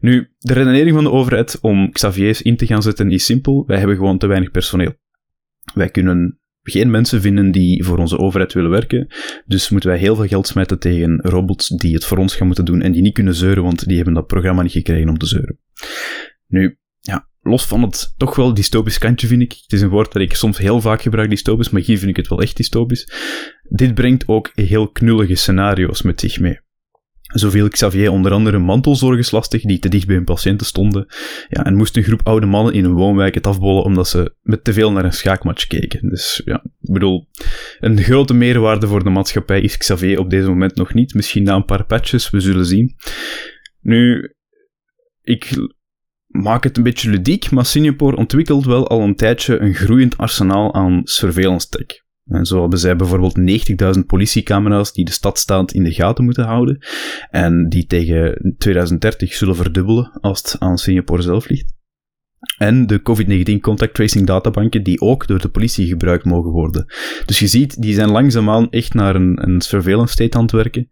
Nu, 0.00 0.32
de 0.38 0.52
redenering 0.52 0.94
van 0.94 1.04
de 1.04 1.10
overheid 1.10 1.58
om 1.60 1.92
Xavier's 1.92 2.42
in 2.42 2.56
te 2.56 2.66
gaan 2.66 2.82
zetten 2.82 3.10
is 3.10 3.24
simpel. 3.24 3.64
Wij 3.66 3.78
hebben 3.78 3.96
gewoon 3.96 4.18
te 4.18 4.26
weinig 4.26 4.50
personeel. 4.50 4.94
Wij 5.74 5.88
kunnen 5.88 6.40
geen 6.62 6.90
mensen 6.90 7.20
vinden 7.20 7.50
die 7.50 7.84
voor 7.84 7.98
onze 7.98 8.18
overheid 8.18 8.52
willen 8.52 8.70
werken. 8.70 9.06
Dus 9.46 9.70
moeten 9.70 9.90
wij 9.90 9.98
heel 9.98 10.16
veel 10.16 10.26
geld 10.26 10.46
smijten 10.46 10.78
tegen 10.78 11.20
robots 11.22 11.68
die 11.68 11.94
het 11.94 12.04
voor 12.04 12.18
ons 12.18 12.36
gaan 12.36 12.46
moeten 12.46 12.64
doen 12.64 12.82
en 12.82 12.92
die 12.92 13.02
niet 13.02 13.14
kunnen 13.14 13.34
zeuren, 13.34 13.62
want 13.62 13.86
die 13.86 13.96
hebben 13.96 14.14
dat 14.14 14.26
programma 14.26 14.62
niet 14.62 14.72
gekregen 14.72 15.08
om 15.08 15.18
te 15.18 15.26
zeuren. 15.26 15.58
Nu, 16.46 16.78
los 17.40 17.66
van 17.66 17.82
het 17.82 18.14
toch 18.16 18.36
wel 18.36 18.54
dystopisch 18.54 18.98
kantje 18.98 19.26
vind 19.26 19.42
ik. 19.42 19.52
Het 19.52 19.72
is 19.72 19.80
een 19.80 19.88
woord 19.88 20.12
dat 20.12 20.22
ik 20.22 20.34
soms 20.34 20.58
heel 20.58 20.80
vaak 20.80 21.02
gebruik, 21.02 21.30
dystopisch, 21.30 21.70
maar 21.70 21.82
hier 21.82 21.98
vind 21.98 22.10
ik 22.10 22.16
het 22.16 22.28
wel 22.28 22.40
echt 22.40 22.56
dystopisch. 22.56 23.12
Dit 23.68 23.94
brengt 23.94 24.28
ook 24.28 24.50
heel 24.54 24.88
knullige 24.88 25.34
scenario's 25.34 26.02
met 26.02 26.20
zich 26.20 26.40
mee. 26.40 26.60
Zo 27.34 27.50
viel 27.50 27.68
Xavier 27.68 28.10
onder 28.10 28.32
andere 28.32 28.58
mantelzorgers 28.58 29.30
lastig 29.30 29.62
die 29.62 29.78
te 29.78 29.88
dicht 29.88 30.06
bij 30.06 30.16
hun 30.16 30.24
patiënten 30.24 30.66
stonden. 30.66 31.06
Ja, 31.48 31.64
en 31.64 31.74
moest 31.74 31.96
een 31.96 32.02
groep 32.02 32.20
oude 32.26 32.46
mannen 32.46 32.74
in 32.74 32.84
een 32.84 32.92
woonwijk 32.92 33.34
het 33.34 33.46
afbollen 33.46 33.84
omdat 33.84 34.08
ze 34.08 34.34
met 34.42 34.64
te 34.64 34.72
veel 34.72 34.92
naar 34.92 35.04
een 35.04 35.12
schaakmatch 35.12 35.66
keken. 35.66 36.08
Dus 36.08 36.42
ja, 36.44 36.62
ik 36.80 36.92
bedoel, 36.92 37.28
een 37.78 38.02
grote 38.02 38.34
meerwaarde 38.34 38.86
voor 38.86 39.04
de 39.04 39.10
maatschappij 39.10 39.60
is 39.60 39.76
Xavier 39.76 40.18
op 40.18 40.30
deze 40.30 40.48
moment 40.48 40.74
nog 40.74 40.94
niet. 40.94 41.14
Misschien 41.14 41.42
na 41.42 41.54
een 41.54 41.64
paar 41.64 41.84
patches, 41.84 42.30
we 42.30 42.40
zullen 42.40 42.66
zien. 42.66 42.96
Nu, 43.80 44.34
ik 45.22 45.50
maak 46.30 46.64
het 46.64 46.76
een 46.76 46.82
beetje 46.82 47.10
ludiek, 47.10 47.50
maar 47.50 47.66
Singapore 47.66 48.16
ontwikkelt 48.16 48.64
wel 48.64 48.88
al 48.88 49.00
een 49.00 49.16
tijdje 49.16 49.58
een 49.58 49.74
groeiend 49.74 50.16
arsenaal 50.16 50.74
aan 50.74 51.00
surveillance 51.04 51.68
tech. 51.68 51.86
En 52.24 52.44
zo 52.44 52.60
hebben 52.60 52.78
zij 52.78 52.96
bijvoorbeeld 52.96 53.38
90.000 53.96 54.04
politiecamera's 54.06 54.92
die 54.92 55.04
de 55.04 55.10
stadstaat 55.10 55.72
in 55.72 55.84
de 55.84 55.92
gaten 55.92 56.24
moeten 56.24 56.44
houden. 56.44 56.86
En 57.30 57.68
die 57.68 57.86
tegen 57.86 58.54
2030 58.58 59.34
zullen 59.34 59.56
verdubbelen 59.56 60.18
als 60.20 60.38
het 60.38 60.60
aan 60.60 60.78
Singapore 60.78 61.22
zelf 61.22 61.48
ligt. 61.48 61.78
En 62.58 62.86
de 62.86 63.00
COVID-19 63.02 63.60
contact 63.60 63.94
tracing 63.94 64.26
databanken 64.26 64.82
die 64.82 65.00
ook 65.00 65.26
door 65.26 65.40
de 65.40 65.48
politie 65.48 65.86
gebruikt 65.86 66.24
mogen 66.24 66.50
worden. 66.50 66.84
Dus 67.26 67.38
je 67.38 67.46
ziet, 67.46 67.82
die 67.82 67.94
zijn 67.94 68.10
langzaamaan 68.10 68.70
echt 68.70 68.94
naar 68.94 69.14
een, 69.14 69.48
een 69.48 69.60
surveillance 69.60 70.12
state 70.12 70.36
aan 70.36 70.42
het 70.42 70.52
werken. 70.52 70.88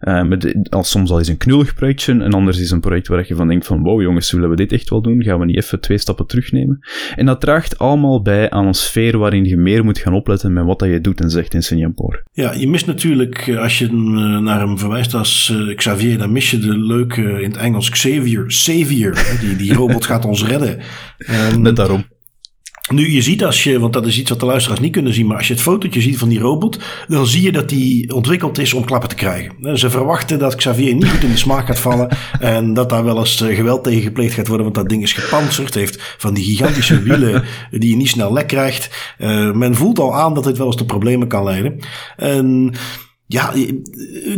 Uh, 0.00 0.22
met, 0.22 0.68
als 0.70 0.90
soms 0.90 1.10
al 1.10 1.18
eens 1.18 1.28
een 1.28 1.36
knullig 1.36 1.74
projectje, 1.74 2.12
en 2.12 2.32
anders 2.32 2.58
is 2.58 2.70
een 2.70 2.80
project 2.80 3.08
waar 3.08 3.24
je 3.26 3.34
van 3.34 3.48
denkt 3.48 3.66
van 3.66 3.82
wow 3.82 4.02
jongens, 4.02 4.32
willen 4.32 4.50
we 4.50 4.56
dit 4.56 4.72
echt 4.72 4.88
wel 4.88 5.02
doen? 5.02 5.22
Gaan 5.22 5.38
we 5.38 5.44
niet 5.44 5.56
even 5.56 5.80
twee 5.80 5.98
stappen 5.98 6.26
terugnemen? 6.26 6.78
En 7.14 7.26
dat 7.26 7.40
draagt 7.40 7.78
allemaal 7.78 8.22
bij 8.22 8.50
aan 8.50 8.66
een 8.66 8.74
sfeer 8.74 9.18
waarin 9.18 9.44
je 9.44 9.56
meer 9.56 9.84
moet 9.84 9.98
gaan 9.98 10.14
opletten 10.14 10.52
met 10.52 10.64
wat 10.64 10.78
dat 10.78 10.88
je 10.88 11.00
doet 11.00 11.20
en 11.20 11.30
zegt 11.30 11.54
in 11.54 11.62
Singapore. 11.62 12.24
Ja, 12.32 12.52
je 12.52 12.68
mist 12.68 12.86
natuurlijk, 12.86 13.46
eh, 13.46 13.58
als 13.58 13.78
je 13.78 13.86
eh, 13.86 14.38
naar 14.38 14.60
hem 14.60 14.78
verwijst 14.78 15.14
als 15.14 15.54
Xavier, 15.74 16.18
dan 16.18 16.32
mis 16.32 16.50
je 16.50 16.58
de 16.58 16.78
leuke 16.78 17.22
in 17.22 17.50
het 17.50 17.56
Engels 17.56 17.88
Xavier, 17.90 18.46
Xavier. 18.46 19.38
Die, 19.40 19.56
die 19.56 19.74
robot 19.74 20.04
gaat 20.04 20.24
ons 20.24 20.46
redden. 20.46 20.78
Um, 21.18 21.62
Net 21.62 21.76
daarom. 21.76 22.04
Nu, 22.90 23.10
je 23.10 23.22
ziet 23.22 23.44
als 23.44 23.64
je, 23.64 23.78
want 23.78 23.92
dat 23.92 24.06
is 24.06 24.18
iets 24.18 24.30
wat 24.30 24.40
de 24.40 24.46
luisteraars 24.46 24.80
niet 24.80 24.92
kunnen 24.92 25.14
zien, 25.14 25.26
maar 25.26 25.36
als 25.36 25.46
je 25.46 25.52
het 25.52 25.62
fotootje 25.62 26.00
ziet 26.00 26.18
van 26.18 26.28
die 26.28 26.38
robot, 26.38 26.78
dan 27.08 27.26
zie 27.26 27.42
je 27.42 27.52
dat 27.52 27.68
die 27.68 28.14
ontwikkeld 28.14 28.58
is 28.58 28.72
om 28.72 28.84
klappen 28.84 29.08
te 29.08 29.14
krijgen. 29.14 29.78
Ze 29.78 29.90
verwachten 29.90 30.38
dat 30.38 30.54
Xavier 30.54 30.94
niet 30.94 31.08
goed 31.08 31.22
in 31.22 31.30
de 31.30 31.36
smaak 31.36 31.66
gaat 31.66 31.78
vallen 31.78 32.08
en 32.40 32.74
dat 32.74 32.88
daar 32.88 33.04
wel 33.04 33.18
eens 33.18 33.40
eh, 33.40 33.56
geweld 33.56 33.84
tegen 33.84 34.02
gepleegd 34.02 34.34
gaat 34.34 34.46
worden, 34.46 34.64
want 34.64 34.76
dat 34.76 34.88
ding 34.88 35.02
is 35.02 35.12
gepantserd, 35.12 35.74
heeft 35.74 36.14
van 36.18 36.34
die 36.34 36.44
gigantische 36.44 37.02
wielen 37.02 37.44
die 37.70 37.90
je 37.90 37.96
niet 37.96 38.08
snel 38.08 38.32
lek 38.32 38.46
krijgt. 38.46 39.14
Uh, 39.18 39.52
men 39.52 39.74
voelt 39.74 39.98
al 39.98 40.14
aan 40.14 40.34
dat 40.34 40.44
dit 40.44 40.58
wel 40.58 40.66
eens 40.66 40.76
tot 40.76 40.86
problemen 40.86 41.28
kan 41.28 41.44
leiden. 41.44 41.78
En 42.16 42.74
ja, 43.32 43.52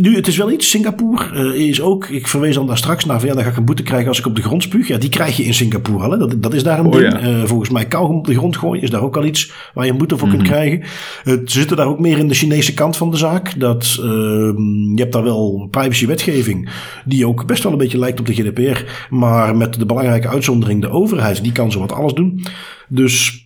nu, 0.01 0.15
het 0.15 0.27
is 0.27 0.37
wel 0.37 0.51
iets. 0.51 0.69
Singapore 0.69 1.53
uh, 1.53 1.67
is 1.67 1.81
ook, 1.81 2.07
ik 2.07 2.27
verwees 2.27 2.55
dan 2.55 2.67
daar 2.67 2.77
straks 2.77 3.05
naar, 3.05 3.25
ja, 3.25 3.33
dan 3.33 3.43
ga 3.43 3.49
ik 3.49 3.57
een 3.57 3.65
boete 3.65 3.83
krijgen 3.83 4.07
als 4.07 4.19
ik 4.19 4.25
op 4.25 4.35
de 4.35 4.41
grond 4.41 4.63
spuug. 4.63 4.87
Ja, 4.87 4.97
die 4.97 5.09
krijg 5.09 5.37
je 5.37 5.43
in 5.43 5.53
Singapore 5.53 6.03
al. 6.03 6.11
Hè. 6.11 6.17
Dat, 6.17 6.35
dat 6.37 6.53
is 6.53 6.63
daar 6.63 6.79
een 6.79 6.85
oh, 6.85 6.91
ding. 6.91 7.13
Ja. 7.13 7.21
Uh, 7.21 7.43
volgens 7.43 7.69
mij 7.69 7.85
kauwgom 7.85 8.17
op 8.17 8.25
de 8.25 8.35
grond 8.35 8.57
gooien 8.57 8.83
is 8.83 8.89
daar 8.89 9.01
ook 9.01 9.17
al 9.17 9.25
iets 9.25 9.51
waar 9.73 9.85
je 9.85 9.91
een 9.91 9.97
boete 9.97 10.17
voor 10.17 10.29
kunt 10.29 10.41
mhm. 10.41 10.51
krijgen. 10.51 10.81
Het 11.23 11.41
uh, 11.41 11.47
zitten 11.47 11.77
daar 11.77 11.87
ook 11.87 11.99
meer 11.99 12.17
in 12.17 12.27
de 12.27 12.33
Chinese 12.33 12.73
kant 12.73 12.97
van 12.97 13.11
de 13.11 13.17
zaak. 13.17 13.59
Dat, 13.59 13.97
ehm, 13.99 14.93
je 14.95 15.01
hebt 15.01 15.13
daar 15.13 15.23
wel 15.23 15.67
privacywetgeving 15.71 16.69
die 17.05 17.27
ook 17.27 17.45
best 17.45 17.63
wel 17.63 17.71
een 17.71 17.77
beetje 17.77 17.97
lijkt 17.97 18.19
op 18.19 18.25
de 18.25 18.33
GDPR. 18.33 18.83
Maar 19.09 19.55
met 19.55 19.73
de 19.73 19.85
belangrijke 19.85 20.27
uitzondering, 20.27 20.81
de 20.81 20.89
overheid, 20.89 21.43
die 21.43 21.51
kan 21.51 21.71
zo 21.71 21.79
wat 21.79 21.91
alles 21.91 22.13
doen. 22.13 22.45
Dus 22.87 23.44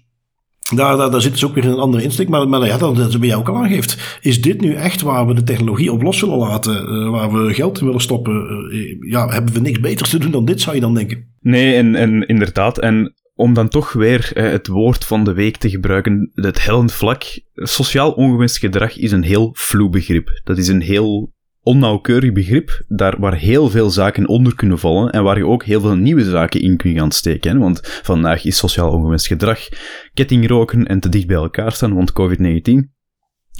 daar, 0.75 0.97
daar, 0.97 1.11
daar 1.11 1.21
zit 1.21 1.31
dus 1.31 1.45
ook 1.45 1.53
weer 1.53 1.65
een 1.65 1.79
andere 1.79 2.03
insteek. 2.03 2.29
Maar, 2.29 2.49
maar 2.49 2.65
ja, 2.65 2.77
dat, 2.77 2.95
dat 2.95 3.19
bij 3.19 3.27
jou 3.27 3.41
ook 3.41 3.49
al 3.49 3.55
aangeeft. 3.55 4.19
Is 4.21 4.41
dit 4.41 4.61
nu 4.61 4.73
echt 4.73 5.01
waar 5.01 5.27
we 5.27 5.33
de 5.33 5.43
technologie 5.43 5.91
op 5.91 6.01
los 6.01 6.21
willen 6.21 6.37
laten? 6.37 6.93
Uh, 6.93 7.09
waar 7.09 7.31
we 7.31 7.53
geld 7.53 7.79
in 7.79 7.85
willen 7.85 8.01
stoppen? 8.01 8.69
Uh, 8.71 9.11
ja, 9.11 9.27
hebben 9.27 9.53
we 9.53 9.59
niks 9.59 9.79
beters 9.79 10.09
te 10.09 10.19
doen 10.19 10.31
dan 10.31 10.45
dit, 10.45 10.61
zou 10.61 10.75
je 10.75 10.81
dan 10.81 10.93
denken? 10.93 11.27
Nee, 11.41 11.75
en, 11.75 11.95
en 11.95 12.27
inderdaad. 12.27 12.77
En 12.77 13.13
om 13.35 13.53
dan 13.53 13.69
toch 13.69 13.93
weer 13.93 14.31
uh, 14.33 14.51
het 14.51 14.67
woord 14.67 15.05
van 15.05 15.23
de 15.23 15.33
week 15.33 15.57
te 15.57 15.69
gebruiken, 15.69 16.31
het 16.33 16.63
hellend 16.63 16.91
vlak. 16.91 17.23
Sociaal 17.53 18.11
ongewenst 18.11 18.57
gedrag 18.57 18.97
is 18.97 19.11
een 19.11 19.23
heel 19.23 19.49
vloe 19.53 19.89
begrip. 19.89 20.41
Dat 20.43 20.57
is 20.57 20.67
een 20.67 20.81
heel 20.81 21.33
onnauwkeurig 21.63 22.31
begrip, 22.31 22.83
daar 22.87 23.19
waar 23.19 23.35
heel 23.35 23.69
veel 23.69 23.89
zaken 23.89 24.27
onder 24.27 24.55
kunnen 24.55 24.79
vallen 24.79 25.11
en 25.11 25.23
waar 25.23 25.37
je 25.37 25.45
ook 25.45 25.63
heel 25.63 25.81
veel 25.81 25.95
nieuwe 25.95 26.23
zaken 26.23 26.61
in 26.61 26.77
kunt 26.77 26.97
gaan 26.97 27.11
steken. 27.11 27.51
Hè? 27.51 27.57
Want 27.57 27.79
vandaag 28.03 28.45
is 28.45 28.57
sociaal 28.57 28.91
ongewenst 28.91 29.27
gedrag, 29.27 29.59
kettingroken 30.13 30.85
en 30.85 30.99
te 30.99 31.09
dicht 31.09 31.27
bij 31.27 31.35
elkaar 31.35 31.71
staan, 31.71 31.93
want 31.93 32.11
COVID-19. 32.11 32.97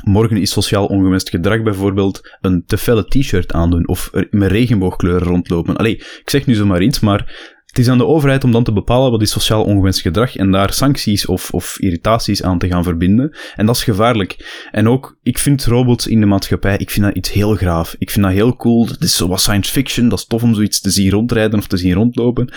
Morgen 0.03 0.37
is 0.37 0.51
sociaal 0.51 0.85
ongewenst 0.85 1.29
gedrag 1.29 1.63
bijvoorbeeld 1.63 2.37
een 2.41 2.63
te 2.65 2.77
felle 2.77 3.05
t-shirt 3.05 3.53
aandoen 3.53 3.87
of 3.87 4.11
met 4.29 4.51
regenboogkleuren 4.51 5.27
rondlopen. 5.27 5.77
Allee, 5.77 5.95
ik 5.95 6.29
zeg 6.29 6.45
nu 6.45 6.53
zomaar 6.53 6.81
iets, 6.81 6.99
maar 6.99 7.57
het 7.69 7.79
is 7.79 7.89
aan 7.89 7.97
de 7.97 8.05
overheid 8.05 8.43
om 8.43 8.51
dan 8.51 8.63
te 8.63 8.73
bepalen 8.73 9.11
wat 9.11 9.21
is 9.21 9.31
sociaal 9.31 9.63
ongewenst 9.63 10.01
gedrag 10.01 10.35
en 10.35 10.51
daar 10.51 10.73
sancties 10.73 11.25
of, 11.25 11.51
of 11.51 11.79
irritaties 11.79 12.43
aan 12.43 12.59
te 12.59 12.67
gaan 12.67 12.83
verbinden. 12.83 13.37
En 13.55 13.65
dat 13.65 13.75
is 13.75 13.83
gevaarlijk. 13.83 14.65
En 14.71 14.87
ook, 14.87 15.17
ik 15.21 15.37
vind 15.39 15.65
robots 15.65 16.07
in 16.07 16.19
de 16.19 16.25
maatschappij, 16.25 16.77
ik 16.77 16.89
vind 16.89 17.05
dat 17.05 17.15
iets 17.15 17.31
heel 17.31 17.55
graaf. 17.55 17.95
Ik 17.97 18.09
vind 18.09 18.25
dat 18.25 18.33
heel 18.33 18.55
cool. 18.55 18.87
Het 18.87 19.03
is 19.03 19.15
zo 19.15 19.27
wat 19.27 19.41
science 19.41 19.71
fiction, 19.71 20.09
dat 20.09 20.19
is 20.19 20.25
tof 20.25 20.43
om 20.43 20.53
zoiets 20.53 20.81
te 20.81 20.89
zien 20.89 21.11
rondrijden 21.11 21.59
of 21.59 21.67
te 21.67 21.77
zien 21.77 21.93
rondlopen. 21.93 22.53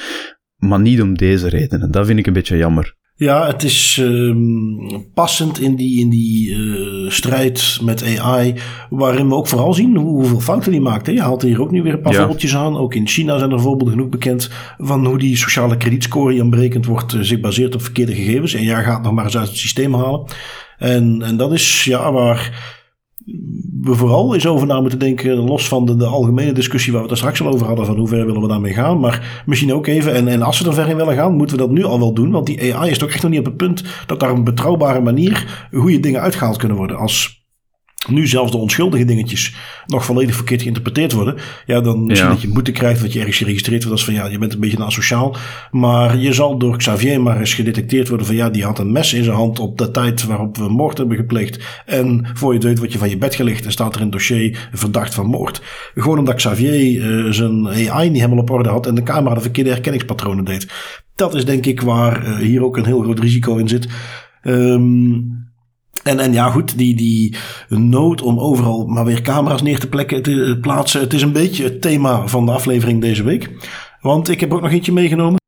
Maar 0.56 0.80
niet 0.80 1.02
om 1.02 1.16
deze 1.16 1.48
redenen. 1.48 1.90
Dat 1.90 2.06
vind 2.06 2.18
ik 2.18 2.26
een 2.26 2.32
beetje 2.32 2.56
jammer. 2.56 2.96
Ja, 3.14 3.46
het 3.46 3.62
is 3.62 3.98
uh, 4.00 4.36
passend 5.14 5.60
in 5.60 5.76
die, 5.76 6.00
in 6.00 6.10
die 6.10 6.50
uh, 6.50 7.10
strijd 7.10 7.78
met 7.82 8.18
AI, 8.18 8.54
waarin 8.90 9.28
we 9.28 9.34
ook 9.34 9.48
vooral 9.48 9.74
zien 9.74 9.96
hoeveel 9.96 10.40
fouten 10.40 10.70
die 10.70 10.80
maakt. 10.80 11.06
Hè. 11.06 11.12
Je 11.12 11.20
haalt 11.20 11.42
hier 11.42 11.60
ook 11.60 11.70
nu 11.70 11.82
weer 11.82 11.92
een 11.92 12.00
paar 12.00 12.12
ja. 12.12 12.18
voorbeeldjes 12.18 12.56
aan. 12.56 12.76
Ook 12.76 12.94
in 12.94 13.08
China 13.08 13.38
zijn 13.38 13.50
er 13.50 13.60
voorbeelden 13.60 13.94
genoeg 13.94 14.08
bekend 14.08 14.50
van 14.78 15.06
hoe 15.06 15.18
die 15.18 15.36
sociale 15.36 15.76
kredietscore 15.76 16.32
die 16.32 16.42
aanbrekend 16.42 16.86
wordt, 16.86 17.14
uh, 17.14 17.20
zich 17.20 17.40
baseert 17.40 17.74
op 17.74 17.82
verkeerde 17.82 18.14
gegevens. 18.14 18.54
En 18.54 18.62
jij 18.62 18.82
gaat 18.82 19.02
nog 19.02 19.12
maar 19.12 19.24
eens 19.24 19.36
uit 19.36 19.48
het 19.48 19.56
systeem 19.56 19.94
halen. 19.94 20.24
En, 20.78 21.22
en 21.22 21.36
dat 21.36 21.52
is 21.52 21.84
ja, 21.84 22.12
waar 22.12 22.80
we 23.80 23.94
vooral 23.94 24.34
eens 24.34 24.46
over 24.46 24.66
na 24.66 24.80
moeten 24.80 24.98
denken, 24.98 25.36
los 25.36 25.68
van 25.68 25.84
de, 25.84 25.96
de, 25.96 26.06
algemene 26.06 26.52
discussie 26.52 26.92
waar 26.92 27.02
we 27.02 27.08
het 27.08 27.16
er 27.16 27.22
straks 27.22 27.42
al 27.42 27.52
over 27.52 27.66
hadden, 27.66 27.86
van 27.86 27.96
hoe 27.96 28.08
ver 28.08 28.26
willen 28.26 28.42
we 28.42 28.48
daarmee 28.48 28.72
gaan. 28.72 29.00
Maar 29.00 29.42
misschien 29.46 29.72
ook 29.72 29.86
even, 29.86 30.14
en, 30.14 30.28
en 30.28 30.42
als 30.42 30.60
we 30.60 30.68
er 30.68 30.74
ver 30.74 30.88
in 30.88 30.96
willen 30.96 31.14
gaan, 31.14 31.36
moeten 31.36 31.56
we 31.56 31.62
dat 31.62 31.72
nu 31.72 31.84
al 31.84 31.98
wel 31.98 32.14
doen. 32.14 32.30
Want 32.30 32.46
die 32.46 32.74
AI 32.74 32.90
is 32.90 32.98
toch 32.98 33.10
echt 33.10 33.22
nog 33.22 33.30
niet 33.30 33.40
op 33.40 33.46
het 33.46 33.56
punt 33.56 33.84
dat 34.06 34.20
daar 34.20 34.30
een 34.30 34.44
betrouwbare 34.44 35.00
manier 35.00 35.68
goede 35.72 36.00
dingen 36.00 36.20
uitgehaald 36.20 36.56
kunnen 36.56 36.76
worden. 36.76 36.96
Als 36.96 37.41
nu 38.08 38.26
zelfs 38.26 38.50
de 38.50 38.56
onschuldige 38.56 39.04
dingetjes 39.04 39.54
nog 39.86 40.04
volledig 40.04 40.34
verkeerd 40.34 40.62
geïnterpreteerd 40.62 41.12
worden. 41.12 41.36
Ja, 41.66 41.80
dan 41.80 42.06
misschien 42.06 42.28
ja. 42.28 42.34
dat 42.34 42.42
je 42.42 42.52
boete 42.52 42.72
krijgt, 42.72 43.00
dat 43.00 43.12
je 43.12 43.18
ergens 43.18 43.36
geregistreerd 43.36 43.84
wordt 43.84 43.98
als 43.98 44.04
van 44.04 44.14
ja, 44.14 44.26
je 44.26 44.38
bent 44.38 44.52
een 44.52 44.60
beetje 44.60 44.84
asociaal. 44.84 45.36
Maar 45.70 46.18
je 46.18 46.32
zal 46.32 46.58
door 46.58 46.76
Xavier 46.76 47.22
maar 47.22 47.38
eens 47.38 47.54
gedetecteerd 47.54 48.08
worden 48.08 48.26
van 48.26 48.34
ja, 48.34 48.50
die 48.50 48.64
had 48.64 48.78
een 48.78 48.92
mes 48.92 49.12
in 49.12 49.24
zijn 49.24 49.36
hand 49.36 49.58
op 49.58 49.78
de 49.78 49.90
tijd 49.90 50.24
waarop 50.24 50.56
we 50.56 50.68
moord 50.68 50.98
hebben 50.98 51.16
gepleegd. 51.16 51.82
En 51.86 52.26
voor 52.34 52.52
je 52.52 52.58
het 52.58 52.68
weet 52.68 52.78
wat 52.78 52.92
je 52.92 52.98
van 52.98 53.08
je 53.08 53.18
bed 53.18 53.34
gelegd 53.34 53.64
en 53.64 53.72
staat 53.72 53.94
er 53.94 54.00
in 54.00 54.06
het 54.06 54.12
dossier 54.12 54.68
verdacht 54.72 55.14
van 55.14 55.26
moord. 55.26 55.62
Gewoon 55.94 56.18
omdat 56.18 56.34
Xavier 56.34 56.72
uh, 56.72 57.32
zijn 57.32 57.68
AI 57.68 58.10
niet 58.10 58.20
helemaal 58.20 58.42
op 58.42 58.50
orde 58.50 58.68
had 58.68 58.86
en 58.86 58.94
de 58.94 59.02
camera 59.02 59.34
de 59.34 59.40
verkeerde 59.40 59.70
herkenningspatronen 59.70 60.44
deed. 60.44 60.66
Dat 61.14 61.34
is 61.34 61.44
denk 61.44 61.66
ik 61.66 61.80
waar 61.80 62.26
uh, 62.26 62.36
hier 62.36 62.64
ook 62.64 62.76
een 62.76 62.84
heel 62.84 63.02
groot 63.02 63.18
risico 63.18 63.56
in 63.56 63.68
zit. 63.68 63.88
Um, 64.42 65.41
en, 66.02 66.18
en 66.18 66.32
ja, 66.32 66.50
goed, 66.50 66.78
die, 66.78 66.96
die 66.96 67.36
nood 67.68 68.22
om 68.22 68.38
overal 68.38 68.86
maar 68.86 69.04
weer 69.04 69.22
camera's 69.22 69.62
neer 69.62 69.78
te, 69.78 69.88
plekken, 69.88 70.22
te 70.22 70.58
plaatsen. 70.60 71.00
Het 71.00 71.12
is 71.12 71.22
een 71.22 71.32
beetje 71.32 71.64
het 71.64 71.80
thema 71.80 72.26
van 72.26 72.46
de 72.46 72.52
aflevering 72.52 73.00
deze 73.00 73.22
week. 73.22 73.50
Want 74.00 74.28
ik 74.28 74.40
heb 74.40 74.52
ook 74.52 74.62
nog 74.62 74.70
eentje 74.70 74.92
meegenomen. 74.92 75.40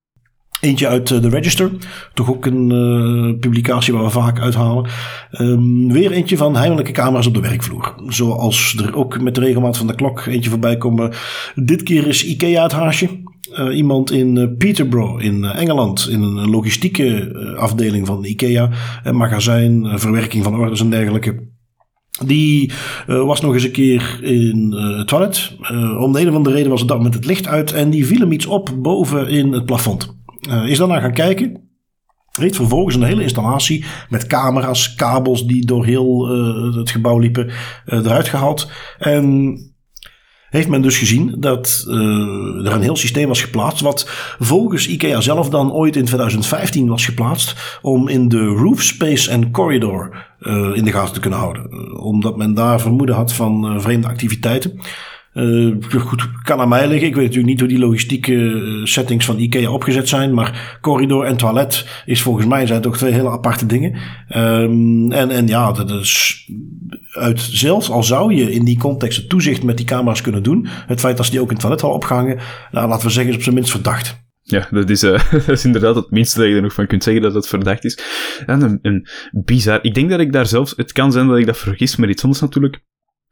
Eentje 0.61 0.89
uit 0.89 1.09
de 1.09 1.29
Register. 1.29 1.71
Toch 2.15 2.31
ook 2.31 2.47
een 2.47 2.71
uh, 2.71 3.39
publicatie 3.39 3.93
waar 3.93 4.03
we 4.03 4.11
vaak 4.11 4.41
uithalen. 4.41 4.91
Um, 5.33 5.93
weer 5.93 6.11
eentje 6.11 6.37
van 6.37 6.57
heimelijke 6.57 6.93
camera's 6.93 7.27
op 7.27 7.35
de 7.35 7.41
werkvloer. 7.41 7.95
Zoals 8.09 8.77
er 8.77 8.97
ook 8.97 9.21
met 9.21 9.35
de 9.35 9.41
regelmaat 9.41 9.77
van 9.77 9.87
de 9.87 9.95
klok 9.95 10.27
eentje 10.27 10.51
voorbij 10.51 10.77
komen. 10.77 11.13
Dit 11.55 11.83
keer 11.83 12.07
is 12.07 12.25
IKEA 12.25 12.63
het 12.63 12.73
haasje. 12.73 13.09
Uh, 13.53 13.77
iemand 13.77 14.11
in 14.11 14.37
uh, 14.37 14.49
Peterborough 14.59 15.25
in 15.25 15.45
Engeland. 15.45 16.09
In 16.11 16.23
een 16.23 16.51
logistieke 16.51 17.33
afdeling 17.59 18.07
van 18.07 18.25
IKEA. 18.25 18.71
Een 19.03 19.17
magazijn, 19.17 19.99
verwerking 19.99 20.45
van 20.45 20.55
orders 20.55 20.81
en 20.81 20.91
dergelijke. 20.91 21.53
Die 22.27 22.73
was 23.07 23.41
nog 23.41 23.55
eens 23.55 23.65
een 23.65 23.71
keer 23.71 24.19
in 24.23 24.73
uh, 24.75 24.99
het 24.99 25.09
toilet. 25.09 25.57
Om 25.99 26.13
de 26.13 26.21
een 26.21 26.29
of 26.29 26.35
andere 26.35 26.55
reden 26.55 26.71
was 26.71 26.81
het 26.81 26.89
dan 26.89 27.03
met 27.03 27.15
het 27.15 27.25
licht 27.25 27.47
uit. 27.47 27.73
En 27.73 27.91
die 27.91 28.07
viel 28.07 28.21
hem 28.21 28.33
iets 28.33 28.47
op 28.47 28.75
boven 28.83 29.29
in 29.29 29.53
het 29.53 29.67
plafond. 29.67 30.17
Is 30.67 30.79
daarna 30.79 31.01
gaan 31.01 31.13
kijken. 31.13 31.63
Heeft 32.39 32.57
vervolgens 32.57 32.95
een 32.95 33.03
hele 33.03 33.23
installatie 33.23 33.85
met 34.09 34.27
camera's, 34.27 34.95
kabels 34.95 35.47
die 35.47 35.67
door 35.67 35.85
heel 35.85 36.29
het 36.75 36.91
gebouw 36.91 37.19
liepen, 37.19 37.51
eruit 37.85 38.29
gehaald. 38.29 38.71
En 38.99 39.57
heeft 40.55 40.69
men 40.69 40.83
dus 40.83 40.99
gezien 40.99 41.35
dat 41.39 41.85
uh, 41.89 42.67
er 42.67 42.73
een 42.73 42.83
heel 42.83 42.97
systeem 42.97 43.29
was 43.29 43.43
geplaatst. 43.43 43.81
Wat 43.81 44.09
volgens 44.39 44.89
IKEA 44.89 45.21
zelf 45.21 45.49
dan 45.49 45.73
ooit 45.73 45.97
in 45.97 46.05
2015 46.05 46.89
was 46.89 47.05
geplaatst. 47.05 47.79
Om 47.83 48.09
in 48.09 48.29
de 48.29 48.45
roof 48.45 48.83
space 48.83 49.31
en 49.31 49.51
corridor 49.51 50.27
uh, 50.41 50.77
in 50.77 50.85
de 50.85 50.93
gaten 50.93 51.15
te 51.15 51.21
kunnen 51.21 51.39
houden. 51.39 51.99
omdat 52.01 52.37
men 52.37 52.55
daar 52.55 52.81
vermoeden 52.81 53.15
had 53.15 53.33
van 53.33 53.81
vreemde 53.81 54.09
activiteiten. 54.09 54.81
Uh, 55.35 55.75
goed, 55.91 56.29
kan 56.43 56.61
aan 56.61 56.69
mij 56.69 56.89
liggen. 56.89 57.09
Ik 57.09 57.15
weet 57.15 57.25
natuurlijk 57.25 57.51
niet 57.51 57.61
hoe 57.61 57.69
die 57.69 57.79
logistieke 57.79 58.35
eh, 58.35 58.85
settings 58.85 59.25
van 59.25 59.39
IKEA 59.39 59.71
opgezet 59.71 60.09
zijn. 60.09 60.35
Maar 60.35 60.79
corridor 60.81 61.25
en 61.25 61.37
toilet 61.37 62.03
is 62.07 62.23
volgens 62.23 62.47
mij 62.47 62.67
zijn 62.67 62.81
toch 62.81 62.97
twee 62.97 63.13
hele 63.13 63.31
aparte 63.31 63.67
dingen. 63.67 63.95
Um, 64.37 65.13
en, 65.13 65.31
en 65.31 65.47
ja, 65.47 65.73
dat 65.73 65.91
is 65.91 66.45
uit 67.15 67.41
zelfs 67.41 67.91
al 67.91 68.03
zou 68.03 68.35
je 68.35 68.53
in 68.53 68.65
die 68.65 68.79
context 68.79 69.19
het 69.19 69.29
toezicht 69.29 69.63
met 69.63 69.77
die 69.77 69.87
camera's 69.87 70.21
kunnen 70.21 70.43
doen. 70.43 70.67
Het 70.87 71.01
feit 71.01 71.17
dat 71.17 71.25
ze 71.27 71.33
die 71.33 71.41
ook 71.41 71.47
in 71.47 71.53
het 71.53 71.63
toilet 71.63 71.83
al 71.83 71.93
opgehangen. 71.93 72.39
Nou, 72.71 72.89
laten 72.89 73.07
we 73.07 73.13
zeggen, 73.13 73.31
is 73.31 73.37
op 73.37 73.43
zijn 73.43 73.55
minst 73.55 73.71
verdacht. 73.71 74.23
Ja, 74.43 74.69
dat 74.71 74.91
is, 74.91 75.01
dat 75.31 75.49
is 75.49 75.65
inderdaad 75.65 75.95
het 75.95 76.11
minste 76.11 76.39
dat 76.39 76.49
je 76.49 76.55
er 76.55 76.63
nog 76.63 76.73
van 76.73 76.87
kunt 76.87 77.03
zeggen 77.03 77.23
dat 77.23 77.35
het 77.35 77.49
verdacht 77.49 77.85
is. 77.85 77.99
En 78.47 78.63
een, 78.63 78.79
een 78.83 79.09
bizar. 79.45 79.79
Ik 79.83 79.95
denk 79.95 80.11
dat 80.11 80.21
ik 80.21 80.33
daar 80.33 80.47
zelfs. 80.47 80.73
Het 80.77 80.93
kan 80.93 81.13
zijn 81.13 81.27
dat 81.27 81.39
ik 81.39 81.47
dat 81.47 81.59
vergis 81.59 81.97
met 81.97 82.11
iets 82.11 82.23
anders 82.23 82.41
natuurlijk. 82.41 82.81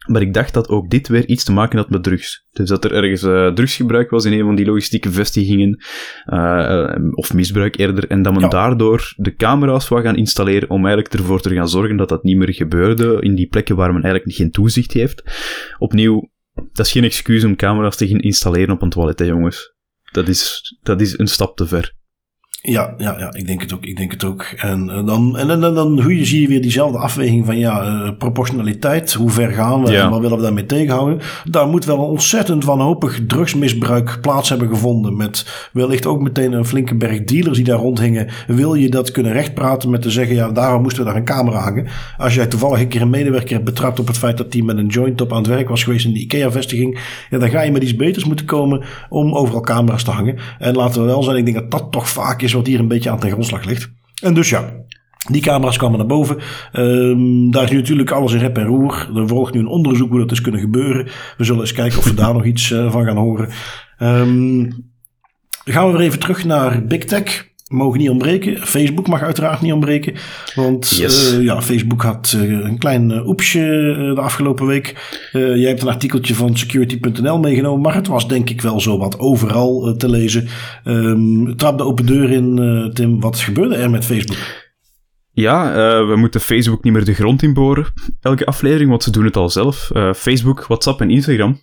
Maar 0.06 0.22
ik 0.22 0.34
dacht 0.34 0.54
dat 0.54 0.68
ook 0.68 0.90
dit 0.90 1.08
weer 1.08 1.26
iets 1.26 1.44
te 1.44 1.52
maken 1.52 1.78
had 1.78 1.90
met 1.90 2.02
drugs. 2.02 2.46
Dus 2.50 2.68
dat 2.68 2.84
er 2.84 2.92
ergens 2.92 3.22
uh, 3.22 3.52
drugsgebruik 3.52 4.10
was 4.10 4.24
in 4.24 4.32
een 4.32 4.44
van 4.44 4.54
die 4.54 4.66
logistieke 4.66 5.12
vestigingen, 5.12 5.84
uh, 6.26 6.94
of 7.14 7.34
misbruik 7.34 7.78
eerder, 7.78 8.08
en 8.08 8.22
dat 8.22 8.40
men 8.40 8.50
daardoor 8.50 9.12
de 9.16 9.34
camera's 9.34 9.88
wou 9.88 10.02
gaan 10.02 10.16
installeren 10.16 10.70
om 10.70 10.86
eigenlijk 10.86 11.14
ervoor 11.14 11.40
te 11.40 11.54
gaan 11.54 11.68
zorgen 11.68 11.96
dat 11.96 12.08
dat 12.08 12.22
niet 12.22 12.36
meer 12.36 12.54
gebeurde 12.54 13.16
in 13.20 13.34
die 13.34 13.48
plekken 13.48 13.76
waar 13.76 13.92
men 13.92 14.02
eigenlijk 14.02 14.36
geen 14.36 14.50
toezicht 14.50 14.92
heeft. 14.92 15.22
Opnieuw, 15.78 16.30
dat 16.72 16.86
is 16.86 16.92
geen 16.92 17.04
excuus 17.04 17.44
om 17.44 17.56
camera's 17.56 17.96
te 17.96 18.08
gaan 18.08 18.20
installeren 18.20 18.74
op 18.74 18.82
een 18.82 18.90
toilet, 18.90 19.18
hè, 19.18 19.24
jongens. 19.24 19.74
Dat 20.12 20.28
is, 20.28 20.60
dat 20.82 21.00
is 21.00 21.18
een 21.18 21.28
stap 21.28 21.56
te 21.56 21.66
ver. 21.66 22.00
Ja, 22.64 22.94
ja, 22.98 23.18
ja, 23.18 23.34
ik 23.34 23.46
denk 23.46 23.60
het 23.60 23.74
ook. 23.74 23.84
Ik 23.84 23.96
denk 23.96 24.10
het 24.10 24.24
ook. 24.24 24.42
En, 24.42 24.90
en 24.90 25.04
dan, 25.06 25.38
en 25.38 25.60
dan, 25.60 25.74
dan 25.74 26.00
hoe 26.00 26.16
je, 26.16 26.24
zie 26.24 26.40
je 26.40 26.48
weer 26.48 26.62
diezelfde 26.62 26.98
afweging 26.98 27.46
van 27.46 27.58
ja, 27.58 27.84
uh, 27.84 28.10
proportionaliteit. 28.18 29.12
Hoe 29.12 29.30
ver 29.30 29.50
gaan 29.50 29.84
we 29.84 29.90
ja. 29.90 30.04
en 30.04 30.10
wat 30.10 30.20
willen 30.20 30.36
we 30.36 30.42
daarmee 30.42 30.66
tegenhouden? 30.66 31.20
Daar 31.44 31.66
moet 31.66 31.84
wel 31.84 31.98
een 31.98 32.04
ontzettend 32.04 32.64
wanhopig 32.64 33.20
drugsmisbruik 33.26 34.18
plaats 34.20 34.48
hebben 34.48 34.68
gevonden. 34.68 35.16
Met 35.16 35.68
wellicht 35.72 36.06
ook 36.06 36.20
meteen 36.20 36.52
een 36.52 36.64
flinke 36.64 36.94
berg 36.94 37.24
dealers 37.24 37.56
die 37.56 37.64
daar 37.64 37.78
rondhingen. 37.78 38.28
Wil 38.46 38.74
je 38.74 38.88
dat 38.88 39.10
kunnen 39.10 39.32
rechtpraten 39.32 39.90
met 39.90 40.02
te 40.02 40.10
zeggen 40.10 40.34
ja, 40.34 40.50
daarom 40.50 40.82
moesten 40.82 41.04
we 41.04 41.08
daar 41.08 41.18
een 41.18 41.24
camera 41.24 41.58
hangen. 41.58 41.86
Als 42.16 42.34
jij 42.34 42.46
toevallig 42.46 42.80
een 42.80 42.88
keer 42.88 43.02
een 43.02 43.10
medewerker 43.10 43.52
hebt 43.52 43.64
betrapt 43.64 44.00
op 44.00 44.06
het 44.06 44.18
feit 44.18 44.36
dat 44.36 44.52
die 44.52 44.64
met 44.64 44.76
een 44.76 44.86
joint 44.86 45.20
op 45.20 45.32
aan 45.32 45.38
het 45.38 45.46
werk 45.46 45.68
was 45.68 45.84
geweest 45.84 46.04
in 46.04 46.12
de 46.12 46.20
IKEA-vestiging. 46.20 47.00
Ja, 47.30 47.38
dan 47.38 47.50
ga 47.50 47.62
je 47.62 47.72
met 47.72 47.82
iets 47.82 47.96
beters 47.96 48.24
moeten 48.24 48.46
komen 48.46 48.82
om 49.08 49.34
overal 49.34 49.60
camera's 49.60 50.04
te 50.04 50.10
hangen. 50.10 50.38
En 50.58 50.74
laten 50.74 51.00
we 51.00 51.06
wel 51.06 51.22
zijn, 51.22 51.36
ik 51.36 51.44
denk 51.44 51.56
dat 51.56 51.70
dat 51.70 51.92
toch 51.92 52.08
vaak 52.08 52.42
is 52.42 52.50
wat 52.52 52.66
hier 52.66 52.78
een 52.78 52.88
beetje 52.88 53.10
aan 53.10 53.18
ten 53.18 53.30
grondslag 53.30 53.64
ligt. 53.64 53.90
En 54.22 54.34
dus 54.34 54.48
ja, 54.48 54.72
die 55.30 55.42
camera's 55.42 55.76
kwamen 55.76 55.98
naar 55.98 56.06
boven. 56.06 56.38
Um, 56.72 57.50
daar 57.50 57.62
is 57.62 57.70
nu 57.70 57.76
natuurlijk 57.76 58.10
alles 58.10 58.32
in 58.32 58.38
rep 58.38 58.58
en 58.58 58.66
roer. 58.66 59.10
Er 59.14 59.28
volgt 59.28 59.54
nu 59.54 59.60
een 59.60 59.66
onderzoek 59.66 60.10
hoe 60.10 60.18
dat 60.18 60.30
is 60.30 60.40
kunnen 60.40 60.60
gebeuren. 60.60 61.08
We 61.36 61.44
zullen 61.44 61.60
eens 61.60 61.72
kijken 61.72 61.98
of 61.98 62.04
we 62.04 62.14
daar 62.14 62.34
nog 62.38 62.44
iets 62.44 62.70
uh, 62.70 62.92
van 62.92 63.04
gaan 63.04 63.16
horen. 63.16 63.48
Um, 63.98 64.90
gaan 65.64 65.86
we 65.86 65.96
weer 65.96 66.06
even 66.06 66.18
terug 66.18 66.44
naar 66.44 66.84
Big 66.84 67.04
Tech 67.04 67.50
mogen 67.72 67.98
niet 67.98 68.10
ontbreken. 68.10 68.66
Facebook 68.66 69.08
mag 69.08 69.22
uiteraard 69.22 69.60
niet 69.60 69.72
ontbreken. 69.72 70.14
Want 70.54 70.90
yes. 70.90 71.32
uh, 71.32 71.44
ja, 71.44 71.62
Facebook 71.62 72.02
had 72.02 72.34
uh, 72.36 72.50
een 72.50 72.78
klein 72.78 73.10
uh, 73.10 73.28
oepsje 73.28 73.60
de 74.14 74.20
afgelopen 74.20 74.66
week. 74.66 75.18
jij 75.32 75.68
hebt 75.68 75.82
een 75.82 75.88
artikeltje 75.88 76.34
van 76.34 76.56
security.nl 76.56 77.38
meegenomen. 77.38 77.80
Maar 77.80 77.94
het 77.94 78.06
was 78.06 78.28
denk 78.28 78.50
ik 78.50 78.60
wel 78.60 78.80
zo 78.80 78.98
wat 78.98 79.18
overal 79.18 79.94
te 79.96 80.08
lezen. 80.08 80.48
Um, 80.84 81.56
trap 81.56 81.78
de 81.78 81.84
open 81.84 82.06
deur 82.06 82.30
in, 82.30 82.90
Tim. 82.94 83.20
Wat 83.20 83.38
gebeurde 83.38 83.74
er 83.74 83.90
met 83.90 84.04
Facebook? 84.04 84.36
Ja, 85.32 85.72
we 86.06 86.16
moeten 86.16 86.40
Facebook 86.40 86.84
niet 86.84 86.92
meer 86.92 87.04
de 87.04 87.14
grond 87.14 87.42
inboren. 87.42 87.86
Elke 88.20 88.46
aflevering, 88.46 88.90
want 88.90 89.02
ze 89.02 89.10
doen 89.10 89.24
het 89.24 89.36
al 89.36 89.48
zelf. 89.48 89.90
Facebook, 90.14 90.66
WhatsApp 90.66 91.00
en 91.00 91.10
Instagram 91.10 91.60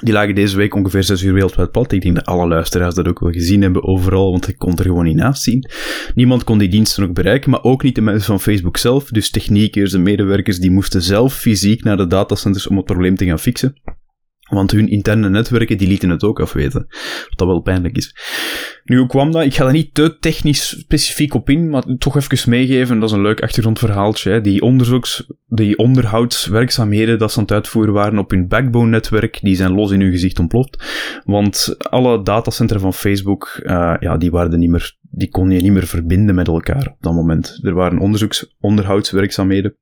die 0.00 0.12
lagen 0.12 0.34
deze 0.34 0.56
week 0.56 0.74
ongeveer 0.74 1.04
6 1.04 1.22
uur 1.22 1.32
wereldwijd 1.32 1.70
plat. 1.70 1.92
Ik 1.92 2.02
denk 2.02 2.14
dat 2.14 2.24
alle 2.24 2.46
luisteraars 2.46 2.94
dat 2.94 3.08
ook 3.08 3.20
wel 3.20 3.32
gezien 3.32 3.62
hebben 3.62 3.84
overal, 3.84 4.30
want 4.30 4.48
ik 4.48 4.58
kon 4.58 4.78
er 4.78 4.84
gewoon 4.84 5.04
niet 5.04 5.16
naast 5.16 5.42
zien. 5.42 5.70
Niemand 6.14 6.44
kon 6.44 6.58
die 6.58 6.68
diensten 6.68 7.04
ook 7.04 7.14
bereiken, 7.14 7.50
maar 7.50 7.62
ook 7.62 7.82
niet 7.82 7.94
de 7.94 8.00
mensen 8.00 8.26
van 8.26 8.40
Facebook 8.40 8.76
zelf. 8.76 9.08
Dus 9.08 9.30
techniekers 9.30 9.92
en 9.92 10.02
medewerkers 10.02 10.58
die 10.58 10.70
moesten 10.70 11.02
zelf 11.02 11.34
fysiek 11.34 11.84
naar 11.84 11.96
de 11.96 12.06
datacenters 12.06 12.66
om 12.66 12.76
het 12.76 12.84
probleem 12.84 13.16
te 13.16 13.24
gaan 13.24 13.38
fixen. 13.38 13.74
Want 14.50 14.70
hun 14.70 14.88
interne 14.88 15.28
netwerken 15.28 15.78
die 15.78 15.88
lieten 15.88 16.10
het 16.10 16.22
ook 16.22 16.40
afweten. 16.40 16.86
Wat 17.28 17.38
dat 17.38 17.46
wel 17.46 17.60
pijnlijk 17.60 17.96
is. 17.96 18.14
Nu, 18.84 18.98
hoe 18.98 19.06
kwam 19.06 19.32
dat? 19.32 19.44
Ik 19.44 19.54
ga 19.54 19.64
daar 19.64 19.72
niet 19.72 19.94
te 19.94 20.18
technisch 20.18 20.68
specifiek 20.68 21.34
op 21.34 21.50
in, 21.50 21.70
maar 21.70 21.82
toch 21.98 22.16
even 22.16 22.50
meegeven. 22.50 23.00
Dat 23.00 23.08
is 23.08 23.14
een 23.14 23.22
leuk 23.22 23.42
achtergrondverhaaltje. 23.42 24.30
Hè. 24.30 24.40
Die 24.40 24.60
onderzoeks, 24.60 25.32
die 25.46 25.78
onderhoudswerkzaamheden 25.78 27.18
dat 27.18 27.32
ze 27.32 27.38
aan 27.38 27.44
het 27.44 27.52
uitvoeren 27.52 27.94
waren 27.94 28.18
op 28.18 28.30
hun 28.30 28.48
backbone-netwerk, 28.48 29.38
die 29.42 29.56
zijn 29.56 29.74
los 29.74 29.90
in 29.90 30.00
hun 30.00 30.10
gezicht 30.10 30.38
ontploft. 30.38 30.84
Want 31.24 31.76
alle 31.78 32.22
datacentra 32.22 32.78
van 32.78 32.94
Facebook, 32.94 33.60
uh, 33.62 33.94
ja, 33.98 34.16
die 34.16 34.30
waren 34.30 34.58
niet 34.58 34.70
meer, 34.70 34.96
die 35.00 35.28
kon 35.28 35.50
je 35.50 35.60
niet 35.60 35.72
meer 35.72 35.86
verbinden 35.86 36.34
met 36.34 36.48
elkaar 36.48 36.86
op 36.86 36.96
dat 37.00 37.14
moment. 37.14 37.58
Er 37.62 37.74
waren 37.74 37.98
onderzoeks, 37.98 38.54
onderhoudswerkzaamheden 38.60 39.76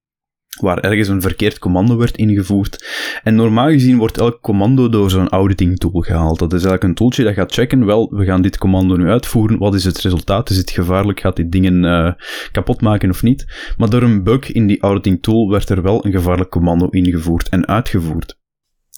waar 0.61 0.78
ergens 0.78 1.09
een 1.09 1.20
verkeerd 1.20 1.59
commando 1.59 1.96
werd 1.96 2.16
ingevoerd. 2.16 2.86
En 3.22 3.34
normaal 3.34 3.68
gezien 3.68 3.96
wordt 3.96 4.18
elk 4.18 4.40
commando 4.40 4.88
door 4.88 5.11
zo'n 5.11 5.28
auditing 5.28 5.78
tool 5.78 6.00
gehaald. 6.00 6.38
Dat 6.38 6.53
is 6.53 6.64
eigenlijk 6.64 6.82
een 6.82 6.94
tooltje 6.94 7.24
dat 7.24 7.34
gaat 7.34 7.53
checken, 7.53 7.86
wel, 7.86 8.14
we 8.14 8.24
gaan 8.24 8.42
dit 8.42 8.59
commando 8.59 8.96
nu 8.96 9.09
uitvoeren, 9.09 9.59
wat 9.59 9.74
is 9.74 9.84
het 9.84 10.00
resultaat, 10.00 10.50
is 10.50 10.57
het 10.57 10.70
gevaarlijk, 10.70 11.20
gaat 11.20 11.36
dit 11.36 11.53
dingen 11.53 11.84
uh, 11.84 12.12
kapot 12.53 12.80
maken 12.80 13.11
of 13.11 13.22
niet. 13.22 13.46
Maar 13.76 13.90
door 13.90 14.03
een 14.03 14.22
bug 14.22 14.53
in 14.53 14.66
die 14.66 14.80
auditing 14.80 15.22
tool 15.22 15.50
werd 15.50 15.68
er 15.68 15.82
wel 15.82 16.07
een 16.07 16.12
gevaarlijk 16.12 16.50
commando 16.50 16.88
ingevoerd 16.88 17.48
en 17.48 17.66
uitgevoerd. 17.66 18.40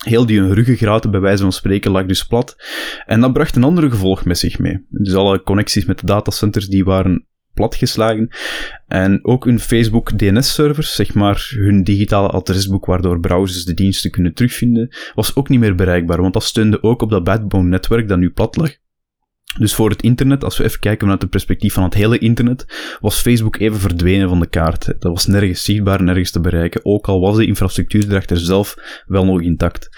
Heel 0.04 0.26
die 0.26 0.52
ruggengraat, 0.52 1.10
bij 1.10 1.20
wijze 1.20 1.42
van 1.42 1.52
spreken, 1.52 1.90
lag 1.90 2.06
dus 2.06 2.24
plat. 2.24 2.56
En 3.06 3.20
dat 3.20 3.32
bracht 3.32 3.56
een 3.56 3.64
andere 3.64 3.90
gevolg 3.90 4.24
met 4.24 4.38
zich 4.38 4.58
mee. 4.58 4.86
Dus 4.88 5.14
alle 5.14 5.42
connecties 5.42 5.84
met 5.84 5.98
de 5.98 6.06
datacenters 6.06 6.66
die 6.66 6.84
waren 6.84 7.26
platgeslagen. 7.54 8.28
En 8.86 9.24
ook 9.24 9.44
hun 9.44 9.60
Facebook 9.60 10.18
DNS-servers, 10.18 10.94
zeg 10.94 11.14
maar 11.14 11.52
hun 11.58 11.84
digitale 11.84 12.28
adresboek 12.28 12.86
waardoor 12.86 13.20
browsers 13.20 13.64
de 13.64 13.74
diensten 13.74 14.10
kunnen 14.10 14.34
terugvinden, 14.34 14.96
was 15.14 15.36
ook 15.36 15.48
niet 15.48 15.60
meer 15.60 15.74
bereikbaar, 15.74 16.20
want 16.20 16.32
dat 16.32 16.44
steunde 16.44 16.82
ook 16.82 17.02
op 17.02 17.10
dat 17.10 17.24
backbone-netwerk 17.24 18.08
dat 18.08 18.18
nu 18.18 18.30
plat 18.30 18.56
lag. 18.56 18.70
Dus 19.58 19.74
voor 19.74 19.90
het 19.90 20.02
internet, 20.02 20.44
als 20.44 20.58
we 20.58 20.64
even 20.64 20.80
kijken 20.80 21.00
vanuit 21.00 21.20
het 21.20 21.30
perspectief 21.30 21.72
van 21.72 21.82
het 21.82 21.94
hele 21.94 22.18
internet, 22.18 22.96
was 23.00 23.20
Facebook 23.20 23.58
even 23.58 23.80
verdwenen 23.80 24.28
van 24.28 24.40
de 24.40 24.46
kaart. 24.46 24.84
Dat 24.86 25.12
was 25.12 25.26
nergens 25.26 25.64
zichtbaar, 25.64 26.02
nergens 26.02 26.30
te 26.30 26.40
bereiken, 26.40 26.84
ook 26.84 27.06
al 27.06 27.20
was 27.20 27.36
de 27.36 27.46
infrastructuur 27.46 28.04
erachter 28.08 28.38
zelf 28.38 28.74
wel 29.06 29.24
nog 29.24 29.42
intact. 29.42 29.88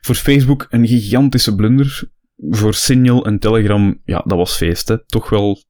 Voor 0.00 0.14
Facebook 0.14 0.66
een 0.70 0.86
gigantische 0.86 1.54
blunder. 1.54 2.02
Voor 2.50 2.74
Signal 2.74 3.26
en 3.26 3.38
Telegram, 3.38 4.00
ja, 4.04 4.22
dat 4.26 4.38
was 4.38 4.56
feest. 4.56 4.88
Hè. 4.88 5.04
Toch 5.06 5.28
wel 5.28 5.64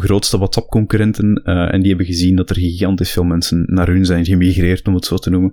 de 0.00 0.06
grootste 0.06 0.38
WhatsApp-concurrenten. 0.38 1.42
Uh, 1.44 1.72
en 1.72 1.80
die 1.80 1.88
hebben 1.88 2.06
gezien 2.06 2.36
dat 2.36 2.50
er 2.50 2.56
gigantisch 2.56 3.12
veel 3.12 3.24
mensen 3.24 3.64
naar 3.66 3.86
hun 3.86 4.04
zijn 4.04 4.24
gemigreerd, 4.24 4.86
om 4.86 4.94
het 4.94 5.04
zo 5.04 5.16
te 5.16 5.30
noemen. 5.30 5.52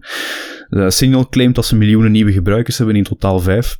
Uh, 0.70 0.90
Signal 0.90 1.30
claimt 1.30 1.56
dat 1.56 1.66
ze 1.66 1.76
miljoenen 1.76 2.12
nieuwe 2.12 2.32
gebruikers 2.32 2.78
hebben, 2.78 2.96
in 2.96 3.04
totaal 3.04 3.40
vijf. 3.40 3.80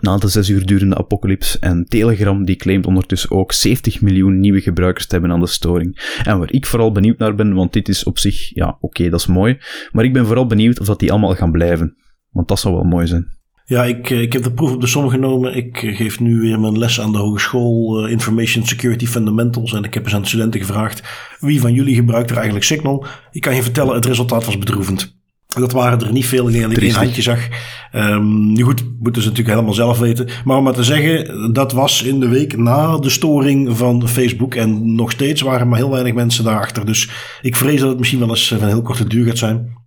Na 0.00 0.16
de 0.16 0.28
zes 0.28 0.48
uur 0.48 0.66
durende 0.66 0.96
apocalyps. 0.96 1.58
En 1.58 1.84
Telegram 1.88 2.44
die 2.44 2.56
claimt 2.56 2.86
ondertussen 2.86 3.30
ook 3.30 3.52
70 3.52 4.00
miljoen 4.00 4.40
nieuwe 4.40 4.60
gebruikers 4.60 5.06
te 5.06 5.12
hebben 5.12 5.32
aan 5.32 5.40
de 5.40 5.46
storing. 5.46 6.18
En 6.24 6.38
waar 6.38 6.52
ik 6.52 6.66
vooral 6.66 6.92
benieuwd 6.92 7.18
naar 7.18 7.34
ben, 7.34 7.54
want 7.54 7.72
dit 7.72 7.88
is 7.88 8.04
op 8.04 8.18
zich, 8.18 8.54
ja, 8.54 8.76
oké, 8.80 9.08
dat 9.08 9.20
is 9.20 9.26
mooi. 9.26 9.58
Maar 9.90 10.04
ik 10.04 10.12
ben 10.12 10.26
vooral 10.26 10.46
benieuwd 10.46 10.80
of 10.80 10.86
dat 10.86 10.98
die 10.98 11.10
allemaal 11.10 11.34
gaan 11.34 11.52
blijven. 11.52 11.96
Want 12.30 12.48
dat 12.48 12.58
zou 12.58 12.74
wel 12.74 12.84
mooi 12.84 13.06
zijn. 13.06 13.41
Ja, 13.64 13.84
ik, 13.84 14.10
eh, 14.10 14.20
ik 14.20 14.32
heb 14.32 14.42
de 14.42 14.52
proef 14.52 14.72
op 14.72 14.80
de 14.80 14.86
som 14.86 15.08
genomen. 15.08 15.56
Ik 15.56 15.82
eh, 15.82 15.96
geef 15.96 16.20
nu 16.20 16.40
weer 16.40 16.60
mijn 16.60 16.78
les 16.78 17.00
aan 17.00 17.12
de 17.12 17.18
hogeschool 17.18 18.04
uh, 18.04 18.10
Information 18.10 18.66
Security 18.66 19.06
Fundamentals. 19.06 19.72
En 19.72 19.84
ik 19.84 19.94
heb 19.94 20.04
eens 20.04 20.14
aan 20.14 20.22
de 20.22 20.28
studenten 20.28 20.60
gevraagd: 20.60 21.02
wie 21.40 21.60
van 21.60 21.72
jullie 21.72 21.94
gebruikt 21.94 22.30
er 22.30 22.36
eigenlijk 22.36 22.64
Signal? 22.64 23.06
Ik 23.30 23.40
kan 23.40 23.54
je 23.54 23.62
vertellen, 23.62 23.94
het 23.94 24.06
resultaat 24.06 24.44
was 24.44 24.58
bedroevend. 24.58 25.20
Dat 25.46 25.72
waren 25.72 26.00
er 26.00 26.12
niet 26.12 26.26
veel. 26.26 26.44
Dat 26.44 26.82
ik 26.82 26.92
handje 26.92 27.22
zag. 27.22 27.48
Um, 27.94 28.52
nu 28.52 28.62
goed, 28.62 28.84
moeten 29.00 29.22
ze 29.22 29.28
natuurlijk 29.28 29.54
helemaal 29.54 29.74
zelf 29.74 29.98
weten. 29.98 30.28
Maar 30.44 30.56
om 30.56 30.64
maar 30.64 30.72
te 30.72 30.84
zeggen, 30.84 31.52
dat 31.52 31.72
was 31.72 32.02
in 32.02 32.20
de 32.20 32.28
week 32.28 32.56
na 32.56 32.98
de 32.98 33.10
storing 33.10 33.76
van 33.76 34.08
Facebook. 34.08 34.54
En 34.54 34.94
nog 34.94 35.10
steeds 35.10 35.40
waren 35.40 35.68
maar 35.68 35.78
heel 35.78 35.90
weinig 35.90 36.14
mensen 36.14 36.44
daarachter. 36.44 36.86
Dus 36.86 37.10
ik 37.42 37.56
vrees 37.56 37.80
dat 37.80 37.88
het 37.88 37.98
misschien 37.98 38.18
wel 38.18 38.28
eens 38.28 38.48
van 38.58 38.68
heel 38.68 38.82
korte 38.82 39.06
duur 39.06 39.26
gaat 39.26 39.38
zijn. 39.38 39.81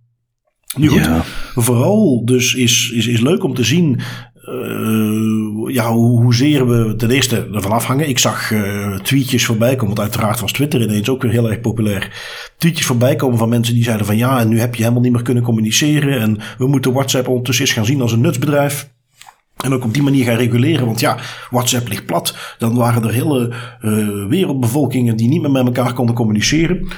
Nu 0.76 0.88
goed, 0.88 1.08
vooral 1.54 2.22
dus 2.24 2.54
is, 2.54 2.90
is, 2.94 3.06
is 3.06 3.20
leuk 3.20 3.44
om 3.44 3.54
te 3.54 3.64
zien 3.64 4.00
uh, 4.48 5.74
ja, 5.74 5.92
hoe, 5.92 6.22
hoezeer 6.22 6.68
we 6.68 6.96
ten 6.96 7.10
eerste 7.10 7.48
ervan 7.52 7.72
afhangen. 7.72 8.08
Ik 8.08 8.18
zag 8.18 8.50
uh, 8.50 8.98
tweetjes 8.98 9.44
voorbij 9.44 9.76
komen, 9.76 9.86
want 9.86 10.00
uiteraard 10.00 10.40
was 10.40 10.52
Twitter 10.52 10.82
ineens 10.82 11.08
ook 11.08 11.22
weer 11.22 11.30
heel 11.30 11.50
erg 11.50 11.60
populair. 11.60 12.12
Tweetjes 12.58 12.86
voorbij 12.86 13.16
komen 13.16 13.38
van 13.38 13.48
mensen 13.48 13.74
die 13.74 13.84
zeiden 13.84 14.06
van 14.06 14.16
ja, 14.16 14.40
en 14.40 14.48
nu 14.48 14.60
heb 14.60 14.74
je 14.74 14.82
helemaal 14.82 15.02
niet 15.02 15.12
meer 15.12 15.22
kunnen 15.22 15.42
communiceren. 15.42 16.20
En 16.20 16.38
we 16.58 16.66
moeten 16.66 16.92
WhatsApp 16.92 17.28
ondertussen 17.28 17.64
eens 17.64 17.74
gaan 17.74 17.84
zien 17.84 18.00
als 18.00 18.12
een 18.12 18.20
nutsbedrijf. 18.20 18.94
En 19.56 19.72
ook 19.72 19.84
op 19.84 19.94
die 19.94 20.02
manier 20.02 20.24
gaan 20.24 20.36
reguleren. 20.36 20.86
Want 20.86 21.00
ja, 21.00 21.18
WhatsApp 21.50 21.88
ligt 21.88 22.06
plat. 22.06 22.36
Dan 22.58 22.74
waren 22.74 23.02
er 23.02 23.12
hele 23.12 23.52
uh, 23.82 24.28
wereldbevolkingen 24.28 25.16
die 25.16 25.28
niet 25.28 25.40
meer 25.40 25.50
met 25.50 25.66
elkaar 25.66 25.92
konden 25.92 26.14
communiceren. 26.14 26.88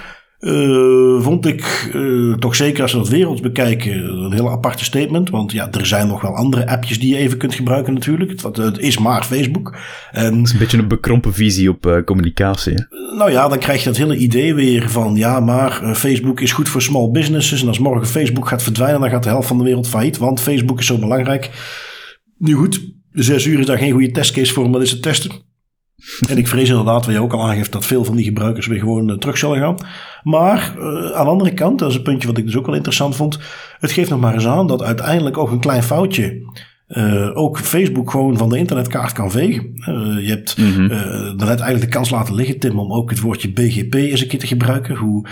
Uh, 0.40 1.20
vond 1.20 1.46
ik 1.46 1.90
uh, 1.94 2.34
toch 2.34 2.54
zeker 2.54 2.82
als 2.82 2.92
we 2.92 2.98
dat 2.98 3.08
werelds 3.08 3.40
bekijken 3.40 3.92
een 4.04 4.32
heel 4.32 4.50
aparte 4.50 4.84
statement. 4.84 5.30
Want 5.30 5.52
ja, 5.52 5.72
er 5.72 5.86
zijn 5.86 6.08
nog 6.08 6.20
wel 6.20 6.34
andere 6.34 6.68
appjes 6.68 7.00
die 7.00 7.14
je 7.14 7.16
even 7.20 7.38
kunt 7.38 7.54
gebruiken 7.54 7.94
natuurlijk. 7.94 8.42
Het, 8.42 8.56
het 8.56 8.78
is 8.78 8.98
maar 8.98 9.24
Facebook. 9.24 9.76
En, 10.10 10.36
het 10.36 10.46
is 10.46 10.52
een 10.52 10.58
beetje 10.58 10.78
een 10.78 10.88
bekrompen 10.88 11.34
visie 11.34 11.70
op 11.70 11.86
uh, 11.86 12.04
communicatie. 12.04 12.72
Hè? 12.72 13.16
Nou 13.16 13.30
ja, 13.30 13.48
dan 13.48 13.58
krijg 13.58 13.78
je 13.78 13.88
dat 13.88 13.96
hele 13.96 14.16
idee 14.16 14.54
weer 14.54 14.90
van 14.90 15.16
ja, 15.16 15.40
maar 15.40 15.94
Facebook 15.94 16.40
is 16.40 16.52
goed 16.52 16.68
voor 16.68 16.82
small 16.82 17.10
businesses. 17.10 17.62
En 17.62 17.68
als 17.68 17.78
morgen 17.78 18.06
Facebook 18.06 18.48
gaat 18.48 18.62
verdwijnen, 18.62 19.00
dan 19.00 19.10
gaat 19.10 19.22
de 19.22 19.28
helft 19.28 19.48
van 19.48 19.58
de 19.58 19.64
wereld 19.64 19.88
failliet. 19.88 20.18
Want 20.18 20.40
Facebook 20.40 20.78
is 20.78 20.86
zo 20.86 20.98
belangrijk. 20.98 21.50
Nu 22.38 22.54
goed, 22.54 22.80
zes 23.12 23.46
uur 23.46 23.58
is 23.58 23.66
daar 23.66 23.78
geen 23.78 23.92
goede 23.92 24.10
testcase 24.10 24.52
voor 24.52 24.64
om 24.64 24.72
dat 24.72 24.80
eens 24.80 24.90
te 24.90 25.00
testen. 25.00 25.30
En 26.28 26.38
ik 26.38 26.48
vrees 26.48 26.68
inderdaad, 26.68 27.06
wat 27.06 27.14
je 27.14 27.20
ook 27.20 27.32
al 27.32 27.48
aangeeft, 27.48 27.72
dat 27.72 27.86
veel 27.86 28.04
van 28.04 28.16
die 28.16 28.24
gebruikers 28.24 28.66
weer 28.66 28.78
gewoon 28.78 29.10
uh, 29.10 29.16
terug 29.16 29.38
zullen 29.38 29.58
gaan. 29.58 29.76
Maar 30.22 30.74
uh, 30.78 30.84
aan 31.10 31.24
de 31.24 31.30
andere 31.30 31.54
kant, 31.54 31.78
dat 31.78 31.90
is 31.90 31.96
een 31.96 32.02
puntje 32.02 32.28
wat 32.28 32.38
ik 32.38 32.44
dus 32.44 32.56
ook 32.56 32.66
wel 32.66 32.74
interessant 32.74 33.16
vond. 33.16 33.38
Het 33.78 33.92
geeft 33.92 34.10
nog 34.10 34.20
maar 34.20 34.34
eens 34.34 34.46
aan 34.46 34.66
dat 34.66 34.82
uiteindelijk 34.82 35.38
ook 35.38 35.50
een 35.50 35.60
klein 35.60 35.82
foutje 35.82 36.42
uh, 36.88 37.36
ook 37.36 37.58
Facebook 37.58 38.10
gewoon 38.10 38.36
van 38.36 38.48
de 38.48 38.58
internetkaart 38.58 39.12
kan 39.12 39.30
vegen. 39.30 39.72
Uh, 39.76 39.86
je 40.26 40.28
hebt 40.28 40.58
mm 40.58 40.72
-hmm. 40.72 40.88
daarnet 40.88 41.60
eigenlijk 41.60 41.80
de 41.80 41.96
kans 41.96 42.10
laten 42.10 42.34
liggen, 42.34 42.58
Tim, 42.58 42.78
om 42.78 42.92
ook 42.92 43.10
het 43.10 43.20
woordje 43.20 43.52
BGP 43.52 43.94
eens 43.94 44.20
een 44.20 44.28
keer 44.28 44.38
te 44.38 44.46
gebruiken. 44.46 44.96
Hoe 44.96 45.26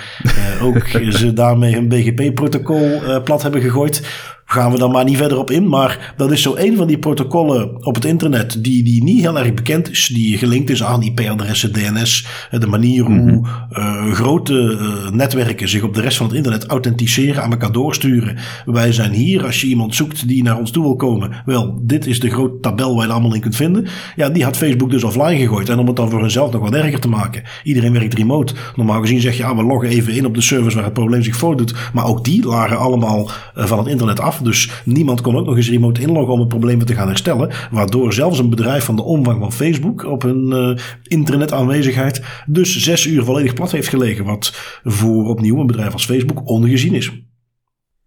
ook 0.62 0.86
ze 1.18 1.32
daarmee 1.32 1.76
een 1.76 1.88
BGP-protocol 1.88 3.00
plat 3.24 3.42
hebben 3.42 3.60
gegooid 3.60 4.02
gaan 4.46 4.72
we 4.72 4.78
dan 4.78 4.90
maar 4.90 5.04
niet 5.04 5.16
verder 5.16 5.38
op 5.38 5.50
in. 5.50 5.68
Maar 5.68 6.14
dat 6.16 6.32
is 6.32 6.42
zo 6.42 6.54
een 6.56 6.76
van 6.76 6.86
die 6.86 6.98
protocollen 6.98 7.86
op 7.86 7.94
het 7.94 8.04
internet 8.04 8.64
die, 8.64 8.84
die 8.84 9.02
niet 9.02 9.20
heel 9.20 9.38
erg 9.38 9.54
bekend 9.54 9.90
is. 9.90 10.06
Die 10.06 10.38
gelinkt 10.38 10.70
is 10.70 10.82
aan 10.82 11.02
IP-adressen, 11.02 11.72
DNS. 11.72 12.26
De 12.50 12.66
manier 12.66 13.04
hoe 13.04 13.14
mm 13.14 13.44
-hmm. 13.68 14.14
grote 14.14 14.52
uh, 14.54 15.10
netwerken 15.10 15.68
zich 15.68 15.82
op 15.82 15.94
de 15.94 16.00
rest 16.00 16.16
van 16.16 16.26
het 16.26 16.36
internet 16.36 16.66
authenticeren, 16.66 17.42
aan 17.42 17.50
elkaar 17.50 17.72
doorsturen. 17.72 18.36
Wij 18.64 18.92
zijn 18.92 19.12
hier, 19.12 19.44
als 19.44 19.60
je 19.60 19.66
iemand 19.66 19.94
zoekt 19.94 20.28
die 20.28 20.42
naar 20.42 20.58
ons 20.58 20.70
toe 20.70 20.82
wil 20.82 20.96
komen. 20.96 21.42
Wel, 21.44 21.78
dit 21.82 22.06
is 22.06 22.20
de 22.20 22.30
grote 22.30 22.60
tabel 22.60 22.96
waar 22.96 23.06
je 23.06 23.12
allemaal 23.12 23.34
in 23.34 23.40
kunt 23.40 23.56
vinden. 23.56 23.86
Ja, 24.16 24.28
die 24.28 24.44
had 24.44 24.56
Facebook 24.56 24.90
dus 24.90 25.04
offline 25.04 25.36
gegooid. 25.36 25.68
En 25.68 25.78
om 25.78 25.86
het 25.86 25.96
dan 25.96 26.10
voor 26.10 26.20
hunzelf 26.20 26.52
nog 26.52 26.62
wat 26.62 26.74
erger 26.74 27.00
te 27.00 27.08
maken. 27.08 27.42
Iedereen 27.62 27.92
werkt 27.92 28.14
remote. 28.14 28.54
Normaal 28.76 29.00
gezien 29.00 29.20
zeg 29.20 29.36
je, 29.36 29.42
ja, 29.42 29.56
we 29.56 29.62
loggen 29.62 29.88
even 29.88 30.12
in 30.12 30.26
op 30.26 30.34
de 30.34 30.40
servers 30.40 30.74
waar 30.74 30.84
het 30.84 30.92
probleem 30.92 31.22
zich 31.22 31.36
voordoet. 31.36 31.74
Maar 31.92 32.06
ook 32.06 32.24
die 32.24 32.46
lagen 32.46 32.78
allemaal 32.78 33.30
uh, 33.56 33.64
van 33.64 33.78
het 33.78 33.86
internet 33.86 34.20
af. 34.20 34.35
Dus 34.38 34.82
niemand 34.84 35.20
kon 35.20 35.36
ook 35.36 35.46
nog 35.46 35.56
eens 35.56 35.70
remote 35.70 36.00
inloggen 36.00 36.32
om 36.32 36.40
het 36.40 36.48
probleem 36.48 36.84
te 36.84 36.94
gaan 36.94 37.08
herstellen. 37.08 37.50
Waardoor 37.70 38.12
zelfs 38.12 38.38
een 38.38 38.50
bedrijf 38.50 38.84
van 38.84 38.96
de 38.96 39.02
omvang 39.02 39.40
van 39.40 39.52
Facebook 39.52 40.04
op 40.04 40.22
hun 40.22 40.50
uh, 40.52 40.76
internetaanwezigheid 41.02 42.22
dus 42.46 42.76
zes 42.76 43.06
uur 43.06 43.24
volledig 43.24 43.54
plat 43.54 43.72
heeft 43.72 43.88
gelegen. 43.88 44.24
Wat 44.24 44.52
voor 44.84 45.28
opnieuw 45.28 45.60
een 45.60 45.66
bedrijf 45.66 45.92
als 45.92 46.04
Facebook 46.04 46.48
ongezien 46.48 46.94
is. 46.94 47.12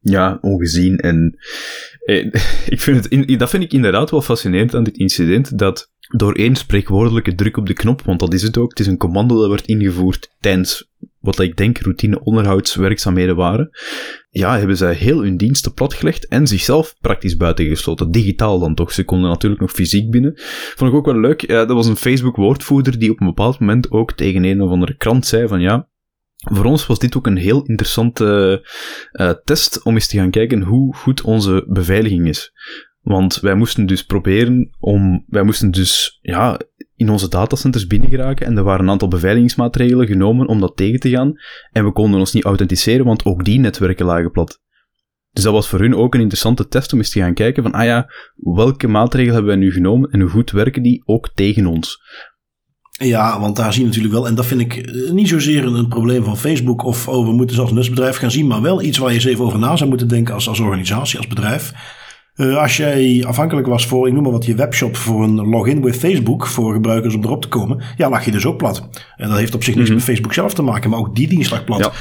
Ja, 0.02 0.38
ongezien. 0.42 0.98
En 0.98 1.38
ik 2.76 2.82
vind 2.82 3.10
het, 3.10 3.40
dat 3.40 3.50
vind 3.50 3.64
ik 3.64 3.74
inderdaad 3.74 4.12
wel 4.12 4.22
fascinerend 4.22 4.76
aan 4.76 4.84
dit 4.84 4.98
incident. 4.98 5.58
Dat 5.58 5.92
door 6.16 6.34
één 6.34 6.56
spreekwoordelijke 6.56 7.36
druk 7.36 7.58
op 7.58 7.66
de 7.66 7.74
knop, 7.74 8.02
want 8.02 8.20
dat 8.20 8.34
is 8.34 8.42
het 8.42 8.58
ook, 8.58 8.70
het 8.70 8.80
is 8.80 8.88
een 8.88 8.98
commando 8.98 9.38
dat 9.40 9.48
wordt 9.48 9.66
ingevoerd 9.66 10.36
tijdens 10.40 10.90
wat 11.20 11.40
ik 11.40 11.58
denk 11.58 11.78
routine 11.78 12.24
onderhoudswerkzaamheden 12.24 13.36
waren, 13.36 13.70
ja, 14.30 14.58
hebben 14.58 14.78
zij 14.78 14.94
heel 14.94 15.22
hun 15.22 15.38
diensten 15.38 15.74
platgelegd 15.74 16.28
en 16.28 16.48
zichzelf 16.48 16.96
praktisch 17.02 17.38
buitengesloten. 17.38 18.12
Digitaal 18.12 18.60
dan 18.60 18.76
toch. 18.76 18.92
Ze 18.92 19.04
konden 19.04 19.30
natuurlijk 19.30 19.62
nog 19.62 19.72
fysiek 19.72 20.12
binnen. 20.12 20.32
Vond 20.76 20.92
ik 20.92 20.98
ook 20.98 21.06
wel 21.06 21.20
leuk. 21.20 21.48
Ja, 21.48 21.66
dat 21.66 21.76
was 21.76 21.88
een 21.88 21.96
Facebook-woordvoerder 21.96 23.00
die 23.00 23.12
op 23.12 23.20
een 23.20 23.28
bepaald 23.28 23.60
moment 23.60 23.92
ook 23.92 24.14
tegen 24.14 24.44
een 24.44 24.62
of 24.62 24.72
andere 24.72 24.96
krant 24.98 25.26
zei 25.26 25.48
van 25.48 25.62
ja, 25.62 25.90
voor 26.40 26.66
ons 26.66 26.86
was 26.86 27.00
dit 27.00 27.18
ook 27.18 27.28
een 27.28 27.38
heel 27.38 27.64
interessante 27.64 28.60
uh, 29.12 29.30
test 29.44 29.84
om 29.84 29.94
eens 29.94 30.08
te 30.08 30.18
gaan 30.18 30.30
kijken 30.30 30.62
hoe 30.62 30.96
goed 30.96 31.22
onze 31.22 31.66
beveiliging 31.68 32.28
is. 32.28 32.52
Want 33.02 33.40
wij 33.40 33.56
moesten 33.56 33.86
dus 33.86 34.06
proberen 34.06 34.76
om, 34.80 35.26
wij 35.28 35.44
moesten 35.44 35.72
dus, 35.72 36.20
ja, 36.22 36.60
in 36.96 37.10
onze 37.10 37.30
datacenters 37.30 37.88
binnengeraken 37.88 38.46
en 38.46 38.58
er 38.58 38.64
waren 38.64 38.86
een 38.86 38.92
aantal 38.92 39.08
beveiligingsmaatregelen 39.08 40.08
genomen 40.08 40.48
om 40.48 40.60
dat 40.60 40.78
tegen 40.78 41.00
te 41.00 41.10
gaan. 41.10 41.34
En 41.72 41.86
we 41.86 41.92
konden 41.92 42.20
ons 42.20 42.34
niet 42.34 42.44
authenticeren, 42.44 43.06
want 43.06 43.26
ook 43.26 43.46
die 43.46 43.60
netwerken 43.60 44.06
lagen 44.06 44.32
plat. 44.32 44.62
Dus 45.32 45.44
dat 45.44 45.54
was 45.54 45.68
voor 45.68 45.80
hun 45.80 45.96
ook 45.96 46.14
een 46.14 46.22
interessante 46.22 46.68
test 46.68 46.94
om 46.94 47.00
eens 47.00 47.10
te 47.10 47.20
gaan 47.20 47.34
kijken 47.34 47.64
van, 47.64 47.72
ah 47.72 47.86
ja, 47.86 48.12
welke 48.36 48.88
maatregelen 48.88 49.34
hebben 49.36 49.52
wij 49.52 49.64
nu 49.64 49.72
genomen 49.72 50.10
en 50.10 50.20
hoe 50.20 50.30
goed 50.30 50.52
werken 50.52 50.84
die 50.84 51.02
ook 51.06 51.30
tegen 51.34 51.66
ons? 51.66 52.02
Ja, 53.08 53.40
want 53.40 53.56
daar 53.56 53.74
zie 53.74 53.82
je 53.82 53.88
natuurlijk 53.88 54.14
wel, 54.14 54.28
en 54.28 54.36
dat 54.36 54.46
vind 54.46 54.62
ik 54.62 54.76
eh, 54.76 55.12
niet 55.12 55.28
zozeer 55.28 55.66
een 55.66 55.88
probleem 55.88 56.24
van 56.24 56.38
Facebook 56.38 56.84
of 56.84 57.08
oh, 57.08 57.26
we 57.26 57.34
moeten 57.34 57.56
zelfs 57.56 57.70
een 57.70 57.76
nutsbedrijf 57.78 58.18
gaan 58.18 58.32
zien, 58.32 58.48
maar 58.48 58.62
wel 58.62 58.82
iets 58.82 58.98
waar 58.98 59.10
je 59.10 59.16
eens 59.16 59.26
even 59.26 59.46
over 59.46 59.60
na 59.60 59.76
zou 59.76 59.90
moeten 59.90 60.08
denken 60.08 60.34
als, 60.34 60.48
als 60.48 60.60
organisatie, 60.60 61.18
als 61.18 61.28
bedrijf. 61.28 61.74
Uh, 62.36 62.58
als 62.58 62.78
jij 62.78 63.24
afhankelijk 63.28 63.68
was 63.68 63.88
voor, 63.88 64.08
ik 64.08 64.14
noem 64.14 64.24
maar 64.24 64.32
wat, 64.32 64.46
je 64.46 64.56
webshop 64.56 64.96
voor 64.96 65.24
een 65.24 65.36
login 65.36 65.82
with 65.82 65.98
Facebook 65.98 66.48
voor 66.48 66.74
gebruikers 66.74 67.16
om 67.16 67.24
erop 67.24 67.42
te 67.42 67.48
komen, 67.48 67.84
ja, 67.98 68.10
lag 68.10 68.26
je 68.26 68.32
dus 68.32 68.46
ook 68.46 68.58
plat. 68.58 68.90
En 69.16 69.30
dat 69.30 69.38
heeft 69.38 69.56
op 69.56 69.64
zich 69.64 69.76
niks 69.76 69.90
mm 69.90 69.96
-hmm. 69.96 70.06
met 70.06 70.14
Facebook 70.16 70.34
zelf 70.34 70.54
te 70.54 70.62
maken, 70.62 70.90
maar 70.90 71.00
ook 71.00 71.16
die 71.16 71.28
dienst 71.28 71.52
lag 71.52 71.64
plat. 71.64 71.80
Ja. 71.80 71.92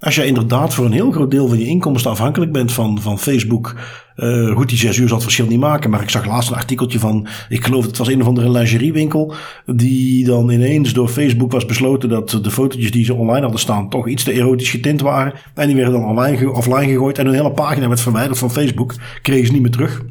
Als 0.00 0.14
jij 0.14 0.26
inderdaad 0.26 0.74
voor 0.74 0.84
een 0.84 0.92
heel 0.92 1.10
groot 1.10 1.30
deel 1.30 1.48
van 1.48 1.58
je 1.58 1.66
inkomsten 1.66 2.10
afhankelijk 2.10 2.52
bent 2.52 2.72
van, 2.72 3.00
van 3.00 3.18
Facebook. 3.18 3.74
Uh, 4.16 4.56
goed, 4.56 4.68
die 4.68 4.78
zes 4.78 4.96
uur 4.96 5.06
zal 5.06 5.16
het 5.16 5.22
verschil 5.22 5.46
niet 5.46 5.60
maken. 5.60 5.90
Maar 5.90 6.02
ik 6.02 6.10
zag 6.10 6.26
laatst 6.26 6.50
een 6.50 6.56
artikeltje 6.56 6.98
van, 6.98 7.26
ik 7.48 7.64
geloof 7.64 7.86
het 7.86 7.96
was 7.96 8.08
een 8.08 8.20
of 8.20 8.26
andere 8.26 8.50
lingeriewinkel. 8.50 9.34
Die 9.66 10.24
dan 10.24 10.50
ineens 10.50 10.92
door 10.92 11.08
Facebook 11.08 11.52
was 11.52 11.66
besloten 11.66 12.08
dat 12.08 12.38
de 12.42 12.50
fotootjes 12.50 12.90
die 12.90 13.04
ze 13.04 13.14
online 13.14 13.40
hadden 13.40 13.60
staan 13.60 13.88
toch 13.88 14.08
iets 14.08 14.24
te 14.24 14.32
erotisch 14.32 14.70
getint 14.70 15.00
waren. 15.00 15.32
En 15.54 15.66
die 15.66 15.76
werden 15.76 15.94
dan 15.94 16.04
online, 16.04 16.52
offline 16.52 16.86
gegooid. 16.92 17.18
En 17.18 17.26
een 17.26 17.34
hele 17.34 17.52
pagina 17.52 17.88
werd 17.88 18.00
verwijderd 18.00 18.38
van 18.38 18.50
Facebook. 18.50 18.94
Kregen 19.22 19.46
ze 19.46 19.52
niet 19.52 19.62
meer 19.62 19.70
terug. 19.70 20.02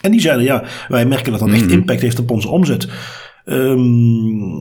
En 0.00 0.10
die 0.10 0.20
zeiden, 0.20 0.44
ja, 0.44 0.64
wij 0.88 1.06
merken 1.06 1.32
dat 1.32 1.40
dat 1.40 1.50
echt 1.50 1.70
impact 1.70 2.00
heeft 2.00 2.18
op 2.18 2.30
onze 2.30 2.48
omzet. 2.48 2.88
Um, 3.44 4.60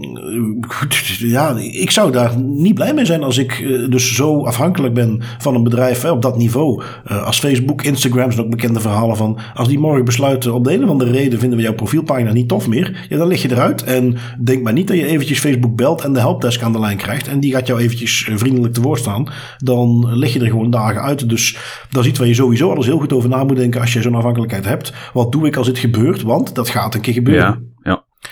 ja, 1.20 1.56
ik 1.58 1.92
zou 1.92 2.12
daar 2.12 2.38
niet 2.38 2.74
blij 2.74 2.94
mee 2.94 3.06
zijn 3.06 3.24
als 3.24 3.38
ik 3.38 3.60
uh, 3.60 3.90
dus 3.90 4.16
zo 4.16 4.46
afhankelijk 4.46 4.94
ben 4.94 5.22
van 5.38 5.56
een 5.56 5.64
bedrijf 5.64 6.02
hè, 6.02 6.12
op 6.12 6.22
dat 6.22 6.38
niveau. 6.38 6.84
Uh, 7.12 7.24
als 7.24 7.40
Facebook, 7.40 7.84
Instagram 7.84 8.32
zijn 8.32 8.46
ook 8.46 8.52
bekende 8.52 8.80
verhalen 8.80 9.18
van. 9.18 9.40
Als 9.54 9.68
die 9.68 9.80
morgen 9.80 10.06
besluiten 10.06 10.54
op 10.54 10.64
de 10.64 10.74
een 10.74 10.84
of 10.84 10.90
andere 10.90 11.12
reden 11.12 11.40
vinden 11.40 11.58
we 11.58 11.64
jouw 11.64 11.74
profielpagina 11.74 12.32
niet 12.32 12.48
tof 12.48 12.68
meer. 12.68 13.06
Ja, 13.10 13.18
dan 13.18 13.28
lig 13.28 13.42
je 13.42 13.52
eruit. 13.52 13.84
En 13.84 14.18
denk 14.40 14.64
maar 14.64 14.74
niet 14.74 14.88
dat 14.88 14.98
je 14.98 15.06
eventjes 15.06 15.40
Facebook 15.40 15.76
belt 15.76 16.02
en 16.02 16.14
de 16.14 16.20
helpdesk 16.20 16.62
aan 16.62 16.72
de 16.72 16.80
lijn 16.80 16.98
krijgt. 16.98 17.28
En 17.28 17.40
die 17.40 17.52
gaat 17.52 17.68
jou 17.68 17.80
eventjes 17.80 18.28
uh, 18.28 18.38
vriendelijk 18.38 18.74
te 18.74 18.82
woord 18.82 19.00
staan. 19.00 19.28
Dan 19.58 20.18
lig 20.18 20.34
je 20.34 20.40
er 20.40 20.48
gewoon 20.50 20.70
dagen 20.70 21.02
uit. 21.02 21.30
Dus 21.30 21.58
dat 21.90 22.04
is 22.04 22.10
iets 22.10 22.20
waar 22.20 22.28
je 22.28 22.34
sowieso 22.34 22.72
alles 22.72 22.86
heel 22.86 23.00
goed 23.00 23.14
over 23.14 23.30
na 23.30 23.44
moet 23.44 23.58
denken 23.58 23.82
als 23.82 23.94
je 23.94 24.02
zo'n 24.02 24.16
afhankelijkheid 24.16 24.66
hebt. 24.66 24.94
Wat 25.14 25.32
doe 25.32 25.48
ik 25.48 25.56
als 25.56 25.68
dit 25.68 25.80
gebeurt? 25.80 26.22
Want 26.22 26.56
dat 26.56 26.70
gaat 26.70 26.96
een 26.96 27.02
keer 27.02 27.14
gebeuren. 27.14 27.44
Ja. 27.44 27.71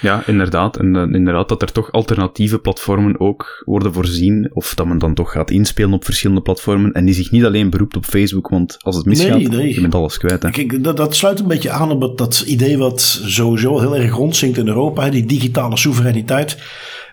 Ja, 0.01 0.23
inderdaad. 0.25 0.77
En 0.77 0.95
uh, 0.95 1.01
inderdaad 1.01 1.49
dat 1.49 1.61
er 1.61 1.71
toch 1.71 1.91
alternatieve 1.91 2.59
platformen 2.59 3.19
ook 3.19 3.63
worden 3.65 3.93
voorzien. 3.93 4.49
Of 4.53 4.73
dat 4.75 4.85
men 4.85 4.97
dan 4.97 5.13
toch 5.13 5.31
gaat 5.31 5.51
inspelen 5.51 5.93
op 5.93 6.05
verschillende 6.05 6.41
platformen. 6.41 6.91
En 6.91 7.05
die 7.05 7.13
zich 7.13 7.31
niet 7.31 7.45
alleen 7.45 7.69
beroept 7.69 7.95
op 7.95 8.05
Facebook. 8.05 8.49
Want 8.49 8.77
als 8.79 8.95
het 8.95 9.05
misgaat, 9.05 9.37
nee, 9.37 9.47
nee. 9.47 9.73
je 9.73 9.81
bent 9.81 9.95
alles 9.95 10.17
kwijt. 10.17 10.43
Hè. 10.43 10.49
Kijk, 10.49 10.83
dat, 10.83 10.97
dat, 10.97 11.15
sluit 11.15 11.39
een 11.39 11.47
beetje 11.47 11.69
aan 11.69 11.91
op 11.91 12.17
dat 12.17 12.43
idee 12.47 12.77
wat 12.77 13.01
sowieso 13.25 13.79
heel 13.79 13.95
erg 13.95 14.13
rondzinkt 14.13 14.57
in 14.57 14.67
Europa. 14.67 15.03
Hè, 15.03 15.09
die 15.09 15.25
digitale 15.25 15.77
soevereiniteit. 15.77 16.57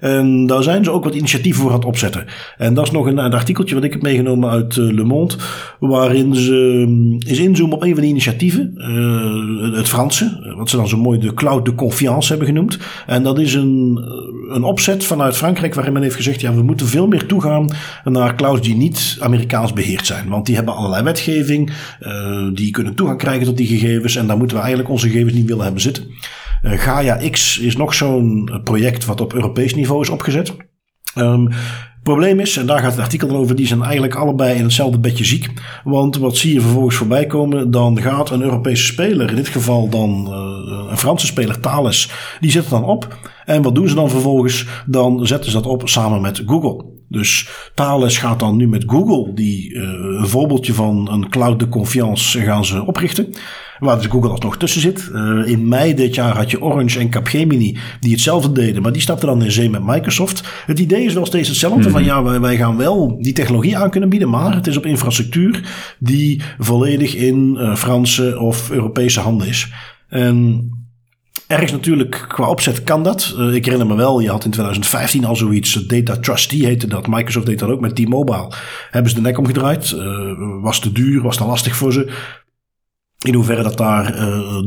En 0.01 0.47
daar 0.47 0.63
zijn 0.63 0.85
ze 0.85 0.91
ook 0.91 1.05
wat 1.05 1.15
initiatieven 1.15 1.63
voor 1.63 1.71
aan 1.71 1.77
het 1.77 1.87
opzetten. 1.87 2.25
En 2.57 2.75
dat 2.75 2.85
is 2.85 2.91
nog 2.91 3.07
een, 3.07 3.19
een 3.19 3.33
artikeltje 3.33 3.75
wat 3.75 3.85
ik 3.85 3.93
heb 3.93 4.03
meegenomen 4.03 4.51
uit 4.51 4.77
uh, 4.77 4.93
Le 4.93 5.05
Monde. 5.05 5.35
Waarin 5.81 6.35
ze 6.35 6.85
eens 7.27 7.39
inzoomen 7.39 7.77
op 7.77 7.83
een 7.83 7.93
van 7.93 8.01
die 8.01 8.11
initiatieven. 8.11 8.73
Uh, 8.77 9.77
het 9.77 9.89
Franse. 9.89 10.55
Wat 10.57 10.71
ze 10.71 10.77
dan 10.77 10.89
zo 10.89 10.97
mooi 10.97 11.19
de 11.19 11.35
cloud 11.35 11.65
de 11.65 11.75
confiance 11.75 12.29
hebben 12.29 12.47
genoemd. 12.47 12.79
En 13.07 13.23
dat 13.23 13.39
is 13.39 13.55
een, 13.55 14.05
een 14.49 14.65
opzet 14.65 15.05
vanuit 15.05 15.37
Frankrijk 15.37 15.75
waarin 15.75 15.93
men 15.93 16.03
heeft 16.03 16.17
gezegd. 16.17 16.41
Ja, 16.41 16.55
we 16.55 16.63
moeten 16.63 16.87
veel 16.87 17.07
meer 17.07 17.27
toegaan 17.27 17.71
naar 18.05 18.35
clouds 18.35 18.63
die 18.63 18.77
niet 18.77 19.17
Amerikaans 19.21 19.73
beheerd 19.73 20.07
zijn. 20.07 20.29
Want 20.29 20.47
die 20.47 20.55
hebben 20.55 20.75
allerlei 20.75 21.03
wetgeving. 21.03 21.73
Die 22.53 22.71
kunnen 22.71 22.95
toegang 22.95 23.19
krijgen 23.19 23.47
tot 23.47 23.57
die 23.57 23.67
gegevens. 23.67 24.17
En 24.17 24.27
daar 24.27 24.37
moeten 24.37 24.57
we 24.57 24.63
eigenlijk 24.63 24.93
onze 24.93 25.09
gegevens 25.09 25.35
niet 25.35 25.49
willen 25.49 25.65
hebben 25.65 25.83
zitten. 25.83 26.05
Uh, 26.67 26.79
Gaia 26.79 27.31
X 27.31 27.59
is 27.59 27.77
nog 27.77 27.95
zo'n 27.95 28.61
project 28.65 29.05
wat 29.05 29.21
op 29.21 29.35
Europees 29.35 29.75
niveau 29.75 30.03
is 30.03 30.09
opgezet. 30.09 30.57
Um, 31.19 31.49
Probleem 32.03 32.41
is, 32.41 32.57
en 32.57 32.67
daar 32.67 32.79
gaat 32.79 32.93
het 32.93 33.01
artikel 33.01 33.29
dan 33.29 33.37
over, 33.37 33.57
die 33.57 33.67
zijn 33.67 33.83
eigenlijk 33.83 34.15
allebei 34.15 34.57
in 34.57 34.63
hetzelfde 34.63 34.99
bedje 34.99 35.25
ziek. 35.25 35.53
Want 35.85 36.17
wat 36.17 36.37
zie 36.37 36.55
je 36.55 36.61
vervolgens 36.61 36.97
voorbij 36.97 37.27
komen? 37.27 37.71
Dan 37.71 38.01
gaat 38.01 38.31
een 38.31 38.43
Europese 38.43 38.85
speler, 38.85 39.31
in 39.31 39.37
dit 39.37 39.49
geval 39.49 39.89
dan 39.89 40.27
uh, 40.29 40.91
een 40.91 40.99
Franse 40.99 41.27
speler, 41.27 41.61
Thales, 41.61 42.11
die 42.41 42.51
zet 42.51 42.63
het 42.63 42.71
dan 42.71 42.85
op. 42.85 43.19
En 43.45 43.63
wat 43.63 43.75
doen 43.75 43.89
ze 43.89 43.95
dan 43.95 44.11
vervolgens? 44.11 44.67
Dan 44.87 45.27
zetten 45.27 45.51
ze 45.51 45.57
dat 45.57 45.67
op 45.67 45.89
samen 45.89 46.21
met 46.21 46.43
Google. 46.47 46.96
Dus 47.09 47.49
Thales 47.75 48.19
gaat 48.19 48.41
dan 48.41 48.57
nu 48.57 48.69
met 48.69 48.85
Google, 48.87 49.35
die 49.35 49.75
uh, 49.75 49.83
een 50.21 50.29
voorbeeldje 50.29 50.75
van 50.75 51.11
een 51.13 51.29
cloud 51.29 51.59
de 51.59 51.69
confiance, 51.69 52.41
gaan 52.41 52.65
ze 52.65 52.87
oprichten. 52.87 53.29
Waar 53.79 53.97
dus 53.97 54.07
Google 54.07 54.31
alsnog 54.31 54.57
tussen 54.57 54.81
zit. 54.81 55.11
Uh, 55.13 55.47
in 55.47 55.69
mei 55.69 55.95
dit 55.95 56.15
jaar 56.15 56.37
had 56.37 56.51
je 56.51 56.63
Orange 56.63 56.99
en 56.99 57.11
Capgemini 57.11 57.79
die 58.01 58.13
hetzelfde 58.13 58.53
deden, 58.53 58.83
maar 58.83 58.93
die 58.93 59.03
stapten 59.03 59.29
dan 59.29 59.43
in 59.43 59.53
zee 59.53 59.71
met 59.71 59.85
Microsoft. 59.85 60.43
Het 60.67 60.79
idee 60.79 61.05
is 61.05 61.15
wel 61.15 61.27
steeds 61.27 61.49
hetzelfde: 61.49 61.79
mm 61.79 61.85
-hmm. 61.85 61.93
van 61.93 62.05
ja, 62.05 62.23
wij, 62.23 62.41
wij, 62.41 62.57
gaan 62.57 62.77
wel 62.77 63.17
die 63.21 63.33
technologie 63.33 63.77
aan 63.77 63.91
kunnen 63.91 64.09
bieden, 64.09 64.31
maar 64.31 64.55
het 64.55 64.67
is 64.67 64.77
op 64.77 64.87
infrastructuur 64.87 65.63
die 65.99 66.43
volledig 66.59 67.15
in 67.15 67.57
uh, 67.59 67.77
Franse 67.77 68.39
of 68.39 68.71
Europese 68.71 69.21
handen 69.21 69.49
is. 69.49 69.73
En 70.09 70.69
Ergens 71.47 71.73
natuurlijk 71.73 72.25
qua 72.29 72.49
opzet 72.49 72.83
kan 72.83 73.03
dat. 73.03 73.35
Uh, 73.39 73.55
ik 73.55 73.65
herinner 73.65 73.89
me 73.89 73.95
wel, 73.95 74.21
je 74.21 74.31
had 74.31 74.45
in 74.45 74.51
2015 74.51 75.25
al 75.25 75.37
zoiets, 75.37 75.73
Data 75.73 76.17
Trustee 76.17 76.67
heette 76.67 76.87
dat. 76.87 77.07
Microsoft 77.07 77.47
deed 77.47 77.59
dat 77.59 77.69
ook 77.69 77.81
met 77.81 77.97
T-Mobile. 77.97 78.53
Hebben 78.91 79.11
ze 79.11 79.17
de 79.17 79.23
nek 79.23 79.39
omgedraaid. 79.39 79.91
Uh, 79.91 80.63
was 80.63 80.81
te 80.81 80.93
duur, 80.93 81.23
was 81.23 81.37
te 81.37 81.45
lastig 81.45 81.77
voor 81.77 81.93
ze. 81.93 82.13
In 83.27 83.35
hoeverre 83.35 83.63
dat 83.63 83.77
daar 83.77 84.15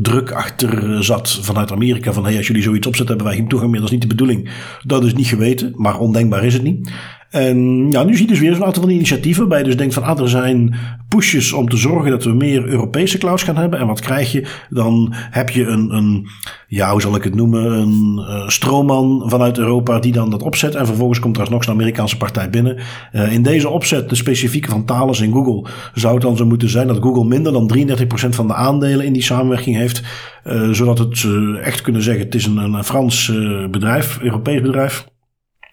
druk 0.01 0.31
achter 0.31 1.03
zat 1.03 1.39
vanuit 1.41 1.71
Amerika. 1.71 2.13
Van 2.13 2.23
hey, 2.23 2.37
als 2.37 2.47
jullie 2.47 2.61
zoiets 2.61 2.87
opzetten, 2.87 3.15
hebben 3.15 3.33
wij 3.33 3.41
geen 3.41 3.49
toegang 3.49 3.71
meer. 3.71 3.79
Dat 3.79 3.89
is 3.89 3.95
niet 3.95 4.09
de 4.09 4.15
bedoeling. 4.15 4.49
Dat 4.83 5.03
is 5.03 5.13
niet 5.13 5.27
geweten, 5.27 5.73
maar 5.75 5.99
ondenkbaar 5.99 6.43
is 6.43 6.53
het 6.53 6.63
niet. 6.63 6.91
En 7.29 7.87
ja, 7.91 8.03
nu 8.03 8.13
zie 8.13 8.21
je 8.21 8.31
dus 8.31 8.39
weer 8.39 8.53
zo'n 8.53 8.65
aantal 8.65 8.81
van 8.81 8.89
die 8.89 8.97
initiatieven 8.97 9.39
waarbij 9.39 9.59
je 9.59 9.65
dus 9.65 9.77
denkt 9.77 9.93
van 9.93 10.03
ah, 10.03 10.19
er 10.19 10.29
zijn 10.29 10.75
pushes 11.07 11.53
om 11.53 11.69
te 11.69 11.77
zorgen 11.77 12.11
dat 12.11 12.23
we 12.23 12.33
meer 12.33 12.65
Europese 12.65 13.17
clouds 13.17 13.43
gaan 13.43 13.57
hebben. 13.57 13.79
En 13.79 13.87
wat 13.87 13.99
krijg 13.99 14.31
je? 14.31 14.47
Dan 14.69 15.13
heb 15.13 15.49
je 15.49 15.65
een, 15.65 15.93
een 15.95 16.27
ja, 16.67 16.91
hoe 16.91 17.01
zal 17.01 17.15
ik 17.15 17.23
het 17.23 17.35
noemen, 17.35 17.71
een 17.71 18.15
uh, 18.19 18.47
stroomman 18.47 19.23
vanuit 19.25 19.57
Europa 19.57 19.99
die 19.99 20.11
dan 20.11 20.29
dat 20.29 20.43
opzet. 20.43 20.75
En 20.75 20.85
vervolgens 20.85 21.19
komt 21.19 21.35
er 21.35 21.41
alsnog 21.41 21.65
een 21.65 21.73
Amerikaanse 21.73 22.17
partij 22.17 22.49
binnen. 22.49 22.77
Uh, 23.13 23.33
in 23.33 23.43
deze 23.43 23.69
opzet, 23.69 24.09
de 24.09 24.15
specifieke 24.15 24.69
van 24.69 24.85
Thales 24.85 25.19
in 25.19 25.31
Google, 25.31 25.69
zou 25.93 26.13
het 26.13 26.23
dan 26.23 26.37
zo 26.37 26.45
moeten 26.45 26.69
zijn 26.69 26.87
dat 26.87 27.01
Google 27.01 27.25
minder 27.25 27.51
dan 27.51 27.71
33% 27.77 28.03
van 28.29 28.47
de 28.47 28.53
aandelen 28.53 29.05
in 29.05 29.13
die 29.13 29.21
samenwerking 29.21 29.75
heeft. 29.75 30.03
Uh, 30.45 30.69
zodat 30.69 30.97
het 30.97 31.25
echt 31.61 31.81
kunnen 31.81 32.03
zeggen, 32.03 32.25
het 32.25 32.35
is 32.35 32.45
een, 32.45 32.57
een 32.57 32.83
Frans 32.83 33.31
bedrijf, 33.71 34.19
Europees 34.21 34.61
bedrijf. 34.61 35.07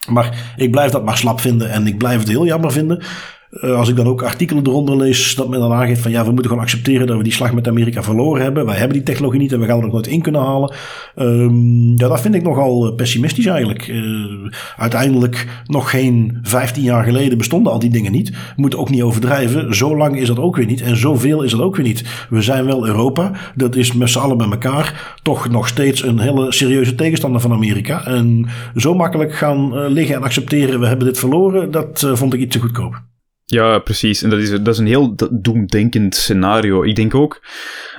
Maar 0.07 0.53
ik 0.57 0.71
blijf 0.71 0.91
dat 0.91 1.05
maar 1.05 1.17
slap 1.17 1.41
vinden 1.41 1.71
en 1.71 1.87
ik 1.87 1.99
blijf 1.99 2.19
het 2.19 2.29
heel 2.29 2.47
jammer 2.47 2.73
vinden. 2.73 3.03
Uh, 3.63 3.79
als 3.79 3.89
ik 3.89 3.97
dan 3.97 4.07
ook 4.07 4.23
artikelen 4.23 4.67
eronder 4.67 4.97
lees, 4.97 5.35
dat 5.35 5.49
men 5.49 5.61
dan 5.61 5.73
aangeeft 5.73 6.01
van 6.01 6.11
ja, 6.11 6.25
we 6.25 6.31
moeten 6.31 6.47
gewoon 6.47 6.63
accepteren 6.63 7.07
dat 7.07 7.17
we 7.17 7.23
die 7.23 7.33
slag 7.33 7.53
met 7.53 7.69
Amerika 7.69 8.03
verloren 8.03 8.43
hebben. 8.43 8.67
Wij 8.67 8.77
hebben 8.77 8.97
die 8.97 9.07
technologie 9.07 9.41
niet 9.41 9.53
en 9.53 9.61
we 9.61 9.67
gaan 9.67 9.77
er 9.77 9.83
nog 9.83 9.93
nooit 9.93 10.07
in 10.07 10.23
kunnen 10.23 10.41
halen. 10.41 10.75
Um, 11.17 11.99
ja, 11.99 12.09
dat 12.09 12.21
vind 12.21 12.35
ik 12.35 12.43
nogal 12.43 12.93
pessimistisch 12.93 13.47
eigenlijk. 13.47 13.89
Uh, 13.89 14.51
uiteindelijk, 14.77 15.49
nog 15.67 15.91
geen 15.91 16.39
15 16.43 16.83
jaar 16.83 17.05
geleden 17.05 17.39
bestonden 17.39 17.73
al 17.73 17.79
die 17.79 17.91
dingen 17.91 18.13
niet. 18.13 18.31
We 18.31 18.37
moeten 18.57 18.79
ook 18.79 18.91
niet 18.91 19.03
overdrijven. 19.03 19.75
Zo 19.75 19.97
lang 19.97 20.19
is 20.19 20.27
dat 20.27 20.39
ook 20.39 20.57
weer 20.57 20.67
niet 20.67 20.81
en 20.81 20.97
zoveel 20.97 21.43
is 21.43 21.51
dat 21.51 21.61
ook 21.61 21.77
weer 21.77 21.87
niet. 21.87 22.27
We 22.31 22.43
zijn 22.43 22.65
wel 22.65 22.87
Europa. 22.87 23.33
Dat 23.55 23.77
is 23.77 23.93
met 23.93 24.11
z'n 24.11 24.19
allen 24.19 24.37
bij 24.37 24.51
elkaar 24.51 25.15
toch 25.23 25.49
nog 25.49 25.69
steeds 25.69 26.03
een 26.03 26.19
hele 26.19 26.53
serieuze 26.53 26.95
tegenstander 26.95 27.41
van 27.41 27.53
Amerika. 27.53 28.07
En 28.07 28.47
zo 28.77 28.95
makkelijk 28.95 29.35
gaan 29.35 29.89
liggen 29.89 30.15
en 30.15 30.23
accepteren 30.23 30.81
we 30.81 30.87
hebben 30.87 31.07
dit 31.07 31.19
verloren, 31.19 31.71
dat 31.71 32.11
vond 32.13 32.35
ik 32.35 32.41
iets 32.41 32.57
te 32.57 32.63
goedkoop. 32.63 33.03
Ja, 33.49 33.79
precies. 33.79 34.23
En 34.23 34.31
dat 34.31 34.39
is, 34.39 34.51
dat 34.51 34.69
is 34.69 34.79
een 34.79 34.87
heel 34.87 35.15
doemdenkend 35.31 36.15
scenario. 36.15 36.83
Ik 36.83 36.97
denk 36.97 37.15
ook, 37.15 37.43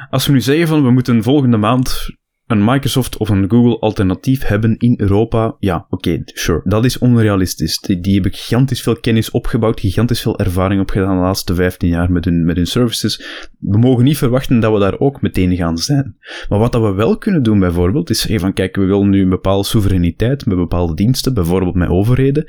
als 0.10 0.26
we 0.26 0.32
nu 0.32 0.42
zeggen 0.42 0.68
van 0.68 0.84
we 0.84 0.92
moeten 0.92 1.24
volgende 1.24 1.58
maand 1.58 2.16
een 2.48 2.64
Microsoft 2.64 3.18
of 3.18 3.30
een 3.30 3.50
Google 3.50 3.80
alternatief 3.80 4.44
hebben 4.44 4.78
in 4.78 4.94
Europa, 4.98 5.56
ja, 5.60 5.86
oké, 5.90 6.22
sure. 6.26 6.62
Dat 6.64 6.86
is 6.86 6.98
onrealistisch. 6.98 7.80
Die, 7.80 8.00
die, 8.00 8.14
hebben 8.14 8.34
gigantisch 8.34 8.82
veel 8.82 9.00
kennis 9.00 9.32
opgebouwd, 9.32 9.80
gigantisch 9.80 10.22
veel 10.22 10.40
ervaring 10.40 10.82
opgedaan 10.82 11.16
de 11.16 11.22
laatste 11.22 11.56
15 11.56 11.90
jaar 11.90 12.12
met 12.12 12.26
hun, 12.26 12.46
met 12.46 12.56
hun 12.56 12.68
services. 12.68 13.48
We 13.60 13.78
mogen 13.78 14.04
niet 14.04 14.18
verwachten 14.18 14.60
dat 14.60 14.74
we 14.74 14.80
daar 14.80 15.00
ook 15.00 15.22
meteen 15.22 15.56
gaan 15.56 15.78
zijn. 15.78 16.18
Maar 16.50 16.60
wat 16.60 16.72
dat 16.72 16.82
we 16.82 16.94
wel 16.94 17.18
kunnen 17.18 17.44
doen 17.44 17.60
bijvoorbeeld, 17.60 18.10
is 18.10 18.20
zeggen 18.20 18.40
van 18.40 18.54
kijk, 18.54 18.76
we 18.76 18.86
willen 18.86 19.10
nu 19.10 19.22
een 19.22 19.30
bepaalde 19.30 19.68
soevereiniteit 19.68 20.46
met 20.46 20.58
bepaalde 20.58 20.94
diensten, 20.94 21.34
bijvoorbeeld 21.34 21.76
met 21.76 21.90
overheden. 21.90 22.46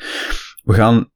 We 0.65 0.75
gaan 0.75 1.11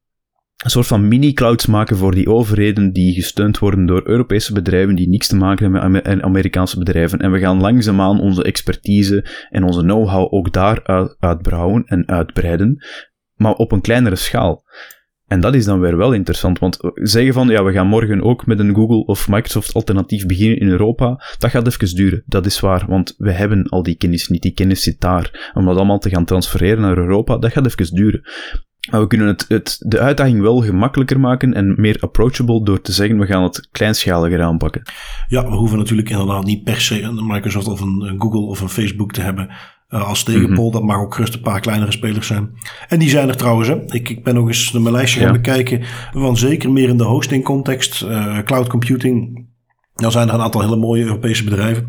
een 0.62 0.70
soort 0.70 0.86
van 0.86 1.08
mini-clouds 1.08 1.66
maken 1.66 1.96
voor 1.96 2.14
die 2.14 2.28
overheden 2.28 2.92
die 2.92 3.14
gesteund 3.14 3.58
worden 3.58 3.86
door 3.86 4.00
Europese 4.04 4.52
bedrijven 4.52 4.94
die 4.94 5.08
niks 5.08 5.26
te 5.26 5.36
maken 5.36 5.72
hebben 5.72 5.90
met 5.90 6.22
Amerikaanse 6.22 6.78
bedrijven. 6.78 7.18
En 7.18 7.32
we 7.32 7.38
gaan 7.38 7.60
langzaamaan 7.60 8.20
onze 8.20 8.42
expertise 8.42 9.26
en 9.50 9.64
onze 9.64 9.80
know-how 9.80 10.34
ook 10.34 10.52
daar 10.52 10.80
uit, 10.84 11.16
uitbrouwen 11.18 11.84
en 11.84 12.08
uitbreiden, 12.08 12.84
maar 13.34 13.54
op 13.54 13.72
een 13.72 13.80
kleinere 13.80 14.16
schaal. 14.16 14.64
En 15.26 15.40
dat 15.40 15.54
is 15.54 15.64
dan 15.64 15.80
weer 15.80 15.96
wel 15.96 16.12
interessant, 16.12 16.58
want 16.58 16.78
zeggen 16.94 17.32
van, 17.32 17.48
ja, 17.48 17.64
we 17.64 17.72
gaan 17.72 17.86
morgen 17.86 18.22
ook 18.22 18.46
met 18.46 18.58
een 18.58 18.74
Google 18.74 19.04
of 19.04 19.28
Microsoft 19.28 19.74
alternatief 19.74 20.26
beginnen 20.26 20.58
in 20.58 20.68
Europa, 20.68 21.22
dat 21.38 21.50
gaat 21.50 21.66
even 21.66 21.96
duren. 21.96 22.22
Dat 22.26 22.46
is 22.46 22.60
waar, 22.60 22.84
want 22.88 23.14
we 23.16 23.30
hebben 23.30 23.68
al 23.68 23.82
die 23.82 23.96
kennis 23.96 24.28
niet. 24.28 24.42
Die 24.42 24.52
kennis 24.52 24.82
zit 24.82 25.00
daar. 25.00 25.52
Om 25.54 25.64
dat 25.64 25.76
allemaal 25.76 25.98
te 25.98 26.10
gaan 26.10 26.24
transfereren 26.24 26.80
naar 26.80 26.98
Europa, 26.98 27.38
dat 27.38 27.52
gaat 27.52 27.66
even 27.66 27.94
duren. 27.94 28.22
Maar 28.90 29.00
we 29.00 29.06
kunnen 29.06 29.26
het, 29.26 29.44
het, 29.48 29.76
de 29.78 29.98
uitdaging 29.98 30.40
wel 30.40 30.62
gemakkelijker 30.62 31.20
maken 31.20 31.54
en 31.54 31.74
meer 31.76 31.96
approachable 32.00 32.64
door 32.64 32.80
te 32.80 32.92
zeggen 32.92 33.18
we 33.18 33.26
gaan 33.26 33.42
het 33.42 33.68
kleinschaliger 33.70 34.42
aanpakken. 34.42 34.82
Ja, 35.28 35.44
we 35.48 35.54
hoeven 35.54 35.78
natuurlijk 35.78 36.10
inderdaad 36.10 36.44
niet 36.44 36.64
per 36.64 36.80
se 36.80 37.02
een 37.02 37.26
Microsoft 37.26 37.66
of 37.66 37.80
een 37.80 38.14
Google 38.18 38.40
of 38.40 38.60
een 38.60 38.68
Facebook 38.68 39.12
te 39.12 39.20
hebben 39.20 39.50
uh, 39.92 40.08
als 40.08 40.22
tegenpol. 40.22 40.50
Mm 40.50 40.56
-hmm. 40.56 40.72
Dat 40.72 40.82
mag 40.82 40.96
ook 40.96 41.14
gerust 41.14 41.34
een 41.34 41.40
paar 41.40 41.60
kleinere 41.60 41.92
spelers 41.92 42.26
zijn. 42.26 42.50
En 42.88 42.98
die 42.98 43.08
zijn 43.08 43.28
er 43.28 43.36
trouwens. 43.36 43.68
Hè. 43.68 43.92
Ik, 43.92 44.08
ik 44.08 44.24
ben 44.24 44.34
nog 44.34 44.46
eens 44.46 44.72
naar 44.72 44.82
mijn 44.82 44.94
lijstje 44.94 45.20
gaan 45.20 45.32
ja. 45.32 45.34
bekijken. 45.34 45.82
Want 46.12 46.38
zeker 46.38 46.72
meer 46.72 46.88
in 46.88 46.96
de 46.96 47.04
hosting 47.04 47.44
context, 47.44 48.02
uh, 48.02 48.38
cloud 48.38 48.68
computing. 48.68 49.41
Dan 50.02 50.12
zijn 50.12 50.28
er 50.28 50.34
een 50.34 50.40
aantal 50.40 50.60
hele 50.60 50.76
mooie 50.76 51.04
Europese 51.04 51.44
bedrijven. 51.44 51.86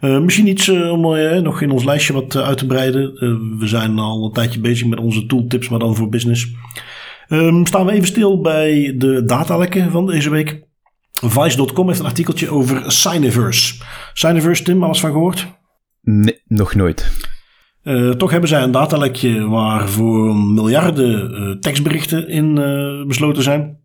Uh, 0.00 0.18
misschien 0.18 0.46
iets 0.46 0.68
uh, 0.68 0.92
om 0.92 1.14
uh, 1.14 1.38
nog 1.38 1.60
in 1.60 1.70
ons 1.70 1.84
lijstje 1.84 2.12
wat 2.12 2.36
uit 2.36 2.58
te 2.58 2.66
breiden. 2.66 3.12
we 3.58 3.66
zijn 3.66 3.98
al 3.98 4.24
een 4.24 4.32
tijdje 4.32 4.60
bezig 4.60 4.86
met 4.86 4.98
onze 4.98 5.26
tooltips, 5.26 5.68
maar 5.68 5.78
dan 5.78 5.96
voor 5.96 6.08
business. 6.08 6.48
Um, 7.28 7.66
staan 7.66 7.86
we 7.86 7.92
even 7.92 8.06
stil 8.06 8.40
bij 8.40 8.94
de 8.96 9.24
datalekken 9.24 9.90
van 9.90 10.06
deze 10.06 10.30
week. 10.30 10.62
Vice.com 11.12 11.86
heeft 11.86 12.00
een 12.00 12.06
artikeltje 12.06 12.50
over 12.50 12.92
Signiverse. 12.92 13.82
Signiverse, 14.12 14.62
Tim, 14.62 14.84
alles 14.84 15.00
van 15.00 15.12
gehoord? 15.12 15.46
Nee, 16.00 16.40
nog 16.46 16.74
nooit. 16.74 17.26
toch 18.16 18.30
hebben 18.30 18.48
zij 18.48 18.62
een 18.62 18.70
datalekje 18.70 19.48
waar 19.48 19.88
voor 19.88 20.36
miljarden 20.36 21.60
tekstberichten 21.60 22.28
in 22.28 22.54
besloten 23.06 23.42
zijn. 23.42 23.83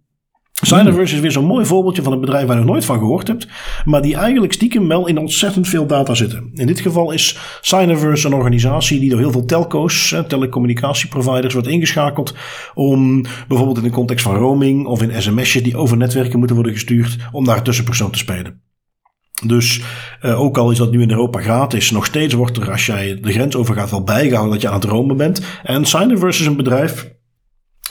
Signiverse 0.62 1.16
is 1.16 1.22
weer 1.22 1.32
zo'n 1.32 1.45
mooi 1.45 1.66
voorbeeldje 1.66 2.01
van 2.01 2.14
een 2.14 2.20
bedrijf 2.20 2.47
waar 2.47 2.57
je 2.57 2.64
nooit 2.64 2.86
van 2.86 2.97
gehoord 2.97 3.28
hebt, 3.28 3.47
maar 3.86 4.01
die 4.01 4.16
eigenlijk 4.16 4.53
stiekem 4.53 4.88
wel 4.88 5.07
in 5.07 5.18
ontzettend 5.18 5.68
veel 5.68 5.86
data 5.86 6.14
zitten. 6.14 6.49
In 6.53 6.68
dit 6.68 6.80
geval 6.80 7.12
is 7.12 7.38
Signiverse 7.62 8.28
een 8.28 8.34
organisatie 8.34 8.99
die 8.99 9.10
door 9.10 9.20
heel 9.20 9.32
veel 9.32 9.45
telco's, 9.45 10.16
telecommunicatieproviders, 10.28 11.53
wordt 11.53 11.68
ingeschakeld 11.68 12.36
om 12.74 13.26
bijvoorbeeld 13.47 13.78
in 13.78 13.84
de 13.84 13.89
context 13.89 14.26
van 14.26 14.36
roaming 14.36 14.86
of 14.86 15.01
in 15.01 15.22
sms'jes 15.22 15.64
die 15.64 15.78
over 15.78 15.97
netwerken 15.97 16.38
moeten 16.38 16.55
worden 16.55 16.74
gestuurd, 16.74 17.18
om 17.32 17.45
daar 17.45 17.64
tussenpersoon 17.64 18.12
te 18.12 18.18
spelen. 18.18 18.62
Dus 19.45 19.82
uh, 20.22 20.41
ook 20.41 20.57
al 20.57 20.72
is 20.72 20.78
dat 20.78 20.91
nu 20.91 21.01
in 21.01 21.12
Europa 21.12 21.39
gratis, 21.39 21.91
nog 21.91 22.05
steeds 22.05 22.34
wordt 22.34 22.57
er 22.57 22.72
als 22.72 22.86
jij 22.86 23.20
de 23.22 23.32
grens 23.32 23.55
overgaat 23.55 23.89
wel 23.89 24.03
bijgehouden 24.03 24.53
dat 24.53 24.62
je 24.62 24.68
aan 24.68 24.80
het 24.80 24.84
roamen 24.84 25.18
bent. 25.18 25.41
En 25.64 25.86
Signiverse 25.86 26.41
is 26.41 26.47
een 26.47 26.55
bedrijf 26.55 27.18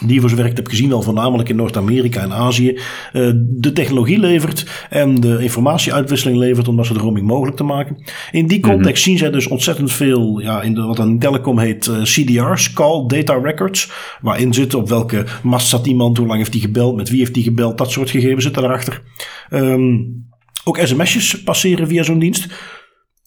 die 0.06 0.20
voor 0.20 0.28
zover 0.28 0.44
ik 0.44 0.50
het 0.50 0.58
heb 0.58 0.68
gezien 0.68 0.92
al 0.92 1.02
voornamelijk 1.02 1.48
in 1.48 1.56
Noord-Amerika 1.56 2.22
en 2.22 2.32
Azië 2.32 2.70
uh, 3.12 3.30
de 3.34 3.72
technologie 3.72 4.18
levert 4.18 4.86
en 4.90 5.14
de 5.14 5.38
informatieuitwisseling 5.42 6.38
levert 6.38 6.68
om 6.68 6.76
dat 6.76 6.86
soort 6.86 7.00
roaming 7.00 7.26
mogelijk 7.26 7.56
te 7.56 7.64
maken. 7.64 7.96
In 8.30 8.46
die 8.46 8.60
context 8.60 8.82
mm 8.84 8.84
-hmm. 8.84 8.96
zien 8.96 9.18
zij 9.18 9.30
dus 9.30 9.46
ontzettend 9.46 9.92
veel, 9.92 10.38
ja, 10.38 10.62
in 10.62 10.74
de, 10.74 10.82
wat 10.82 10.98
een 10.98 11.18
telecom 11.18 11.58
heet 11.58 11.86
uh, 11.86 12.02
CDR's, 12.02 12.72
Call 12.72 13.06
Data 13.06 13.34
Records, 13.34 13.90
waarin 14.20 14.54
zit 14.54 14.74
op 14.74 14.88
welke 14.88 15.26
mast 15.42 15.68
zat 15.68 15.86
iemand, 15.86 16.16
hoe 16.16 16.26
lang 16.26 16.38
heeft 16.38 16.52
die 16.52 16.60
gebeld, 16.60 16.96
met 16.96 17.08
wie 17.08 17.18
heeft 17.18 17.34
die 17.34 17.42
gebeld, 17.42 17.78
dat 17.78 17.90
soort 17.90 18.10
gegevens 18.10 18.44
zitten 18.44 18.62
daarachter. 18.62 19.02
Um, 19.50 20.26
ook 20.64 20.78
sms'jes 20.78 21.42
passeren 21.42 21.88
via 21.88 22.02
zo'n 22.02 22.18
dienst. 22.18 22.46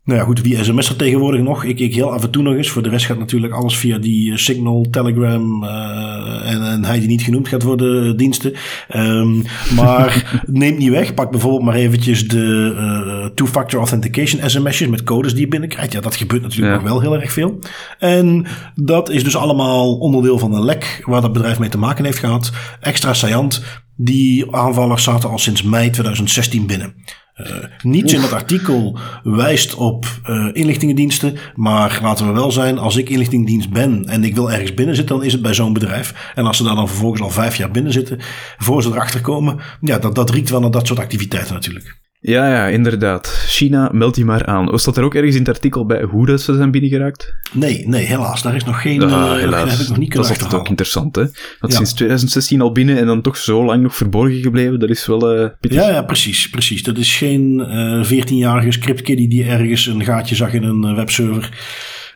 Nou 0.04 0.20
ja, 0.20 0.26
goed, 0.26 0.42
wie 0.42 0.64
sms 0.64 0.90
er 0.90 0.96
tegenwoordig 0.96 1.42
nog? 1.42 1.64
Ik, 1.64 1.80
ik 1.80 1.94
heel 1.94 2.14
af 2.14 2.24
en 2.24 2.32
toe 2.32 2.44
nog 2.44 2.56
eens. 2.56 2.70
Voor 2.70 2.84
de 2.84 2.90
rest 2.90 3.06
gaat 3.06 3.18
natuurlijk 3.18 3.54
alles 3.54 3.78
via 3.78 3.98
die 3.98 4.38
Signal, 4.38 4.88
Telegram 4.92 5.64
uh, 5.64 6.52
en, 6.52 6.62
en 6.62 6.86
hij 6.86 7.00
die 7.00 7.08
niet 7.08 7.22
genoemd 7.22 7.48
gaat 7.48 7.64
worden 7.64 8.18
diensten. 8.18 8.54
Um, 8.96 9.44
maar 9.76 10.42
neemt 10.46 10.78
niet 10.78 10.90
weg. 10.90 11.14
Pak 11.14 11.32
bijvoorbeeld 11.32 11.64
maar 11.64 11.76
eventjes 11.76 12.28
de 12.28 12.74
uh, 12.78 13.26
two-factor 13.36 13.80
authentication 13.80 14.50
sms'jes 14.50 14.88
met 14.88 15.04
codes 15.04 15.32
die 15.32 15.42
je 15.42 15.48
binnenkrijgt. 15.48 15.94
Ja, 15.94 16.02
dat 16.02 16.16
gebeurt 16.16 16.42
natuurlijk 16.42 16.76
ja. 16.76 16.82
nog 16.82 16.90
wel 16.90 17.02
heel 17.02 17.22
erg 17.22 17.32
veel. 17.32 17.60
En 18.00 18.46
dat 18.76 19.10
is 19.10 19.24
dus 19.24 19.36
allemaal 19.36 19.98
onderdeel 19.98 20.38
van 20.38 20.54
een 20.54 20.66
lek 20.66 21.04
waar 21.06 21.22
dat 21.22 21.34
bedrijf 21.34 21.60
mee 21.60 21.70
te 21.70 21.78
maken 21.78 22.06
heeft 22.06 22.20
gehad. 22.20 22.52
Extra 22.80 23.14
saillant. 23.14 23.64
Die 23.96 24.56
aanvallers 24.56 25.04
zaten 25.04 25.30
al 25.30 25.40
sinds 25.40 25.64
mei 25.64 25.90
2016 25.90 26.68
binnen. 26.68 26.94
Uh, 27.48 27.66
niets 27.84 28.14
in 28.14 28.22
dat 28.22 28.34
artikel 28.34 28.98
wijst 29.24 29.76
op 29.76 30.06
uh, 30.30 30.50
inlichtingendiensten. 30.54 31.38
Maar 31.56 32.00
laten 32.02 32.28
we 32.28 32.32
wel 32.32 32.52
zijn, 32.52 32.78
als 32.78 32.96
ik 32.96 33.10
inlichtingendienst 33.10 33.70
ben 33.70 34.06
en 34.06 34.24
ik 34.24 34.36
wil 34.36 34.52
ergens 34.52 34.74
binnen 34.74 34.96
zitten, 34.96 35.16
dan 35.16 35.26
is 35.26 35.34
het 35.34 35.42
bij 35.42 35.54
zo'n 35.54 35.74
bedrijf. 35.74 36.32
En 36.36 36.46
als 36.46 36.58
ze 36.58 36.64
daar 36.64 36.76
dan 36.76 36.88
vervolgens 36.88 37.22
al 37.22 37.30
vijf 37.30 37.56
jaar 37.56 37.72
binnen 37.72 37.94
zitten, 37.94 38.20
voor 38.58 38.84
ze 38.84 38.90
erachter 38.90 39.22
komen, 39.22 39.60
ja, 39.82 40.00
dat, 40.00 40.16
dat 40.16 40.30
riekt 40.30 40.50
wel 40.50 40.60
naar 40.60 40.72
dat 40.72 40.88
soort 40.88 41.00
activiteiten 41.00 41.54
natuurlijk. 41.54 42.01
Ja, 42.24 42.50
ja, 42.50 42.68
inderdaad. 42.68 43.28
China, 43.48 43.90
meld 43.92 44.16
die 44.16 44.26
maar 44.26 44.46
aan. 44.46 44.66
Was 44.66 44.84
dat 44.84 44.98
er 44.98 45.04
ook 45.04 45.16
ergens 45.16 45.36
in 45.36 45.42
het 45.42 45.50
artikel 45.50 45.86
bij 45.86 46.04
hoe 46.04 46.26
dat 46.26 46.42
ze 46.42 46.56
zijn 46.56 46.72
binnengeraakt? 46.72 47.34
Nee, 47.54 47.88
nee, 47.88 48.06
helaas. 48.06 48.42
Daar 48.42 48.56
is 48.56 48.64
nog 48.64 48.82
geen... 48.82 49.04
Ah, 49.04 49.36
helaas. 49.36 49.72
Heb 49.72 49.80
ik 49.80 49.88
nog 49.88 49.98
niet 49.98 50.14
dat 50.14 50.24
is 50.26 50.30
altijd 50.30 50.54
ook 50.54 50.70
interessant, 50.70 51.16
hè? 51.16 51.26
Dat 51.60 51.74
sinds 51.74 51.94
2016 51.94 52.62
al 52.62 52.72
binnen 52.72 52.98
en 52.98 53.06
dan 53.06 53.22
toch 53.22 53.38
zo 53.38 53.66
lang 53.66 53.82
nog 53.82 53.96
verborgen 53.96 54.42
gebleven, 54.42 54.80
dat 54.80 54.90
is 54.90 55.06
wel 55.06 55.42
uh, 55.42 55.48
pittig. 55.60 55.80
Ja, 55.80 55.90
ja, 55.90 56.02
precies, 56.02 56.50
precies. 56.50 56.84
Dat 56.84 56.98
is 56.98 57.18
geen 57.18 57.60
uh, 57.60 58.00
eh, 58.00 58.26
14-jarige 58.26 58.72
scriptkiddy 58.72 59.28
die 59.28 59.44
ergens 59.44 59.86
een 59.86 60.04
gaatje 60.04 60.36
zag 60.36 60.54
in 60.54 60.64
een 60.64 60.96
webserver. 60.96 61.50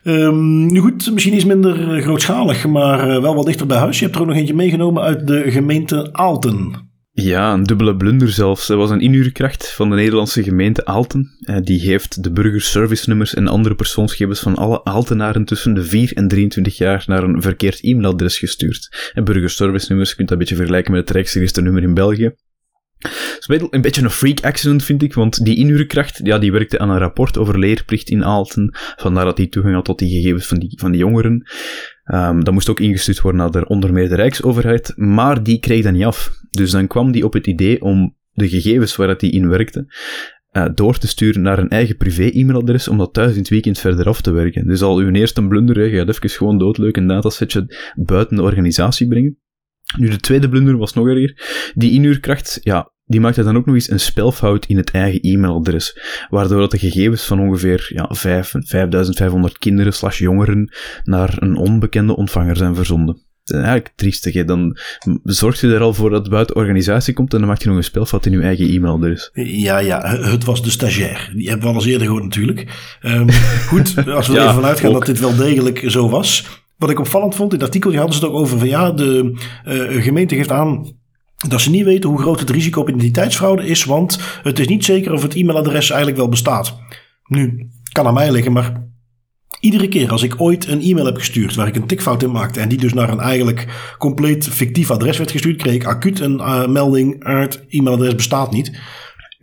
Um, 0.03 0.71
nu 0.71 0.79
goed, 0.79 1.11
misschien 1.13 1.35
iets 1.35 1.45
minder 1.45 2.01
grootschalig, 2.01 2.65
maar 2.67 3.21
wel 3.21 3.35
wat 3.35 3.45
dichter 3.45 3.67
bij 3.67 3.77
huis. 3.77 3.97
Je 3.97 4.03
hebt 4.03 4.15
er 4.15 4.21
ook 4.21 4.27
nog 4.27 4.37
eentje 4.37 4.53
meegenomen 4.53 5.03
uit 5.03 5.27
de 5.27 5.51
gemeente 5.51 6.09
Aalten. 6.11 6.93
Ja, 7.17 7.53
een 7.53 7.63
dubbele 7.63 7.95
blunder 7.95 8.29
zelfs. 8.29 8.69
Er 8.69 8.77
was 8.77 8.89
een 8.89 8.99
inhuurkracht 8.99 9.71
van 9.71 9.89
de 9.89 9.95
Nederlandse 9.95 10.43
gemeente 10.43 10.85
Aalten. 10.85 11.37
Eh, 11.41 11.57
die 11.61 11.79
heeft 11.79 12.23
de 12.23 12.31
burgerservice-nummers 12.31 13.33
en 13.33 13.47
andere 13.47 13.75
persoonsgegevens 13.75 14.39
van 14.39 14.55
alle 14.55 14.83
Aaltenaren 14.83 15.45
tussen 15.45 15.73
de 15.73 15.83
4 15.83 16.13
en 16.13 16.27
23 16.27 16.77
jaar 16.77 17.03
naar 17.07 17.23
een 17.23 17.41
verkeerd 17.41 17.83
e-mailadres 17.83 18.39
gestuurd. 18.39 19.11
En 19.13 19.23
burgerservice-nummers, 19.23 20.09
je 20.09 20.15
kunt 20.15 20.27
dat 20.27 20.37
een 20.37 20.43
beetje 20.43 20.55
vergelijken 20.55 20.91
met 20.91 21.01
het 21.01 21.09
Rijksregisternummer 21.09 21.83
in 21.83 21.93
België. 21.93 22.33
Het 22.99 23.45
is 23.47 23.67
een 23.69 23.81
beetje 23.81 24.01
een 24.01 24.09
freak 24.09 24.41
accident, 24.41 24.83
vind 24.83 25.03
ik, 25.03 25.13
want 25.13 25.45
die 25.45 25.57
inhuurkracht, 25.57 26.19
ja, 26.23 26.37
die 26.37 26.51
werkte 26.51 26.79
aan 26.79 26.89
een 26.89 26.97
rapport 26.97 27.37
over 27.37 27.59
leerplicht 27.59 28.09
in 28.09 28.25
Aalten, 28.25 28.77
vandaar 28.95 29.25
dat 29.25 29.37
hij 29.37 29.47
toegang 29.47 29.75
had 29.75 29.85
tot 29.85 29.99
die 29.99 30.09
gegevens 30.09 30.47
van 30.47 30.59
die, 30.59 30.73
van 30.79 30.91
die 30.91 30.99
jongeren. 30.99 31.47
Um, 32.13 32.43
dat 32.43 32.53
moest 32.53 32.69
ook 32.69 32.79
ingestuurd 32.79 33.21
worden 33.21 33.41
naar 33.41 33.51
de 33.51 33.67
onder 33.67 33.93
meer 33.93 34.09
de 34.09 34.15
Rijksoverheid, 34.15 34.93
maar 34.95 35.43
die 35.43 35.59
kreeg 35.59 35.83
dat 35.83 35.93
niet 35.93 36.05
af. 36.05 36.31
Dus 36.49 36.71
dan 36.71 36.87
kwam 36.87 37.11
die 37.11 37.25
op 37.25 37.33
het 37.33 37.47
idee 37.47 37.81
om 37.81 38.15
de 38.31 38.49
gegevens 38.49 38.95
waar 38.95 39.15
hij 39.17 39.29
in 39.29 39.49
werkte, 39.49 39.85
uh, 40.51 40.65
door 40.73 40.97
te 40.97 41.07
sturen 41.07 41.41
naar 41.41 41.59
een 41.59 41.69
eigen 41.69 41.97
privé-e-mailadres 41.97 42.87
om 42.87 42.97
dat 42.97 43.13
thuis 43.13 43.31
in 43.31 43.37
het 43.37 43.49
weekend 43.49 43.79
verder 43.79 44.07
af 44.07 44.21
te 44.21 44.31
werken. 44.31 44.67
Dus 44.67 44.81
al 44.81 44.97
uw 44.97 45.11
eerste 45.11 45.47
blunder, 45.47 45.89
je 45.89 45.97
gaat 45.97 46.07
even 46.07 46.29
gewoon 46.29 46.57
doodleuk 46.57 46.97
een 46.97 47.07
datasetje 47.07 47.91
buiten 47.95 48.35
de 48.35 48.41
organisatie 48.41 49.07
brengen. 49.07 49.37
Nu, 49.97 50.09
de 50.09 50.19
tweede 50.19 50.49
blunder 50.49 50.77
was 50.77 50.93
nog 50.93 51.07
erger. 51.07 51.33
Die 51.75 51.91
inhuurkracht, 51.91 52.59
ja, 52.61 52.91
die 53.05 53.19
maakte 53.19 53.43
dan 53.43 53.57
ook 53.57 53.65
nog 53.65 53.75
eens 53.75 53.89
een 53.89 53.99
spelfout 53.99 54.65
in 54.65 54.77
het 54.77 54.91
eigen 54.91 55.21
e-mailadres, 55.21 55.99
waardoor 56.29 56.59
dat 56.59 56.71
de 56.71 56.79
gegevens 56.79 57.23
van 57.23 57.39
ongeveer 57.39 57.87
ja, 57.93 58.07
5, 58.09 58.49
5500 58.49 59.57
kinderen 59.57 59.93
slash 59.93 60.19
jongeren 60.19 60.73
naar 61.03 61.35
een 61.39 61.55
onbekende 61.55 62.15
ontvanger 62.15 62.57
zijn 62.57 62.75
verzonden. 62.75 63.23
Dat 63.43 63.57
is 63.57 63.63
eigenlijk 63.63 63.93
triestig. 63.95 64.45
Dan 64.45 64.77
zorgt 65.23 65.61
u 65.61 65.73
er 65.73 65.81
al 65.81 65.93
voor 65.93 66.09
dat 66.09 66.21
het 66.21 66.29
buiten 66.29 66.55
organisatie 66.55 67.13
komt 67.13 67.33
en 67.33 67.39
dan 67.39 67.47
maakt 67.47 67.61
je 67.61 67.67
nog 67.67 67.77
een 67.77 67.83
spelfout 67.83 68.25
in 68.25 68.33
uw 68.33 68.41
eigen 68.41 68.69
e-mailadres. 68.69 69.29
Ja, 69.33 69.79
ja, 69.79 70.17
het 70.21 70.43
was 70.43 70.63
de 70.63 70.69
stagiair. 70.69 71.31
Die 71.35 71.49
hebben 71.49 71.67
we 71.67 71.73
al 71.73 71.79
eens 71.79 71.89
eerder 71.89 72.07
gehoord 72.07 72.23
natuurlijk. 72.23 72.65
Um, 73.01 73.31
goed, 73.67 74.07
als 74.07 74.27
we 74.27 74.33
ja, 74.33 74.39
er 74.39 74.43
even 74.43 74.55
vanuit 74.55 74.79
gaan 74.79 74.93
dat 74.93 75.05
dit 75.05 75.19
wel 75.19 75.35
degelijk 75.35 75.83
zo 75.85 76.09
was. 76.09 76.63
Wat 76.77 76.89
ik 76.89 76.99
opvallend 76.99 77.35
vond, 77.35 77.53
in 77.53 77.59
het 77.59 77.67
artikel 77.67 77.93
hadden 77.95 78.15
ze 78.15 78.19
het 78.19 78.29
ook 78.29 78.39
over 78.39 78.57
van 78.57 78.67
ja, 78.67 78.91
de 78.91 79.39
uh, 79.67 80.03
gemeente 80.03 80.35
geeft 80.35 80.51
aan 80.51 80.93
dat 81.47 81.61
ze 81.61 81.69
niet 81.69 81.83
weten 81.83 82.09
hoe 82.09 82.21
groot 82.21 82.39
het 82.39 82.49
risico 82.49 82.81
op 82.81 82.89
identiteitsfraude 82.89 83.67
is, 83.67 83.83
want 83.83 84.19
het 84.43 84.59
is 84.59 84.67
niet 84.67 84.85
zeker 84.85 85.13
of 85.13 85.21
het 85.21 85.35
e-mailadres 85.35 85.89
eigenlijk 85.89 86.19
wel 86.19 86.29
bestaat. 86.29 86.77
Nu, 87.27 87.69
kan 87.91 88.07
aan 88.07 88.13
mij 88.13 88.31
liggen, 88.31 88.51
maar 88.51 88.83
iedere 89.59 89.87
keer 89.87 90.11
als 90.11 90.23
ik 90.23 90.41
ooit 90.41 90.67
een 90.67 90.81
e-mail 90.81 91.05
heb 91.05 91.17
gestuurd 91.17 91.55
waar 91.55 91.67
ik 91.67 91.75
een 91.75 91.87
tikfout 91.87 92.23
in 92.23 92.31
maakte 92.31 92.59
en 92.59 92.69
die 92.69 92.77
dus 92.77 92.93
naar 92.93 93.09
een 93.09 93.19
eigenlijk 93.19 93.93
compleet 93.97 94.47
fictief 94.47 94.91
adres 94.91 95.17
werd 95.17 95.31
gestuurd, 95.31 95.61
kreeg 95.61 95.73
ik 95.73 95.85
acuut 95.85 96.19
een 96.19 96.37
uh, 96.37 96.67
melding: 96.67 97.27
het 97.27 97.65
e-mailadres 97.69 98.15
bestaat 98.15 98.51
niet. 98.51 98.79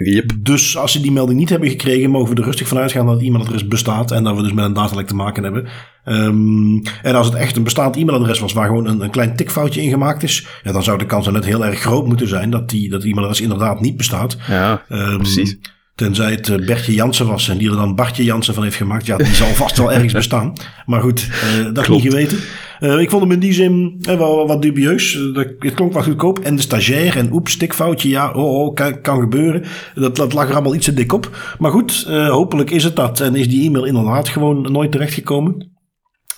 Yep. 0.05 0.33
Dus 0.39 0.77
als 0.77 0.93
ze 0.93 1.01
die 1.01 1.13
melding 1.13 1.39
niet 1.39 1.49
hebben 1.49 1.69
gekregen, 1.69 2.11
mogen 2.11 2.35
we 2.35 2.41
er 2.41 2.47
rustig 2.47 2.69
vanuit 2.69 2.93
gaan 2.93 3.07
dat 3.07 3.15
het 3.15 3.25
e-mailadres 3.25 3.69
bestaat 3.69 4.11
en 4.11 4.25
dat 4.25 4.37
we 4.37 4.43
dus 4.43 4.53
met 4.53 4.65
een 4.65 4.73
datalek 4.73 5.07
te 5.07 5.15
maken 5.15 5.43
hebben. 5.43 5.69
Um, 6.05 6.83
en 7.03 7.15
als 7.15 7.27
het 7.27 7.37
echt 7.37 7.57
een 7.57 7.63
bestaand 7.63 7.97
e-mailadres 7.97 8.39
was 8.39 8.53
waar 8.53 8.67
gewoon 8.67 8.87
een, 8.87 9.01
een 9.01 9.11
klein 9.11 9.37
tikfoutje 9.37 9.83
in 9.83 9.91
gemaakt 9.91 10.23
is, 10.23 10.47
ja, 10.63 10.73
dan 10.73 10.83
zou 10.83 10.99
de 10.99 11.07
kans 11.07 11.31
net 11.31 11.45
heel 11.45 11.65
erg 11.65 11.81
groot 11.81 12.07
moeten 12.07 12.29
zijn 12.29 12.51
dat 12.51 12.71
die, 12.71 12.91
dat 12.91 13.05
e-mailadres 13.05 13.41
inderdaad 13.41 13.81
niet 13.81 13.97
bestaat. 13.97 14.37
Ja, 14.49 14.83
um, 14.89 15.17
precies. 15.17 15.59
Tenzij 15.95 16.31
het 16.31 16.49
eh, 16.49 16.67
Bertje 16.67 16.95
Jansen 16.95 17.27
was 17.27 17.49
en 17.49 17.59
die 17.59 17.71
er 17.71 17.77
dan 17.77 17.95
Bartje 17.95 18.25
Jansen 18.25 18.55
van 18.55 18.63
heeft 18.63 18.77
gemaakt. 18.77 19.07
Ja, 19.07 19.17
die 19.17 19.35
zal 19.35 19.47
vast 19.47 19.79
wel 19.79 19.93
ergens 19.93 20.13
bestaan. 20.13 20.53
Maar 20.87 21.01
goed, 21.01 21.29
uh, 21.31 21.75
dat 21.75 21.85
Klopt. 21.85 22.03
niet 22.03 22.13
geweten. 22.13 22.39
Uh, 22.81 23.01
ik 23.01 23.11
vond 23.11 23.23
hem 23.23 23.33
in 23.33 23.39
die 23.39 23.53
zin 23.53 23.97
uh, 24.09 24.19
wel 24.19 24.47
wat 24.47 24.63
dubieus. 24.63 25.19
het 25.59 25.75
klonk 25.75 25.93
wat 25.93 26.05
goedkoop. 26.05 26.39
En 26.39 26.57
de 26.57 26.63
stagiair 26.63 27.17
en 27.17 27.33
oeps, 27.33 27.53
stikfoutje. 27.53 28.09
Ja, 28.09 28.31
oh, 28.31 28.61
oh 28.61 28.75
kan, 28.75 29.01
kan 29.01 29.21
gebeuren. 29.21 29.63
Dat, 29.95 30.17
dat 30.17 30.33
lag 30.33 30.49
er 30.49 30.55
allemaal 30.55 30.75
iets 30.75 30.85
te 30.85 30.95
dik 30.95 31.13
op. 31.13 31.55
Maar 31.59 31.71
goed, 31.71 32.05
hopelijk 32.29 32.71
is 32.71 32.85
het 32.85 32.97
dat. 32.97 33.21
En 33.21 33.35
is 33.35 33.49
die 33.49 33.67
e-mail 33.67 33.85
inderdaad 33.85 34.29
gewoon 34.29 34.73
nooit 34.73 34.93
terechtgekomen. 34.93 35.72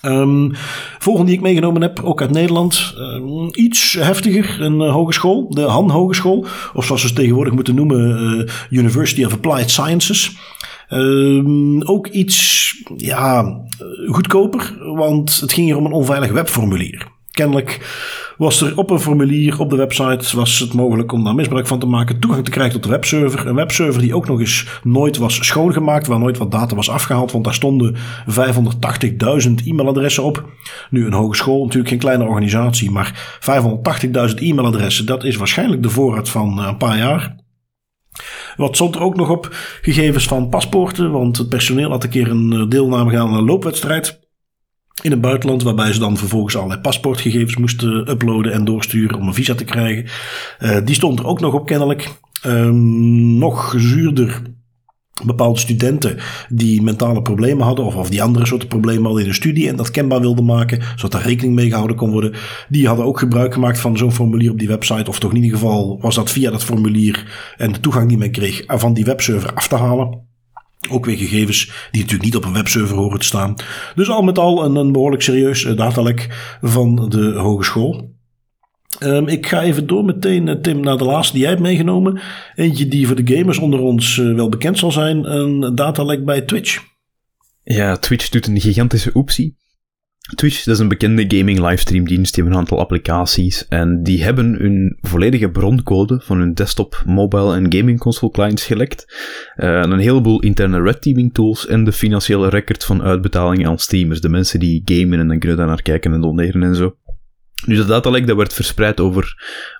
Um, 0.05 0.51
volgende 0.99 1.27
die 1.27 1.37
ik 1.37 1.45
meegenomen 1.45 1.81
heb, 1.81 2.01
ook 2.03 2.21
uit 2.21 2.31
Nederland. 2.31 2.93
Um, 2.97 3.49
iets 3.51 3.93
heftiger, 3.93 4.61
een 4.61 4.81
uh, 4.81 4.91
hogeschool, 4.91 5.49
de 5.49 5.61
Han 5.61 5.89
Hogeschool. 5.89 6.45
Of 6.73 6.85
zoals 6.85 7.01
we 7.01 7.07
het 7.07 7.17
tegenwoordig 7.17 7.53
moeten 7.53 7.75
noemen, 7.75 8.23
uh, 8.69 8.79
University 8.79 9.25
of 9.25 9.33
Applied 9.33 9.69
Sciences. 9.69 10.37
Um, 10.89 11.83
ook 11.83 12.07
iets 12.07 12.65
ja, 12.97 13.57
goedkoper, 14.07 14.77
want 14.95 15.39
het 15.39 15.53
ging 15.53 15.67
hier 15.67 15.77
om 15.77 15.85
een 15.85 15.91
onveilig 15.91 16.31
webformulier. 16.31 17.13
Kennelijk 17.35 17.79
was 18.37 18.61
er 18.61 18.77
op 18.77 18.89
een 18.89 18.99
formulier 18.99 19.59
op 19.59 19.69
de 19.69 19.75
website 19.75 20.35
was 20.35 20.59
het 20.59 20.73
mogelijk 20.73 21.11
om 21.11 21.23
daar 21.23 21.35
misbruik 21.35 21.67
van 21.67 21.79
te 21.79 21.85
maken, 21.85 22.19
toegang 22.19 22.45
te 22.45 22.51
krijgen 22.51 22.73
tot 22.73 22.83
de 22.83 22.89
webserver. 22.89 23.47
Een 23.47 23.55
webserver 23.55 24.01
die 24.01 24.15
ook 24.15 24.27
nog 24.27 24.39
eens 24.39 24.79
nooit 24.83 25.17
was 25.17 25.45
schoongemaakt, 25.45 26.07
waar 26.07 26.19
nooit 26.19 26.37
wat 26.37 26.51
data 26.51 26.75
was 26.75 26.89
afgehaald, 26.89 27.31
want 27.31 27.43
daar 27.43 27.53
stonden 27.53 27.95
580.000 27.95 29.51
e-mailadressen 29.65 30.23
op. 30.23 30.49
Nu 30.89 31.05
een 31.05 31.13
hogeschool, 31.13 31.63
natuurlijk 31.63 31.89
geen 31.89 31.99
kleine 31.99 32.23
organisatie, 32.23 32.91
maar 32.91 33.39
580.000 33.39 34.35
e-mailadressen, 34.35 35.05
dat 35.05 35.23
is 35.23 35.35
waarschijnlijk 35.35 35.83
de 35.83 35.89
voorraad 35.89 36.29
van 36.29 36.59
eh, 36.59 36.67
een 36.67 36.77
paar 36.77 36.97
jaar. 36.97 37.43
Wat 38.55 38.75
stond 38.75 38.95
er 38.95 39.01
ook 39.01 39.15
nog 39.15 39.29
op? 39.29 39.49
Gegevens 39.81 40.27
van 40.27 40.49
paspoorten, 40.49 41.11
want 41.11 41.37
het 41.37 41.49
personeel 41.49 41.89
had 41.89 42.03
een 42.03 42.09
keer 42.09 42.29
een 42.29 42.53
eh, 42.53 42.69
deelname 42.69 43.09
gedaan 43.09 43.27
aan 43.27 43.37
een 43.37 43.45
loopwedstrijd 43.45 44.23
in 45.03 45.11
het 45.11 45.21
buitenland, 45.21 45.63
waarbij 45.63 45.93
ze 45.93 45.99
dan 45.99 46.17
vervolgens 46.17 46.55
allerlei 46.55 46.81
paspoortgegevens 46.81 47.57
moesten 47.57 48.09
uploaden 48.09 48.53
en 48.53 48.65
doorsturen 48.65 49.19
om 49.19 49.27
een 49.27 49.33
visa 49.33 49.55
te 49.55 49.63
krijgen. 49.63 50.05
Uh, 50.59 50.77
die 50.85 50.95
stond 50.95 51.19
er 51.19 51.25
ook 51.25 51.39
nog 51.39 51.53
op 51.53 51.65
kennelijk. 51.65 52.11
Um, 52.45 53.37
nog 53.37 53.73
zuurder 53.77 54.41
bepaalde 55.23 55.59
studenten 55.59 56.17
die 56.49 56.81
mentale 56.81 57.21
problemen 57.21 57.65
hadden 57.65 57.85
of, 57.85 57.95
of 57.95 58.09
die 58.09 58.23
andere 58.23 58.45
soorten 58.45 58.67
problemen 58.67 59.03
hadden 59.03 59.21
in 59.21 59.29
de 59.29 59.35
studie 59.35 59.67
en 59.67 59.75
dat 59.75 59.91
kenbaar 59.91 60.21
wilden 60.21 60.45
maken, 60.45 60.81
zodat 60.95 61.11
daar 61.11 61.21
rekening 61.21 61.55
mee 61.55 61.69
gehouden 61.69 61.95
kon 61.95 62.11
worden. 62.11 62.33
Die 62.69 62.87
hadden 62.87 63.05
ook 63.05 63.19
gebruik 63.19 63.53
gemaakt 63.53 63.79
van 63.79 63.97
zo'n 63.97 64.11
formulier 64.11 64.51
op 64.51 64.59
die 64.59 64.67
website 64.67 65.09
of 65.09 65.19
toch 65.19 65.31
in 65.31 65.43
ieder 65.43 65.59
geval 65.59 65.99
was 66.01 66.15
dat 66.15 66.31
via 66.31 66.51
dat 66.51 66.63
formulier 66.63 67.53
en 67.57 67.71
de 67.71 67.79
toegang 67.79 68.07
die 68.07 68.17
men 68.17 68.31
kreeg 68.31 68.63
van 68.67 68.93
die 68.93 69.05
webserver 69.05 69.53
af 69.53 69.67
te 69.67 69.75
halen. 69.75 70.33
Ook 70.89 71.05
weer 71.05 71.17
gegevens 71.17 71.65
die 71.65 72.01
natuurlijk 72.01 72.23
niet 72.23 72.35
op 72.35 72.45
een 72.45 72.53
webserver 72.53 72.97
horen 72.97 73.19
te 73.19 73.25
staan. 73.25 73.55
Dus 73.95 74.09
al 74.09 74.21
met 74.21 74.37
al 74.37 74.65
een, 74.65 74.75
een 74.75 74.91
behoorlijk 74.91 75.21
serieus 75.21 75.65
eh, 75.65 75.77
datalek 75.77 76.27
van 76.61 77.09
de 77.09 77.33
hogeschool. 77.33 78.13
Um, 78.99 79.27
ik 79.27 79.47
ga 79.47 79.61
even 79.61 79.87
door 79.87 80.05
meteen, 80.05 80.47
uh, 80.47 80.55
Tim, 80.55 80.79
naar 80.79 80.97
de 80.97 81.03
laatste 81.03 81.33
die 81.33 81.41
jij 81.41 81.51
hebt 81.51 81.63
meegenomen. 81.63 82.19
Eentje 82.55 82.87
die 82.87 83.07
voor 83.07 83.23
de 83.23 83.35
gamers 83.35 83.57
onder 83.57 83.79
ons 83.79 84.17
uh, 84.17 84.35
wel 84.35 84.49
bekend 84.49 84.77
zal 84.77 84.91
zijn. 84.91 85.31
Een 85.31 85.75
datalek 85.75 86.25
bij 86.25 86.41
Twitch. 86.41 86.83
Ja, 87.63 87.97
Twitch 87.97 88.29
doet 88.29 88.47
een 88.47 88.61
gigantische 88.61 89.11
oepsie. 89.13 89.55
Twitch, 90.33 90.63
dat 90.63 90.73
is 90.75 90.79
een 90.79 90.87
bekende 90.87 91.37
gaming 91.37 91.59
livestreamdienst. 91.59 92.33
Die 92.33 92.43
hebben 92.43 92.53
een 92.53 92.65
aantal 92.65 92.79
applicaties. 92.79 93.67
En 93.67 94.03
die 94.03 94.23
hebben 94.23 94.53
hun 94.53 94.97
volledige 95.01 95.49
broncode 95.49 96.21
van 96.23 96.37
hun 96.39 96.53
desktop, 96.53 97.03
mobile 97.05 97.55
en 97.55 97.73
gaming 97.73 97.99
console 97.99 98.31
clients 98.31 98.65
gelekt. 98.65 99.05
Uh, 99.57 99.81
een 99.81 99.99
heleboel 99.99 100.41
interne 100.41 100.81
red 100.81 101.01
teaming 101.01 101.33
tools 101.33 101.67
en 101.67 101.83
de 101.83 101.91
financiële 101.91 102.49
record 102.49 102.83
van 102.83 103.03
uitbetalingen 103.03 103.67
aan 103.67 103.79
streamers. 103.79 104.21
De 104.21 104.29
mensen 104.29 104.59
die 104.59 104.81
gamen 104.85 105.19
en 105.19 105.27
dan 105.27 105.39
kunnen 105.39 105.57
daar 105.57 105.67
naar 105.67 105.81
kijken 105.81 106.13
en 106.13 106.21
doneren 106.21 106.63
en 106.63 106.75
zo. 106.75 106.95
Nu, 107.65 107.75
dat 107.75 107.87
datalek 107.87 108.27
dat 108.27 108.37
werd 108.37 108.53
verspreid 108.53 108.99
over 108.99 109.33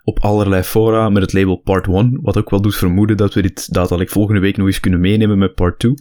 op 0.04 0.20
allerlei 0.20 0.64
fora 0.64 1.10
met 1.10 1.22
het 1.22 1.34
label 1.34 1.56
Part 1.56 1.88
1, 1.88 2.20
wat 2.22 2.38
ook 2.38 2.50
wel 2.50 2.62
doet 2.62 2.76
vermoeden 2.76 3.18
dat 3.18 3.34
we 3.34 3.42
dit 3.42 3.74
datalek 3.74 4.10
volgende 4.10 4.42
week 4.42 4.58
nog 4.58 4.68
eens 4.68 4.80
kunnen 4.80 5.00
meenemen 5.00 5.38
met 5.38 5.56
Part 5.56 5.80
2. 5.80 5.94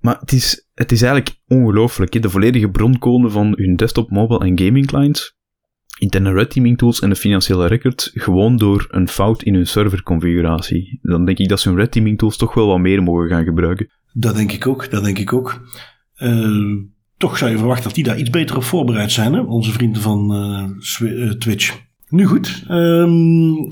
Maar 0.00 0.16
het 0.20 0.32
is, 0.32 0.67
het 0.78 0.92
is 0.92 1.02
eigenlijk 1.02 1.36
ongelooflijk. 1.46 2.22
De 2.22 2.30
volledige 2.30 2.70
broncode 2.70 3.30
van 3.30 3.52
hun 3.56 3.76
desktop, 3.76 4.10
mobile 4.10 4.44
en 4.44 4.58
gaming 4.58 4.86
clients, 4.86 5.36
interne 5.98 6.32
red 6.32 6.50
teaming 6.50 6.78
tools 6.78 7.00
en 7.00 7.08
de 7.08 7.16
financiële 7.16 7.66
record, 7.66 8.10
gewoon 8.14 8.56
door 8.56 8.86
een 8.90 9.08
fout 9.08 9.42
in 9.42 9.54
hun 9.54 9.66
serverconfiguratie. 9.66 10.98
Dan 11.02 11.24
denk 11.24 11.38
ik 11.38 11.48
dat 11.48 11.60
ze 11.60 11.68
hun 11.68 11.78
red 11.78 11.92
teaming 11.92 12.18
tools 12.18 12.36
toch 12.36 12.54
wel 12.54 12.66
wat 12.66 12.78
meer 12.78 13.02
mogen 13.02 13.28
gaan 13.28 13.44
gebruiken. 13.44 13.90
Dat 14.12 14.36
denk 14.36 14.52
ik 14.52 14.66
ook, 14.66 14.90
dat 14.90 15.04
denk 15.04 15.18
ik 15.18 15.32
ook. 15.32 15.62
Uh, 16.18 16.76
toch 17.16 17.38
zou 17.38 17.50
je 17.50 17.56
verwachten 17.56 17.84
dat 17.84 17.94
die 17.94 18.04
daar 18.04 18.18
iets 18.18 18.30
beter 18.30 18.56
op 18.56 18.62
voorbereid 18.62 19.12
zijn, 19.12 19.32
hè? 19.32 19.40
onze 19.40 19.72
vrienden 19.72 20.02
van 20.02 20.34
uh, 21.00 21.30
Twitch. 21.30 21.86
Nu 22.08 22.26
goed, 22.26 22.64
um, 22.70 23.66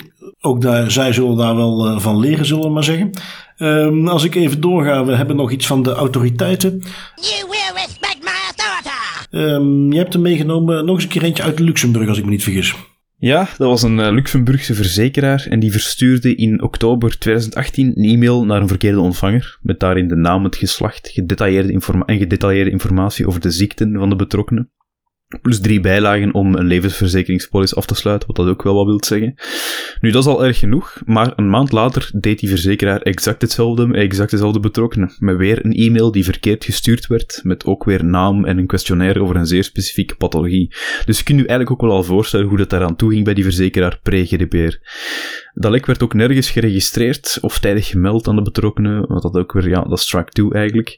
ook 0.46 0.60
daar, 0.60 0.90
zij 0.90 1.12
zullen 1.12 1.36
daar 1.36 1.56
wel 1.56 1.86
uh, 1.86 1.98
van 1.98 2.18
leren, 2.18 2.46
zullen 2.46 2.64
we 2.64 2.70
maar 2.70 2.84
zeggen. 2.84 3.10
Um, 3.58 4.08
als 4.08 4.24
ik 4.24 4.34
even 4.34 4.60
doorga, 4.60 5.04
we 5.04 5.14
hebben 5.14 5.36
nog 5.36 5.50
iets 5.50 5.66
van 5.66 5.82
de 5.82 5.92
autoriteiten. 5.92 6.70
You 7.14 7.48
will 7.50 7.72
respect 7.74 8.18
my 8.22 8.30
authority. 8.46 9.54
Um, 9.54 9.92
je 9.92 9.98
hebt 9.98 10.12
hem 10.12 10.22
meegenomen, 10.22 10.84
nog 10.84 10.94
eens 10.94 11.04
een 11.04 11.10
keer 11.10 11.22
eentje 11.22 11.42
uit 11.42 11.58
Luxemburg, 11.58 12.08
als 12.08 12.18
ik 12.18 12.24
me 12.24 12.30
niet 12.30 12.42
vergis. 12.42 12.74
Ja, 13.18 13.48
dat 13.58 13.68
was 13.68 13.82
een 13.82 13.98
uh, 13.98 14.10
Luxemburgse 14.10 14.74
verzekeraar 14.74 15.46
en 15.48 15.60
die 15.60 15.72
verstuurde 15.72 16.34
in 16.34 16.62
oktober 16.62 17.18
2018 17.18 17.92
een 17.94 18.04
e-mail 18.04 18.44
naar 18.44 18.60
een 18.60 18.68
verkeerde 18.68 19.00
ontvanger, 19.00 19.58
met 19.62 19.80
daarin 19.80 20.08
de 20.08 20.16
naam, 20.16 20.44
het 20.44 20.56
geslacht 20.56 21.08
gedetailleerde 21.08 22.02
en 22.06 22.18
gedetailleerde 22.18 22.70
informatie 22.70 23.26
over 23.26 23.40
de 23.40 23.50
ziekten 23.50 23.98
van 23.98 24.08
de 24.08 24.16
betrokkenen. 24.16 24.70
Plus 25.42 25.60
drie 25.60 25.80
bijlagen 25.80 26.34
om 26.34 26.54
een 26.54 26.66
levensverzekeringspolis 26.66 27.74
af 27.74 27.86
te 27.86 27.94
sluiten, 27.94 28.26
wat 28.26 28.36
dat 28.36 28.48
ook 28.48 28.62
wel 28.62 28.74
wat 28.74 28.86
wil 28.86 29.04
zeggen. 29.04 29.34
Nu, 30.00 30.10
dat 30.10 30.22
is 30.22 30.28
al 30.28 30.44
erg 30.44 30.58
genoeg, 30.58 31.00
maar 31.04 31.32
een 31.36 31.50
maand 31.50 31.72
later 31.72 32.10
deed 32.12 32.38
die 32.38 32.48
verzekeraar 32.48 33.00
exact 33.00 33.42
hetzelfde, 33.42 33.94
exact 33.94 34.30
dezelfde 34.30 34.60
betrokkenen. 34.60 35.12
Met 35.18 35.36
weer 35.36 35.64
een 35.64 35.72
e-mail 35.72 36.12
die 36.12 36.24
verkeerd 36.24 36.64
gestuurd 36.64 37.06
werd, 37.06 37.40
met 37.42 37.64
ook 37.64 37.84
weer 37.84 38.04
naam 38.04 38.44
en 38.44 38.58
een 38.58 38.66
questionnaire 38.66 39.22
over 39.22 39.36
een 39.36 39.46
zeer 39.46 39.64
specifieke 39.64 40.14
pathologie. 40.14 40.74
Dus 41.04 41.18
je 41.18 41.24
kunt 41.24 41.40
je 41.40 41.46
eigenlijk 41.46 41.70
ook 41.70 41.88
wel 41.88 41.96
al 41.96 42.04
voorstellen 42.04 42.46
hoe 42.46 42.58
dat 42.58 42.70
daaraan 42.70 42.96
toe 42.96 43.12
ging 43.12 43.24
bij 43.24 43.34
die 43.34 43.44
verzekeraar 43.44 43.98
pre-GDPR. 44.02 44.78
Dat 45.58 45.70
lek 45.70 45.86
werd 45.86 46.02
ook 46.02 46.14
nergens 46.14 46.50
geregistreerd 46.50 47.38
of 47.40 47.58
tijdig 47.58 47.86
gemeld 47.86 48.28
aan 48.28 48.36
de 48.36 48.42
betrokkenen, 48.42 49.06
wat 49.08 49.22
dat 49.22 49.36
ook 49.36 49.52
weer, 49.52 49.68
ja, 49.68 49.80
dat 49.80 49.98
is 49.98 50.06
track 50.06 50.30
2 50.30 50.52
eigenlijk. 50.52 50.96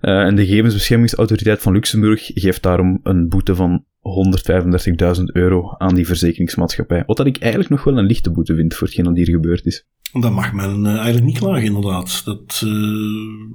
Uh, 0.00 0.20
en 0.20 0.36
de 0.36 0.46
gegevensbeschermingsautoriteit 0.46 1.62
van 1.62 1.72
Luxemburg 1.72 2.30
geeft 2.34 2.62
daarom 2.62 3.00
een 3.02 3.28
boete 3.28 3.54
van 3.54 3.84
135.000 5.18 5.22
euro 5.24 5.74
aan 5.78 5.94
die 5.94 6.06
verzekeringsmaatschappij. 6.06 7.02
Wat 7.06 7.16
dat 7.16 7.26
ik 7.26 7.38
eigenlijk 7.38 7.70
nog 7.70 7.84
wel 7.84 7.98
een 7.98 8.06
lichte 8.06 8.30
boete 8.30 8.54
vind 8.54 8.74
voor 8.74 8.86
hetgeen 8.86 9.04
dat 9.04 9.16
hier 9.16 9.30
gebeurd 9.30 9.66
is. 9.66 9.86
Dat 10.12 10.32
mag 10.32 10.52
men 10.52 10.84
uh, 10.84 10.94
eigenlijk 10.94 11.24
niet 11.24 11.38
klagen, 11.38 11.64
inderdaad. 11.64 12.24
Dat, 12.24 12.62
uh, 12.64 12.72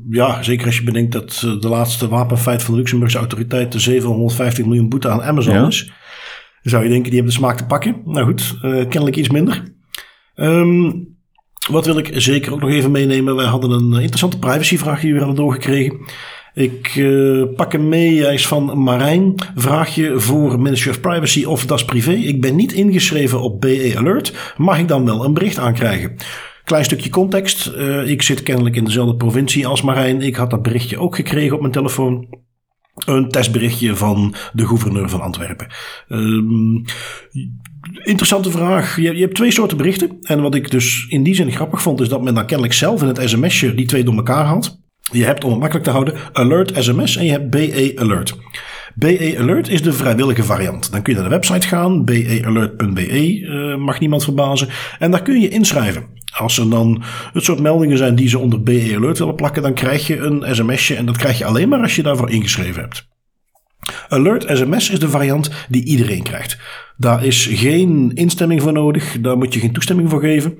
ja, 0.09 0.43
zeker 0.43 0.65
als 0.65 0.77
je 0.77 0.83
bedenkt 0.83 1.11
dat 1.11 1.39
de 1.59 1.67
laatste 1.67 2.07
wapenfeit 2.07 2.63
van 2.63 2.73
de 2.73 2.79
Luxemburgse 2.79 3.17
autoriteit 3.17 3.71
de 3.71 3.79
750 3.79 4.65
miljoen 4.65 4.89
boete 4.89 5.09
aan 5.09 5.21
Amazon 5.21 5.53
ja. 5.53 5.67
is. 5.67 5.91
Zou 6.61 6.83
je 6.83 6.89
denken, 6.89 7.09
die 7.09 7.19
hebben 7.19 7.33
de 7.33 7.39
smaak 7.39 7.57
te 7.57 7.65
pakken. 7.65 8.01
Nou 8.05 8.25
goed, 8.25 8.57
kennelijk 8.61 9.15
iets 9.15 9.29
minder. 9.29 9.79
Um, 10.41 11.07
wat 11.69 11.85
wil 11.85 11.97
ik 11.97 12.11
zeker 12.13 12.53
ook 12.53 12.61
nog 12.61 12.69
even 12.69 12.91
meenemen? 12.91 13.35
Wij 13.35 13.45
hadden 13.45 13.71
een 13.71 13.93
interessante 13.93 14.39
privacyvraag 14.39 15.01
die 15.01 15.13
we 15.13 15.19
hadden 15.19 15.35
doorgekregen. 15.35 15.99
Ik 16.53 16.95
uh, 16.95 17.45
pak 17.55 17.71
hem 17.71 17.89
mee. 17.89 18.21
Hij 18.21 18.33
is 18.33 18.47
van 18.47 18.83
Marijn. 18.83 19.35
Vraagje 19.55 20.19
voor 20.19 20.59
Ministry 20.59 20.91
of 20.91 21.01
Privacy 21.01 21.43
of 21.43 21.65
Das 21.65 21.85
Privé. 21.85 22.11
Ik 22.11 22.41
ben 22.41 22.55
niet 22.55 22.73
ingeschreven 22.73 23.41
op 23.41 23.61
BE 23.61 23.93
Alert. 23.97 24.53
Mag 24.57 24.79
ik 24.79 24.87
dan 24.87 25.05
wel 25.05 25.25
een 25.25 25.33
bericht 25.33 25.57
aankrijgen? 25.57 26.15
Klein 26.63 26.83
stukje 26.83 27.09
context. 27.09 27.71
Uh, 27.77 28.09
ik 28.09 28.21
zit 28.21 28.43
kennelijk 28.43 28.75
in 28.75 28.83
dezelfde 28.83 29.15
provincie 29.15 29.67
als 29.67 29.81
Marijn. 29.81 30.21
Ik 30.21 30.35
had 30.35 30.49
dat 30.49 30.61
berichtje 30.61 30.99
ook 30.99 31.15
gekregen 31.15 31.53
op 31.53 31.61
mijn 31.61 31.73
telefoon. 31.73 32.27
Een 33.05 33.29
testberichtje 33.29 33.95
van 33.95 34.35
de 34.53 34.67
gouverneur 34.67 35.09
van 35.09 35.21
Antwerpen. 35.21 35.67
Um, 36.09 36.83
interessante 38.03 38.51
vraag. 38.51 38.95
Je, 38.95 39.15
je, 39.15 39.21
hebt 39.21 39.35
twee 39.35 39.51
soorten 39.51 39.77
berichten. 39.77 40.17
En 40.21 40.41
wat 40.41 40.55
ik 40.55 40.71
dus 40.71 41.05
in 41.09 41.23
die 41.23 41.35
zin 41.35 41.51
grappig 41.51 41.81
vond, 41.81 42.01
is 42.01 42.09
dat 42.09 42.21
men 42.21 42.33
dan 42.33 42.45
kennelijk 42.45 42.75
zelf 42.75 43.01
in 43.01 43.07
het 43.07 43.21
sms'je 43.29 43.75
die 43.75 43.85
twee 43.85 44.03
door 44.03 44.15
elkaar 44.15 44.45
haalt. 44.45 44.79
Je 45.11 45.25
hebt, 45.25 45.43
om 45.43 45.49
het 45.49 45.59
makkelijk 45.59 45.85
te 45.85 45.91
houden, 45.91 46.13
Alert 46.33 46.83
SMS 46.83 47.15
en 47.15 47.25
je 47.25 47.31
hebt 47.31 47.49
BE 47.49 47.91
Alert. 47.95 48.35
BE 48.95 49.35
Alert 49.39 49.69
is 49.69 49.81
de 49.81 49.93
vrijwillige 49.93 50.43
variant. 50.43 50.91
Dan 50.91 51.01
kun 51.01 51.13
je 51.13 51.19
naar 51.19 51.29
de 51.29 51.35
website 51.35 51.67
gaan, 51.67 52.05
bealert.be, 52.05 53.39
uh, 53.39 53.75
mag 53.75 53.99
niemand 53.99 54.23
verbazen. 54.23 54.67
En 54.99 55.11
daar 55.11 55.21
kun 55.21 55.41
je 55.41 55.49
inschrijven. 55.49 56.05
Als 56.37 56.57
er 56.57 56.69
dan 56.69 57.03
het 57.33 57.43
soort 57.43 57.59
meldingen 57.59 57.97
zijn 57.97 58.15
die 58.15 58.29
ze 58.29 58.39
onder 58.39 58.63
BE 58.63 58.93
Alert 58.95 59.17
willen 59.17 59.35
plakken, 59.35 59.61
dan 59.61 59.73
krijg 59.73 60.07
je 60.07 60.17
een 60.17 60.55
sms'je 60.55 60.95
en 60.95 61.05
dat 61.05 61.17
krijg 61.17 61.37
je 61.37 61.45
alleen 61.45 61.69
maar 61.69 61.81
als 61.81 61.95
je 61.95 62.03
daarvoor 62.03 62.29
ingeschreven 62.29 62.81
hebt. 62.81 63.09
Alert 64.09 64.45
SMS 64.57 64.89
is 64.89 64.99
de 64.99 65.09
variant 65.09 65.51
die 65.69 65.83
iedereen 65.83 66.23
krijgt. 66.23 66.57
Daar 66.97 67.25
is 67.25 67.49
geen 67.51 68.11
instemming 68.13 68.61
voor 68.61 68.73
nodig, 68.73 69.17
daar 69.21 69.37
moet 69.37 69.53
je 69.53 69.59
geen 69.59 69.73
toestemming 69.73 70.09
voor 70.09 70.19
geven. 70.19 70.57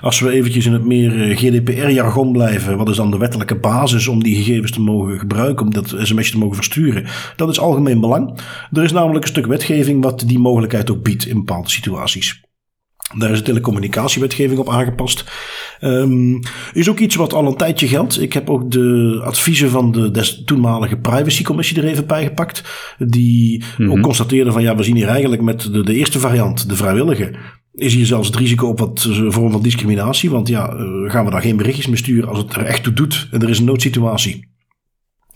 Als 0.00 0.20
we 0.20 0.30
eventjes 0.30 0.66
in 0.66 0.72
het 0.72 0.84
meer 0.84 1.22
eh, 1.22 1.36
GDPR-jargon 1.36 2.32
blijven, 2.32 2.76
wat 2.76 2.88
is 2.88 2.96
dan 2.96 3.10
de 3.10 3.18
wettelijke 3.18 3.56
basis 3.56 4.08
om 4.08 4.22
die 4.22 4.36
gegevens 4.36 4.70
te 4.70 4.80
mogen 4.80 5.18
gebruiken, 5.18 5.66
om 5.66 5.72
dat 5.72 5.94
sms 5.98 6.30
te 6.30 6.38
mogen 6.38 6.56
versturen? 6.56 7.06
Dat 7.36 7.48
is 7.48 7.60
algemeen 7.60 8.00
belang. 8.00 8.38
Er 8.72 8.82
is 8.82 8.92
namelijk 8.92 9.24
een 9.24 9.30
stuk 9.30 9.46
wetgeving 9.46 10.02
wat 10.02 10.22
die 10.26 10.38
mogelijkheid 10.38 10.90
ook 10.90 11.02
biedt 11.02 11.26
in 11.26 11.36
bepaalde 11.36 11.70
situaties. 11.70 12.49
Daar 13.18 13.30
is 13.30 13.38
de 13.38 13.44
telecommunicatiewetgeving 13.44 14.58
op 14.58 14.68
aangepast. 14.68 15.24
Um, 15.80 16.40
is 16.72 16.88
ook 16.88 16.98
iets 16.98 17.14
wat 17.14 17.32
al 17.32 17.46
een 17.46 17.56
tijdje 17.56 17.88
geldt. 17.88 18.20
Ik 18.20 18.32
heb 18.32 18.50
ook 18.50 18.70
de 18.70 19.20
adviezen 19.24 19.70
van 19.70 19.92
de 19.92 20.10
des, 20.10 20.42
toenmalige 20.44 20.96
privacycommissie 20.96 21.76
er 21.76 21.88
even 21.88 22.06
bij 22.06 22.24
gepakt. 22.24 22.64
Die 22.98 23.64
ook 23.78 23.86
mhm. 23.86 24.00
constateerden 24.00 24.52
van 24.52 24.62
ja, 24.62 24.76
we 24.76 24.82
zien 24.82 24.96
hier 24.96 25.08
eigenlijk 25.08 25.42
met 25.42 25.60
de, 25.60 25.82
de 25.82 25.94
eerste 25.94 26.18
variant, 26.18 26.68
de 26.68 26.76
vrijwillige, 26.76 27.34
is 27.74 27.94
hier 27.94 28.06
zelfs 28.06 28.26
het 28.26 28.36
risico 28.36 28.68
op 28.68 28.78
wat 28.78 29.08
vorm 29.28 29.52
van 29.52 29.62
discriminatie. 29.62 30.30
Want 30.30 30.48
ja, 30.48 30.74
uh, 30.74 31.10
gaan 31.10 31.24
we 31.24 31.30
daar 31.30 31.42
geen 31.42 31.56
berichtjes 31.56 31.86
mee 31.86 31.96
sturen 31.96 32.28
als 32.28 32.38
het 32.38 32.54
er 32.54 32.64
echt 32.64 32.82
toe 32.82 32.92
doet 32.92 33.28
en 33.30 33.42
er 33.42 33.48
is 33.48 33.58
een 33.58 33.64
noodsituatie 33.64 34.49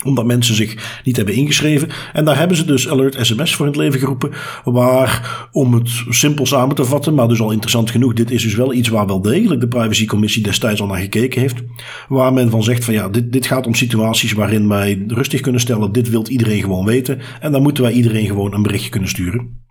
omdat 0.04 0.24
mensen 0.24 0.54
zich 0.54 1.00
niet 1.04 1.16
hebben 1.16 1.34
ingeschreven. 1.34 1.88
En 2.12 2.24
daar 2.24 2.38
hebben 2.38 2.56
ze 2.56 2.64
dus 2.64 2.88
Alert 2.88 3.26
SMS 3.26 3.54
voor 3.54 3.66
in 3.66 3.72
het 3.72 3.80
leven 3.80 4.00
geroepen. 4.00 4.30
Waar, 4.64 5.48
om 5.52 5.74
het 5.74 5.90
simpel 6.08 6.46
samen 6.46 6.76
te 6.76 6.84
vatten, 6.84 7.14
maar 7.14 7.28
dus 7.28 7.40
al 7.40 7.50
interessant 7.50 7.90
genoeg. 7.90 8.12
Dit 8.12 8.30
is 8.30 8.42
dus 8.42 8.54
wel 8.54 8.72
iets 8.72 8.88
waar 8.88 9.06
wel 9.06 9.22
degelijk 9.22 9.60
de 9.60 9.68
privacycommissie 9.68 10.42
destijds 10.42 10.80
al 10.80 10.86
naar 10.86 11.00
gekeken 11.00 11.40
heeft. 11.40 11.62
Waar 12.08 12.32
men 12.32 12.50
van 12.50 12.62
zegt 12.62 12.84
van 12.84 12.94
ja, 12.94 13.08
dit, 13.08 13.32
dit 13.32 13.46
gaat 13.46 13.66
om 13.66 13.74
situaties 13.74 14.32
waarin 14.32 14.68
wij 14.68 15.04
rustig 15.08 15.40
kunnen 15.40 15.60
stellen. 15.60 15.92
Dit 15.92 16.10
wil 16.10 16.28
iedereen 16.28 16.62
gewoon 16.62 16.84
weten. 16.84 17.20
En 17.40 17.52
dan 17.52 17.62
moeten 17.62 17.82
wij 17.82 17.92
iedereen 17.92 18.26
gewoon 18.26 18.54
een 18.54 18.62
berichtje 18.62 18.90
kunnen 18.90 19.08
sturen. 19.08 19.63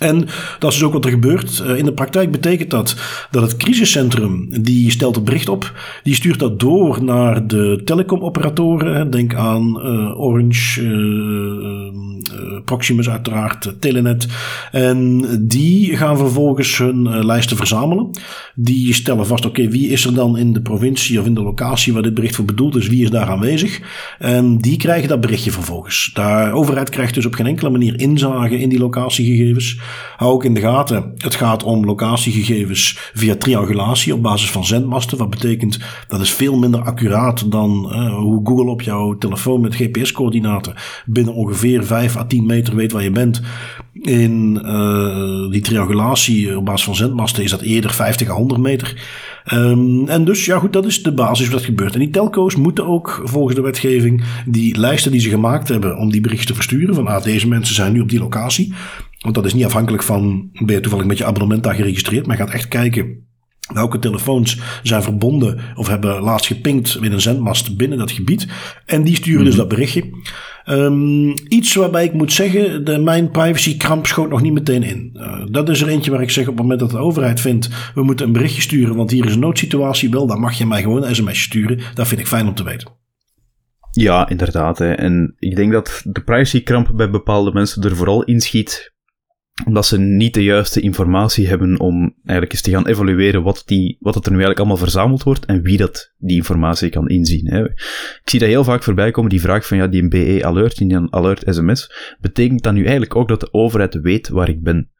En 0.00 0.18
dat 0.58 0.70
is 0.72 0.78
dus 0.78 0.82
ook 0.82 0.92
wat 0.92 1.04
er 1.04 1.10
gebeurt. 1.10 1.62
Eh, 1.66 1.76
in 1.76 1.84
de 1.84 1.92
praktijk 1.92 2.30
betekent 2.30 2.70
dat 2.70 2.96
dat 3.30 3.42
het 3.42 3.56
crisiscentrum, 3.56 4.62
die 4.62 4.90
stelt 4.90 5.14
het 5.14 5.24
bericht 5.24 5.48
op, 5.48 5.72
die 6.02 6.14
stuurt 6.14 6.38
dat 6.38 6.60
door 6.60 7.04
naar 7.04 7.46
de 7.46 7.80
telecomoperatoren. 7.84 9.10
Denk 9.10 9.34
aan 9.34 9.80
uh, 9.84 10.20
Orange, 10.20 10.82
uh, 10.82 12.60
Proximus 12.64 13.10
uiteraard, 13.10 13.74
Telenet. 13.78 14.26
En 14.72 15.24
die 15.40 15.96
gaan 15.96 16.16
vervolgens 16.16 16.78
hun 16.78 17.24
lijsten 17.24 17.56
verzamelen. 17.56 18.10
Die 18.54 18.94
stellen 18.94 19.26
vast, 19.26 19.46
oké, 19.46 19.68
wie 19.68 19.88
is 19.88 20.04
er 20.04 20.14
dan 20.14 20.38
in 20.38 20.52
de 20.52 20.62
provincie 20.62 21.20
of 21.20 21.26
in 21.26 21.34
de 21.34 21.42
locatie 21.42 21.92
waar 21.92 22.02
dit 22.02 22.14
bericht 22.14 22.36
voor 22.36 22.44
bedoeld 22.44 22.76
is, 22.76 22.88
wie 22.88 23.02
is 23.02 23.10
daar 23.10 23.28
aanwezig? 23.28 23.80
En 24.18 24.58
die 24.58 24.76
krijgen 24.76 25.08
dat 25.08 25.20
berichtje 25.20 25.50
vervolgens. 25.50 26.10
De 26.14 26.50
overheid 26.52 26.88
krijgt 26.88 27.14
dus 27.14 27.26
op 27.26 27.34
geen 27.34 27.46
enkele 27.46 27.70
manier 27.70 28.00
inzage 28.00 28.58
in 28.58 28.68
die 28.68 28.78
locatiegegevens. 28.78 29.78
Hou 30.16 30.32
ook 30.32 30.44
in 30.44 30.54
de 30.54 30.60
gaten, 30.60 31.12
het 31.16 31.34
gaat 31.34 31.62
om 31.62 31.84
locatiegegevens 31.84 33.10
via 33.14 33.36
triangulatie 33.36 34.14
op 34.14 34.22
basis 34.22 34.50
van 34.50 34.64
zendmasten. 34.64 35.18
Wat 35.18 35.30
betekent 35.30 35.78
dat 36.08 36.20
is 36.20 36.32
veel 36.32 36.58
minder 36.58 36.80
accuraat 36.80 37.50
dan 37.50 37.92
uh, 37.92 38.14
hoe 38.14 38.40
Google 38.44 38.70
op 38.70 38.82
jouw 38.82 39.18
telefoon 39.18 39.60
met 39.60 39.74
GPS-coördinaten 39.74 40.74
binnen 41.06 41.34
ongeveer 41.34 41.84
5 41.84 42.16
à 42.16 42.24
10 42.24 42.46
meter 42.46 42.74
weet 42.74 42.92
waar 42.92 43.02
je 43.02 43.10
bent. 43.10 43.42
In 43.92 44.60
uh, 44.64 45.50
die 45.50 45.60
triangulatie 45.60 46.56
op 46.56 46.64
basis 46.64 46.84
van 46.84 46.94
zendmasten 46.94 47.42
is 47.42 47.50
dat 47.50 47.60
eerder 47.60 47.90
50 47.90 48.28
à 48.28 48.34
100 48.34 48.60
meter. 48.60 48.94
Um, 49.52 50.08
en 50.08 50.24
dus, 50.24 50.44
ja 50.44 50.58
goed, 50.58 50.72
dat 50.72 50.86
is 50.86 51.02
de 51.02 51.12
basis 51.12 51.48
wat 51.48 51.62
gebeurt. 51.62 51.94
En 51.94 52.00
die 52.00 52.10
telco's 52.10 52.56
moeten 52.56 52.86
ook 52.86 53.20
volgens 53.24 53.54
de 53.54 53.62
wetgeving 53.62 54.24
die 54.46 54.78
lijsten 54.78 55.10
die 55.10 55.20
ze 55.20 55.28
gemaakt 55.28 55.68
hebben 55.68 55.96
om 55.96 56.10
die 56.10 56.20
berichten 56.20 56.46
te 56.46 56.54
versturen. 56.54 56.94
Van 56.94 57.06
ah, 57.06 57.22
deze 57.22 57.48
mensen 57.48 57.74
zijn 57.74 57.92
nu 57.92 58.00
op 58.00 58.08
die 58.08 58.18
locatie. 58.18 58.72
Want 59.20 59.34
dat 59.34 59.44
is 59.44 59.54
niet 59.54 59.64
afhankelijk 59.64 60.02
van, 60.02 60.50
ben 60.52 60.74
je 60.74 60.80
toevallig 60.80 61.06
met 61.06 61.18
je 61.18 61.24
abonnement 61.24 61.62
daar 61.62 61.74
geregistreerd. 61.74 62.26
Maar 62.26 62.36
je 62.36 62.42
gaat 62.42 62.52
echt 62.52 62.68
kijken 62.68 63.28
welke 63.72 63.98
telefoons 63.98 64.60
zijn 64.82 65.02
verbonden 65.02 65.60
of 65.74 65.88
hebben 65.88 66.22
laatst 66.22 66.46
gepinkt 66.46 67.00
met 67.00 67.12
een 67.12 67.20
zendmast 67.20 67.76
binnen 67.76 67.98
dat 67.98 68.10
gebied. 68.10 68.46
En 68.86 69.02
die 69.02 69.14
sturen 69.14 69.44
dus 69.44 69.54
mhm. 69.54 69.60
dat 69.60 69.68
berichtje. 69.68 70.04
Um, 70.66 71.34
iets 71.48 71.74
waarbij 71.74 72.04
ik 72.04 72.12
moet 72.12 72.32
zeggen, 72.32 72.84
de, 72.84 72.98
mijn 72.98 73.30
privacykramp 73.30 74.06
schoot 74.06 74.30
nog 74.30 74.42
niet 74.42 74.52
meteen 74.52 74.82
in. 74.82 75.10
Uh, 75.14 75.42
dat 75.50 75.68
is 75.68 75.80
er 75.80 75.88
eentje 75.88 76.10
waar 76.10 76.22
ik 76.22 76.30
zeg 76.30 76.44
op 76.44 76.52
het 76.52 76.62
moment 76.62 76.80
dat 76.80 76.90
de 76.90 76.98
overheid 76.98 77.40
vindt, 77.40 77.68
we 77.94 78.02
moeten 78.02 78.26
een 78.26 78.32
berichtje 78.32 78.60
sturen, 78.60 78.96
want 78.96 79.10
hier 79.10 79.26
is 79.26 79.34
een 79.34 79.40
noodsituatie 79.40 80.10
wel, 80.10 80.26
dan 80.26 80.40
mag 80.40 80.58
je 80.58 80.66
mij 80.66 80.82
gewoon 80.82 81.04
een 81.04 81.14
sms 81.14 81.42
sturen. 81.42 81.80
Dat 81.94 82.08
vind 82.08 82.20
ik 82.20 82.26
fijn 82.26 82.46
om 82.46 82.54
te 82.54 82.64
weten. 82.64 82.88
Ja, 83.90 84.28
inderdaad. 84.28 84.78
Hè. 84.78 84.92
En 84.92 85.34
ik 85.38 85.56
denk 85.56 85.72
dat 85.72 86.02
de 86.04 86.22
privacykramp 86.22 86.90
bij 86.94 87.10
bepaalde 87.10 87.52
mensen 87.52 87.82
er 87.82 87.96
vooral 87.96 88.22
inschiet 88.22 88.92
omdat 89.64 89.86
ze 89.86 89.98
niet 89.98 90.34
de 90.34 90.42
juiste 90.42 90.80
informatie 90.80 91.48
hebben 91.48 91.80
om 91.80 92.14
eigenlijk 92.16 92.52
eens 92.52 92.62
te 92.62 92.70
gaan 92.70 92.86
evalueren 92.86 93.42
wat, 93.42 93.62
die, 93.66 93.96
wat 94.00 94.14
het 94.14 94.24
er 94.24 94.30
nu 94.30 94.36
eigenlijk 94.36 94.66
allemaal 94.66 94.84
verzameld 94.84 95.22
wordt 95.22 95.44
en 95.44 95.62
wie 95.62 95.76
dat 95.76 96.14
die 96.18 96.36
informatie 96.36 96.88
kan 96.88 97.08
inzien. 97.08 97.46
Hè. 97.46 97.64
Ik 97.64 98.22
zie 98.24 98.38
dat 98.38 98.48
heel 98.48 98.64
vaak 98.64 98.82
voorbij 98.82 99.10
komen, 99.10 99.30
die 99.30 99.40
vraag 99.40 99.66
van 99.66 99.76
ja, 99.76 99.86
die 99.86 100.02
een 100.02 100.08
BE-alert, 100.08 100.76
die 100.76 100.92
een 100.92 101.12
alert-sms, 101.12 101.92
betekent 102.20 102.62
dat 102.62 102.72
nu 102.72 102.80
eigenlijk 102.82 103.16
ook 103.16 103.28
dat 103.28 103.40
de 103.40 103.52
overheid 103.52 103.94
weet 103.94 104.28
waar 104.28 104.48
ik 104.48 104.62
ben? 104.62 104.90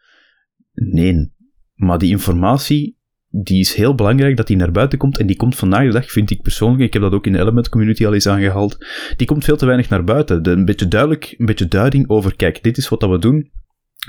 Nee. 0.72 1.32
Maar 1.74 1.98
die 1.98 2.10
informatie, 2.10 2.98
die 3.28 3.60
is 3.60 3.74
heel 3.74 3.94
belangrijk 3.94 4.36
dat 4.36 4.46
die 4.46 4.56
naar 4.56 4.72
buiten 4.72 4.98
komt 4.98 5.18
en 5.18 5.26
die 5.26 5.36
komt 5.36 5.56
vandaag 5.56 5.84
de 5.84 5.92
dag, 5.92 6.10
vind 6.10 6.30
ik 6.30 6.42
persoonlijk, 6.42 6.82
ik 6.82 6.92
heb 6.92 7.02
dat 7.02 7.12
ook 7.12 7.26
in 7.26 7.32
de 7.32 7.38
Element 7.38 7.68
Community 7.68 8.06
al 8.06 8.14
eens 8.14 8.26
aangehaald, 8.26 8.86
die 9.16 9.26
komt 9.26 9.44
veel 9.44 9.56
te 9.56 9.66
weinig 9.66 9.88
naar 9.88 10.04
buiten. 10.04 10.48
Een 10.50 10.64
beetje 10.64 10.88
duidelijk, 10.88 11.34
een 11.38 11.46
beetje 11.46 11.68
duiding 11.68 12.08
over, 12.08 12.36
kijk, 12.36 12.62
dit 12.62 12.76
is 12.76 12.88
wat 12.88 13.00
dat 13.00 13.10
we 13.10 13.18
doen, 13.18 13.50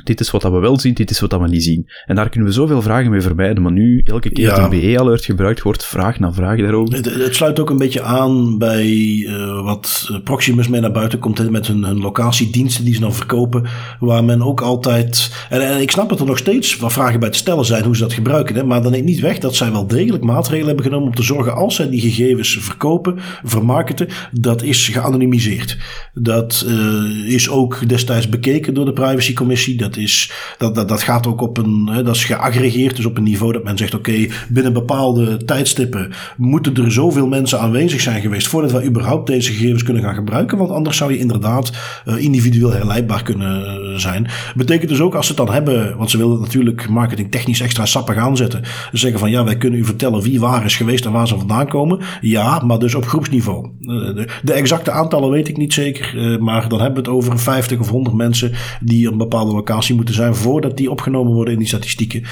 dit 0.03 0.19
is 0.19 0.31
wat 0.31 0.43
we 0.43 0.49
wel 0.49 0.79
zien, 0.79 0.93
dit 0.93 1.09
is 1.09 1.19
wat 1.19 1.31
we 1.31 1.47
niet 1.47 1.63
zien. 1.63 1.89
En 2.05 2.15
daar 2.15 2.29
kunnen 2.29 2.49
we 2.49 2.55
zoveel 2.55 2.81
vragen 2.81 3.11
mee 3.11 3.21
vermijden, 3.21 3.63
maar 3.63 3.71
nu, 3.71 4.01
elke 4.05 4.29
keer 4.29 4.49
dat 4.49 4.57
een 4.57 4.69
BE-alert 4.69 5.25
gebruikt 5.25 5.61
wordt, 5.61 5.85
vraag 5.85 6.19
na 6.19 6.33
vraag 6.33 6.59
daarover. 6.59 6.95
Het, 6.95 7.05
het, 7.05 7.35
sluit 7.35 7.59
ook 7.59 7.69
een 7.69 7.77
beetje 7.77 8.01
aan 8.01 8.57
bij 8.57 8.87
uh, 8.87 9.63
wat 9.63 10.09
Proximus 10.23 10.67
mee 10.67 10.81
naar 10.81 10.91
buiten 10.91 11.19
komt 11.19 11.49
met 11.49 11.67
hun, 11.67 11.83
hun 11.83 11.99
locatiediensten 11.99 12.85
die 12.85 12.93
ze 12.93 12.99
dan 12.99 13.13
verkopen, 13.13 13.65
waar 13.99 14.23
men 14.23 14.41
ook 14.41 14.61
altijd, 14.61 15.31
en, 15.49 15.61
en, 15.61 15.81
ik 15.81 15.91
snap 15.91 16.09
dat 16.09 16.19
er 16.19 16.25
nog 16.25 16.37
steeds 16.37 16.77
wat 16.77 16.93
vragen 16.93 17.19
bij 17.19 17.29
te 17.29 17.37
stellen 17.37 17.65
zijn 17.65 17.83
hoe 17.83 17.95
ze 17.95 18.01
dat 18.01 18.13
gebruiken, 18.13 18.55
hè, 18.55 18.63
maar 18.63 18.81
dan 18.81 18.91
neemt 18.91 19.05
niet 19.05 19.19
weg 19.19 19.37
dat 19.37 19.55
zij 19.55 19.71
wel 19.71 19.87
degelijk 19.87 20.23
maatregelen 20.23 20.67
hebben 20.67 20.85
genomen 20.85 21.07
om 21.07 21.15
te 21.15 21.23
zorgen 21.23 21.55
als 21.55 21.75
zij 21.75 21.89
die 21.89 22.01
gegevens 22.01 22.57
verkopen, 22.59 23.19
vermarkten, 23.43 24.07
dat 24.31 24.63
is 24.63 24.87
geanonimiseerd. 24.87 25.77
Dat 26.13 26.65
uh, 26.67 27.33
is 27.33 27.49
ook 27.49 27.89
destijds 27.89 28.29
bekeken 28.29 28.73
door 28.73 28.85
de 28.85 28.93
privacycommissie 28.93 29.79
dat, 29.82 29.97
is, 29.97 30.32
dat, 30.57 30.75
dat, 30.75 30.89
dat 30.89 31.03
gaat 31.03 31.27
ook 31.27 31.41
op 31.41 31.57
een, 31.57 31.89
hè, 31.91 32.03
dat 32.03 32.15
is 32.15 32.25
geaggregeerd, 32.25 32.95
dus 32.95 33.05
op 33.05 33.17
een 33.17 33.23
niveau 33.23 33.53
dat 33.53 33.63
men 33.63 33.77
zegt: 33.77 33.93
oké, 33.93 34.27
binnen 34.49 34.73
bepaalde 34.73 35.45
tijdstippen 35.45 36.11
moeten 36.38 36.75
er 36.75 36.91
zoveel 36.91 37.27
mensen 37.27 37.59
aanwezig 37.59 38.01
zijn 38.01 38.21
geweest 38.21 38.47
voordat 38.47 38.71
wij 38.71 38.86
überhaupt 38.86 39.27
deze 39.27 39.51
gegevens 39.51 39.84
kunnen 39.84 40.03
gaan 40.03 40.15
gebruiken. 40.15 40.57
Want 40.57 40.69
anders 40.69 40.97
zou 40.97 41.11
je 41.11 41.17
inderdaad 41.17 41.71
uh, 42.05 42.17
individueel 42.17 42.71
herleidbaar 42.71 43.23
kunnen 43.23 43.61
uh, 43.61 43.97
zijn. 43.97 44.27
Betekent 44.55 44.89
dus 44.89 44.99
ook 44.99 45.15
als 45.15 45.27
ze 45.27 45.34
het 45.34 45.45
dan 45.45 45.55
hebben, 45.55 45.97
want 45.97 46.09
ze 46.09 46.17
willen 46.17 46.39
natuurlijk 46.39 46.89
marketingtechnisch 46.89 47.61
extra 47.61 47.86
sappig 47.86 48.17
aanzetten. 48.17 48.61
Zeggen 48.91 49.19
van 49.19 49.32
ja, 49.32 49.43
wij 49.43 49.57
kunnen 49.57 49.79
u 49.79 49.86
vertellen 49.86 50.21
wie 50.21 50.39
waar 50.39 50.65
is 50.65 50.75
geweest 50.75 51.05
en 51.05 51.11
waar 51.11 51.27
ze 51.27 51.38
vandaan 51.38 51.67
komen. 51.67 51.99
Ja, 52.21 52.59
maar 52.59 52.79
dus 52.79 52.95
op 52.95 53.05
groepsniveau. 53.05 53.69
Uh, 53.79 54.15
de, 54.15 54.27
de, 54.43 54.53
exacte 54.53 54.91
aantallen 54.91 55.29
weet 55.29 55.47
ik 55.47 55.57
niet 55.57 55.73
zeker, 55.73 56.38
maar 56.41 56.69
dan 56.69 56.82
hebben 56.82 57.03
we 57.03 57.09
het 57.09 57.17
over 57.17 57.39
50 57.39 57.79
of 57.79 57.89
100 57.89 58.15
mensen 58.15 58.51
die 58.82 59.07
een 59.07 59.17
bepaalde 59.17 59.53
locatie 59.53 59.70
moeten 59.95 60.15
zijn 60.15 60.36
voordat 60.36 60.78
die 60.78 60.91
opgenomen 60.91 61.34
worden 61.34 61.53
in 61.53 61.59
die 61.59 61.67
statistieken. 61.67 62.24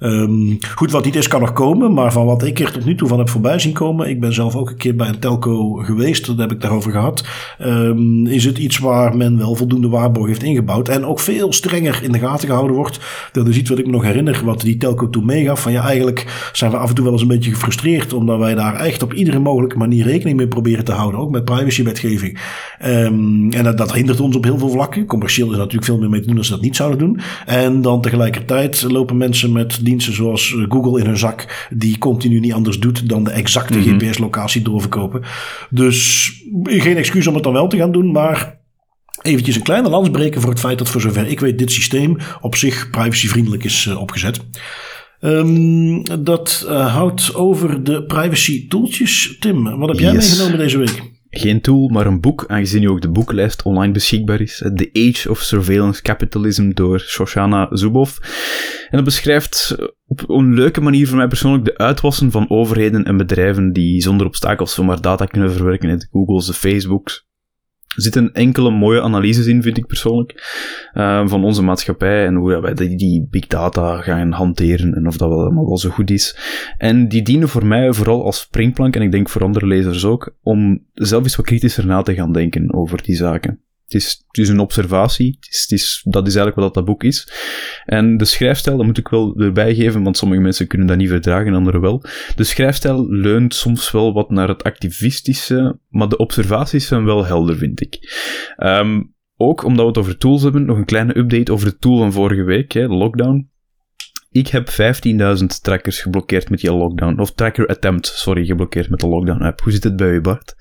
Um, 0.00 0.58
goed, 0.74 0.90
wat 0.90 1.04
niet 1.04 1.16
is 1.16 1.28
kan 1.28 1.40
nog 1.40 1.52
komen, 1.52 1.92
maar 1.92 2.12
van 2.12 2.26
wat 2.26 2.42
ik 2.42 2.60
er 2.60 2.72
tot 2.72 2.84
nu 2.84 2.94
toe 2.94 3.08
van 3.08 3.18
heb 3.18 3.28
voorbij 3.28 3.58
zien 3.58 3.72
komen, 3.72 4.08
ik 4.08 4.20
ben 4.20 4.32
zelf 4.32 4.56
ook 4.56 4.70
een 4.70 4.76
keer 4.76 4.96
bij 4.96 5.08
een 5.08 5.18
telco 5.18 5.72
geweest, 5.72 6.26
dat 6.26 6.38
heb 6.38 6.52
ik 6.52 6.60
daarover 6.60 6.90
gehad, 6.90 7.26
um, 7.62 8.26
is 8.26 8.44
het 8.44 8.58
iets 8.58 8.78
waar 8.78 9.16
men 9.16 9.38
wel 9.38 9.54
voldoende 9.54 9.88
waarborg 9.88 10.26
heeft 10.26 10.42
ingebouwd 10.42 10.88
en 10.88 11.04
ook 11.04 11.20
veel 11.20 11.52
strenger 11.52 12.00
in 12.02 12.12
de 12.12 12.18
gaten 12.18 12.48
gehouden 12.48 12.76
wordt. 12.76 13.00
Dat 13.32 13.48
is 13.48 13.56
iets 13.56 13.70
wat 13.70 13.78
ik 13.78 13.86
me 13.86 13.92
nog 13.92 14.02
herinner, 14.02 14.40
wat 14.44 14.60
die 14.60 14.76
telco 14.76 15.10
toen 15.10 15.26
meegaf, 15.26 15.62
van 15.62 15.72
ja, 15.72 15.82
eigenlijk 15.82 16.50
zijn 16.52 16.70
we 16.70 16.76
af 16.76 16.88
en 16.88 16.94
toe 16.94 17.04
wel 17.04 17.12
eens 17.12 17.22
een 17.22 17.28
beetje 17.28 17.50
gefrustreerd, 17.50 18.12
omdat 18.12 18.38
wij 18.38 18.54
daar 18.54 18.74
echt 18.74 19.02
op 19.02 19.12
iedere 19.14 19.38
mogelijke 19.38 19.78
manier 19.78 20.04
rekening 20.04 20.36
mee 20.36 20.48
proberen 20.48 20.84
te 20.84 20.92
houden, 20.92 21.20
ook 21.20 21.30
met 21.30 21.44
privacywetgeving. 21.44 22.38
Um, 22.86 23.50
en 23.50 23.64
dat, 23.64 23.78
dat 23.78 23.92
hindert 23.92 24.20
ons 24.20 24.36
op 24.36 24.44
heel 24.44 24.58
veel 24.58 24.70
vlakken. 24.70 25.06
Commercieel 25.06 25.50
is 25.50 25.56
natuurlijk 25.56 25.84
veel 25.84 25.98
meer 25.98 26.10
mee 26.10 26.20
te 26.20 26.26
doen 26.26 26.36
als 26.36 26.46
ze 26.46 26.52
dat 26.52 26.62
niet 26.62 26.76
zouden 26.76 26.98
doen. 26.98 27.20
En 27.46 27.82
dan 27.82 28.00
tegelijkertijd 28.00 28.82
lopen 28.88 29.16
mensen 29.16 29.52
met 29.52 29.84
diensten 29.88 30.14
zoals 30.14 30.54
eh, 30.54 30.64
Google 30.68 31.00
in 31.00 31.06
hun 31.06 31.18
zak, 31.18 31.68
die 31.70 31.98
continu 31.98 32.40
niet 32.40 32.52
anders 32.52 32.78
doet 32.78 33.08
dan 33.08 33.24
de 33.24 33.30
exacte 33.30 33.78
mhm. 33.78 33.88
GPS-locatie 33.88 34.62
doorverkopen. 34.62 35.22
Dus 35.70 36.32
geen 36.64 36.96
excuus 36.96 37.26
om 37.26 37.34
het 37.34 37.42
dan 37.42 37.52
wel 37.52 37.68
te 37.68 37.76
gaan 37.76 37.92
doen, 37.92 38.12
maar 38.12 38.60
eventjes 39.22 39.56
een 39.56 39.62
kleine 39.62 39.88
lans 39.88 40.10
breken 40.10 40.40
voor 40.40 40.50
het 40.50 40.60
feit 40.60 40.78
dat 40.78 40.88
voor 40.88 41.00
zover 41.00 41.26
ik 41.26 41.40
weet 41.40 41.58
dit 41.58 41.72
systeem 41.72 42.16
op 42.40 42.56
zich 42.56 42.90
privacyvriendelijk 42.90 43.64
is 43.64 43.84
uh, 43.84 44.00
opgezet. 44.00 44.40
Um, 45.20 46.02
dat 46.24 46.66
uh, 46.68 46.94
houdt 46.94 47.34
over 47.34 47.84
de 47.84 48.04
privacy 48.04 48.68
tooltjes. 48.68 49.36
Tim, 49.40 49.78
wat 49.78 49.88
heb 49.88 49.98
jij 49.98 50.12
yes. 50.12 50.28
meegenomen 50.28 50.58
deze 50.58 50.78
week? 50.78 51.17
Geen 51.30 51.60
tool, 51.60 51.88
maar 51.88 52.06
een 52.06 52.20
boek, 52.20 52.44
aangezien 52.46 52.80
nu 52.80 52.88
ook 52.88 53.00
de 53.00 53.10
boeklijst 53.10 53.62
online 53.62 53.92
beschikbaar 53.92 54.40
is. 54.40 54.56
The 54.74 54.90
Age 54.92 55.30
of 55.30 55.40
Surveillance 55.40 56.02
Capitalism 56.02 56.70
door 56.70 57.00
Shoshana 57.00 57.68
Zuboff. 57.70 58.18
En 58.90 58.96
dat 58.96 59.04
beschrijft 59.04 59.76
op 60.06 60.28
een 60.28 60.54
leuke 60.54 60.80
manier 60.80 61.08
voor 61.08 61.16
mij 61.16 61.28
persoonlijk 61.28 61.64
de 61.64 61.78
uitwassen 61.78 62.30
van 62.30 62.50
overheden 62.50 63.04
en 63.04 63.16
bedrijven 63.16 63.72
die 63.72 64.00
zonder 64.00 64.26
obstakels 64.26 64.74
zomaar 64.74 65.00
data 65.00 65.24
kunnen 65.24 65.52
verwerken 65.52 65.88
in 65.88 65.98
de 65.98 66.08
Googles, 66.10 66.46
de 66.46 66.54
Facebooks, 66.54 67.26
zitten 67.96 68.32
enkele 68.32 68.70
mooie 68.70 69.02
analyses 69.02 69.46
in, 69.46 69.62
vind 69.62 69.76
ik 69.76 69.86
persoonlijk, 69.86 70.58
uh, 70.94 71.28
van 71.28 71.44
onze 71.44 71.62
maatschappij 71.62 72.26
en 72.26 72.34
hoe 72.34 72.60
wij 72.60 72.74
die, 72.74 73.26
big 73.30 73.46
data 73.46 74.00
gaan 74.00 74.32
hanteren 74.32 74.94
en 74.94 75.06
of 75.06 75.16
dat 75.16 75.30
allemaal 75.30 75.66
wel 75.66 75.78
zo 75.78 75.90
goed 75.90 76.10
is. 76.10 76.36
En 76.78 77.08
die 77.08 77.22
dienen 77.22 77.48
voor 77.48 77.66
mij 77.66 77.92
vooral 77.92 78.24
als 78.24 78.40
springplank, 78.40 78.96
en 78.96 79.02
ik 79.02 79.12
denk 79.12 79.28
voor 79.28 79.42
andere 79.42 79.66
lezers 79.66 80.04
ook, 80.04 80.34
om 80.42 80.84
zelf 80.94 81.22
eens 81.22 81.36
wat 81.36 81.46
kritischer 81.46 81.86
na 81.86 82.02
te 82.02 82.14
gaan 82.14 82.32
denken 82.32 82.74
over 82.74 83.02
die 83.02 83.16
zaken. 83.16 83.60
Het 83.88 84.38
is, 84.38 84.48
een 84.48 84.58
observatie. 84.58 85.36
Het 85.40 85.54
is, 85.54 85.60
het 85.62 85.70
is, 85.70 86.00
dat 86.04 86.26
is 86.26 86.34
eigenlijk 86.34 86.64
wat 86.64 86.74
dat 86.74 86.84
boek 86.84 87.04
is. 87.04 87.32
En 87.84 88.16
de 88.16 88.24
schrijfstijl, 88.24 88.76
dat 88.76 88.86
moet 88.86 88.98
ik 88.98 89.08
wel 89.08 89.36
erbij 89.36 89.74
geven, 89.74 90.02
want 90.02 90.16
sommige 90.16 90.40
mensen 90.40 90.66
kunnen 90.66 90.86
dat 90.86 90.96
niet 90.96 91.08
verdragen, 91.08 91.54
anderen 91.54 91.80
wel. 91.80 92.04
De 92.36 92.44
schrijfstijl 92.44 93.10
leunt 93.10 93.54
soms 93.54 93.90
wel 93.90 94.12
wat 94.12 94.30
naar 94.30 94.48
het 94.48 94.62
activistische, 94.62 95.78
maar 95.88 96.08
de 96.08 96.16
observaties 96.16 96.86
zijn 96.86 97.04
wel 97.04 97.24
helder, 97.24 97.56
vind 97.56 97.80
ik. 97.80 97.98
Um, 98.56 99.14
ook 99.36 99.62
omdat 99.64 99.84
we 99.84 99.90
het 99.90 99.98
over 99.98 100.18
tools 100.18 100.42
hebben, 100.42 100.64
nog 100.64 100.76
een 100.76 100.84
kleine 100.84 101.18
update 101.18 101.52
over 101.52 101.66
de 101.66 101.78
tool 101.78 101.98
van 101.98 102.12
vorige 102.12 102.42
week, 102.42 102.72
hè, 102.72 102.86
lockdown. 102.86 103.50
Ik 104.30 104.48
heb 104.48 104.68
15.000 104.70 105.46
trackers 105.62 106.00
geblokkeerd 106.00 106.50
met 106.50 106.60
die 106.60 106.72
lockdown. 106.72 107.20
Of 107.20 107.32
tracker 107.32 107.66
attempt, 107.66 108.06
sorry, 108.06 108.44
geblokkeerd 108.44 108.90
met 108.90 109.00
de 109.00 109.08
lockdown 109.08 109.42
app. 109.42 109.60
Hoe 109.60 109.72
zit 109.72 109.84
het 109.84 109.96
bij 109.96 110.10
u, 110.10 110.20
Bart? 110.20 110.56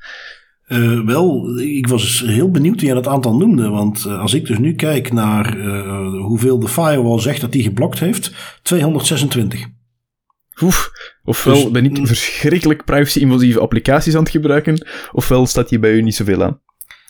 Uh, 0.67 1.05
wel, 1.05 1.57
ik 1.59 1.87
was 1.87 2.23
heel 2.25 2.51
benieuwd 2.51 2.79
wie 2.79 2.89
je 2.89 2.95
dat 2.95 3.07
aantal 3.07 3.37
noemde. 3.37 3.69
Want 3.69 4.05
uh, 4.07 4.19
als 4.19 4.33
ik 4.33 4.45
dus 4.45 4.57
nu 4.57 4.73
kijk 4.73 5.11
naar 5.11 5.57
uh, 5.57 6.23
hoeveel 6.23 6.59
de 6.59 6.67
firewall 6.67 7.19
zegt 7.19 7.41
dat 7.41 7.53
hij 7.53 7.63
geblokt 7.63 7.99
heeft, 7.99 8.31
226. 8.61 9.65
Oef, 10.61 10.91
ofwel 11.23 11.53
dus, 11.53 11.71
ben 11.71 11.85
ik 11.85 12.07
verschrikkelijk 12.07 12.85
privacy-invasieve 12.85 13.59
applicaties 13.59 14.15
aan 14.15 14.23
het 14.23 14.29
gebruiken, 14.29 14.87
ofwel 15.11 15.45
staat 15.45 15.69
je 15.69 15.79
bij 15.79 15.91
u 15.91 16.01
niet 16.01 16.15
zoveel 16.15 16.43
aan. 16.43 16.61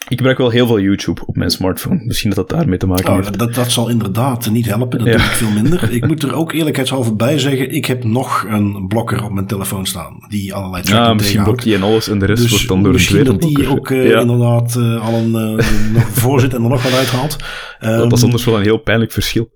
Ik 0.10 0.18
gebruik 0.18 0.38
wel 0.38 0.50
heel 0.50 0.68
veel 0.68 0.80
YouTube 0.80 1.22
op 1.26 1.36
mijn 1.36 1.50
smartphone. 1.50 2.02
Misschien 2.04 2.30
dat 2.30 2.48
dat 2.48 2.58
daarmee 2.58 2.78
te 2.78 2.88
maken 2.88 3.10
oh, 3.10 3.16
heeft. 3.16 3.38
Dat, 3.38 3.54
dat 3.54 3.72
zal 3.72 3.90
inderdaad 3.90 4.50
niet 4.50 4.66
helpen. 4.66 4.98
Dat 4.98 5.08
doe 5.08 5.16
ik 5.16 5.22
veel 5.22 5.50
minder. 5.50 5.92
ik 5.92 6.08
moet 6.08 6.24
er 6.24 6.34
ook 6.34 6.54
eerlijkheidshalve 6.54 7.16
bij 7.16 7.40
zeggen. 7.40 7.72
Ik 7.72 7.86
heb 7.86 8.04
nog 8.04 8.46
een 8.50 8.88
blokker 8.88 9.24
op 9.24 9.32
mijn 9.32 9.48
telefoon 9.48 9.86
staan. 9.86 10.26
Die 10.30 10.54
allerlei 10.54 10.84
Ja, 10.86 11.14
misschien 11.14 11.44
blokt 11.44 11.64
die 11.64 11.76
en 11.76 11.84
alles. 11.84 12.10
En 12.10 12.20
de 12.20 12.26
rest 12.26 12.42
dus 12.42 12.52
wordt 12.52 12.68
dan 12.68 12.78
door 12.78 12.88
een 12.88 12.94
Misschien 12.94 13.24
dat 13.24 13.42
die 13.42 13.68
ook 13.68 13.90
uh, 13.90 14.10
ja. 14.10 14.20
inderdaad 14.20 14.76
uh, 14.78 15.06
al 15.06 15.14
een 15.14 15.58
uh, 15.60 15.66
nog 15.94 16.10
voorzit 16.22 16.54
en 16.54 16.64
er 16.64 16.70
nog 16.70 16.84
wat 16.84 16.94
uithaalt. 16.94 17.38
Um, 17.82 17.98
dat 17.98 18.14
is 18.14 18.24
anders 18.24 18.46
wel 18.46 18.56
een 18.56 18.64
heel 18.64 18.78
pijnlijk 18.78 19.12
verschil. 19.12 19.50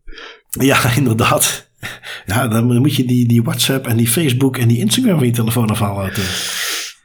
Ja, 0.50 0.78
inderdaad. 0.96 1.70
Ja, 2.26 2.48
dan 2.48 2.78
moet 2.78 2.96
je 2.96 3.06
die, 3.06 3.28
die 3.28 3.44
WhatsApp 3.44 3.88
en 3.88 3.98
die 3.98 4.08
Facebook 4.08 4.58
en 4.58 4.68
die 4.68 4.78
Instagram 4.78 5.18
van 5.18 5.28
je 5.28 5.34
telefoon 5.34 5.70
afhalen. 5.70 6.12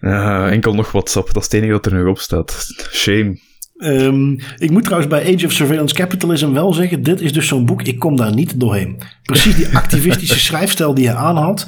Uh, 0.00 0.50
enkel 0.50 0.74
nog 0.74 0.92
WhatsApp, 0.92 1.26
dat 1.26 1.36
is 1.36 1.42
het 1.42 1.52
enige 1.52 1.72
dat 1.72 1.86
er 1.86 1.94
nog 1.94 2.08
op 2.08 2.18
staat. 2.18 2.66
Shame. 2.92 3.38
Um, 3.78 4.38
ik 4.56 4.70
moet 4.70 4.84
trouwens 4.84 5.10
bij 5.10 5.34
Age 5.34 5.46
of 5.46 5.52
Surveillance 5.52 5.94
Capitalism 5.94 6.52
wel 6.52 6.72
zeggen: 6.72 7.02
dit 7.02 7.20
is 7.20 7.32
dus 7.32 7.46
zo'n 7.46 7.66
boek, 7.66 7.82
ik 7.82 7.98
kom 7.98 8.16
daar 8.16 8.34
niet 8.34 8.60
doorheen. 8.60 9.00
Precies 9.22 9.56
die 9.56 9.76
activistische 9.76 10.38
schrijfstijl 10.48 10.94
die 10.94 11.04
je 11.04 11.14
aanhaalt. 11.14 11.66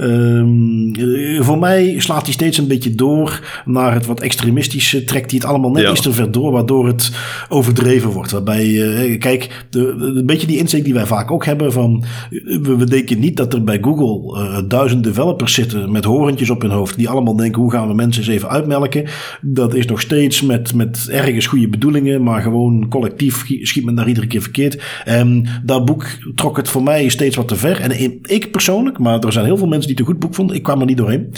Um, 0.00 0.92
voor 1.40 1.58
mij 1.58 1.94
slaat 1.98 2.24
hij 2.24 2.32
steeds 2.32 2.58
een 2.58 2.66
beetje 2.66 2.94
door 2.94 3.62
naar 3.64 3.94
het 3.94 4.06
wat 4.06 4.20
extremistische. 4.20 5.04
Trekt 5.04 5.30
hij 5.30 5.40
het 5.40 5.48
allemaal 5.48 5.70
net 5.70 5.90
iets 5.90 6.00
te 6.00 6.12
ver 6.12 6.32
door, 6.32 6.52
waardoor 6.52 6.86
het 6.86 7.12
overdreven 7.48 8.10
wordt. 8.10 8.30
Waarbij, 8.30 8.66
uh, 8.66 9.18
kijk, 9.18 9.66
de, 9.70 9.94
een 10.16 10.26
beetje 10.26 10.46
die 10.46 10.58
insteek 10.58 10.84
die 10.84 10.94
wij 10.94 11.06
vaak 11.06 11.30
ook 11.30 11.44
hebben: 11.44 11.72
van 11.72 12.04
we, 12.30 12.76
we 12.76 12.84
denken 12.84 13.18
niet 13.18 13.36
dat 13.36 13.54
er 13.54 13.64
bij 13.64 13.78
Google 13.80 14.40
uh, 14.40 14.58
duizend 14.68 15.04
developers 15.04 15.54
zitten 15.54 15.92
met 15.92 16.04
horentjes 16.04 16.50
op 16.50 16.62
hun 16.62 16.70
hoofd. 16.70 16.96
die 16.96 17.08
allemaal 17.08 17.36
denken: 17.36 17.62
hoe 17.62 17.70
gaan 17.70 17.88
we 17.88 17.94
mensen 17.94 18.22
eens 18.22 18.30
even 18.30 18.48
uitmelken? 18.48 19.04
Dat 19.40 19.74
is 19.74 19.86
nog 19.86 20.00
steeds 20.00 20.42
met, 20.42 20.74
met 20.74 21.08
ergens 21.10 21.46
goede 21.46 21.68
bedoelingen, 21.68 22.22
maar 22.22 22.42
gewoon 22.42 22.88
collectief 22.88 23.44
schiet 23.62 23.84
men 23.84 23.94
daar 23.94 24.08
iedere 24.08 24.26
keer 24.26 24.42
verkeerd. 24.42 24.82
En 25.04 25.46
dat 25.64 25.84
boek 25.84 26.06
trok 26.34 26.56
het 26.56 26.68
voor 26.68 26.82
mij 26.82 27.08
steeds 27.08 27.36
wat 27.36 27.48
te 27.48 27.56
ver. 27.56 27.80
En 27.80 28.20
ik 28.22 28.50
persoonlijk, 28.50 28.98
maar 28.98 29.18
er 29.18 29.32
zijn 29.32 29.44
heel 29.44 29.56
veel 29.56 29.66
mensen 29.66 29.87
die 29.88 29.96
het 29.96 30.06
een 30.06 30.12
goed 30.12 30.22
boek 30.22 30.34
vonden. 30.34 30.56
Ik 30.56 30.62
kwam 30.62 30.80
er 30.80 30.86
niet 30.86 30.96
doorheen. 30.96 31.32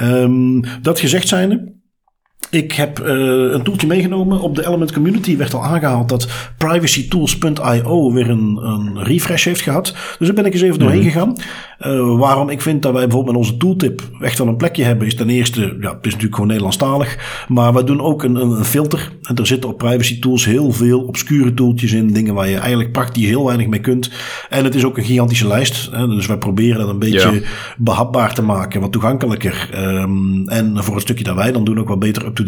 Um, 0.00 0.62
dat 0.82 1.00
gezegd 1.00 1.28
zijnde. 1.28 1.72
Ik 2.54 2.72
heb 2.72 3.00
uh, 3.00 3.06
een 3.52 3.62
toeltje 3.62 3.86
meegenomen. 3.86 4.40
Op 4.40 4.54
de 4.54 4.66
Element 4.66 4.92
Community 4.92 5.36
werd 5.36 5.54
al 5.54 5.64
aangehaald 5.64 6.08
dat 6.08 6.28
privacytools.io 6.58 8.12
weer 8.12 8.30
een, 8.30 8.58
een, 8.62 9.04
refresh 9.04 9.44
heeft 9.44 9.60
gehad. 9.60 9.94
Dus 10.18 10.26
daar 10.26 10.36
ben 10.36 10.46
ik 10.46 10.52
eens 10.52 10.62
even 10.62 10.78
doorheen 10.78 10.98
mhm. 10.98 11.08
gegaan. 11.08 11.36
Uh, 11.86 12.18
waarom 12.18 12.48
ik 12.48 12.60
vind 12.60 12.82
dat 12.82 12.92
wij 12.92 13.02
bijvoorbeeld 13.02 13.36
met 13.36 13.46
onze 13.46 13.56
tooltip 13.56 14.02
echt 14.20 14.38
wel 14.38 14.48
een 14.48 14.56
plekje 14.56 14.84
hebben, 14.84 15.06
is 15.06 15.14
ten 15.14 15.28
eerste, 15.28 15.60
ja, 15.60 15.94
het 15.94 16.06
is 16.06 16.12
natuurlijk 16.12 16.34
gewoon 16.34 16.46
Nederlandstalig. 16.46 17.44
Maar 17.48 17.74
we 17.74 17.84
doen 17.84 18.00
ook 18.00 18.22
een, 18.22 18.34
een 18.34 18.64
filter. 18.64 19.12
En 19.22 19.36
er 19.36 19.46
zitten 19.46 19.70
op 19.70 19.78
privacy 19.78 20.20
tools 20.20 20.44
heel 20.44 20.72
veel 20.72 21.00
obscure 21.00 21.54
toeltjes 21.54 21.92
in. 21.92 22.12
Dingen 22.12 22.34
waar 22.34 22.48
je 22.48 22.58
eigenlijk 22.58 22.92
praktisch 22.92 23.26
heel 23.26 23.44
weinig 23.44 23.66
mee 23.66 23.80
kunt. 23.80 24.10
En 24.48 24.64
het 24.64 24.74
is 24.74 24.84
ook 24.84 24.98
een 24.98 25.04
gigantische 25.04 25.46
lijst. 25.46 25.88
Hè, 25.92 26.06
dus 26.06 26.26
wij 26.26 26.38
proberen 26.38 26.78
dat 26.78 26.88
een 26.88 26.98
beetje 26.98 27.42
behapbaar 27.76 28.34
te 28.34 28.42
maken, 28.42 28.80
wat 28.80 28.92
toegankelijker. 28.92 29.70
Um, 29.74 30.48
en 30.48 30.84
voor 30.84 30.94
het 30.94 31.02
stukje 31.02 31.24
dat 31.24 31.36
wij 31.36 31.52
dan 31.52 31.64
doen 31.64 31.78
ook 31.78 31.88
wat 31.88 31.98
beter 31.98 32.26
up-to-date. 32.26 32.43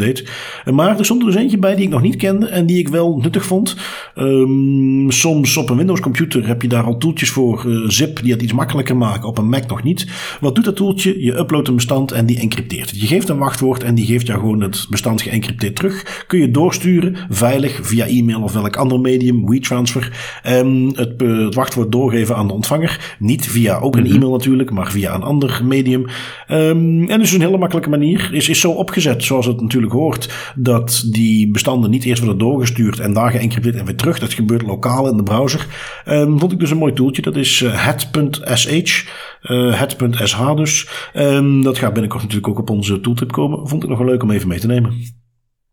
Maar 0.65 0.99
er 0.99 1.05
stond 1.05 1.21
er 1.21 1.27
dus 1.27 1.37
eentje 1.37 1.59
bij 1.59 1.75
die 1.75 1.85
ik 1.85 1.91
nog 1.91 2.03
niet 2.03 2.17
kende 2.17 2.47
en 2.47 2.67
die 2.67 2.79
ik 2.79 2.89
wel 2.89 3.19
nuttig 3.23 3.45
vond. 3.45 3.77
Um, 4.15 5.11
soms 5.11 5.57
op 5.57 5.71
een 5.71 5.77
Windows 5.77 6.01
computer 6.01 6.47
heb 6.47 6.63
je 6.63 6.69
daar 6.69 6.85
al 6.85 6.99
toeltjes 6.99 7.31
voor. 7.31 7.65
Uh, 7.67 7.89
zip 7.89 8.23
die 8.23 8.33
het 8.33 8.43
iets 8.43 8.53
makkelijker 8.53 8.97
maken 8.97 9.29
op 9.29 9.39
een 9.39 9.49
Mac 9.49 9.67
nog 9.67 9.83
niet. 9.83 10.07
Wat 10.41 10.55
doet 10.55 10.65
dat 10.65 10.77
toeltje? 10.77 11.23
Je 11.23 11.39
uploadt 11.39 11.69
een 11.69 11.75
bestand 11.75 12.13
en 12.13 12.27
die 12.27 12.39
encrypteert 12.39 12.91
het. 12.91 13.01
Je 13.01 13.07
geeft 13.07 13.29
een 13.29 13.39
wachtwoord 13.39 13.83
en 13.83 13.95
die 13.95 14.07
geeft 14.07 14.27
jou 14.27 14.39
gewoon 14.39 14.61
het 14.61 14.87
bestand 14.91 15.23
geëncrypteerd 15.23 15.77
terug. 15.77 16.25
Kun 16.27 16.39
je 16.39 16.51
doorsturen, 16.51 17.17
veilig, 17.31 17.79
via 17.83 18.07
e-mail 18.07 18.43
of 18.43 18.53
welk 18.53 18.77
ander 18.77 19.01
medium, 19.01 19.49
WeTransfer. 19.49 20.41
Um, 20.47 20.93
het, 20.95 21.23
uh, 21.23 21.45
het, 21.45 21.55
wachtwoord 21.55 21.93
doorgeven 21.93 22.37
aan 22.37 22.47
de 22.47 22.53
ontvanger. 22.53 23.17
Niet 23.19 23.47
via 23.47 23.79
ook 23.79 23.97
een 23.97 24.03
mhm. 24.03 24.15
e-mail 24.15 24.31
natuurlijk, 24.31 24.71
maar 24.71 24.91
via 24.91 25.15
een 25.15 25.23
ander 25.23 25.61
medium. 25.65 26.07
Um, 26.51 27.09
en 27.09 27.19
dus 27.19 27.33
een 27.33 27.41
hele 27.41 27.59
makkelijke 27.59 27.91
manier. 27.91 28.29
Is, 28.33 28.49
is 28.49 28.61
zo 28.61 28.71
opgezet, 28.71 29.25
zoals 29.25 29.47
het 29.47 29.61
natuurlijk 29.61 29.86
hoort, 29.93 30.53
dat 30.57 31.05
die 31.11 31.51
bestanden 31.51 31.91
niet 31.91 32.05
eerst 32.05 32.23
worden 32.23 32.39
doorgestuurd 32.39 32.99
en 33.01 33.13
daar 33.13 33.31
geëncrypteerd 33.31 33.77
en 33.77 33.85
weer 33.85 33.97
terug. 33.97 34.19
Dat 34.19 34.33
gebeurt 34.33 34.63
lokaal 34.63 35.09
in 35.09 35.17
de 35.17 35.23
browser. 35.23 35.67
Um, 36.09 36.39
vond 36.39 36.53
ik 36.53 36.59
dus 36.59 36.71
een 36.71 36.77
mooi 36.77 36.93
toeltje. 36.93 37.23
Dat 37.23 37.37
is 37.37 37.65
het.sh. 37.67 39.05
Uh, 39.43 39.81
het.sh 39.81 40.55
dus. 40.55 40.89
Um, 41.15 41.63
dat 41.63 41.79
gaat 41.79 41.93
binnenkort 41.93 42.23
natuurlijk 42.23 42.49
ook 42.49 42.59
op 42.59 42.71
onze 42.71 43.01
tooltip 43.01 43.33
komen. 43.33 43.69
Vond 43.69 43.83
ik 43.83 43.89
nog 43.89 43.99
wel 43.99 44.07
leuk 44.07 44.23
om 44.23 44.31
even 44.31 44.49
mee 44.49 44.59
te 44.59 44.67
nemen. 44.67 44.95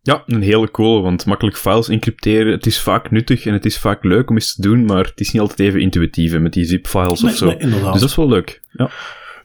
Ja, 0.01 0.23
een 0.25 0.41
hele 0.41 0.71
cool, 0.71 1.01
want 1.01 1.25
makkelijk 1.25 1.57
files 1.57 1.89
encrypteren, 1.89 2.51
het 2.51 2.65
is 2.65 2.79
vaak 2.79 3.11
nuttig 3.11 3.45
en 3.45 3.53
het 3.53 3.65
is 3.65 3.77
vaak 3.77 4.03
leuk 4.03 4.29
om 4.29 4.35
eens 4.35 4.55
te 4.55 4.61
doen, 4.61 4.85
maar 4.85 5.03
het 5.03 5.19
is 5.19 5.31
niet 5.31 5.41
altijd 5.41 5.59
even 5.59 5.81
intuïtief 5.81 6.39
met 6.39 6.53
die 6.53 6.65
zip-files 6.65 7.23
of 7.23 7.35
zo. 7.35 7.45
Nee, 7.45 7.57
dus 7.57 7.81
dat 7.81 8.01
is 8.01 8.15
wel 8.15 8.29
leuk. 8.29 8.61
Ja. 8.71 8.89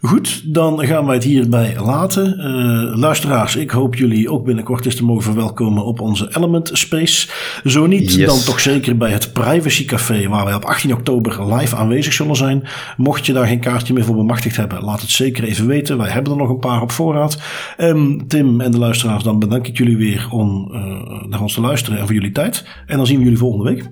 Goed, 0.00 0.54
dan 0.54 0.86
gaan 0.86 1.06
wij 1.06 1.14
het 1.14 1.24
hierbij 1.24 1.76
laten. 1.80 2.38
Uh, 2.38 2.96
luisteraars, 2.96 3.56
ik 3.56 3.70
hoop 3.70 3.94
jullie 3.94 4.30
ook 4.30 4.44
binnenkort 4.44 4.84
eens 4.84 4.94
te 4.94 5.04
mogen 5.04 5.22
verwelkomen 5.22 5.84
op 5.84 6.00
onze 6.00 6.36
Element 6.36 6.70
Space. 6.72 7.28
Zo 7.64 7.86
niet, 7.86 8.26
dan 8.26 8.40
toch 8.40 8.60
zeker 8.60 8.96
bij 8.96 9.10
het 9.10 9.32
Privacy 9.32 9.84
Café, 9.84 10.28
waar 10.28 10.44
wij 10.44 10.54
op 10.54 10.64
18 10.64 10.92
oktober 10.92 11.54
live 11.54 11.76
aanwezig 11.76 12.12
zullen 12.12 12.36
zijn. 12.36 12.68
Mocht 12.96 13.26
je 13.26 13.32
daar 13.32 13.46
geen 13.46 13.60
kaartje 13.60 13.94
meer 13.94 14.04
voor 14.04 14.16
bemachtigd 14.16 14.56
hebben, 14.56 14.84
laat 14.84 15.00
het 15.00 15.10
zeker 15.10 15.44
even 15.44 15.66
weten. 15.66 15.98
Wij 15.98 16.10
hebben 16.10 16.32
er 16.32 16.38
nog 16.38 16.48
een 16.48 16.58
paar 16.58 16.82
op 16.82 16.90
voorraad. 16.90 17.38
Um, 17.78 18.28
Tim 18.28 18.60
en 18.60 18.70
de 18.70 18.78
luisteraars, 18.78 19.22
dan 19.22 19.38
bedank 19.38 19.66
ik 19.66 19.78
jullie 19.78 19.96
weer 19.96 20.28
om 20.30 20.68
uh, 20.72 21.28
naar 21.28 21.40
ons 21.40 21.54
te 21.54 21.60
luisteren 21.60 21.98
en 21.98 22.04
voor 22.04 22.14
jullie 22.14 22.32
tijd. 22.32 22.64
En 22.86 22.96
dan 22.96 23.06
zien 23.06 23.18
we 23.18 23.22
jullie 23.22 23.38
volgende 23.38 23.64
week. 23.64 23.84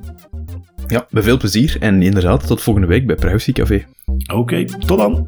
Ja, 0.86 1.06
met 1.10 1.24
veel 1.24 1.36
plezier 1.36 1.76
en 1.80 2.02
inderdaad, 2.02 2.46
tot 2.46 2.62
volgende 2.62 2.88
week 2.88 3.06
bij 3.06 3.16
Privacy 3.16 3.52
Café. 3.52 3.84
Oké, 4.32 4.64
tot 4.64 4.98
dan. 4.98 5.26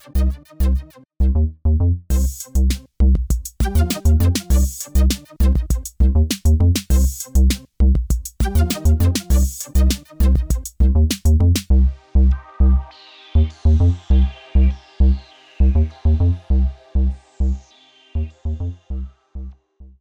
Thank 0.00 0.62
you. 0.62 0.77